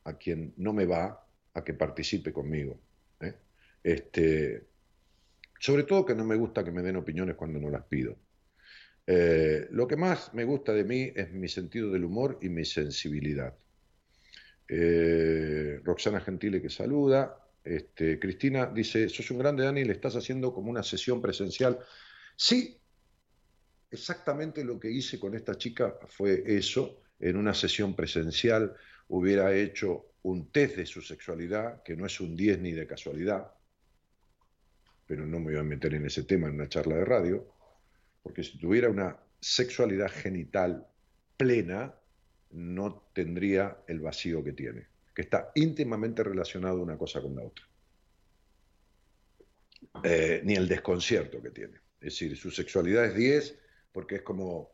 a 0.05 0.17
quien 0.17 0.55
no 0.57 0.73
me 0.73 0.87
va 0.87 1.29
a 1.53 1.63
que 1.63 1.75
participe 1.75 2.33
conmigo. 2.33 2.81
¿eh? 3.21 3.35
Este, 3.83 4.67
sobre 5.61 5.83
todo 5.83 6.07
que 6.07 6.15
no 6.15 6.25
me 6.25 6.37
gusta 6.37 6.65
que 6.65 6.73
me 6.73 6.81
den 6.81 6.97
opiniones 6.97 7.37
cuando 7.37 7.61
no 7.61 7.69
las 7.69 7.85
pido. 7.85 8.17
Eh, 9.07 9.69
lo 9.73 9.87
que 9.87 9.97
más 9.97 10.33
me 10.33 10.45
gusta 10.45 10.73
de 10.73 10.85
mí 10.85 11.13
es 11.15 11.31
mi 11.33 11.49
sentido 11.49 11.91
del 11.91 12.05
humor 12.05 12.39
y 12.41 12.49
mi 12.49 12.65
sensibilidad. 12.65 13.55
Eh, 14.69 15.81
Roxana 15.85 16.23
Gentile 16.23 16.63
que 16.63 16.71
saluda. 16.71 17.46
Este, 17.67 18.19
Cristina 18.21 18.67
dice, 18.67 19.09
sos 19.09 19.31
un 19.33 19.39
grande 19.39 19.65
Dani, 19.65 19.85
le 19.85 19.93
estás 19.93 20.15
haciendo 20.15 20.55
como 20.55 20.71
una 20.71 20.85
sesión 20.85 21.21
presencial. 21.21 21.79
Sí, 22.37 22.81
exactamente 23.91 24.65
lo 24.65 24.79
que 24.79 24.91
hice 24.91 25.19
con 25.19 25.35
esta 25.35 25.57
chica 25.57 25.99
fue 26.07 26.45
eso. 26.47 27.03
En 27.19 27.37
una 27.37 27.55
sesión 27.55 27.97
presencial 27.97 28.75
hubiera 29.09 29.55
hecho 29.55 30.13
un 30.23 30.51
test 30.53 30.77
de 30.77 30.87
su 30.87 31.03
sexualidad, 31.03 31.83
que 31.83 31.97
no 31.97 32.07
es 32.07 32.21
un 32.21 32.37
10 32.37 32.61
ni 32.61 32.73
de 32.73 32.87
casualidad, 32.87 33.53
pero 35.07 35.27
no 35.27 35.39
me 35.39 35.53
voy 35.53 35.61
a 35.61 35.63
meter 35.63 35.95
en 35.95 36.07
ese 36.07 36.25
tema 36.25 36.49
en 36.49 36.55
una 36.55 36.69
charla 36.69 36.97
de 36.97 37.05
radio, 37.05 37.53
porque 38.23 38.43
si 38.43 38.59
tuviera 38.59 38.89
una 38.91 39.17
sexualidad 39.41 40.11
genital 40.11 40.87
plena, 41.37 41.95
no 42.51 43.09
tendría 43.13 43.79
el 43.87 44.01
vacío 44.01 44.43
que 44.43 44.53
tiene, 44.53 44.89
que 45.17 45.23
está 45.23 45.51
íntimamente 45.55 46.23
relacionado 46.23 46.83
una 46.83 46.99
cosa 46.99 47.23
con 47.23 47.35
la 47.35 47.43
otra. 47.43 47.65
Eh, 50.05 50.43
ni 50.45 50.55
el 50.55 50.69
desconcierto 50.69 51.41
que 51.41 51.49
tiene. 51.49 51.79
Es 51.99 52.13
decir, 52.13 52.37
su 52.37 52.51
sexualidad 52.51 53.07
es 53.07 53.15
10 53.15 53.59
porque 53.93 54.17
es 54.17 54.23
como 54.23 54.73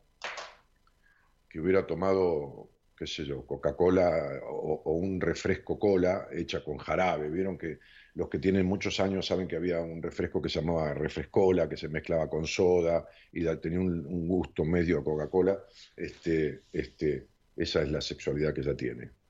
que 1.48 1.60
hubiera 1.60 1.86
tomado, 1.86 2.70
qué 2.96 3.06
sé 3.06 3.24
yo, 3.24 3.46
Coca-Cola 3.46 4.40
o, 4.44 4.92
un 4.94 5.20
refresco 5.20 5.78
cola 5.78 6.26
hecha 6.32 6.64
con 6.64 6.76
jarabe. 6.76 7.30
Vieron 7.30 7.56
que 7.56 7.78
los 8.14 8.28
que 8.28 8.40
tienen 8.40 8.66
muchos 8.66 8.98
años 8.98 9.24
saben 9.24 9.46
que 9.46 9.54
había 9.54 9.80
un 9.80 10.02
refresco 10.02 10.42
que 10.42 10.48
se 10.48 10.60
llamaba 10.60 10.92
refrescola, 10.92 11.68
que 11.68 11.76
se 11.76 11.88
mezclaba 11.88 12.28
con 12.28 12.48
soda 12.48 13.06
y 13.30 13.44
tenía 13.58 13.78
un, 13.78 14.04
un 14.06 14.26
gusto 14.26 14.64
medio 14.64 14.98
a 14.98 15.04
Coca-Cola. 15.04 15.62
Este, 15.94 16.62
este, 16.72 17.28
esa 17.54 17.82
es 17.82 17.92
la 17.92 18.00
sexualidad 18.00 18.52
que 18.52 18.62
ella 18.62 18.76
tiene. 18.76 19.21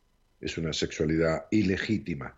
Es 0.43 0.59
una 0.59 0.73
sexualidad 0.73 1.47
ilegítima. 1.51 2.37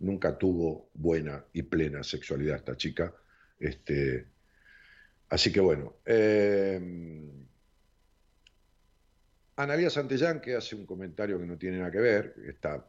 Nunca 0.00 0.36
tuvo 0.36 0.90
buena 0.94 1.44
y 1.52 1.62
plena 1.62 2.02
sexualidad 2.02 2.56
esta 2.56 2.76
chica. 2.76 3.14
Este, 3.60 4.26
así 5.28 5.52
que 5.52 5.60
bueno. 5.60 5.98
Eh, 6.04 6.80
Analia 9.56 9.88
Santellán, 9.88 10.40
que 10.40 10.56
hace 10.56 10.74
un 10.74 10.84
comentario 10.84 11.38
que 11.38 11.46
no 11.46 11.56
tiene 11.56 11.78
nada 11.78 11.90
que 11.90 12.00
ver, 12.00 12.34
está 12.48 12.88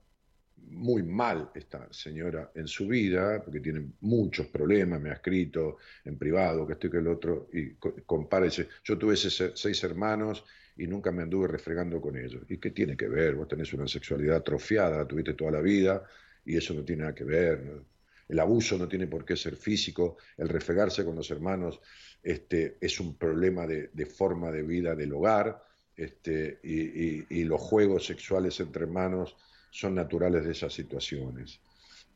muy 0.69 1.03
mal 1.03 1.52
esta 1.53 1.88
señora 1.91 2.52
en 2.56 2.68
su 2.68 2.88
vida, 2.88 3.44
porque 3.44 3.60
tiene 3.60 3.91
muchos 4.02 4.48
problemas, 4.48 4.99
me 4.99 5.11
ha 5.11 5.14
escrito 5.14 5.77
en 6.03 6.18
privado, 6.18 6.65
que 6.65 6.73
estoy 6.73 6.90
que 6.90 6.98
el 6.98 7.07
otro, 7.07 7.49
y 7.53 7.76
compárese. 8.06 8.69
Yo 8.84 8.98
tuve 8.98 9.15
seis 9.15 9.84
hermanos 9.84 10.44
y 10.77 10.88
nunca 10.88 11.11
me 11.11 11.23
anduve 11.23 11.47
refregando 11.47 12.02
con 12.02 12.18
ellos. 12.18 12.43
¿Y 12.49 12.57
qué 12.57 12.72
tiene 12.72 12.97
que 12.97 13.07
ver? 13.07 13.35
Vos 13.35 13.47
tenés 13.47 13.72
una 13.73 13.88
sexualidad 13.88 14.38
atrofiada, 14.38 14.97
la 14.97 15.07
tuviste 15.07 15.34
toda 15.34 15.52
la 15.52 15.61
vida 15.61 16.03
y 16.45 16.57
eso 16.57 16.73
no 16.73 16.84
tiene 16.84 17.03
nada 17.03 17.15
que 17.15 17.23
ver. 17.23 17.81
El 18.27 18.39
abuso 18.39 18.77
no 18.77 18.88
tiene 18.88 19.07
por 19.07 19.23
qué 19.23 19.35
ser 19.35 19.56
físico, 19.56 20.18
el 20.38 20.49
refregarse 20.49 21.06
con 21.06 21.15
los 21.15 21.30
hermanos 21.31 21.80
este, 22.23 22.77
es 22.81 22.99
un 22.99 23.15
problema 23.15 23.68
de, 23.68 24.06
forma 24.07 24.52
de 24.52 24.64
vida 24.64 24.95
del 24.95 25.14
hogar 25.14 25.64
este, 25.95 26.60
y, 26.64 27.43
los 27.43 27.61
juegos 27.61 28.06
sexuales 28.06 28.60
entre 28.60 28.84
hermanos 28.84 29.35
son 29.69 29.95
naturales 29.95 30.43
de 30.43 30.52
esas 30.52 30.73
situaciones. 30.73 31.60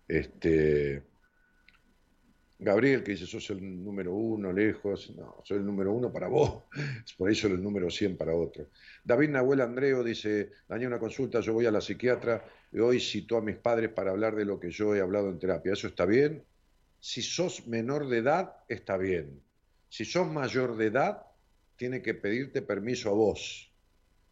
Este, 0.07 1.03
Gabriel, 2.61 3.03
que 3.03 3.11
dice, 3.11 3.25
sos 3.25 3.49
el 3.51 3.83
número 3.83 4.13
uno 4.13 4.51
lejos, 4.51 5.15
no, 5.15 5.41
soy 5.45 5.59
el 5.59 5.65
número 5.65 5.93
uno 5.93 6.11
para 6.11 6.27
vos, 6.27 6.63
por 7.17 7.31
eso 7.31 7.47
el 7.47 7.63
número 7.63 7.89
100 7.89 8.17
para 8.17 8.35
otro. 8.35 8.67
David 9.01 9.29
Nahuel 9.29 9.61
Andreo 9.61 10.03
dice, 10.03 10.51
dañé 10.67 10.85
una 10.85 10.99
consulta, 10.99 11.39
yo 11.39 11.53
voy 11.53 11.65
a 11.67 11.71
la 11.71 11.79
psiquiatra 11.79 12.43
y 12.73 12.79
hoy 12.79 12.99
citó 12.99 13.37
a 13.37 13.41
mis 13.41 13.55
padres 13.55 13.91
para 13.91 14.11
hablar 14.11 14.35
de 14.35 14.43
lo 14.43 14.59
que 14.59 14.71
yo 14.71 14.93
he 14.93 14.99
hablado 14.99 15.29
en 15.29 15.39
terapia. 15.39 15.71
¿Eso 15.71 15.87
está 15.87 16.05
bien? 16.05 16.43
Si 16.99 17.21
sos 17.21 17.65
menor 17.65 18.09
de 18.09 18.17
edad, 18.17 18.57
está 18.67 18.97
bien. 18.97 19.41
Si 19.87 20.03
sos 20.03 20.29
mayor 20.29 20.75
de 20.75 20.87
edad, 20.87 21.27
tiene 21.77 22.01
que 22.01 22.13
pedirte 22.13 22.61
permiso 22.61 23.09
a 23.09 23.13
vos, 23.13 23.71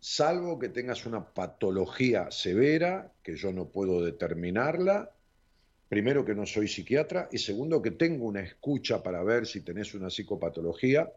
salvo 0.01 0.59
que 0.59 0.67
tengas 0.67 1.05
una 1.05 1.33
patología 1.33 2.29
severa, 2.29 3.13
que 3.23 3.37
yo 3.37 3.53
no 3.53 3.69
puedo 3.69 4.03
determinarla, 4.03 5.13
primero 5.89 6.25
que 6.25 6.35
no 6.35 6.45
soy 6.45 6.67
psiquiatra 6.67 7.29
y 7.31 7.37
segundo 7.37 7.81
que 7.81 7.91
tengo 7.91 8.25
una 8.25 8.41
escucha 8.41 9.01
para 9.01 9.23
ver 9.23 9.45
si 9.45 9.61
tenés 9.61 9.93
una 9.93 10.09
psicopatología 10.09 11.11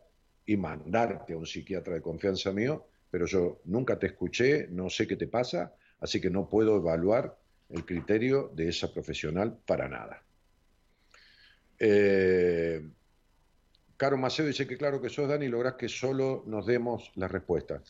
y 0.47 0.57
mandarte 0.57 1.33
a 1.33 1.37
un 1.37 1.47
psiquiatra 1.47 1.95
de 1.95 2.03
confianza 2.03 2.53
mío, 2.53 2.87
pero 3.11 3.27
yo 3.27 3.61
nunca 3.65 3.99
te 3.99 4.07
escuché, 4.07 4.69
no 4.69 4.89
sé 4.89 5.07
qué 5.07 5.17
te 5.17 5.27
pasa, 5.27 5.75
así 6.01 6.21
que 6.21 6.31
no 6.31 6.49
puedo 6.49 6.77
evaluar 6.77 7.37
el 7.69 7.85
criterio 7.85 8.51
de 8.55 8.69
esa 8.69 8.93
profesional 8.93 9.59
para 9.67 9.89
nada. 9.89 10.23
Eh, 11.79 12.83
Caro 13.97 14.17
Macedo 14.17 14.49
dice 14.49 14.67
que 14.67 14.77
claro 14.77 15.01
que 15.01 15.11
sos 15.11 15.29
Dani, 15.29 15.49
lográs 15.49 15.75
que 15.75 15.89
solo 15.89 16.43
nos 16.47 16.67
demos 16.67 17.13
las 17.17 17.31
respuestas. 17.31 17.83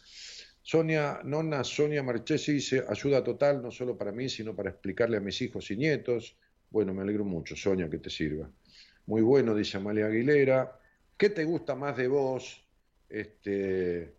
Sonia, 0.62 1.20
nonna 1.24 1.65
Sonia 1.65 2.02
Marchesi 2.02 2.52
dice, 2.52 2.85
ayuda 2.89 3.24
total, 3.24 3.62
no 3.62 3.70
solo 3.70 3.97
para 3.97 4.12
mí, 4.12 4.28
sino 4.28 4.55
para 4.55 4.70
explicarle 4.70 5.16
a 5.16 5.20
mis 5.20 5.40
hijos 5.40 5.70
y 5.70 5.77
nietos 5.77 6.36
Bueno, 6.70 6.94
me 6.94 7.02
alegro 7.02 7.24
mucho, 7.24 7.56
Sonia, 7.56 7.90
que 7.90 7.98
te 7.98 8.10
sirva. 8.10 8.48
Muy 9.06 9.22
bueno, 9.22 9.55
dice 9.55 9.76
Amalia 9.76 10.06
Aguilera. 10.06 10.78
¿Qué 11.16 11.30
te 11.30 11.44
gusta 11.44 11.74
más 11.74 11.97
de 11.97 12.09
vos? 12.09 12.64
Este, 13.09 14.14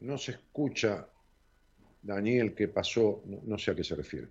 no 0.00 0.18
se 0.18 0.32
escucha, 0.32 1.08
Daniel, 2.02 2.54
que 2.54 2.68
pasó, 2.68 3.22
no, 3.26 3.40
no 3.44 3.56
sé 3.58 3.70
a 3.70 3.74
qué 3.74 3.84
se 3.84 3.94
refiere. 3.94 4.28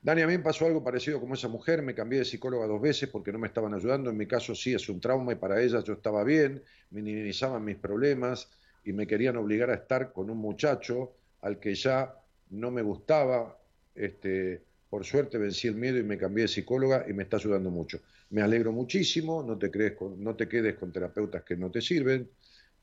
Dani, 0.00 0.22
a 0.22 0.26
mí 0.26 0.36
me 0.38 0.44
pasó 0.44 0.64
algo 0.64 0.82
parecido 0.82 1.20
como 1.20 1.34
esa 1.34 1.48
mujer, 1.48 1.82
me 1.82 1.94
cambié 1.94 2.20
de 2.20 2.24
psicóloga 2.24 2.66
dos 2.66 2.80
veces 2.80 3.08
porque 3.08 3.32
no 3.32 3.38
me 3.38 3.48
estaban 3.48 3.74
ayudando, 3.74 4.10
en 4.10 4.16
mi 4.16 4.26
caso 4.26 4.54
sí 4.54 4.72
es 4.72 4.88
un 4.88 5.00
trauma 5.00 5.32
y 5.32 5.36
para 5.36 5.60
ella 5.60 5.82
yo 5.82 5.94
estaba 5.94 6.22
bien, 6.22 6.62
minimizaban 6.90 7.64
mis 7.64 7.76
problemas 7.76 8.48
y 8.84 8.92
me 8.92 9.08
querían 9.08 9.36
obligar 9.36 9.70
a 9.70 9.74
estar 9.74 10.12
con 10.12 10.30
un 10.30 10.38
muchacho 10.38 11.14
al 11.42 11.58
que 11.58 11.74
ya 11.74 12.14
no 12.50 12.70
me 12.70 12.82
gustaba, 12.82 13.58
este, 13.94 14.62
por 14.88 15.04
suerte 15.04 15.38
vencí 15.38 15.68
el 15.68 15.74
miedo 15.74 15.98
y 15.98 16.02
me 16.02 16.16
cambié 16.16 16.42
de 16.42 16.48
psicóloga 16.48 17.04
y 17.08 17.12
me 17.12 17.24
está 17.24 17.36
ayudando 17.36 17.70
mucho. 17.70 18.00
Me 18.30 18.42
alegro 18.42 18.72
muchísimo, 18.72 19.42
no 19.42 19.58
te, 19.58 19.70
quedes 19.70 20.74
con 20.74 20.92
terapeutas 20.92 21.42
que 21.44 21.56
no 21.56 21.70
te 21.70 21.80
sirven, 21.80 22.28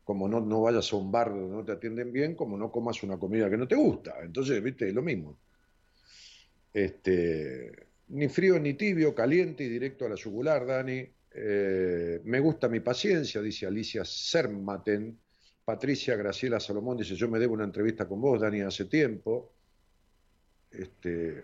como 0.04 0.28
no, 0.28 0.40
no 0.40 0.62
vayas 0.62 0.92
a 0.94 0.96
un 0.98 1.12
bar 1.12 1.30
donde 1.30 1.56
no 1.56 1.66
te 1.66 1.72
atienden 1.72 2.12
bien, 2.12 2.36
como 2.36 2.58
no 2.58 2.72
comas 2.72 3.02
una 3.04 3.18
comida 3.18 3.50
que 3.50 3.58
no 3.58 3.68
te 3.68 3.76
gusta. 3.76 4.16
Entonces, 4.22 4.62
viste, 4.62 4.88
es 4.88 4.94
lo 4.94 5.02
mismo. 5.02 5.38
Este, 6.72 7.72
ni 8.10 8.28
frío 8.28 8.60
ni 8.60 8.76
tibio, 8.76 9.16
caliente 9.16 9.64
y 9.64 9.70
directo 9.70 10.06
a 10.06 10.10
la 10.10 10.16
yugular, 10.16 10.66
Dani. 10.66 11.08
Eh, 11.32 12.22
me 12.24 12.40
gusta 12.40 12.70
mi 12.70 12.82
paciencia, 12.82 13.42
dice 13.42 13.66
Alicia 13.66 14.06
Sermaten. 14.06 15.18
Patricia 15.64 16.16
Graciela 16.16 16.60
Salomón 16.60 16.98
dice, 16.98 17.16
yo 17.16 17.28
me 17.28 17.40
debo 17.40 17.56
una 17.56 17.64
entrevista 17.64 18.08
con 18.08 18.22
vos, 18.22 18.40
Dani, 18.40 18.62
hace 18.62 18.86
tiempo. 18.86 19.52
Este, 20.70 21.44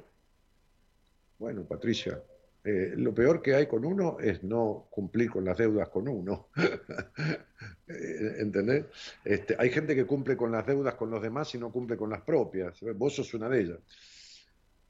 bueno, 1.42 1.64
Patricia, 1.64 2.22
eh, 2.64 2.94
lo 2.96 3.16
peor 3.16 3.42
que 3.42 3.56
hay 3.56 3.66
con 3.66 3.84
uno 3.84 4.20
es 4.20 4.44
no 4.44 4.86
cumplir 4.92 5.32
con 5.32 5.44
las 5.44 5.58
deudas 5.58 5.90
con 5.90 6.08
uno. 6.08 6.50
Eh, 7.88 8.38
¿Entendés? 8.40 8.86
Este, 9.26 9.56
hay 9.60 9.70
gente 9.70 9.94
que 9.94 10.06
cumple 10.06 10.38
con 10.38 10.50
las 10.50 10.66
deudas 10.66 10.96
con 10.96 11.12
los 11.12 11.22
demás 11.22 11.54
y 11.54 11.58
no 11.58 11.72
cumple 11.72 11.98
con 11.98 12.10
las 12.10 12.22
propias. 12.22 12.80
Vos 12.96 13.16
sos 13.16 13.34
una 13.34 13.50
de 13.50 13.62
ellas. 13.62 13.80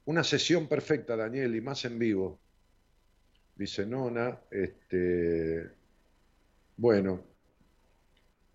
Una 0.05 0.23
sesión 0.23 0.67
perfecta, 0.67 1.15
Daniel, 1.15 1.55
y 1.55 1.61
más 1.61 1.83
en 1.85 1.97
vivo. 1.97 2.39
Dice 3.55 3.87
Nona, 3.87 4.39
este, 4.51 5.67
bueno, 6.77 7.23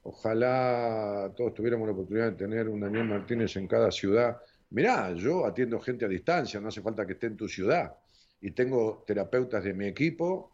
ojalá 0.04 1.32
todos 1.36 1.52
tuviéramos 1.52 1.88
la 1.88 1.92
oportunidad 1.94 2.30
de 2.30 2.36
tener 2.36 2.68
un 2.68 2.80
Daniel 2.80 3.08
Martínez 3.08 3.56
en 3.56 3.66
cada 3.66 3.90
ciudad. 3.90 4.40
Mirá, 4.70 5.12
yo 5.14 5.46
atiendo 5.46 5.80
gente 5.80 6.04
a 6.04 6.08
distancia, 6.08 6.60
no 6.60 6.68
hace 6.68 6.82
falta 6.82 7.06
que 7.06 7.12
esté 7.14 7.26
en 7.28 7.36
tu 7.36 7.48
ciudad. 7.48 7.94
Y 8.40 8.50
tengo 8.50 9.04
terapeutas 9.06 9.64
de 9.64 9.72
mi 9.74 9.86
equipo 9.86 10.52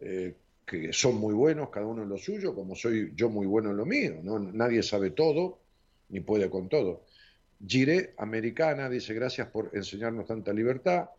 eh, 0.00 0.36
que 0.66 0.92
son 0.92 1.16
muy 1.16 1.34
buenos, 1.34 1.70
cada 1.70 1.86
uno 1.86 2.02
en 2.02 2.08
lo 2.08 2.18
suyo, 2.18 2.54
como 2.54 2.74
soy 2.74 3.12
yo 3.14 3.28
muy 3.28 3.46
bueno 3.46 3.70
en 3.70 3.76
lo 3.76 3.86
mío. 3.86 4.20
¿no? 4.22 4.38
Nadie 4.38 4.82
sabe 4.82 5.10
todo, 5.10 5.60
ni 6.08 6.20
puede 6.20 6.48
con 6.48 6.68
todo. 6.68 7.04
Giré 7.66 8.14
Americana 8.18 8.88
dice 8.88 9.14
gracias 9.14 9.48
por 9.48 9.70
enseñarnos 9.74 10.26
tanta 10.26 10.52
libertad. 10.52 11.10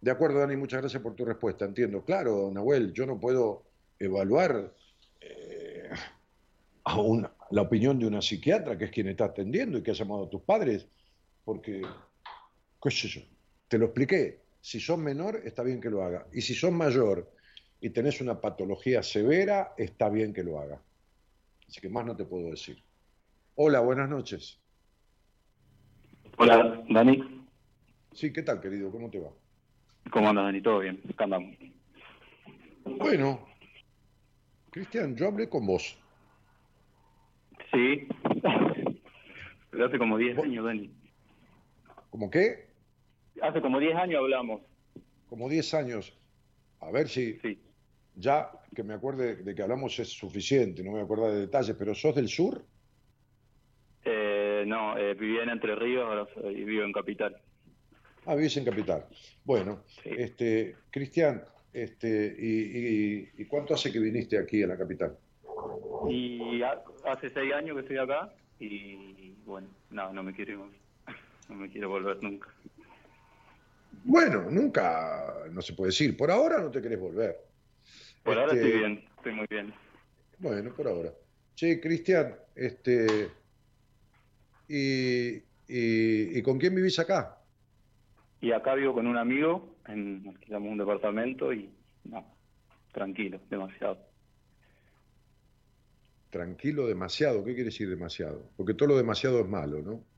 De 0.00 0.10
acuerdo, 0.10 0.40
Dani, 0.40 0.56
muchas 0.56 0.80
gracias 0.80 1.02
por 1.02 1.14
tu 1.14 1.24
respuesta. 1.24 1.64
Entiendo. 1.64 2.04
Claro, 2.04 2.50
Nahuel, 2.52 2.92
yo 2.92 3.06
no 3.06 3.18
puedo 3.18 3.64
evaluar 3.98 4.72
eh, 5.20 5.90
la 7.50 7.62
opinión 7.62 7.98
de 7.98 8.06
una 8.06 8.20
psiquiatra, 8.20 8.76
que 8.76 8.86
es 8.86 8.90
quien 8.90 9.08
está 9.08 9.26
atendiendo 9.26 9.78
y 9.78 9.82
que 9.82 9.92
ha 9.92 9.94
llamado 9.94 10.24
a 10.24 10.30
tus 10.30 10.42
padres, 10.42 10.86
porque, 11.44 11.82
qué 12.82 12.90
sé 12.90 13.08
yo, 13.08 13.20
te 13.68 13.78
lo 13.78 13.86
expliqué. 13.86 14.42
Si 14.60 14.78
sos 14.78 14.98
menor, 14.98 15.42
está 15.44 15.62
bien 15.62 15.80
que 15.80 15.90
lo 15.90 16.02
haga. 16.02 16.26
Y 16.32 16.40
si 16.40 16.54
sos 16.54 16.72
mayor 16.72 17.32
y 17.80 17.90
tenés 17.90 18.20
una 18.20 18.40
patología 18.40 19.02
severa, 19.02 19.74
está 19.76 20.08
bien 20.08 20.32
que 20.32 20.44
lo 20.44 20.60
haga. 20.60 20.80
Así 21.68 21.80
que 21.80 21.88
más 21.88 22.06
no 22.06 22.14
te 22.14 22.24
puedo 22.24 22.50
decir. 22.50 22.82
Hola, 23.56 23.80
buenas 23.80 24.08
noches. 24.08 24.60
Hola, 26.36 26.84
Dani. 26.88 27.44
Sí, 28.12 28.32
¿qué 28.32 28.42
tal, 28.42 28.60
querido? 28.60 28.90
¿Cómo 28.90 29.10
te 29.10 29.18
va? 29.18 29.30
¿Cómo 30.10 30.28
andas, 30.28 30.44
Dani? 30.44 30.60
¿Todo 30.60 30.80
bien? 30.80 31.00
Acá 31.10 31.24
andamos. 31.24 31.56
Bueno, 32.84 33.46
Cristian, 34.70 35.16
yo 35.16 35.28
hablé 35.28 35.48
con 35.48 35.66
vos. 35.66 35.98
Sí. 37.72 38.06
Pero 39.70 39.86
hace 39.86 39.98
como 39.98 40.18
10 40.18 40.38
años, 40.38 40.64
Dani. 40.64 41.01
¿Cómo 42.12 42.28
qué? 42.30 42.66
Hace 43.40 43.62
como 43.62 43.80
10 43.80 43.94
años 43.96 44.18
hablamos. 44.18 44.60
Como 45.30 45.48
10 45.48 45.72
años. 45.72 46.14
A 46.80 46.90
ver 46.90 47.08
si 47.08 47.38
Sí. 47.40 47.58
ya 48.16 48.50
que 48.76 48.82
me 48.82 48.92
acuerde 48.92 49.36
de 49.36 49.54
que 49.54 49.62
hablamos 49.62 49.98
es 49.98 50.10
suficiente, 50.12 50.82
no 50.82 50.90
me 50.90 50.96
voy 50.96 51.00
a 51.00 51.04
acordar 51.04 51.30
de 51.32 51.40
detalles, 51.40 51.74
pero 51.78 51.94
¿sos 51.94 52.14
del 52.14 52.28
sur? 52.28 52.62
Eh, 54.04 54.64
no, 54.66 54.98
eh, 54.98 55.14
vivía 55.14 55.42
en 55.44 55.48
Entre 55.48 55.74
Ríos, 55.74 56.28
soy- 56.34 56.64
vivo 56.64 56.84
en 56.84 56.92
Capital. 56.92 57.34
Ah, 58.26 58.34
vivís 58.34 58.58
en 58.58 58.66
Capital. 58.66 59.06
Bueno, 59.44 59.82
Sí. 59.86 60.10
este, 60.18 60.76
Cristian, 60.90 61.42
este, 61.72 62.36
y, 62.38 62.50
y- 63.22 63.28
¿y 63.38 63.44
cuánto 63.46 63.72
hace 63.72 63.90
que 63.90 63.98
viniste 64.00 64.36
aquí 64.38 64.62
a 64.62 64.66
la 64.66 64.76
capital? 64.76 65.16
Y 66.10 66.60
ha- 66.60 66.82
hace 67.06 67.30
6 67.30 67.54
años 67.54 67.74
que 67.76 67.80
estoy 67.82 67.96
acá 67.96 68.34
y 68.60 69.30
bueno, 69.46 69.68
no, 69.88 70.12
no 70.12 70.22
me 70.22 70.34
quiero 70.34 70.66
ir. 70.66 70.81
No 71.52 71.58
me 71.58 71.68
quiero 71.68 71.90
volver 71.90 72.22
nunca. 72.22 72.48
Bueno, 74.04 74.50
nunca, 74.50 75.44
no 75.50 75.60
se 75.60 75.74
puede 75.74 75.90
decir. 75.90 76.16
Por 76.16 76.30
ahora 76.30 76.58
no 76.58 76.70
te 76.70 76.80
querés 76.80 76.98
volver. 76.98 77.36
Por 78.22 78.38
ahora 78.38 78.54
Este, 78.54 78.66
estoy 78.66 78.78
bien, 78.78 79.04
estoy 79.16 79.32
muy 79.32 79.46
bien. 79.50 79.74
Bueno, 80.38 80.72
por 80.74 80.88
ahora. 80.88 81.12
Che, 81.54 81.78
Cristian, 81.78 82.34
este, 82.54 83.30
y, 84.66 85.34
y, 85.36 86.38
¿y 86.38 86.42
con 86.42 86.58
quién 86.58 86.74
vivís 86.74 86.98
acá? 86.98 87.38
Y 88.40 88.52
acá 88.52 88.74
vivo 88.74 88.94
con 88.94 89.06
un 89.06 89.18
amigo, 89.18 89.76
en, 89.86 90.24
alquilamos 90.26 90.72
un 90.72 90.78
departamento 90.78 91.52
y 91.52 91.70
no, 92.04 92.34
tranquilo, 92.92 93.40
demasiado. 93.50 93.98
Tranquilo 96.30 96.86
demasiado. 96.86 97.44
¿Qué 97.44 97.52
quiere 97.52 97.64
decir 97.64 97.90
demasiado? 97.90 98.50
Porque 98.56 98.72
todo 98.72 98.88
lo 98.88 98.96
demasiado 98.96 99.40
es 99.40 99.46
malo, 99.46 99.82
¿no? 99.82 100.11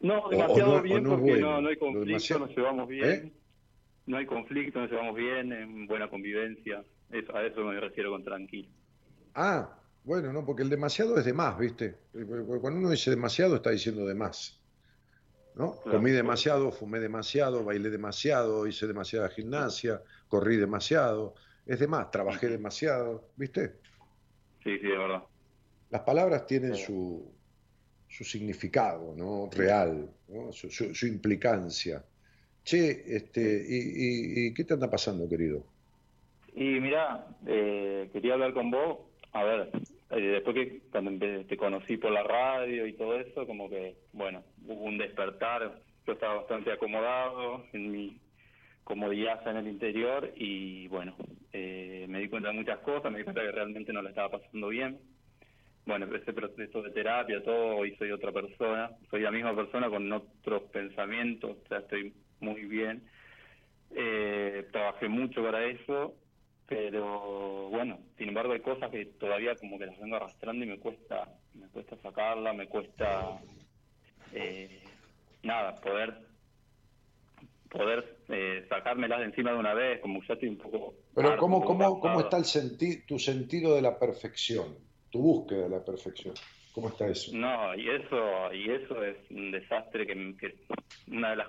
No, 0.00 0.28
demasiado 0.28 0.76
no- 0.76 0.82
bien 0.82 1.02
no 1.02 1.10
es 1.10 1.14
porque 1.16 1.30
bueno. 1.32 1.50
no, 1.52 1.60
no 1.62 1.68
hay 1.68 1.76
conflicto, 1.76 2.38
nos 2.38 2.56
llevamos 2.56 2.88
bien. 2.88 3.04
¿Eh? 3.10 3.32
No 4.06 4.16
hay 4.16 4.26
conflicto, 4.26 4.80
nos 4.80 4.90
llevamos 4.90 5.16
bien, 5.16 5.52
en 5.52 5.86
buena 5.86 6.08
convivencia. 6.08 6.84
Eso, 7.10 7.36
a 7.36 7.44
eso 7.44 7.60
me 7.62 7.78
refiero 7.80 8.10
con 8.10 8.24
tranquilo. 8.24 8.68
Ah, 9.34 9.76
bueno, 10.04 10.32
no, 10.32 10.44
porque 10.44 10.62
el 10.62 10.70
demasiado 10.70 11.18
es 11.18 11.24
de 11.24 11.32
más, 11.32 11.58
¿viste? 11.58 11.96
Cuando 12.12 12.78
uno 12.80 12.90
dice 12.90 13.10
demasiado 13.10 13.56
está 13.56 13.70
diciendo 13.70 14.06
de 14.06 14.14
más. 14.14 14.58
¿No? 15.54 15.72
Claro. 15.82 15.98
Comí 15.98 16.12
demasiado, 16.12 16.70
fumé 16.70 17.00
demasiado, 17.00 17.64
bailé 17.64 17.90
demasiado, 17.90 18.66
hice 18.66 18.86
demasiada 18.86 19.28
gimnasia, 19.28 20.00
corrí 20.28 20.56
demasiado. 20.56 21.34
Es 21.66 21.80
de 21.80 21.88
más, 21.88 22.10
trabajé 22.12 22.48
demasiado, 22.48 23.28
¿viste? 23.36 23.74
Sí, 24.62 24.78
sí, 24.78 24.86
de 24.86 24.96
verdad. 24.96 25.24
Las 25.90 26.02
palabras 26.02 26.46
tienen 26.46 26.76
su, 26.76 27.30
su 28.08 28.24
significado, 28.24 29.14
¿no? 29.16 29.48
Real, 29.54 30.10
¿no? 30.28 30.52
Su, 30.52 30.70
su- 30.70 30.94
su 30.94 31.06
implicancia. 31.06 32.04
Che, 32.64 33.16
este, 33.16 33.40
y, 33.68 33.76
y- 33.76 34.46
y 34.48 34.54
qué 34.54 34.64
te 34.64 34.74
anda 34.74 34.90
pasando, 34.90 35.28
querido? 35.28 35.64
Y 36.54 36.80
mira, 36.80 37.26
eh, 37.46 38.08
quería 38.12 38.34
hablar 38.34 38.52
con 38.52 38.70
vos. 38.70 38.98
A 39.32 39.44
ver, 39.44 39.70
eh, 40.10 40.20
después 40.20 40.54
que 40.56 40.80
cuando 40.90 41.44
te 41.46 41.56
conocí 41.56 41.96
por 41.98 42.10
la 42.10 42.22
radio 42.22 42.86
y 42.86 42.94
todo 42.94 43.18
eso, 43.18 43.46
como 43.46 43.68
que, 43.68 43.96
bueno, 44.12 44.42
hubo 44.66 44.84
un 44.84 44.98
despertar. 44.98 45.80
Yo 46.06 46.12
estaba 46.14 46.36
bastante 46.36 46.72
acomodado 46.72 47.64
en 47.72 47.90
mi 47.92 48.20
comodidad 48.84 49.46
en 49.46 49.58
el 49.58 49.68
interior 49.68 50.32
y, 50.34 50.88
bueno, 50.88 51.14
eh, 51.52 52.06
me 52.08 52.20
di 52.20 52.28
cuenta 52.28 52.48
de 52.48 52.54
muchas 52.54 52.78
cosas, 52.78 53.12
me 53.12 53.18
di 53.18 53.24
cuenta 53.24 53.42
que 53.42 53.52
realmente 53.52 53.92
no 53.92 54.00
la 54.02 54.08
estaba 54.10 54.30
pasando 54.30 54.68
bien. 54.68 54.98
Bueno, 55.88 56.04
empecé 56.04 56.34
proceso 56.34 56.82
de 56.82 56.90
terapia, 56.90 57.42
todo, 57.42 57.76
hoy 57.76 57.96
soy 57.96 58.10
otra 58.10 58.30
persona, 58.30 58.90
soy 59.10 59.22
la 59.22 59.30
misma 59.30 59.56
persona 59.56 59.88
con 59.88 60.12
otros 60.12 60.64
pensamientos, 60.64 61.56
o 61.64 61.66
sea, 61.66 61.78
estoy 61.78 62.12
muy 62.40 62.66
bien. 62.66 63.08
Eh, 63.96 64.68
trabajé 64.70 65.08
mucho 65.08 65.42
para 65.42 65.64
eso, 65.64 66.14
pero 66.66 67.70
bueno, 67.70 68.00
sin 68.18 68.28
embargo 68.28 68.52
hay 68.52 68.60
cosas 68.60 68.90
que 68.90 69.06
todavía 69.18 69.56
como 69.56 69.78
que 69.78 69.86
las 69.86 69.98
vengo 69.98 70.16
arrastrando 70.16 70.62
y 70.62 70.68
me 70.68 70.78
cuesta, 70.78 71.26
me 71.54 71.68
cuesta 71.68 71.96
sacarla, 72.02 72.52
me 72.52 72.66
cuesta 72.68 73.40
eh, 74.34 74.82
nada, 75.42 75.74
poder 75.76 76.18
poder 77.70 78.18
eh, 78.28 78.66
sacármelas 78.68 79.20
de 79.20 79.24
encima 79.24 79.52
de 79.52 79.58
una 79.58 79.72
vez, 79.72 80.00
como 80.02 80.20
ya 80.28 80.34
estoy 80.34 80.50
un 80.50 80.58
poco 80.58 80.96
Pero 81.14 81.38
¿cómo, 81.38 81.64
cómo, 81.64 81.98
cómo 81.98 82.20
está 82.20 82.36
el 82.36 82.44
senti- 82.44 83.06
tu 83.06 83.18
sentido 83.18 83.74
de 83.74 83.80
la 83.80 83.98
perfección, 83.98 84.76
tu 85.10 85.20
búsqueda 85.20 85.64
de 85.64 85.68
la 85.70 85.84
perfección? 85.84 86.34
¿Cómo 86.72 86.88
está 86.88 87.08
eso? 87.08 87.30
No, 87.34 87.74
y 87.74 87.88
eso, 87.88 88.52
y 88.52 88.70
eso 88.70 89.02
es 89.02 89.16
un 89.30 89.50
desastre 89.50 90.06
que, 90.06 90.36
que 90.38 90.54
una 91.10 91.30
de 91.30 91.36
las 91.36 91.48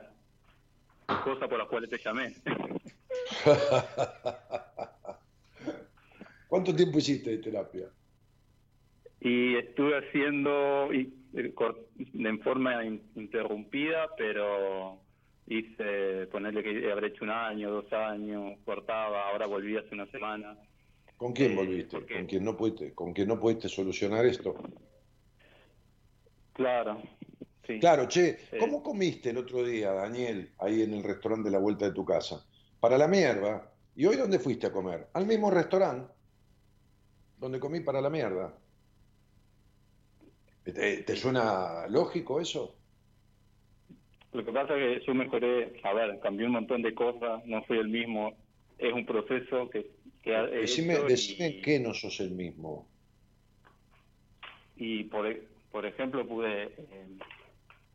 cosas 1.23 1.47
por 1.47 1.57
las 1.59 1.67
cuales 1.67 1.89
te 1.89 1.97
llamé. 1.97 2.33
¿Cuánto 6.47 6.75
tiempo 6.75 6.97
hiciste 6.97 7.31
de 7.31 7.37
terapia? 7.37 7.89
Y 9.21 9.55
estuve 9.55 9.97
haciendo 9.97 10.93
y, 10.93 11.13
eh, 11.33 11.53
en 12.13 12.39
forma 12.41 12.83
interrumpida, 12.85 14.07
pero 14.17 14.99
hice, 15.45 16.27
ponerle 16.27 16.63
que 16.63 16.91
habré 16.91 17.07
hecho 17.07 17.25
un 17.25 17.31
año, 17.31 17.69
dos 17.69 17.91
años, 17.91 18.57
cortaba, 18.65 19.29
ahora 19.29 19.45
volví 19.45 19.77
hace 19.77 19.93
una 19.93 20.07
semana. 20.07 20.57
¿Con 21.19 21.33
quién 21.33 21.51
eh, 21.51 21.55
volviste? 21.55 21.97
¿Con 22.07 22.25
quién 22.25 22.43
no 22.45 22.55
pudiste, 22.55 22.95
con 22.95 23.13
quién 23.13 23.27
no 23.27 23.39
pudiste 23.39 23.67
solucionar 23.67 24.25
esto? 24.25 24.55
Claro, 26.53 27.01
Claro, 27.79 28.07
che, 28.07 28.49
¿cómo 28.59 28.81
comiste 28.81 29.29
el 29.29 29.37
otro 29.37 29.63
día, 29.63 29.91
Daniel, 29.91 30.53
ahí 30.57 30.81
en 30.81 30.95
el 30.95 31.03
restaurante 31.03 31.49
de 31.49 31.53
la 31.53 31.59
vuelta 31.59 31.85
de 31.85 31.91
tu 31.91 32.03
casa? 32.03 32.43
Para 32.79 32.97
la 32.97 33.07
mierda. 33.07 33.71
¿Y 33.95 34.07
hoy 34.07 34.15
dónde 34.15 34.39
fuiste 34.39 34.65
a 34.65 34.71
comer? 34.71 35.07
Al 35.13 35.27
mismo 35.27 35.51
restaurante 35.51 36.11
donde 37.37 37.59
comí 37.59 37.81
para 37.81 38.01
la 38.01 38.09
mierda. 38.09 38.53
¿Te, 40.63 41.15
suena 41.15 41.87
lógico 41.87 42.39
eso? 42.39 42.75
Lo 44.33 44.43
que 44.43 44.51
pasa 44.51 44.75
es 44.77 44.99
que 44.99 45.05
yo 45.05 45.13
mejoré, 45.13 45.79
a 45.83 45.93
ver, 45.93 46.19
cambié 46.21 46.45
un 46.45 46.53
montón 46.53 46.81
de 46.81 46.93
cosas, 46.93 47.45
no 47.45 47.63
soy 47.65 47.79
el 47.79 47.89
mismo, 47.89 48.33
es 48.77 48.93
un 48.93 49.05
proceso 49.05 49.69
que... 49.69 49.91
que 50.21 50.31
decime, 50.31 50.99
decime 51.07 51.61
qué 51.61 51.79
no 51.79 51.93
sos 51.93 52.19
el 52.19 52.31
mismo. 52.31 52.87
Y 54.75 55.05
por, 55.05 55.25
por 55.71 55.85
ejemplo 55.85 56.27
pude, 56.27 56.63
eh, 56.63 57.07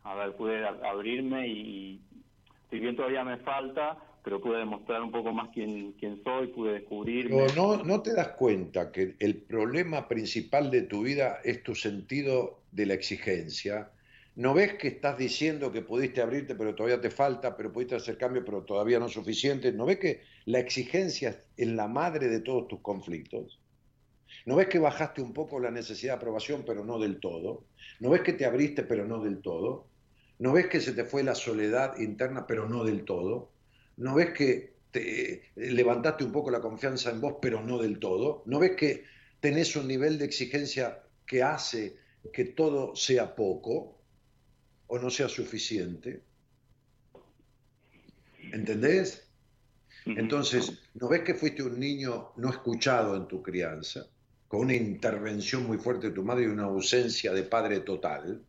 a 0.03 0.15
ver, 0.15 0.37
pude 0.37 0.67
abrirme 0.67 1.49
y, 1.49 2.01
si 2.71 2.79
bien 2.79 2.97
todavía 2.97 3.25
me 3.25 3.39
falta, 3.39 3.99
pero 4.23 4.41
pude 4.41 4.59
demostrar 4.59 5.03
un 5.03 5.11
poco 5.11 5.33
más 5.33 5.51
quién, 5.53 5.93
quién 5.93 6.23
soy, 6.25 6.49
pude 6.49 6.75
descubrirme. 6.75 7.47
No, 7.55 7.77
no, 7.77 7.85
no 7.85 8.03
te 8.03 8.15
das 8.15 8.29
cuenta 8.29 8.91
que 8.91 9.17
el 9.19 9.37
problema 9.37 10.09
principal 10.09 10.71
de 10.71 10.83
tu 10.83 11.03
vida 11.03 11.41
es 11.45 11.63
tu 11.63 11.75
sentido 11.75 12.61
de 12.73 12.87
la 12.87 12.95
exigencia. 12.95 13.91
¿No 14.37 14.53
ves 14.53 14.75
que 14.75 14.89
estás 14.89 15.17
diciendo 15.17 15.71
que 15.71 15.83
pudiste 15.83 16.21
abrirte, 16.21 16.57
pero 16.57 16.75
todavía 16.75 17.01
te 17.01 17.11
falta, 17.11 17.57
pero 17.57 17.73
pudiste 17.73 17.95
hacer 17.95 18.19
cambio, 18.19 18.45
pero 18.45 18.65
todavía 18.65 18.99
no 18.99 19.07
es 19.07 19.13
suficiente? 19.13 19.73
¿No 19.73 19.87
ves 19.87 19.99
que 19.99 20.23
la 20.47 20.59
exigencia 20.59 21.45
es 21.57 21.69
la 21.69 21.87
madre 21.87 22.29
de 22.29 22.41
todos 22.41 22.67
tus 22.67 22.81
conflictos? 22.81 23.61
¿No 24.45 24.57
ves 24.57 24.67
que 24.67 24.81
bajaste 24.81 25.23
un 25.23 25.33
poco 25.33 25.61
la 25.61 25.71
necesidad 25.71 26.15
de 26.15 26.17
aprobación, 26.17 26.65
pero 26.67 26.85
no 26.85 26.99
del 26.99 27.21
todo? 27.21 27.65
¿No 28.01 28.11
ves 28.11 28.23
que 28.23 28.33
te 28.33 28.45
abriste, 28.45 28.83
pero 28.83 29.07
no 29.07 29.23
del 29.23 29.41
todo? 29.41 29.87
¿No 30.41 30.53
ves 30.53 30.67
que 30.67 30.81
se 30.81 30.93
te 30.93 31.05
fue 31.05 31.23
la 31.23 31.37
soledad 31.37 31.97
interna, 31.99 32.45
pero 32.47 32.69
no 32.69 32.83
del 32.83 33.05
todo? 33.05 33.53
¿No 33.97 34.17
ves 34.17 34.31
que 34.33 34.75
te 34.91 35.53
levantaste 35.55 36.25
un 36.25 36.33
poco 36.33 36.51
la 36.51 36.61
confianza 36.61 37.11
en 37.11 37.21
vos, 37.21 37.37
pero 37.41 37.63
no 37.63 37.79
del 37.79 38.01
todo? 38.01 38.43
¿No 38.47 38.59
ves 38.59 38.73
que 38.73 39.05
tenés 39.39 39.77
un 39.77 39.87
nivel 39.87 40.19
de 40.19 40.25
exigencia 40.25 41.05
que 41.25 41.45
hace 41.45 41.97
que 42.33 42.47
todo 42.47 42.97
sea 42.97 43.37
poco 43.37 43.94
o 44.87 44.99
no 44.99 45.11
sea 45.11 45.29
suficiente? 45.29 46.23
¿Entendés? 48.53 49.27
Entonces, 50.07 50.73
¿no 50.95 51.09
ves 51.09 51.23
que 51.23 51.35
fuiste 51.35 51.63
un 51.63 51.79
niño 51.81 52.33
no 52.37 52.51
escuchado 52.51 53.17
en 53.17 53.27
tu 53.27 53.43
crianza, 53.43 54.07
con 54.49 54.61
una 54.61 54.75
intervención 54.75 55.67
muy 55.67 55.79
fuerte 55.79 56.09
de 56.09 56.15
tu 56.15 56.23
madre 56.23 56.45
y 56.45 56.49
una 56.49 56.65
ausencia 56.65 57.33
de 57.33 57.43
padre 57.45 57.81
total? 57.81 58.45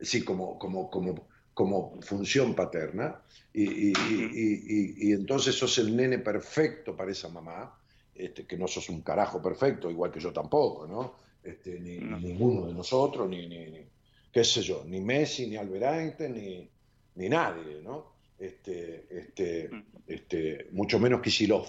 Sí, 0.00 0.24
como, 0.24 0.58
como, 0.58 0.88
como 0.88 1.28
como 1.60 2.00
función 2.00 2.54
paterna 2.54 3.20
y, 3.52 5.12
entonces 5.12 5.54
sos 5.54 5.76
el 5.76 5.94
nene 5.94 6.18
perfecto 6.18 6.96
para 6.96 7.10
esa 7.10 7.28
mamá, 7.28 7.78
este, 8.14 8.46
que 8.46 8.56
no 8.56 8.66
sos 8.66 8.88
un 8.88 9.02
carajo 9.02 9.42
perfecto, 9.42 9.90
igual 9.90 10.10
que 10.10 10.20
yo 10.20 10.32
tampoco, 10.32 10.86
¿no? 10.86 11.16
Este, 11.42 11.78
ni, 11.80 11.98
ninguno 11.98 12.66
de 12.66 12.72
nosotros, 12.72 13.28
ni, 13.28 13.46
ni, 13.46 13.84
qué 14.32 14.44
sé 14.44 14.62
yo, 14.62 14.84
ni 14.86 15.00
Messi, 15.00 15.46
ni 15.46 15.56
Albert 15.56 15.84
Einstein, 15.84 16.34
ni, 16.34 16.70
ni 17.16 17.28
nadie, 17.28 17.80
¿no? 17.82 18.14
Este, 18.38 19.06
este, 19.10 19.70
este, 20.06 20.66
mucho 20.72 20.98
menos 20.98 21.20
Kisilov. 21.20 21.66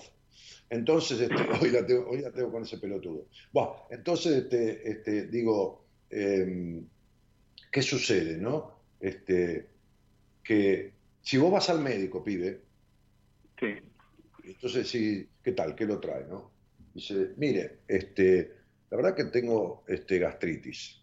Entonces, 0.70 1.20
este, 1.22 1.36
hoy, 1.62 1.72
la 1.72 1.86
tengo, 1.86 2.10
hoy 2.10 2.22
la 2.22 2.32
tengo 2.32 2.52
con 2.52 2.64
ese 2.64 2.78
pelotudo. 2.78 3.28
Bueno, 3.52 3.88
entonces, 3.90 4.44
este, 4.44 4.90
este, 4.90 5.28
digo, 5.28 5.86
em, 6.10 6.88
¿qué 7.72 7.82
sucede, 7.82 8.38
no? 8.38 8.80
Este, 9.00 9.68
que 10.44 10.94
si 11.22 11.38
vos 11.38 11.52
vas 11.52 11.70
al 11.70 11.80
médico, 11.80 12.24
pibe, 12.24 12.62
sí. 13.60 13.76
entonces 14.44 14.88
sí, 14.88 15.28
¿qué 15.44 15.52
tal? 15.52 15.76
¿Qué 15.76 15.86
lo 15.86 16.00
trae? 16.00 16.26
¿no? 16.26 16.52
Dice, 16.94 17.32
mire, 17.38 17.80
este, 17.88 18.52
la 18.90 18.98
verdad 18.98 19.16
que 19.16 19.26
tengo 19.26 19.84
este, 19.88 20.20
gastritis 20.20 21.01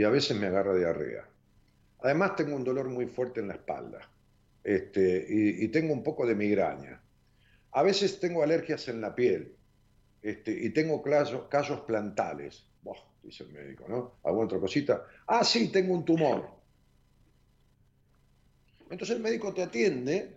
y 0.00 0.02
a 0.02 0.08
veces 0.08 0.34
me 0.34 0.46
agarra 0.46 0.74
diarrea. 0.74 1.28
Además 1.98 2.34
tengo 2.34 2.56
un 2.56 2.64
dolor 2.64 2.88
muy 2.88 3.04
fuerte 3.04 3.40
en 3.40 3.48
la 3.48 3.54
espalda 3.56 4.00
este, 4.64 5.26
y, 5.28 5.68
tengo 5.68 5.92
un 5.92 6.02
poco 6.02 6.24
de 6.24 6.34
migraña. 6.34 7.02
A 7.72 7.82
veces 7.82 8.18
tengo 8.18 8.42
alergias 8.42 8.88
en 8.88 9.02
la 9.02 9.14
piel 9.14 9.54
este, 10.22 10.52
y 10.52 10.70
tengo 10.70 11.02
callos, 11.02 11.80
plantales. 11.82 12.64
dice 13.22 13.44
el 13.44 13.50
médico, 13.50 13.84
¿no? 13.88 14.14
¿Alguna 14.24 14.46
otra 14.46 14.58
cosita? 14.58 15.04
Ah, 15.26 15.44
sí, 15.44 15.70
tengo 15.70 15.92
un 15.92 16.06
tumor. 16.06 16.48
Entonces 18.88 19.16
el 19.16 19.22
médico 19.22 19.52
te 19.52 19.64
atiende 19.64 20.34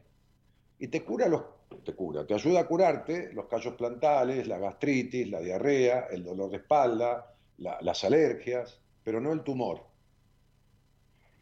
y 0.77 0.90
te 0.90 1.06
cura 1.06 1.30
los 1.30 1.41
te 1.85 1.95
cura, 1.95 2.27
te 2.27 2.34
ayuda 2.34 2.60
a 2.60 2.68
curarte 2.68 3.31
los 3.31 3.48
callos 3.48 3.76
plantales, 3.76 4.45
la 4.45 4.60
gastritis, 4.60 5.30
la 5.30 5.40
diarrea, 5.40 6.07
el 6.11 6.22
dolor 6.22 6.52
de 6.52 6.57
espalda, 6.57 7.34
las 7.57 8.03
alergias, 8.03 8.82
pero 9.03 9.19
no 9.19 9.31
el 9.34 9.43
tumor. 9.43 9.85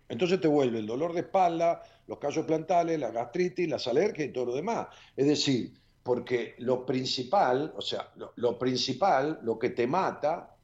Entonces 0.09 0.41
te 0.41 0.47
vuelve 0.47 0.79
el 0.79 0.87
dolor 0.87 1.13
de 1.13 1.21
espalda, 1.21 1.81
los 2.07 2.19
callos 2.19 2.45
plantales, 2.45 2.99
la 2.99 3.11
gastritis, 3.11 3.69
las 3.69 3.87
alergias 3.87 4.27
y 4.27 4.33
todo 4.33 4.47
lo 4.47 4.55
demás. 4.55 4.87
Es 5.15 5.27
decir, 5.27 5.71
porque 6.03 6.55
lo 6.57 6.85
principal, 6.85 7.73
o 7.75 7.81
sea, 7.81 8.11
lo, 8.15 8.33
lo 8.35 8.59
principal, 8.59 9.39
lo 9.43 9.57
que 9.57 9.69
te 9.69 9.87
mata, 9.87 10.55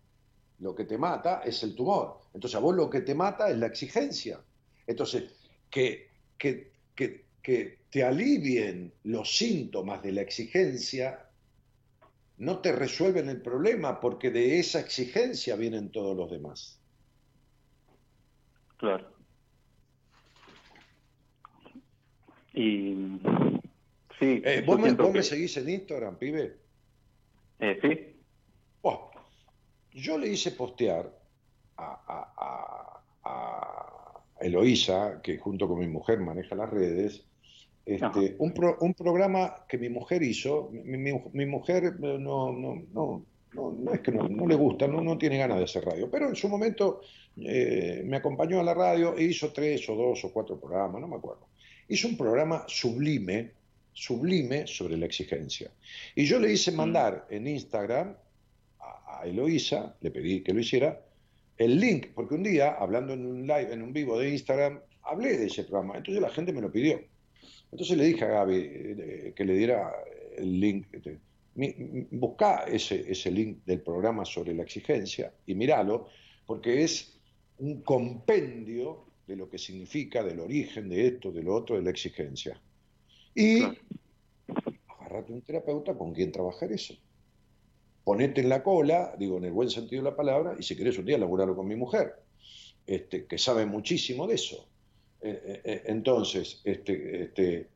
lo 0.59 0.75
que 0.75 0.83
te 0.83 0.97
mata 0.97 1.41
es 1.45 1.63
el 1.63 1.75
tumor. 1.75 2.19
Entonces 2.33 2.55
a 2.55 2.59
vos 2.59 2.75
lo 2.75 2.89
que 2.89 3.01
te 3.01 3.15
mata 3.15 3.49
es 3.49 3.57
la 3.57 3.67
exigencia. 3.67 4.41
Entonces, 4.85 5.31
que 5.69 6.07
que, 6.37 6.71
que, 7.41 7.77
te 7.89 8.03
alivien 8.03 8.93
los 9.03 9.37
síntomas 9.37 10.03
de 10.03 10.11
la 10.11 10.21
exigencia 10.21 11.29
no 12.37 12.59
te 12.59 12.73
resuelven 12.73 13.29
el 13.29 13.41
problema 13.41 14.01
porque 14.01 14.29
de 14.29 14.59
esa 14.59 14.81
exigencia 14.81 15.55
vienen 15.55 15.89
todos 15.89 16.15
los 16.15 16.29
demás. 16.29 16.81
Claro. 18.77 19.07
Y 22.53 23.19
sí. 24.19 24.41
Eh, 24.43 24.63
¿Vos, 24.65 24.79
me, 24.79 25.23
seguís 25.23 25.57
en 25.57 25.69
Instagram, 25.69 26.17
pibe? 26.17 26.57
Eh, 27.59 27.79
sí. 27.81 28.15
yo 29.93 30.17
le 30.17 30.29
hice 30.29 30.51
postear 30.51 31.11
a, 31.77 33.03
a 33.23 34.23
Eloísa, 34.39 35.21
que 35.21 35.37
junto 35.37 35.67
con 35.67 35.79
mi 35.79 35.87
mujer 35.87 36.19
maneja 36.19 36.55
las 36.55 36.69
redes, 36.69 37.27
este, 37.87 38.35
un, 38.39 38.53
un, 38.81 38.93
programa 38.93 39.65
que 39.69 39.77
mi 39.77 39.87
mujer 39.87 40.21
hizo, 40.21 40.69
mi, 40.71 41.45
mujer 41.45 41.97
no, 41.99 42.51
no, 42.51 42.83
no, 42.91 43.25
no, 43.53 43.93
es 43.93 44.01
que 44.01 44.11
no, 44.11 44.47
le 44.47 44.55
gusta, 44.55 44.87
no, 44.87 45.01
no 45.01 45.17
tiene 45.17 45.37
ganas 45.37 45.57
de 45.57 45.63
hacer 45.63 45.85
radio, 45.85 46.09
pero 46.09 46.27
en 46.29 46.35
su 46.35 46.47
momento 46.49 47.01
eh, 47.37 48.03
me 48.05 48.17
acompañó 48.17 48.59
a 48.59 48.63
la 48.63 48.73
radio 48.73 49.17
e 49.17 49.23
hizo 49.23 49.51
tres 49.51 49.87
o 49.89 49.95
dos 49.95 50.23
o 50.25 50.31
cuatro 50.31 50.59
programas, 50.59 51.01
no 51.01 51.07
me 51.07 51.15
acuerdo. 51.15 51.47
Hizo 51.87 52.07
un 52.07 52.17
programa 52.17 52.65
sublime, 52.67 53.51
sublime 53.93 54.67
sobre 54.67 54.97
la 54.97 55.05
exigencia. 55.05 55.71
Y 56.15 56.25
yo 56.25 56.39
le 56.39 56.51
hice 56.51 56.71
mm. 56.71 56.75
mandar 56.75 57.27
en 57.29 57.47
Instagram 57.47 58.15
a, 58.79 59.21
a 59.21 59.25
Eloísa, 59.25 59.95
le 60.01 60.11
pedí 60.11 60.41
que 60.41 60.53
lo 60.53 60.59
hiciera, 60.59 61.01
el 61.57 61.79
link, 61.79 62.07
porque 62.13 62.35
un 62.35 62.43
día, 62.43 62.75
hablando 62.79 63.13
en 63.13 63.25
un 63.25 63.41
live, 63.41 63.73
en 63.73 63.81
un 63.81 63.91
vivo 63.91 64.19
de 64.19 64.29
Instagram, 64.29 64.79
hablé 65.03 65.37
de 65.37 65.47
ese 65.47 65.63
programa, 65.63 65.97
entonces 65.97 66.21
la 66.21 66.29
gente 66.29 66.53
me 66.53 66.61
lo 66.61 66.71
pidió. 66.71 67.01
Entonces 67.71 67.97
le 67.97 68.05
dije 68.05 68.23
a 68.25 68.27
Gaby 68.27 68.55
eh, 68.55 69.33
que 69.35 69.45
le 69.45 69.53
diera 69.55 69.91
el 70.37 70.59
link. 70.59 70.87
Busca 72.11 72.65
ese, 72.65 73.11
ese 73.11 73.31
link 73.31 73.65
del 73.65 73.81
programa 73.81 74.23
sobre 74.25 74.53
la 74.53 74.63
exigencia 74.63 75.33
y 75.45 75.55
míralo, 75.55 76.07
porque 76.45 76.83
es 76.83 77.17
un 77.57 77.81
compendio 77.81 79.05
de 79.25 79.35
lo 79.35 79.49
que 79.49 79.57
significa, 79.57 80.23
del 80.23 80.39
origen 80.39 80.87
de 80.89 81.07
esto, 81.07 81.31
de 81.31 81.43
lo 81.43 81.55
otro, 81.55 81.75
de 81.75 81.81
la 81.81 81.89
exigencia. 81.89 82.61
Y 83.33 83.63
agárrate 84.87 85.33
un 85.33 85.41
terapeuta 85.41 85.97
con 85.97 86.13
quien 86.13 86.31
trabajar 86.31 86.71
eso 86.71 86.95
ponete 88.07 88.39
en 88.39 88.47
la 88.47 88.63
cola, 88.63 89.13
digo 89.19 89.37
en 89.37 89.43
el 89.43 89.51
buen 89.51 89.69
sentido 89.69 90.01
de 90.01 90.11
la 90.11 90.15
palabra, 90.15 90.55
y 90.57 90.63
si 90.63 90.77
querés 90.77 90.97
un 90.97 91.03
día 91.03 91.17
laburarlo 91.17 91.57
con 91.57 91.67
mi 91.67 91.75
mujer, 91.75 92.13
este, 92.85 93.25
que 93.25 93.37
sabe 93.37 93.65
muchísimo 93.65 94.25
de 94.25 94.35
eso. 94.35 94.65
Eh, 95.19 95.41
eh, 95.45 95.61
eh, 95.65 95.81
entonces, 95.87 96.61
este, 96.63 97.23
este, 97.23 97.67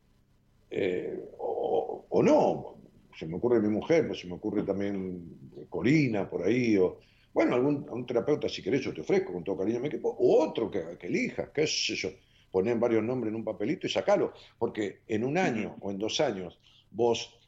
eh, 0.70 1.20
o, 1.38 2.06
o, 2.08 2.24
no, 2.24 2.78
se 3.18 3.26
me 3.28 3.36
ocurre 3.36 3.60
mi 3.62 3.70
mujer, 3.70 4.08
pues 4.08 4.20
se 4.20 4.28
me 4.28 4.34
ocurre 4.34 4.64
también 4.64 5.66
Corina 5.70 6.30
por 6.30 6.44
ahí, 6.44 6.78
o 6.78 7.00
bueno, 7.34 7.56
algún 7.56 7.88
un 7.90 8.06
terapeuta 8.06 8.50
si 8.50 8.62
querés 8.62 8.82
yo 8.82 8.94
te 8.94 9.02
ofrezco 9.02 9.34
con 9.34 9.44
todo 9.44 9.58
cariño 9.58 9.80
mi 9.80 9.88
equipo, 9.88 10.10
o 10.10 10.44
otro 10.44 10.70
que, 10.70 10.98
que 11.00 11.08
elijas, 11.08 11.50
qué 11.54 11.66
sé 11.66 11.96
yo, 11.96 12.10
poner 12.52 12.78
varios 12.78 13.04
nombres 13.04 13.30
en 13.30 13.36
un 13.36 13.44
papelito 13.44 13.88
y 13.88 13.90
sacalo, 13.90 14.34
porque 14.58 15.02
en 15.08 15.24
un 15.24 15.38
año 15.38 15.78
o 15.80 15.92
en 15.92 15.98
dos 15.98 16.20
años 16.20 16.60
vos 16.92 17.40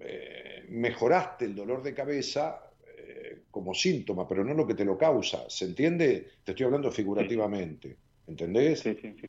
eh, 0.00 0.64
mejoraste 0.68 1.44
el 1.44 1.54
dolor 1.54 1.82
de 1.82 1.94
cabeza 1.94 2.60
eh, 2.96 3.42
como 3.50 3.74
síntoma, 3.74 4.26
pero 4.26 4.44
no 4.44 4.54
lo 4.54 4.66
que 4.66 4.74
te 4.74 4.84
lo 4.84 4.98
causa, 4.98 5.48
¿se 5.48 5.64
entiende? 5.64 6.28
Te 6.44 6.52
estoy 6.52 6.66
hablando 6.66 6.90
figurativamente, 6.90 7.96
¿entendés? 8.26 8.80
Sí, 8.80 8.96
sí, 9.00 9.14
sí. 9.20 9.28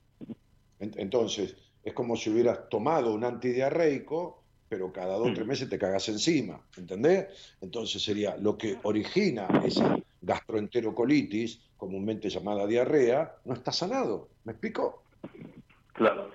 Entonces, 0.80 1.56
es 1.84 1.94
como 1.94 2.16
si 2.16 2.30
hubieras 2.30 2.70
tomado 2.70 3.14
un 3.14 3.24
antidiarreico 3.24 4.39
pero 4.70 4.94
cada 4.94 5.16
dos 5.16 5.32
o 5.32 5.34
tres 5.34 5.48
meses 5.48 5.68
te 5.68 5.80
cagas 5.80 6.08
encima, 6.10 6.62
¿entendés? 6.78 7.28
Entonces 7.60 8.02
sería 8.02 8.38
lo 8.38 8.58
que 8.58 8.78
origina 8.84 9.48
esa 9.66 9.98
gastroenterocolitis, 10.22 11.60
comúnmente 11.76 12.30
llamada 12.30 12.68
diarrea, 12.68 13.36
no 13.46 13.54
está 13.56 13.72
sanado. 13.72 14.30
¿Me 14.44 14.52
explico? 14.52 15.04
Claro. 15.94 16.30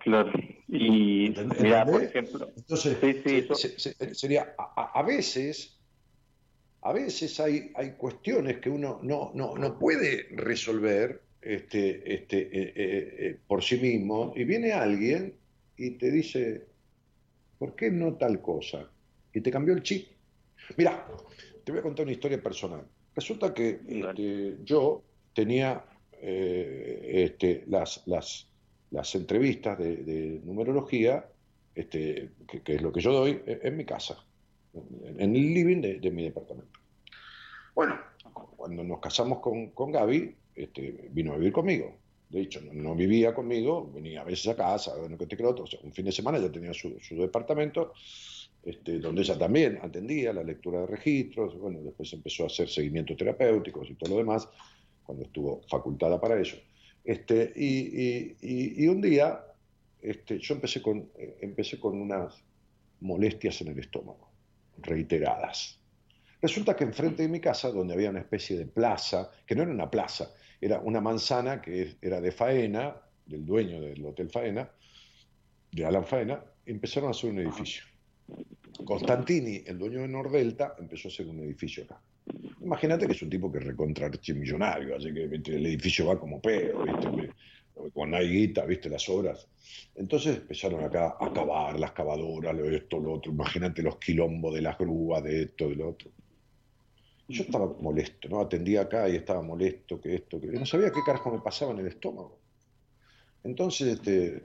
Claro. 0.00 0.30
Y 0.68 1.34
mira, 1.60 1.84
por 1.84 2.02
ejemplo. 2.02 2.50
Entonces, 2.56 2.98
sí, 3.00 3.22
sí, 3.24 3.48
se, 3.54 3.78
se, 3.78 4.14
sería 4.14 4.54
a, 4.58 4.98
a, 4.98 5.02
veces, 5.02 5.78
a 6.82 6.92
veces 6.92 7.40
hay, 7.40 7.72
hay 7.74 7.92
cuestiones 7.92 8.58
que 8.58 8.70
uno 8.70 9.00
no, 9.02 9.32
no, 9.34 9.56
no 9.56 9.78
puede 9.78 10.28
resolver 10.32 11.22
este, 11.40 12.14
este, 12.14 12.38
eh, 12.38 12.72
eh, 12.74 13.16
eh, 13.18 13.38
por 13.46 13.62
sí 13.62 13.78
mismo, 13.78 14.32
y 14.36 14.44
viene 14.44 14.72
alguien 14.72 15.34
y 15.76 15.92
te 15.92 16.10
dice, 16.10 16.66
¿por 17.58 17.74
qué 17.74 17.90
no 17.90 18.14
tal 18.14 18.40
cosa? 18.40 18.88
Y 19.32 19.40
te 19.40 19.50
cambió 19.50 19.74
el 19.74 19.82
chip. 19.82 20.08
Mira, 20.76 21.06
te 21.64 21.72
voy 21.72 21.80
a 21.80 21.82
contar 21.82 22.04
una 22.04 22.12
historia 22.12 22.42
personal. 22.42 22.84
Resulta 23.14 23.52
que 23.52 23.80
este, 23.86 24.56
yo 24.64 25.02
tenía 25.34 25.84
eh, 26.12 27.24
este, 27.26 27.64
las, 27.68 28.02
las, 28.06 28.48
las, 28.90 29.14
entrevistas 29.14 29.78
de, 29.78 29.96
de 29.96 30.40
numerología, 30.44 31.26
este, 31.74 32.30
que, 32.48 32.62
que, 32.62 32.74
es 32.76 32.82
lo 32.82 32.92
que 32.92 33.00
yo 33.00 33.12
doy, 33.12 33.42
en 33.46 33.76
mi 33.76 33.84
casa, 33.84 34.24
en 34.74 35.36
el 35.36 35.54
living 35.54 35.80
de, 35.80 35.98
de 35.98 36.10
mi 36.10 36.24
departamento. 36.24 36.78
Bueno, 37.74 37.98
cuando 38.56 38.82
nos 38.82 39.00
casamos 39.00 39.40
con, 39.40 39.70
con 39.70 39.92
Gaby, 39.92 40.34
este, 40.54 41.08
vino 41.10 41.34
a 41.34 41.36
vivir 41.36 41.52
conmigo. 41.52 41.94
De 42.28 42.40
hecho, 42.40 42.60
no, 42.72 42.94
vivía 42.94 43.34
conmigo, 43.34 43.90
venía 43.94 44.22
a 44.22 44.24
veces 44.24 44.48
a 44.48 44.56
casa, 44.56 44.96
bueno, 44.96 45.16
que 45.16 45.26
te 45.26 45.36
creo, 45.36 45.50
o 45.50 45.66
sea, 45.66 45.78
un 45.82 45.92
fin 45.92 46.04
de 46.04 46.12
semana 46.12 46.38
ya 46.38 46.50
tenía 46.50 46.74
su, 46.74 46.98
su 47.00 47.14
departamento, 47.16 47.92
este, 48.64 48.98
donde 48.98 49.22
ella 49.22 49.38
también 49.38 49.78
atendía 49.80 50.32
la 50.32 50.42
lectura 50.42 50.80
de 50.80 50.86
registros, 50.88 51.56
bueno, 51.56 51.80
después 51.82 52.12
empezó 52.12 52.42
a 52.42 52.46
hacer 52.46 52.68
seguimientos 52.68 53.16
terapéuticos 53.16 53.88
y 53.90 53.94
todo 53.94 54.10
lo 54.10 54.16
demás, 54.16 54.48
cuando 55.04 55.24
estuvo 55.24 55.62
facultada 55.68 56.20
para 56.20 56.40
eso. 56.40 56.56
Este, 57.04 57.52
y, 57.54 58.34
y, 58.42 58.88
un 58.88 59.00
día 59.00 59.40
este, 60.02 60.40
yo 60.40 60.54
empecé 60.54 60.82
con, 60.82 61.08
empecé 61.40 61.78
con 61.78 62.00
unas 62.00 62.42
molestias 63.00 63.60
en 63.60 63.68
el 63.68 63.78
estómago, 63.78 64.28
reiteradas. 64.78 65.78
Resulta 66.42 66.74
que 66.74 66.82
enfrente 66.82 67.22
de 67.22 67.28
mi 67.28 67.40
casa, 67.40 67.70
donde 67.70 67.94
había 67.94 68.10
una 68.10 68.18
especie 68.18 68.58
de 68.58 68.66
plaza, 68.66 69.30
que 69.46 69.54
no 69.54 69.62
era 69.62 69.70
una 69.70 69.90
plaza, 69.90 70.34
era 70.66 70.80
una 70.80 71.00
manzana 71.00 71.62
que 71.62 71.96
era 72.02 72.20
de 72.20 72.32
Faena, 72.32 72.94
del 73.24 73.44
dueño 73.44 73.80
del 73.80 74.04
Hotel 74.04 74.28
Faena, 74.28 74.68
de 75.72 75.84
Alan 75.84 76.04
Faena, 76.04 76.42
empezaron 76.64 77.08
a 77.08 77.10
hacer 77.12 77.30
un 77.30 77.38
edificio. 77.38 77.84
Constantini, 78.84 79.62
el 79.66 79.78
dueño 79.78 80.00
de 80.00 80.08
Nordelta, 80.08 80.74
empezó 80.78 81.08
a 81.08 81.10
hacer 81.10 81.26
un 81.26 81.40
edificio 81.40 81.84
acá. 81.84 82.00
Imagínate 82.60 83.06
que 83.06 83.12
es 83.12 83.22
un 83.22 83.30
tipo 83.30 83.50
que 83.50 83.60
recontra 83.60 84.10
millonario, 84.34 84.96
así 84.96 85.12
que 85.14 85.24
el 85.24 85.66
edificio 85.66 86.06
va 86.06 86.18
como 86.18 86.40
pedo, 86.40 86.84
¿viste? 86.84 87.30
cuando 87.92 88.16
hay 88.16 88.28
guita, 88.28 88.64
viste 88.64 88.88
las 88.88 89.08
obras. 89.08 89.46
Entonces 89.94 90.38
empezaron 90.38 90.82
acá 90.82 91.16
a 91.20 91.32
cavar, 91.32 91.78
las 91.78 91.92
cavadoras, 91.92 92.54
lo 92.56 92.64
esto, 92.70 92.98
lo 92.98 93.14
otro. 93.14 93.32
Imagínate 93.32 93.82
los 93.82 93.98
quilombos 93.98 94.54
de 94.54 94.62
las 94.62 94.78
grúas, 94.78 95.22
de 95.22 95.42
esto, 95.42 95.68
de 95.68 95.76
lo 95.76 95.90
otro. 95.90 96.10
Yo 97.28 97.42
estaba 97.42 97.66
molesto, 97.80 98.28
¿no? 98.28 98.40
Atendía 98.40 98.82
acá 98.82 99.08
y 99.08 99.16
estaba 99.16 99.42
molesto, 99.42 100.00
que 100.00 100.14
esto, 100.14 100.40
que... 100.40 100.46
No 100.48 100.64
sabía 100.64 100.92
qué 100.92 101.00
carajo 101.04 101.32
me 101.32 101.40
pasaba 101.40 101.72
en 101.72 101.80
el 101.80 101.88
estómago. 101.88 102.38
Entonces, 103.42 103.98
este, 103.98 104.44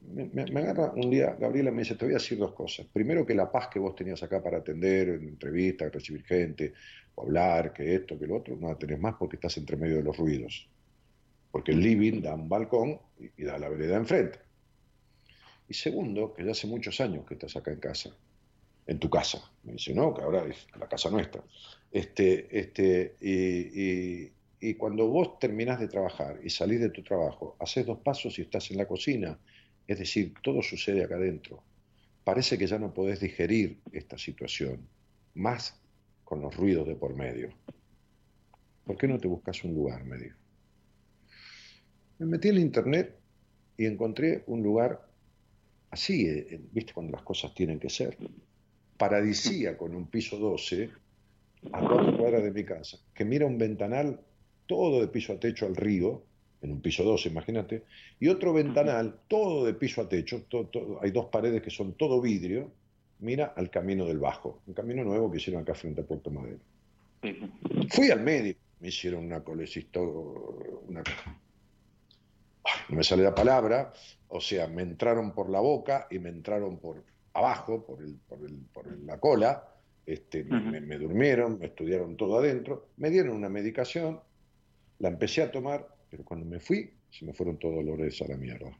me, 0.00 0.44
me, 0.46 0.60
agarra 0.60 0.92
un 0.94 1.10
día, 1.10 1.36
Gabriela 1.38 1.70
me 1.70 1.82
dice, 1.82 1.94
te 1.94 2.04
voy 2.04 2.14
a 2.14 2.18
decir 2.18 2.38
dos 2.38 2.52
cosas. 2.52 2.86
Primero, 2.92 3.24
que 3.24 3.34
la 3.34 3.50
paz 3.50 3.68
que 3.68 3.78
vos 3.78 3.94
tenías 3.94 4.22
acá 4.22 4.42
para 4.42 4.58
atender, 4.58 5.08
en 5.08 5.28
entrevistas, 5.28 5.92
recibir 5.92 6.24
gente, 6.24 6.74
o 7.14 7.22
hablar, 7.22 7.72
que 7.72 7.94
esto, 7.94 8.18
que 8.18 8.26
lo 8.26 8.36
otro, 8.36 8.56
no 8.56 8.68
la 8.68 8.78
tenés 8.78 9.00
más 9.00 9.14
porque 9.18 9.36
estás 9.36 9.56
entre 9.56 9.76
medio 9.76 9.96
de 9.96 10.02
los 10.02 10.16
ruidos. 10.16 10.68
Porque 11.50 11.72
el 11.72 11.80
living 11.80 12.20
da 12.20 12.34
un 12.34 12.48
balcón 12.48 13.00
y, 13.18 13.42
y 13.42 13.44
da 13.44 13.58
la 13.58 13.68
vereda 13.68 13.96
enfrente. 13.96 14.38
Y 15.68 15.74
segundo, 15.74 16.32
que 16.32 16.44
ya 16.44 16.52
hace 16.52 16.66
muchos 16.66 17.00
años 17.00 17.26
que 17.26 17.34
estás 17.34 17.56
acá 17.56 17.70
en 17.70 17.80
casa, 17.80 18.10
en 18.86 18.98
tu 18.98 19.10
casa. 19.10 19.38
Me 19.64 19.72
dice, 19.72 19.94
no, 19.94 20.14
que 20.14 20.22
ahora 20.22 20.44
es 20.44 20.66
la 20.78 20.88
casa 20.88 21.10
nuestra. 21.10 21.42
Este, 21.90 22.58
este, 22.58 23.16
y, 23.20 24.30
y, 24.60 24.74
cuando 24.74 25.08
vos 25.08 25.38
terminás 25.38 25.80
de 25.80 25.88
trabajar 25.88 26.38
y 26.42 26.50
salís 26.50 26.80
de 26.80 26.90
tu 26.90 27.02
trabajo, 27.02 27.56
haces 27.60 27.86
dos 27.86 27.98
pasos 28.00 28.38
y 28.38 28.42
estás 28.42 28.70
en 28.70 28.76
la 28.76 28.86
cocina. 28.86 29.38
Es 29.86 29.98
decir, 29.98 30.34
todo 30.42 30.62
sucede 30.62 31.02
acá 31.02 31.16
adentro. 31.16 31.62
Parece 32.24 32.58
que 32.58 32.66
ya 32.66 32.78
no 32.78 32.92
podés 32.92 33.20
digerir 33.20 33.80
esta 33.90 34.18
situación, 34.18 34.86
más 35.34 35.80
con 36.24 36.42
los 36.42 36.54
ruidos 36.54 36.86
de 36.86 36.94
por 36.94 37.14
medio. 37.14 37.48
¿Por 38.84 38.98
qué 38.98 39.08
no 39.08 39.18
te 39.18 39.28
buscas 39.28 39.64
un 39.64 39.74
lugar? 39.74 40.04
Me 40.04 40.18
dijo. 40.18 40.36
Me 42.18 42.26
metí 42.26 42.48
en 42.48 42.58
internet 42.58 43.18
y 43.78 43.86
encontré 43.86 44.44
un 44.46 44.62
lugar 44.62 45.08
así, 45.90 46.26
eh, 46.26 46.60
¿viste? 46.72 46.92
Cuando 46.92 47.12
las 47.12 47.22
cosas 47.22 47.54
tienen 47.54 47.78
que 47.78 47.88
ser 47.88 48.18
paradisíaco 48.98 49.86
en 49.86 49.94
un 49.94 50.08
piso 50.08 50.36
12, 50.36 50.90
a 51.72 51.80
cuatro 51.80 52.16
cuadras 52.16 52.42
de 52.42 52.50
mi 52.50 52.64
casa, 52.64 52.98
que 53.14 53.24
mira 53.24 53.46
un 53.46 53.58
ventanal 53.58 54.20
todo 54.66 55.00
de 55.00 55.08
piso 55.08 55.32
a 55.32 55.40
techo 55.40 55.66
al 55.66 55.76
río, 55.76 56.22
en 56.60 56.72
un 56.72 56.80
piso 56.80 57.04
12, 57.04 57.28
imagínate, 57.28 57.84
y 58.18 58.28
otro 58.28 58.52
ventanal 58.52 59.20
todo 59.28 59.64
de 59.64 59.74
piso 59.74 60.02
a 60.02 60.08
techo, 60.08 60.44
todo, 60.48 60.66
todo, 60.66 61.00
hay 61.02 61.10
dos 61.10 61.26
paredes 61.26 61.62
que 61.62 61.70
son 61.70 61.94
todo 61.94 62.20
vidrio, 62.20 62.70
mira 63.20 63.54
al 63.56 63.70
camino 63.70 64.06
del 64.06 64.18
Bajo, 64.18 64.60
un 64.66 64.74
camino 64.74 65.04
nuevo 65.04 65.30
que 65.30 65.38
hicieron 65.38 65.62
acá 65.62 65.74
frente 65.74 66.00
a 66.00 66.04
Puerto 66.04 66.30
Madero. 66.30 66.58
Fui 67.90 68.10
al 68.10 68.20
médico, 68.20 68.60
me 68.80 68.88
hicieron 68.88 69.24
una 69.24 69.40
colecisto, 69.40 70.82
una... 70.88 71.02
no 72.88 72.96
me 72.96 73.04
sale 73.04 73.22
la 73.22 73.34
palabra, 73.34 73.92
o 74.28 74.40
sea, 74.40 74.68
me 74.68 74.82
entraron 74.82 75.32
por 75.32 75.50
la 75.50 75.60
boca 75.60 76.06
y 76.10 76.18
me 76.18 76.28
entraron 76.28 76.78
por 76.78 77.02
abajo, 77.34 77.84
por, 77.84 78.02
el, 78.02 78.14
por, 78.28 78.40
el, 78.40 78.56
por 78.72 78.98
la 79.04 79.18
cola, 79.18 79.77
este, 80.08 80.40
uh 80.42 80.46
-huh. 80.46 80.70
me, 80.70 80.80
me, 80.80 80.98
durmieron, 80.98 81.58
me 81.58 81.66
estudiaron 81.66 82.16
todo 82.16 82.38
adentro, 82.38 82.88
me 82.96 83.10
dieron 83.10 83.36
una 83.36 83.50
medicación, 83.50 84.20
la 85.00 85.10
empecé 85.10 85.42
a 85.42 85.50
tomar, 85.50 85.86
pero 86.10 86.24
cuando 86.24 86.46
me 86.46 86.60
fui, 86.60 86.90
se 87.10 87.26
me 87.26 87.34
fueron 87.34 87.58
todos 87.58 87.74
los 87.76 87.84
dolores 87.84 88.20
a 88.22 88.26
la 88.26 88.38
mierda. 88.38 88.70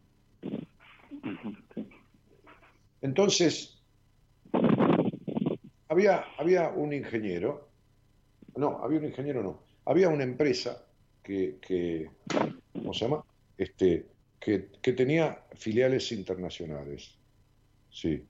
Entonces, 3.03 3.79
había, 5.89 6.25
había 6.39 6.71
un 6.71 6.95
ingeniero, 6.95 7.69
no, 8.57 8.83
había 8.83 8.99
un 8.99 9.05
ingeniero, 9.05 9.43
no, 9.43 9.63
había 9.85 10.09
una 10.09 10.25
empresa 10.25 10.83
que, 11.23 11.59
que 11.61 12.11
¿cómo 12.73 12.95
se 12.95 13.01
llama? 13.05 13.23
Este, 13.59 14.07
que, 14.41 14.71
que 14.81 14.93
tenía 14.95 15.45
filiales 15.57 16.11
internacionales. 16.11 17.19
Sí. 17.91 18.25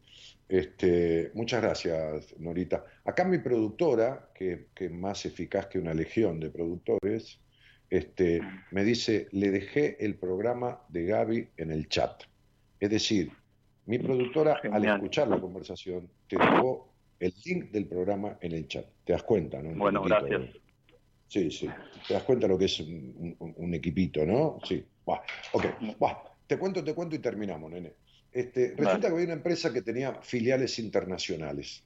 Este, 0.49 1.31
muchas 1.35 1.61
gracias, 1.61 2.35
Norita. 2.39 2.85
Acá 3.05 3.25
mi 3.25 3.39
productora, 3.39 4.31
que, 4.35 4.69
que, 4.75 4.87
es 4.87 4.93
más 4.93 5.27
eficaz 5.27 5.66
que 5.66 5.79
una 5.79 5.93
legión 5.93 6.41
de 6.41 6.51
productores, 6.51 7.39
este, 7.91 8.41
me 8.70 8.85
dice, 8.85 9.29
le 9.33 9.51
dejé 9.51 10.03
el 10.05 10.16
programa 10.16 10.81
de 10.89 11.05
Gaby 11.05 11.49
en 11.57 11.70
el 11.70 11.89
chat. 11.89 12.23
Es 12.81 12.91
decir, 12.91 13.31
mi 13.87 13.99
productora, 13.99 14.57
Genial. 14.61 14.87
al 14.87 14.97
escuchar 14.97 15.29
la 15.29 15.41
conversación, 15.41 16.09
te 16.29 16.37
dejó 16.37 16.93
el 17.20 17.35
link 17.45 17.70
del 17.70 17.87
programa 17.87 18.39
en 18.41 18.53
el 18.53 18.69
chat. 18.69 18.87
¿Te 19.05 19.12
das 19.12 19.23
cuenta? 19.23 19.62
¿no? 19.62 19.75
bueno, 19.79 20.03
gracias. 20.03 20.43
Sí, 21.29 21.51
sí. 21.51 21.69
¿Te 22.07 22.15
das 22.15 22.23
cuenta 22.23 22.49
lo 22.49 22.57
que 22.57 22.66
es 22.66 22.81
un, 22.81 23.37
un, 23.39 23.55
un 23.57 23.75
equipito, 23.75 24.25
no? 24.25 24.59
Sí. 24.65 24.83
Bah. 25.05 25.23
Ok. 25.53 25.65
Bah. 25.99 26.23
Te 26.47 26.59
cuento, 26.59 26.83
te 26.83 26.95
cuento 26.95 27.16
y 27.16 27.19
terminamos, 27.19 27.70
nene. 27.70 27.93
Este, 28.33 28.75
resulta 28.77 29.09
que 29.09 29.15
había 29.15 29.25
una 29.25 29.35
empresa 29.35 29.73
que 29.73 29.83
tenía 29.83 30.15
filiales 30.23 30.79
internacionales, 30.79 31.83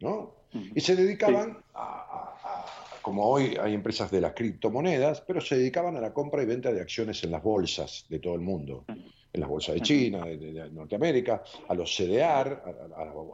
¿no? 0.00 0.34
Y 0.74 0.80
se 0.80 0.96
dedicaban 0.96 1.52
sí. 1.52 1.64
a, 1.74 1.82
a, 1.82 2.62
a, 2.62 2.66
como 3.06 3.24
hoy 3.24 3.56
hay 3.62 3.72
empresas 3.72 4.10
de 4.10 4.20
las 4.20 4.32
criptomonedas, 4.32 5.20
pero 5.20 5.40
se 5.40 5.56
dedicaban 5.56 5.96
a 5.96 6.00
la 6.00 6.12
compra 6.12 6.42
y 6.42 6.46
venta 6.46 6.72
de 6.72 6.80
acciones 6.80 7.22
en 7.22 7.30
las 7.30 7.40
bolsas 7.40 8.04
de 8.08 8.18
todo 8.18 8.34
el 8.34 8.40
mundo. 8.40 8.84
en 8.88 9.40
las 9.40 9.48
bolsas 9.48 9.76
de 9.76 9.80
China, 9.82 10.24
de, 10.24 10.68
Norteamérica, 10.72 11.44
a 11.68 11.74
los 11.74 11.94
CDR, 11.94 12.62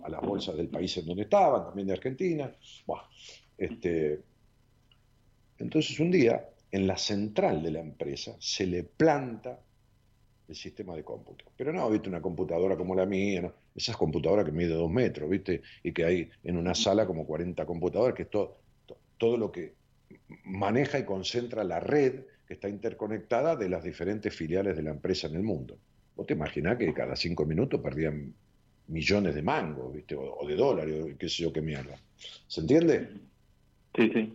a, 0.05 0.09
las 0.11 0.21
bolsas 0.21 0.59
del 0.59 0.69
país 0.69 0.95
en 0.99 1.07
donde 1.07 1.23
estaban, 1.23 1.65
también 1.65 1.87
de 1.87 1.95
Argentina. 1.95 2.55
este, 3.57 4.21
entonces 5.57 5.99
un 6.01 6.11
día, 6.11 6.51
en 6.71 6.87
la 6.87 6.99
central 6.99 7.63
de 7.63 7.71
la 7.71 7.81
empresa, 7.81 8.37
se 8.39 8.67
le 8.67 8.83
planta 8.83 9.59
el 10.53 10.57
sistema 10.57 10.95
de 10.95 11.03
cómputo. 11.03 11.47
Pero 11.57 11.73
no, 11.73 11.91
viste, 11.91 12.09
una 12.09 12.21
computadora 12.21 12.77
como 12.77 12.95
la 12.95 13.07
mía, 13.07 13.43
¿no? 13.43 13.53
esas 13.75 13.97
computadoras 13.97 14.45
que 14.45 14.53
mide 14.53 14.75
dos 14.75 14.91
metros, 14.91 15.29
viste, 15.29 15.63
y 15.83 15.93
que 15.93 16.05
hay 16.05 16.31
en 16.45 16.57
una 16.57 16.75
sala 16.75 17.07
como 17.07 17.27
40 17.27 17.65
computadoras, 17.67 18.15
que 18.15 18.23
es 18.23 18.31
todo, 18.31 18.59
todo 19.19 19.37
lo 19.37 19.51
que 19.51 19.75
maneja 20.45 20.99
y 20.99 21.05
concentra 21.05 21.65
la 21.65 21.81
red 21.81 22.25
que 22.47 22.55
está 22.55 22.69
interconectada 22.69 23.57
de 23.57 23.69
las 23.69 23.83
diferentes 23.83 24.35
filiales 24.35 24.77
de 24.77 24.83
la 24.83 24.91
empresa 24.91 25.27
en 25.27 25.37
el 25.37 25.43
mundo. 25.43 25.79
Vos 26.15 26.27
te 26.27 26.35
imaginás 26.35 26.77
que 26.77 26.93
cada 26.93 27.17
cinco 27.17 27.47
minutos 27.47 27.81
perdían 27.81 28.35
millones 28.89 29.35
de 29.35 29.43
mangos, 29.43 29.95
¿viste? 29.95 30.15
O, 30.15 30.47
de 30.47 30.55
dólares, 30.55 31.17
qué 31.19 31.29
sé 31.29 31.45
yo 31.45 31.53
qué 31.53 31.63
mierda. 31.63 31.97
¿Se 32.47 32.61
entiende? 32.61 33.09
Sí, 33.95 34.11
sí. 34.13 34.33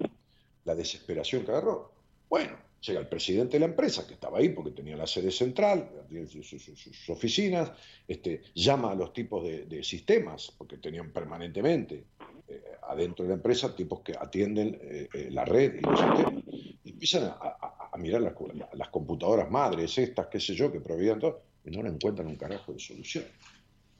La 0.66 0.74
desesperación 0.74 1.46
que 1.46 1.52
agarró. 1.52 1.92
Bueno, 2.28 2.58
llega 2.82 3.00
el 3.00 3.08
presidente 3.08 3.54
de 3.54 3.62
la 3.62 3.66
empresa, 3.68 4.06
que 4.08 4.14
estaba 4.14 4.40
ahí 4.40 4.50
porque 4.50 4.72
tenía 4.72 4.96
la 4.96 5.08
sede 5.08 5.32
central, 5.32 5.90
sus, 6.28 7.10
oficinas, 7.10 7.72
este, 8.08 8.42
llama 8.54 8.92
a 8.92 8.96
los 8.96 9.14
tipos 9.14 9.44
de, 9.44 9.84
sistemas, 9.84 10.54
porque 10.58 10.78
tenían 10.78 11.12
permanentemente 11.12 12.06
eh, 12.48 12.62
adentro 12.88 13.24
de 13.24 13.30
la 13.30 13.36
empresa 13.36 13.76
tipos 13.76 14.02
que 14.02 14.14
atienden 14.18 14.80
eh, 14.82 15.10
eh, 15.14 15.30
la 15.32 15.46
red 15.46 15.76
y 15.76 15.82
los 15.82 16.00
sistemas. 16.00 16.44
Empiezan 16.86 17.26
a, 17.26 17.98
mirar 17.98 18.22
las, 18.22 18.90
computadoras 18.90 19.50
madres, 19.50 19.98
estas, 19.98 20.28
qué 20.28 20.40
sé 20.40 20.54
yo, 20.54 20.72
que 20.72 20.80
proveían 20.80 21.20
todo, 21.20 21.42
y 21.66 21.72
no 21.72 21.82
le 21.82 21.90
encuentran 21.90 22.28
un 22.28 22.36
carajo 22.36 22.74
de 22.74 22.80
solución. 22.80 23.26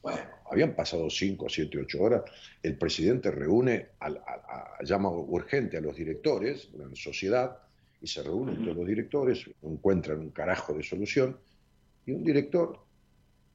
Bueno, 0.00 0.20
habían 0.50 0.74
pasado 0.74 1.10
5, 1.10 1.48
7, 1.48 1.78
8 1.80 2.00
horas, 2.00 2.22
el 2.62 2.78
presidente 2.78 3.30
reúne, 3.32 3.88
a, 4.00 4.78
llama 4.84 5.10
urgente 5.10 5.76
a 5.76 5.80
los 5.80 5.96
directores 5.96 6.70
de 6.72 6.86
la 6.86 6.94
sociedad, 6.94 7.58
y 8.00 8.06
se 8.06 8.22
reúnen 8.22 8.62
todos 8.62 8.76
los 8.76 8.86
directores, 8.86 9.50
encuentran 9.62 10.20
un 10.20 10.30
carajo 10.30 10.74
de 10.74 10.82
solución, 10.82 11.36
y 12.06 12.12
un 12.12 12.24
director, 12.24 12.78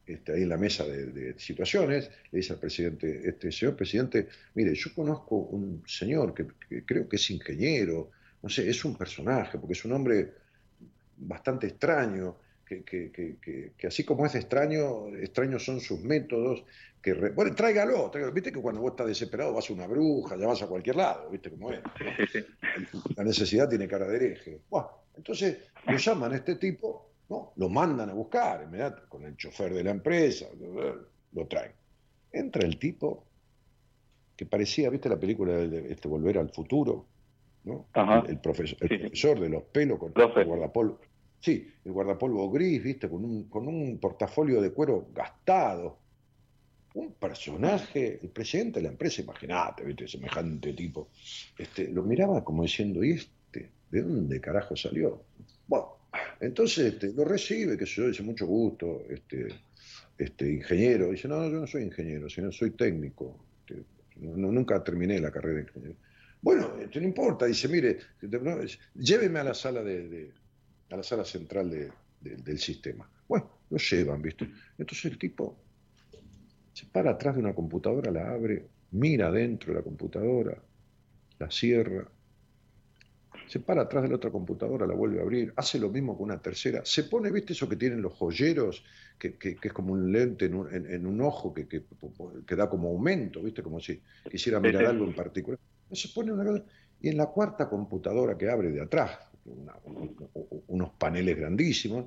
este, 0.06 0.34
ahí 0.34 0.44
en 0.44 0.50
la 0.50 0.58
mesa 0.58 0.86
de, 0.86 1.34
situaciones, 1.40 2.10
le 2.32 2.40
dice 2.40 2.54
al 2.54 2.60
presidente, 2.60 3.28
este 3.28 3.52
señor 3.52 3.76
presidente, 3.76 4.28
mire, 4.54 4.76
yo 4.76 4.94
conozco 4.94 5.36
un 5.36 5.84
señor 5.88 6.34
que, 6.34 6.48
que 6.70 6.86
creo 6.86 7.08
que 7.08 7.16
es 7.16 7.32
ingeniero, 7.32 8.12
no 8.42 8.50
sé, 8.50 8.70
es 8.70 8.84
un 8.84 8.96
personaje, 8.96 9.58
porque 9.58 9.74
es 9.74 9.86
un 9.86 9.94
hombre 9.94 10.34
bastante 11.18 11.68
extraño, 11.68 12.38
que, 12.66 13.74
así 13.88 14.04
como 14.04 14.26
es 14.26 14.36
extraño, 14.36 15.16
extraños 15.18 15.64
son 15.64 15.80
sus 15.80 16.02
métodos, 16.02 16.64
que 17.04 17.14
bueno, 17.32 17.54
tráigalo, 17.54 18.10
viste 18.34 18.50
que 18.50 18.62
cuando 18.62 18.80
vos 18.80 18.92
estás 18.92 19.08
desesperado 19.08 19.54
vas 19.54 19.70
a 19.70 19.74
una 19.74 19.88
bruja, 19.88 20.38
ya 20.38 20.48
vas 20.48 20.62
a 20.62 20.68
cualquier 20.68 20.96
lado, 20.96 21.30
viste 21.30 21.52
cómo 21.52 21.70
es. 21.70 21.82
La 23.18 23.26
necesidad 23.26 23.68
tiene 23.68 23.90
cara 23.90 24.08
de 24.08 24.16
hereje. 24.16 24.62
Bueno, 24.70 24.88
entonces 25.14 25.58
lo 25.86 25.98
llaman 25.98 26.32
a 26.32 26.38
este 26.38 26.56
tipo, 26.56 27.12
¿no? 27.28 27.52
lo 27.58 27.68
mandan 27.68 28.10
a 28.10 28.14
buscar, 28.14 28.64
inmediatamente, 28.64 29.10
con 29.10 29.26
el 29.26 29.36
chofer 29.36 29.74
de 29.74 29.84
la 29.84 29.92
empresa, 29.92 30.48
lo 31.34 31.46
traen. 31.48 31.74
Entra 32.32 32.66
el 32.66 32.80
tipo 32.80 33.26
que 34.38 34.46
parecía, 34.46 34.90
viste 34.90 35.10
la 35.10 35.20
película 35.20 35.54
de 35.58 35.92
este 35.92 36.08
Volver 36.08 36.38
al 36.38 36.52
Futuro, 36.52 37.06
¿no? 37.66 37.88
El, 38.26 38.40
profesor, 38.40 38.78
el 38.80 39.00
profesor 39.00 39.40
de 39.42 39.50
los 39.50 39.64
pelos 39.64 40.00
con 40.00 40.14
el 40.16 40.46
guardapolvo 40.46 41.00
Sí, 41.42 41.70
el 41.84 41.92
guardapolvo 41.92 42.50
gris, 42.50 42.82
viste, 42.82 43.10
con 43.10 43.26
un, 43.26 43.50
con 43.50 43.68
un 43.68 44.00
portafolio 44.00 44.62
de 44.62 44.72
cuero 44.72 45.08
gastado. 45.14 46.03
Un 46.96 47.14
personaje, 47.14 48.20
el 48.22 48.30
presidente 48.30 48.80
de 48.80 48.84
la 48.84 48.90
empresa, 48.90 49.22
imagínate, 49.22 49.84
viste, 49.84 50.08
semejante 50.08 50.74
tipo. 50.74 51.10
Este, 51.58 51.90
lo 51.90 52.04
miraba 52.04 52.44
como 52.44 52.64
diciendo, 52.64 53.04
¿y 53.04 53.12
este? 53.12 53.72
¿De 53.90 54.02
dónde 54.02 54.40
carajo 54.40 54.76
salió? 54.76 55.24
Bueno, 55.68 55.98
entonces 56.40 56.94
este, 56.94 57.14
lo 57.14 57.26
recibe, 57.26 57.78
que 57.78 57.86
yo, 57.86 58.08
dice 58.08 58.24
mucho 58.24 58.46
gusto, 58.46 59.04
este, 59.10 59.48
este 60.18 60.52
ingeniero. 60.52 61.12
Dice, 61.12 61.28
no, 61.28 61.50
yo 61.50 61.62
no 61.62 61.68
soy 61.68 61.84
ingeniero, 61.84 62.30
sino 62.30 62.52
soy 62.52 62.72
técnico. 62.72 63.44
Este, 63.68 63.84
nunca 64.18 64.84
terminé 64.84 65.20
la 65.20 65.32
carrera 65.32 65.56
de 65.56 65.62
ingeniero. 65.64 65.96
Bueno, 66.42 66.76
este, 66.80 67.00
no 67.00 67.08
importa, 67.08 67.46
dice, 67.46 67.68
mire, 67.68 67.98
lléveme 68.96 69.40
a 69.40 69.44
la 69.44 69.54
sala 69.54 69.82
de 69.82 70.32
a 70.94 70.98
la 70.98 71.04
sala 71.04 71.26
central 71.26 71.92
del 72.22 72.60
sistema. 72.60 73.10
Bueno, 73.28 73.50
lo 73.70 73.78
llevan, 73.78 74.22
¿viste? 74.22 74.48
Entonces 74.78 75.12
el 75.12 75.18
tipo 75.18 75.63
se 76.74 76.86
para 76.86 77.12
atrás 77.12 77.36
de 77.36 77.42
una 77.42 77.54
computadora, 77.54 78.12
la 78.12 78.32
abre, 78.32 78.66
mira 78.92 79.32
dentro 79.32 79.74
de 79.74 79.80
la 79.80 79.84
computadora, 79.84 80.58
la 81.40 81.52
cierra, 81.52 82.08
se 83.48 83.60
para 83.60 83.84
atrás 83.84 84.04
de 84.04 84.10
la 84.10 84.16
otra 84.16 84.32
computadora, 84.32 84.88
la 84.88 84.94
vuelve 84.94 85.20
a 85.20 85.24
abrir, 85.24 85.54
hace 85.56 85.80
lo 85.80 85.90
mismo 85.90 86.18
con 86.18 86.26
una 86.26 86.42
tercera, 86.42 86.82
se 86.86 87.04
pone, 87.04 87.32
¿viste 87.32 87.54
eso 87.54 87.70
que 87.70 87.76
tienen 87.76 88.02
los 88.02 88.14
joyeros, 88.14 88.84
que, 89.18 89.38
es 89.62 89.74
como 89.74 89.94
un 89.94 90.12
lente 90.12 90.46
en 90.46 91.06
un, 91.06 91.22
ojo 91.22 91.54
que, 91.54 91.68
que, 91.68 92.56
da 92.56 92.70
como 92.70 92.90
aumento, 92.90 93.42
¿viste? 93.42 93.62
Como 93.62 93.80
si 93.80 94.02
quisiera 94.30 94.60
mirar 94.60 94.86
algo 94.86 95.06
en 95.06 95.14
particular. 95.14 95.60
Se 95.92 96.10
pone 96.10 96.34
una 96.34 96.64
y 97.00 97.10
en 97.10 97.18
la 97.18 97.28
cuarta 97.28 97.70
computadora 97.70 98.38
que 98.38 98.50
abre 98.50 98.72
de 98.72 98.82
atrás, 98.82 99.20
unos 100.68 100.90
paneles 100.92 101.38
grandísimos. 101.38 102.06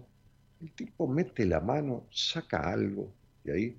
El 0.60 0.72
tipo 0.72 1.06
mete 1.06 1.44
la 1.44 1.60
mano, 1.60 2.06
saca 2.10 2.70
algo 2.70 3.12
de 3.44 3.52
ahí, 3.52 3.76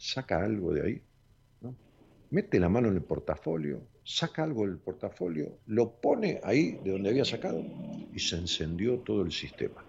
saca 0.00 0.42
algo 0.42 0.72
de 0.72 0.82
ahí, 0.82 1.02
¿no? 1.60 1.76
mete 2.30 2.58
la 2.58 2.70
mano 2.70 2.88
en 2.88 2.94
el 2.94 3.02
portafolio, 3.02 3.82
saca 4.02 4.42
algo 4.42 4.66
del 4.66 4.78
portafolio, 4.78 5.58
lo 5.66 6.00
pone 6.00 6.40
ahí 6.42 6.80
de 6.82 6.92
donde 6.92 7.10
había 7.10 7.24
sacado 7.24 7.62
y 8.12 8.18
se 8.18 8.36
encendió 8.36 9.00
todo 9.00 9.22
el 9.22 9.30
sistema. 9.30 9.84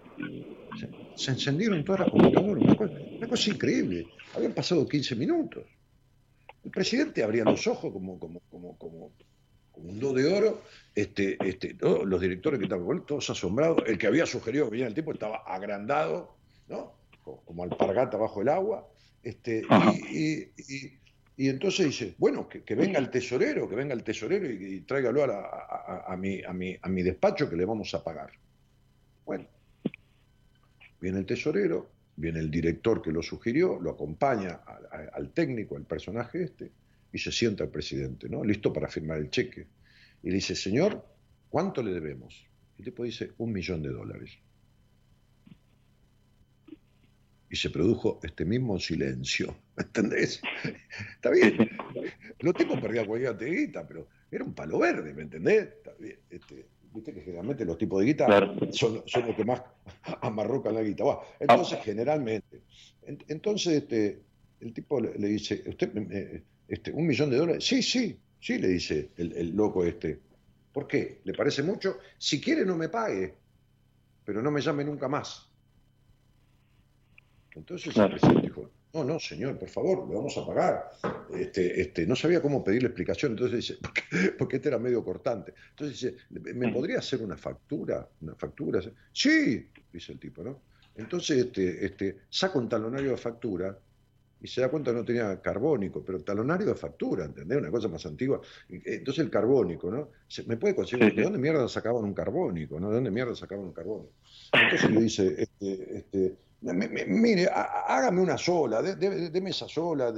Se, 1.16 1.30
encendieron 1.30 1.82
todas 1.82 2.02
las 2.02 2.10
computadoras, 2.10 2.62
una 2.62 3.28
cosa, 3.28 3.50
increíble. 3.50 4.06
Habían 4.34 4.52
pasado 4.52 4.86
15 4.86 5.16
minutos. 5.16 5.64
El 6.62 6.70
presidente 6.70 7.24
abría 7.24 7.44
los 7.44 7.66
ojos 7.66 7.90
como, 7.92 8.20
como, 8.20 8.40
como, 8.50 8.76
como, 8.76 9.10
un 9.74 9.98
do 9.98 10.12
de 10.12 10.26
oro, 10.32 10.62
este, 10.94 11.38
este, 11.44 11.76
los 11.80 12.20
directores 12.20 12.58
que 12.58 12.66
estaban 12.66 13.06
todos 13.06 13.30
asombrados, 13.30 13.82
el 13.86 13.96
que 13.96 14.06
había 14.06 14.26
sugerido 14.26 14.66
que 14.66 14.72
viniera 14.72 14.88
el 14.88 14.94
tipo 14.94 15.12
estaba 15.12 15.38
agrandado, 15.38 16.36
¿no? 16.68 16.92
como 17.22 17.64
alpargata 17.64 18.18
bajo 18.18 18.42
el 18.42 18.48
agua, 18.48 18.86
este, 19.22 19.62
y, 21.36 21.48
entonces 21.48 21.86
dice, 21.86 22.14
bueno, 22.18 22.48
que, 22.48 22.74
venga 22.74 22.98
el 22.98 23.10
tesorero, 23.10 23.68
que 23.68 23.74
venga 23.74 23.94
el 23.94 24.02
tesorero 24.02 24.50
y, 24.50 24.80
tráigalo 24.80 25.24
a, 25.24 26.04
a, 26.06 26.16
mi, 26.16 26.42
a, 26.42 26.52
mi, 26.52 26.76
a 26.80 26.88
mi 26.88 27.02
despacho 27.02 27.48
que 27.48 27.56
le 27.56 27.64
vamos 27.64 27.94
a 27.94 28.02
pagar. 28.02 28.30
Bueno, 29.24 29.46
viene 31.00 31.18
el 31.18 31.26
tesorero, 31.26 31.90
viene 32.16 32.40
el 32.40 32.50
director 32.50 33.02
que 33.02 33.10
lo 33.12 33.22
sugirió, 33.22 33.80
lo 33.80 33.90
acompaña 33.90 34.60
al 35.12 35.30
técnico, 35.30 35.76
al 35.76 35.84
personaje 35.84 36.44
este, 36.44 36.70
y 37.12 37.18
se 37.18 37.32
sienta 37.32 37.64
el 37.64 37.70
presidente, 37.70 38.28
¿no? 38.28 38.44
Listo 38.44 38.72
para 38.72 38.88
firmar 38.88 39.18
el 39.18 39.30
cheque. 39.30 39.66
Y 40.22 40.28
le 40.28 40.36
dice, 40.36 40.54
señor, 40.54 41.04
¿cuánto 41.48 41.82
le 41.82 41.92
debemos? 41.92 42.46
Y 42.78 42.82
el 42.82 42.84
tipo 42.86 43.04
dice, 43.04 43.32
un 43.38 43.52
millón 43.52 43.82
de 43.82 43.90
dólares. 43.90 44.38
Y 47.52 47.56
se 47.56 47.68
produjo 47.68 48.18
este 48.22 48.46
mismo 48.46 48.80
silencio, 48.80 49.54
¿me 49.76 49.82
entendés? 49.84 50.40
Está 51.14 51.30
bien, 51.30 51.70
los 52.40 52.54
tipos 52.54 52.80
perdían 52.80 53.04
cualquier 53.04 53.36
guita, 53.38 53.86
pero 53.86 54.08
era 54.30 54.42
un 54.42 54.54
palo 54.54 54.78
verde, 54.78 55.12
¿me 55.12 55.22
entendés? 55.22 55.68
Este, 56.30 56.64
Viste 56.94 57.12
que 57.12 57.20
generalmente 57.20 57.66
los 57.66 57.76
tipos 57.76 58.00
de 58.00 58.06
guita 58.06 58.54
son, 58.70 59.02
los 59.06 59.36
que 59.36 59.44
más 59.44 59.62
amarrocan 60.22 60.74
la 60.74 60.82
guita. 60.82 61.04
entonces, 61.40 61.78
generalmente. 61.82 62.62
entonces, 63.28 63.82
este, 63.82 64.22
el 64.60 64.72
tipo 64.72 64.98
le, 65.00 65.12
dice, 65.28 65.62
usted, 65.66 66.42
este, 66.68 66.90
¿Un 66.90 67.06
millón 67.06 67.28
de 67.28 67.36
dólares? 67.36 67.64
Sí, 67.64 67.82
sí, 67.82 68.18
sí, 68.40 68.58
le 68.58 68.68
dice 68.68 69.10
el, 69.18 69.54
loco 69.54 69.84
este. 69.84 70.20
¿Por 70.72 70.86
qué? 70.86 71.20
¿Le 71.24 71.34
parece 71.34 71.62
mucho? 71.62 71.98
Si 72.16 72.40
quiere 72.40 72.64
no 72.64 72.76
me 72.76 72.88
pague, 72.88 73.34
pero 74.24 74.40
no 74.40 74.50
me 74.50 74.62
llame 74.62 74.84
nunca 74.84 75.06
más. 75.06 75.51
Entonces 77.54 77.96
el 77.96 78.10
presidente 78.10 78.42
dijo, 78.42 78.70
no, 78.94 79.04
no, 79.04 79.18
señor, 79.18 79.58
por 79.58 79.68
favor, 79.68 80.08
le 80.08 80.14
vamos 80.14 80.36
a 80.36 80.46
pagar. 80.46 80.90
Este, 81.34 81.80
este, 81.80 82.06
no 82.06 82.14
sabía 82.14 82.42
cómo 82.42 82.62
pedirle 82.62 82.88
explicación, 82.88 83.32
entonces 83.32 83.56
dice, 83.56 83.78
porque, 84.38 84.56
este 84.56 84.68
era 84.68 84.78
medio 84.78 85.04
cortante. 85.04 85.54
Entonces 85.70 86.00
dice, 86.00 86.16
¿me 86.54 86.70
podría 86.72 86.98
hacer 86.98 87.22
una 87.22 87.36
factura? 87.36 88.06
¿Una 88.20 88.34
factura? 88.34 88.80
Sí, 89.12 89.68
dice 89.92 90.12
el 90.12 90.18
tipo, 90.18 90.42
¿no? 90.42 90.60
Entonces 90.94 91.46
este, 91.46 91.86
este, 91.86 92.18
saca 92.28 92.58
un 92.58 92.68
talonario 92.68 93.12
de 93.12 93.16
factura 93.16 93.78
y 94.42 94.46
se 94.48 94.60
da 94.60 94.68
cuenta 94.68 94.90
que 94.90 94.96
no 94.96 95.04
tenía 95.04 95.40
carbónico, 95.40 96.04
pero 96.04 96.20
talonario 96.22 96.66
de 96.66 96.74
factura, 96.74 97.24
¿entendés? 97.24 97.58
Una 97.58 97.70
cosa 97.70 97.88
más 97.88 98.04
antigua. 98.04 98.40
Entonces 98.68 99.24
el 99.24 99.30
carbónico, 99.30 99.90
¿no? 99.90 100.10
¿Me 100.46 100.56
puede 100.56 100.74
conseguir? 100.74 101.14
¿De 101.14 101.22
dónde 101.22 101.38
mierda 101.38 101.68
sacaban 101.68 102.04
un 102.04 102.12
carbónico? 102.12 102.80
¿no? 102.80 102.88
¿De 102.88 102.96
dónde 102.96 103.10
mierda 103.10 103.36
sacaban 103.36 103.66
un 103.66 103.72
carbónico? 103.72 104.12
Entonces 104.52 104.90
le 104.90 105.00
dice, 105.00 105.34
este, 105.38 105.96
este, 105.96 106.36
mire, 106.62 107.48
hágame 107.52 108.20
una 108.20 108.38
sola, 108.38 108.82
deme 108.82 109.50
esa 109.50 109.68
sola, 109.68 110.14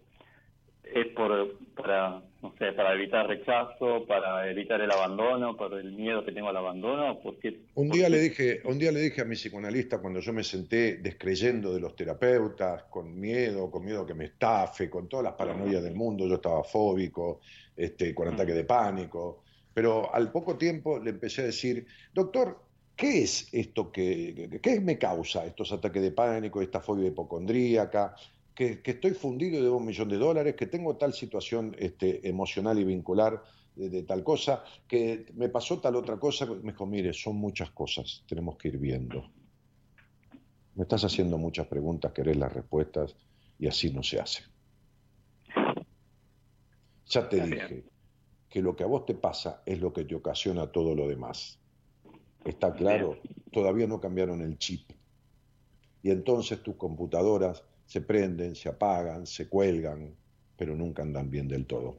es 0.82 1.06
por 1.14 1.58
para 1.74 2.22
no 2.42 2.54
sé 2.58 2.72
para 2.72 2.94
evitar 2.94 3.26
rechazo 3.26 4.06
para 4.06 4.48
evitar 4.48 4.80
el 4.80 4.90
abandono 4.90 5.56
por 5.56 5.74
el 5.74 5.92
miedo 5.92 6.24
que 6.24 6.30
tengo 6.30 6.48
al 6.48 6.56
abandono 6.56 7.18
porque 7.20 7.58
un 7.74 7.88
día 7.88 8.08
le 8.08 8.20
dije 8.20 8.60
un 8.64 8.78
día 8.78 8.92
le 8.92 9.00
dije 9.00 9.22
a 9.22 9.24
mi 9.24 9.34
psicoanalista 9.34 9.98
cuando 9.98 10.20
yo 10.20 10.32
me 10.32 10.44
senté 10.44 10.98
descreyendo 10.98 11.74
de 11.74 11.80
los 11.80 11.96
terapeutas 11.96 12.84
con 12.84 13.18
miedo 13.18 13.68
con 13.68 13.84
miedo 13.84 14.06
que 14.06 14.14
me 14.14 14.26
estafe 14.26 14.88
con 14.88 15.08
todas 15.08 15.24
las 15.24 15.32
paranoias 15.32 15.82
del 15.82 15.94
mundo 15.94 16.28
yo 16.28 16.36
estaba 16.36 16.62
fóbico 16.62 17.40
este 17.76 18.14
con 18.14 18.28
ataque 18.28 18.52
de 18.52 18.64
pánico 18.64 19.42
pero 19.74 20.14
al 20.14 20.30
poco 20.30 20.56
tiempo 20.56 21.00
le 21.00 21.10
empecé 21.10 21.42
a 21.42 21.46
decir 21.46 21.84
doctor 22.14 22.65
¿Qué 22.96 23.22
es 23.22 23.48
esto 23.52 23.92
que, 23.92 24.58
qué 24.62 24.80
me 24.80 24.98
causa 24.98 25.44
estos 25.44 25.70
ataques 25.70 26.02
de 26.02 26.12
pánico, 26.12 26.62
esta 26.62 26.80
fobia 26.80 27.08
hipocondríaca, 27.08 28.16
que, 28.54 28.80
estoy 28.82 29.10
fundido 29.10 29.62
de 29.62 29.68
un 29.68 29.84
millón 29.84 30.08
de 30.08 30.16
dólares, 30.16 30.54
que 30.56 30.66
tengo 30.66 30.96
tal 30.96 31.12
situación 31.12 31.76
este, 31.78 32.26
emocional 32.26 32.78
y 32.78 32.84
vincular 32.84 33.42
de, 33.74 34.02
tal 34.04 34.24
cosa, 34.24 34.64
que 34.88 35.26
me 35.34 35.50
pasó 35.50 35.78
tal 35.78 35.96
otra 35.96 36.18
cosa? 36.18 36.46
Me 36.46 36.72
dijo, 36.72 36.86
mire, 36.86 37.12
son 37.12 37.36
muchas 37.36 37.70
cosas, 37.70 38.24
tenemos 38.26 38.56
que 38.56 38.68
ir 38.68 38.78
viendo. 38.78 39.30
Me 40.74 40.84
estás 40.84 41.04
haciendo 41.04 41.36
muchas 41.36 41.66
preguntas, 41.66 42.12
querés 42.12 42.38
las 42.38 42.52
respuestas 42.52 43.14
y 43.58 43.66
así 43.66 43.90
no 43.90 44.02
se 44.02 44.20
hace. 44.20 44.42
Ya 47.08 47.28
te 47.28 47.42
dije 47.42 47.84
que 48.48 48.62
lo 48.62 48.74
que 48.74 48.84
a 48.84 48.86
vos 48.86 49.04
te 49.04 49.14
pasa 49.14 49.62
es 49.66 49.80
lo 49.80 49.92
que 49.92 50.04
te 50.04 50.14
ocasiona 50.14 50.66
todo 50.72 50.94
lo 50.94 51.06
demás. 51.06 51.60
¿Está 52.46 52.72
claro? 52.72 53.18
Todavía 53.50 53.88
no 53.88 54.00
cambiaron 54.00 54.40
el 54.40 54.56
chip. 54.56 54.88
Y 56.02 56.10
entonces 56.10 56.62
tus 56.62 56.76
computadoras 56.76 57.64
se 57.86 58.00
prenden, 58.00 58.54
se 58.54 58.68
apagan, 58.68 59.26
se 59.26 59.48
cuelgan, 59.48 60.14
pero 60.56 60.76
nunca 60.76 61.02
andan 61.02 61.28
bien 61.28 61.48
del 61.48 61.66
todo. 61.66 61.98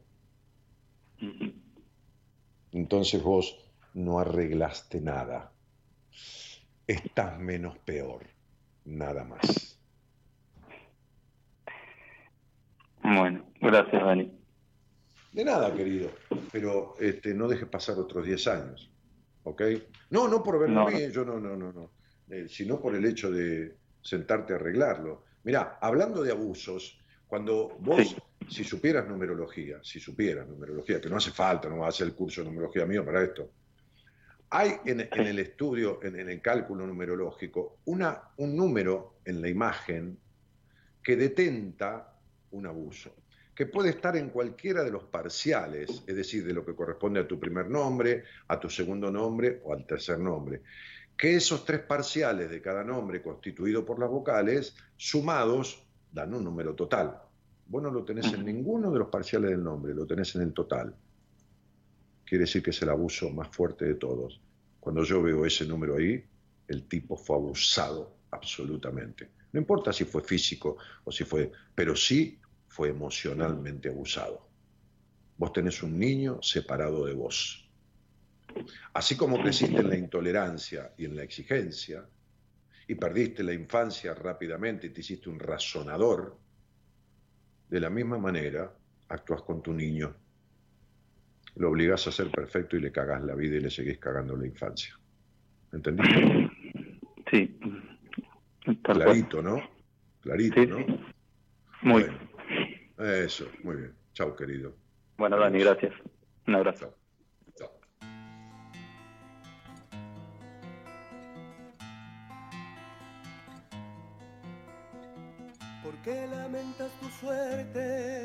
Entonces 2.71 3.21
vos 3.21 3.57
no 3.93 4.19
arreglaste 4.19 5.01
nada. 5.01 5.51
Estás 6.87 7.37
menos 7.37 7.77
peor, 7.79 8.25
nada 8.85 9.25
más. 9.25 9.77
Bueno, 13.03 13.45
gracias, 13.59 14.01
Dani. 14.01 14.31
De 15.33 15.43
nada, 15.43 15.73
querido, 15.75 16.09
pero 16.53 16.95
este, 16.99 17.33
no 17.33 17.49
dejes 17.49 17.67
pasar 17.67 17.97
otros 17.99 18.25
10 18.25 18.47
años. 18.47 18.89
¿Ok? 19.47 19.61
No, 20.09 20.27
no 20.27 20.43
por 20.43 20.59
verlo 20.59 20.85
bien, 20.87 21.11
yo 21.11 21.23
no, 21.23 21.39
no, 21.39 21.55
no, 21.55 21.71
no, 21.71 21.91
eh, 22.29 22.47
sino 22.49 22.79
por 22.79 22.95
el 22.95 23.05
hecho 23.05 23.31
de 23.31 23.75
sentarte 24.01 24.53
a 24.53 24.57
arreglarlo. 24.57 25.23
Mirá, 25.43 25.77
hablando 25.81 26.21
de 26.21 26.31
abusos, 26.31 26.99
cuando 27.27 27.77
vos, 27.79 28.15
si 28.49 28.63
supieras 28.63 29.07
numerología, 29.07 29.79
si 29.83 29.99
supieras 29.99 30.47
numerología, 30.47 30.99
que 30.99 31.09
no 31.09 31.17
hace 31.17 31.31
falta, 31.31 31.69
no 31.69 31.77
vas 31.77 31.85
a 31.85 31.89
hacer 31.89 32.07
el 32.07 32.13
curso 32.13 32.41
de 32.41 32.47
numerología 32.47 32.85
mío 32.85 33.05
para 33.05 33.23
esto, 33.23 33.49
hay 34.49 34.75
en, 34.85 35.01
el 35.01 35.39
estudio, 35.39 35.99
en, 36.03 36.19
en, 36.19 36.29
el 36.29 36.41
cálculo 36.41 36.87
numerológico, 36.87 37.79
una, 37.85 38.29
un 38.37 38.55
número 38.55 39.19
en 39.25 39.41
la 39.41 39.49
imagen 39.49 40.17
que 41.03 41.17
detenta 41.17 42.17
un 42.51 42.65
abuso 42.65 43.13
que 43.57 43.65
puede 43.65 43.89
estar 43.89 44.15
en 44.15 44.29
cualquiera 44.29 44.83
de 44.83 44.91
los 44.91 45.05
parciales, 45.05 46.03
es 46.05 46.15
decir, 46.15 46.45
de 46.45 46.53
lo 46.53 46.63
que 46.63 46.75
corresponde 46.75 47.21
a 47.21 47.27
tu 47.27 47.39
primer 47.39 47.67
nombre, 47.67 48.23
a 48.49 48.59
tu 48.59 48.69
segundo 48.69 49.09
nombre 49.09 49.61
o 49.63 49.73
al 49.73 49.83
tercer 49.83 50.19
nombre. 50.19 50.61
Que 51.17 51.35
esos 51.35 51.65
tres 51.65 51.79
parciales 51.79 52.51
de 52.51 52.61
cada 52.61 52.83
nombre 52.83 53.23
constituido 53.23 53.83
por 53.83 53.97
las 53.97 54.11
vocales, 54.11 54.75
sumados, 54.95 55.83
dan 56.11 56.35
un 56.35 56.43
número 56.43 56.75
total. 56.75 57.19
Vos 57.65 57.81
no 57.81 57.89
lo 57.89 58.05
tenés 58.05 58.31
en 58.31 58.45
ninguno 58.45 58.91
de 58.91 58.99
los 58.99 59.09
parciales 59.09 59.49
del 59.49 59.63
nombre, 59.63 59.95
lo 59.95 60.05
tenés 60.05 60.35
en 60.35 60.43
el 60.43 60.53
total. 60.53 60.93
Quiere 62.25 62.43
decir 62.43 62.61
que 62.61 62.69
es 62.69 62.81
el 62.83 62.89
abuso 62.89 63.31
más 63.31 63.47
fuerte 63.47 63.85
de 63.85 63.95
todos. 63.95 64.39
Cuando 64.79 65.03
yo 65.03 65.19
veo 65.23 65.47
ese 65.47 65.65
número 65.65 65.95
ahí, 65.95 66.23
el 66.67 66.83
tipo 66.83 67.17
fue 67.17 67.37
abusado 67.37 68.17
absolutamente. 68.29 69.31
No 69.51 69.59
importa 69.59 69.91
si 69.91 70.05
fue 70.05 70.21
físico 70.21 70.77
o 71.03 71.11
si 71.11 71.23
fue, 71.23 71.51
pero 71.73 71.95
sí 71.95 72.37
fue 72.77 72.89
emocionalmente 72.89 73.89
abusado. 73.89 74.47
Vos 75.35 75.51
tenés 75.51 75.81
un 75.81 75.97
niño 75.97 76.43
separado 76.43 77.07
de 77.07 77.15
vos. 77.15 77.67
Así 78.93 79.17
como 79.17 79.41
creciste 79.41 79.81
en 79.81 79.89
la 79.89 79.97
intolerancia 79.97 80.93
y 80.95 81.05
en 81.05 81.15
la 81.15 81.23
exigencia, 81.23 82.05
y 82.87 82.93
perdiste 82.93 83.41
la 83.41 83.53
infancia 83.53 84.13
rápidamente 84.13 84.85
y 84.85 84.89
te 84.91 85.01
hiciste 85.01 85.27
un 85.27 85.39
razonador, 85.39 86.37
de 87.67 87.79
la 87.79 87.89
misma 87.89 88.19
manera 88.19 88.71
actúas 89.09 89.41
con 89.41 89.63
tu 89.63 89.73
niño. 89.73 90.15
Lo 91.55 91.71
obligás 91.71 92.05
a 92.05 92.11
ser 92.11 92.29
perfecto 92.29 92.77
y 92.77 92.81
le 92.81 92.91
cagás 92.91 93.23
la 93.23 93.33
vida 93.33 93.55
y 93.55 93.61
le 93.61 93.71
seguís 93.71 93.97
cagando 93.97 94.37
la 94.37 94.45
infancia. 94.45 94.95
¿Entendiste? 95.73 96.51
Sí. 97.31 97.59
Clarito, 98.83 99.41
¿no? 99.41 99.67
Clarito, 100.21 100.63
¿no? 100.63 100.85
Muy. 101.81 102.05
Eso, 102.97 103.45
muy 103.63 103.75
bien. 103.75 103.95
Chao, 104.13 104.35
querido. 104.35 104.73
Bueno, 105.17 105.37
Dani, 105.37 105.59
gracias. 105.59 105.93
Un 106.47 106.55
abrazo. 106.55 106.93
Chao. 107.55 107.69
¿Por 115.83 115.95
qué 116.03 116.27
lamentas 116.27 116.91
tu 116.99 117.07
suerte 117.09 118.23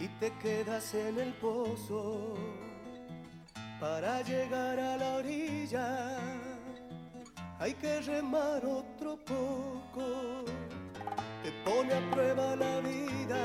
y 0.00 0.08
te 0.20 0.32
quedas 0.42 0.94
en 0.94 1.18
el 1.18 1.32
pozo 1.34 2.34
para 3.78 4.22
llegar 4.22 4.78
a 4.80 4.96
la 4.96 5.14
orilla? 5.16 6.18
Hay 7.58 7.74
que 7.74 8.00
remar 8.00 8.64
otro 8.64 9.18
poco 9.24 10.44
pone 11.64 11.92
a 11.92 12.00
prueba 12.10 12.56
la 12.56 12.80
vida 12.80 13.38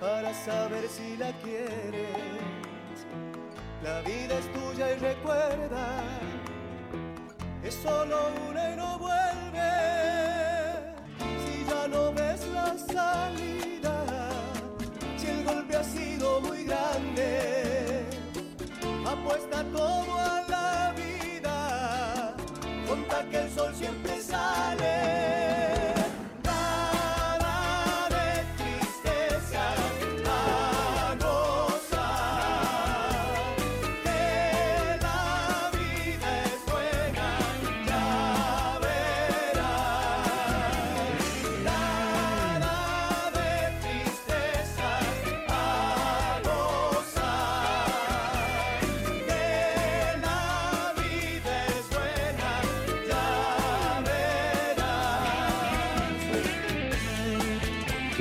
para 0.00 0.32
saber 0.32 0.88
si 0.88 1.16
la 1.16 1.32
quieres. 1.42 2.48
La 3.82 4.00
vida 4.02 4.38
es 4.38 4.52
tuya 4.52 4.92
y 4.92 4.98
recuerda, 4.98 5.86
es 7.62 7.74
solo 7.74 8.18
una 8.48 8.72
y 8.72 8.76
no 8.76 8.98
vuelve. 8.98 9.70
Si 11.44 11.64
ya 11.64 11.86
no 11.88 12.12
ves 12.12 12.46
la 12.48 12.76
salida, 12.76 14.30
si 15.16 15.26
el 15.28 15.44
golpe 15.44 15.76
ha 15.76 15.84
sido 15.84 16.40
muy 16.40 16.64
grande, 16.64 18.04
apuesta 19.06 19.62
todo 19.64 20.18
a 20.18 20.42
la 20.48 20.94
vida, 20.96 22.34
conta 22.88 23.24
que 23.30 23.38
el 23.42 23.50
sol 23.50 23.72
siempre 23.74 24.20
sale. 24.20 25.37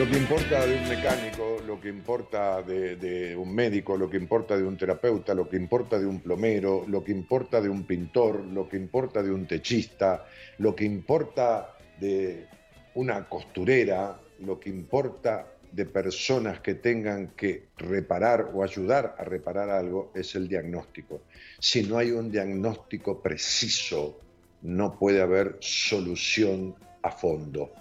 Lo 0.07 0.13
que 0.13 0.19
importa 0.19 0.65
de 0.65 0.75
un 0.77 0.87
mecánico, 0.87 1.57
lo 1.67 1.81
que 1.81 1.89
importa 1.89 2.61
de, 2.61 2.95
de, 2.95 3.35
un 3.35 3.53
médico, 3.53 3.97
lo 3.97 4.09
que 4.09 4.15
importa 4.15 4.55
de 4.55 4.63
un 4.63 4.77
terapeuta, 4.77 5.33
lo 5.33 5.49
que 5.49 5.57
importa 5.57 5.99
de 5.99 6.05
un 6.05 6.21
plomero, 6.21 6.85
lo 6.87 7.03
que 7.03 7.11
importa 7.11 7.59
de 7.59 7.67
un 7.67 7.83
pintor, 7.83 8.39
lo 8.45 8.69
que 8.69 8.77
importa 8.77 9.21
de 9.21 9.31
un 9.31 9.45
techista, 9.45 10.25
lo 10.59 10.73
que 10.73 10.85
importa 10.85 11.75
de 11.99 12.47
una 12.95 13.27
costurera, 13.27 14.17
lo 14.39 14.57
que 14.57 14.69
importa 14.69 15.45
de 15.73 15.85
personas 15.85 16.61
que 16.61 16.75
tengan 16.75 17.33
que 17.35 17.65
reparar 17.75 18.51
o 18.53 18.63
ayudar 18.63 19.13
a 19.17 19.25
reparar 19.25 19.69
algo 19.69 20.13
es 20.15 20.35
el 20.35 20.47
diagnóstico. 20.47 21.23
Si 21.59 21.83
no 21.83 21.97
hay 21.97 22.11
un 22.11 22.31
diagnóstico 22.31 23.21
preciso, 23.21 24.21
no 24.61 24.97
puede 24.97 25.21
haber 25.21 25.57
solución 25.59 26.75
a 27.01 27.11
fondo 27.11 27.73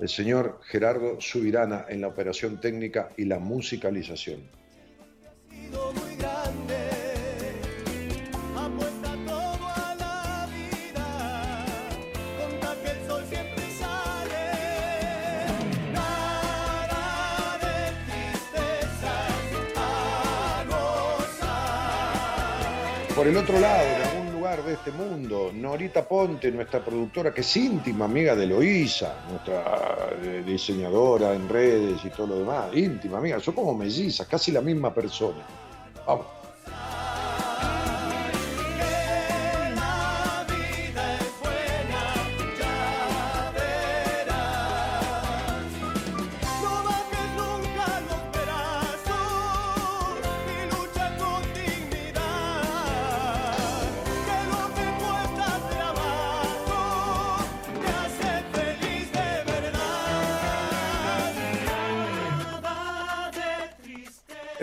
el 0.00 0.08
señor 0.08 0.60
Gerardo 0.64 1.20
Subirana 1.20 1.84
en 1.88 2.00
la 2.00 2.08
operación 2.08 2.58
técnica 2.58 3.10
y 3.18 3.26
la 3.26 3.38
musicalización. 3.38 4.40
Por 23.14 23.28
el 23.28 23.36
otro 23.36 23.60
lado, 23.60 24.09
de 24.58 24.72
este 24.72 24.90
mundo. 24.90 25.52
Norita 25.54 26.06
Ponte, 26.06 26.50
nuestra 26.50 26.84
productora, 26.84 27.32
que 27.32 27.42
es 27.42 27.56
íntima 27.56 28.06
amiga 28.06 28.34
de 28.34 28.48
Loisa, 28.48 29.24
nuestra 29.30 30.10
eh, 30.20 30.42
diseñadora 30.44 31.34
en 31.34 31.48
redes 31.48 32.04
y 32.04 32.10
todo 32.10 32.26
lo 32.26 32.38
demás, 32.40 32.74
íntima 32.74 33.18
amiga, 33.18 33.38
son 33.38 33.54
como 33.54 33.74
mellizas, 33.74 34.26
casi 34.26 34.50
la 34.50 34.60
misma 34.60 34.92
persona. 34.92 35.46
Vamos. 36.04 36.39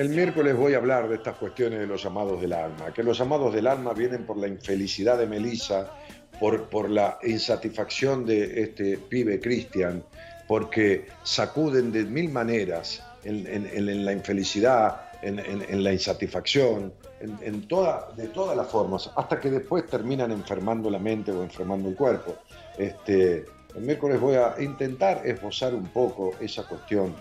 El 0.08 0.16
miércoles 0.16 0.56
voy 0.56 0.74
a 0.74 0.78
hablar 0.78 1.10
de 1.10 1.16
estas 1.16 1.36
cuestiones 1.36 1.80
de 1.80 1.86
los 1.86 2.06
amados 2.06 2.40
del 2.40 2.54
alma, 2.54 2.94
que 2.94 3.04
los 3.04 3.20
amados 3.20 3.54
del 3.54 3.68
alma 3.68 3.92
vienen 3.92 4.26
por 4.26 4.38
la 4.38 4.48
infelicidad 4.48 5.18
de 5.18 5.28
Melissa, 5.28 5.92
por, 6.40 6.70
por 6.70 6.90
la 6.90 7.20
insatisfacción 7.24 8.26
de 8.26 8.62
este 8.62 8.98
pibe 8.98 9.38
Cristian, 9.42 10.02
porque 10.48 11.08
sacuden 11.24 11.92
de 11.92 12.06
mil 12.06 12.32
maneras 12.32 13.04
en, 13.26 14.06
la 14.06 14.14
infelicidad, 14.14 15.10
en, 15.22 15.84
la 15.84 15.92
insatisfacción, 15.92 16.94
en, 17.20 17.68
toda, 17.68 18.08
de 18.16 18.30
todas 18.30 18.56
las 18.56 18.68
formas, 18.68 19.12
hasta 19.14 19.42
que 19.42 19.52
después 19.52 19.88
terminan 19.88 20.32
enfermando 20.32 20.90
la 20.90 21.00
mente 21.00 21.34
o 21.34 21.44
enfermando 21.44 21.90
el 21.90 21.96
cuerpo. 21.98 22.34
Este, 22.78 23.44
el 23.76 23.82
miércoles 23.82 24.22
voy 24.22 24.36
a 24.38 24.56
intentar 24.60 25.28
esbozar 25.28 25.76
un 25.76 25.88
poco 25.88 26.32
esa 26.40 26.66
cuestión 26.66 27.14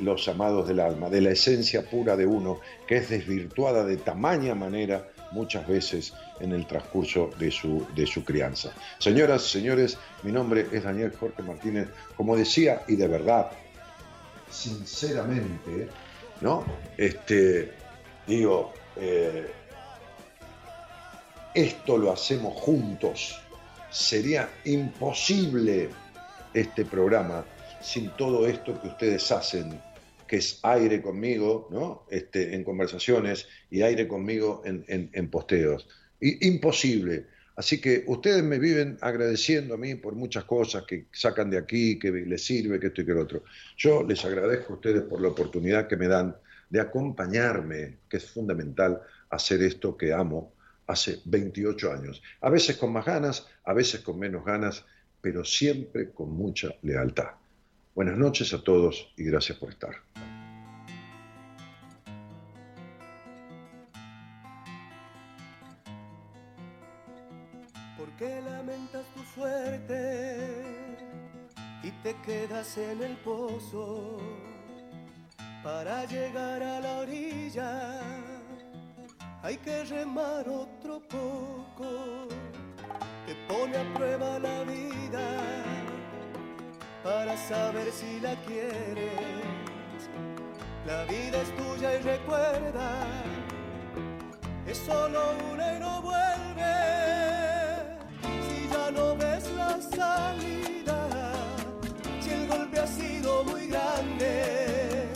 los 0.00 0.28
amados 0.28 0.66
del 0.68 0.80
alma, 0.80 1.08
de 1.08 1.20
la 1.20 1.30
esencia 1.30 1.88
pura 1.88 2.16
de 2.16 2.26
uno, 2.26 2.60
que 2.86 2.96
es 2.96 3.08
desvirtuada 3.08 3.84
de 3.84 3.96
tamaña 3.96 4.54
manera 4.54 5.08
muchas 5.32 5.66
veces 5.66 6.12
en 6.40 6.52
el 6.52 6.66
transcurso 6.66 7.30
de 7.38 7.50
su, 7.50 7.86
de 7.94 8.06
su 8.06 8.24
crianza. 8.24 8.72
Señoras, 8.98 9.42
señores, 9.42 9.98
mi 10.22 10.32
nombre 10.32 10.66
es 10.72 10.84
Daniel 10.84 11.12
Jorge 11.18 11.42
Martínez. 11.42 11.88
Como 12.16 12.36
decía, 12.36 12.82
y 12.88 12.96
de 12.96 13.08
verdad, 13.08 13.50
sinceramente, 14.50 15.88
¿no? 16.40 16.64
Este, 16.96 17.72
digo, 18.26 18.72
eh, 18.96 19.50
esto 21.54 21.98
lo 21.98 22.12
hacemos 22.12 22.54
juntos. 22.54 23.40
Sería 23.90 24.48
imposible 24.64 25.88
este 26.52 26.84
programa 26.84 27.44
sin 27.80 28.10
todo 28.16 28.46
esto 28.46 28.80
que 28.80 28.88
ustedes 28.88 29.30
hacen, 29.32 29.80
que 30.26 30.36
es 30.36 30.60
aire 30.62 31.00
conmigo, 31.00 31.68
¿no? 31.70 32.04
Este, 32.10 32.54
en 32.54 32.64
conversaciones 32.64 33.46
y 33.70 33.82
aire 33.82 34.08
conmigo 34.08 34.62
en, 34.64 35.30
posteos. 35.30 35.88
imposible. 36.20 37.26
Así 37.56 37.80
que 37.80 38.04
ustedes 38.06 38.42
me 38.42 38.58
viven 38.58 38.98
agradeciendo 39.00 39.74
a 39.74 39.78
mí 39.78 39.94
por 39.94 40.14
muchas 40.14 40.44
cosas 40.44 40.84
que 40.84 41.06
sacan 41.12 41.48
de 41.48 41.56
aquí, 41.56 41.98
que 41.98 42.10
les 42.10 42.44
sirve, 42.44 42.78
que 42.78 42.88
esto 42.88 43.00
y 43.00 43.06
que 43.06 43.14
lo 43.14 43.22
otro. 43.22 43.44
Yo 43.78 44.02
les 44.02 44.22
agradezco 44.24 44.74
a 44.74 44.76
ustedes 44.76 45.02
por 45.02 45.20
la 45.22 45.28
oportunidad 45.28 45.88
que 45.88 45.96
me 45.96 46.06
dan 46.06 46.36
de 46.68 46.80
acompañarme, 46.80 47.98
que 48.08 48.18
es 48.18 48.30
fundamental 48.30 49.00
hacer 49.30 49.62
esto 49.62 49.96
que 49.96 50.12
amo 50.12 50.52
hace 50.86 51.20
28 51.24 51.92
años. 51.92 52.22
A 52.40 52.50
veces 52.50 52.76
con 52.76 52.92
más 52.92 53.06
ganas, 53.06 53.46
a 53.64 53.72
veces 53.72 54.00
con 54.00 54.18
menos 54.18 54.44
ganas, 54.44 54.84
pero 55.20 55.44
siempre 55.44 56.10
con 56.10 56.30
mucha 56.32 56.68
lealtad. 56.82 57.30
Buenas 57.96 58.18
noches 58.18 58.52
a 58.52 58.62
todos 58.62 59.10
y 59.16 59.24
gracias 59.24 59.56
por 59.56 59.70
estar. 59.70 59.92
¿Por 67.96 68.10
qué 68.18 68.42
lamentas 68.42 69.06
tu 69.14 69.22
suerte 69.34 70.62
y 71.82 71.90
te 72.02 72.14
quedas 72.20 72.76
en 72.76 73.02
el 73.02 73.16
pozo 73.16 74.18
para 75.64 76.04
llegar 76.04 76.62
a 76.62 76.80
la 76.80 76.98
orilla? 76.98 78.02
Hay 79.42 79.56
que 79.56 79.84
remar 79.84 80.46
otro 80.46 81.00
poco, 81.08 82.28
te 83.24 83.34
pone 83.48 83.74
a 83.74 83.94
prueba 83.94 84.38
la 84.38 84.64
vida 84.64 85.65
para 87.06 87.36
saber 87.36 87.92
si 87.92 88.18
la 88.20 88.34
quieres. 88.46 90.00
La 90.84 91.04
vida 91.04 91.40
es 91.40 91.50
tuya 91.56 91.98
y 91.98 92.02
recuerda, 92.02 92.90
es 94.66 94.78
solo 94.78 95.20
una 95.52 95.74
y 95.74 95.78
no 95.78 96.02
vuelve. 96.02 96.74
Si 98.46 98.68
ya 98.72 98.90
no 98.90 99.16
ves 99.16 99.44
la 99.52 99.80
salida, 99.80 100.98
si 102.20 102.30
el 102.30 102.48
golpe 102.48 102.80
ha 102.80 102.86
sido 102.88 103.44
muy 103.44 103.68
grande, 103.68 105.08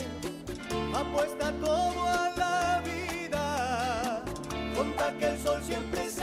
apuesta 0.95 1.51
todo 1.59 2.07
a 2.07 2.31
la 2.37 2.81
vida, 2.85 4.23
conta 4.77 5.11
que 5.19 5.27
el 5.27 5.39
sol 5.39 5.61
siempre 5.61 6.09
sale. 6.09 6.20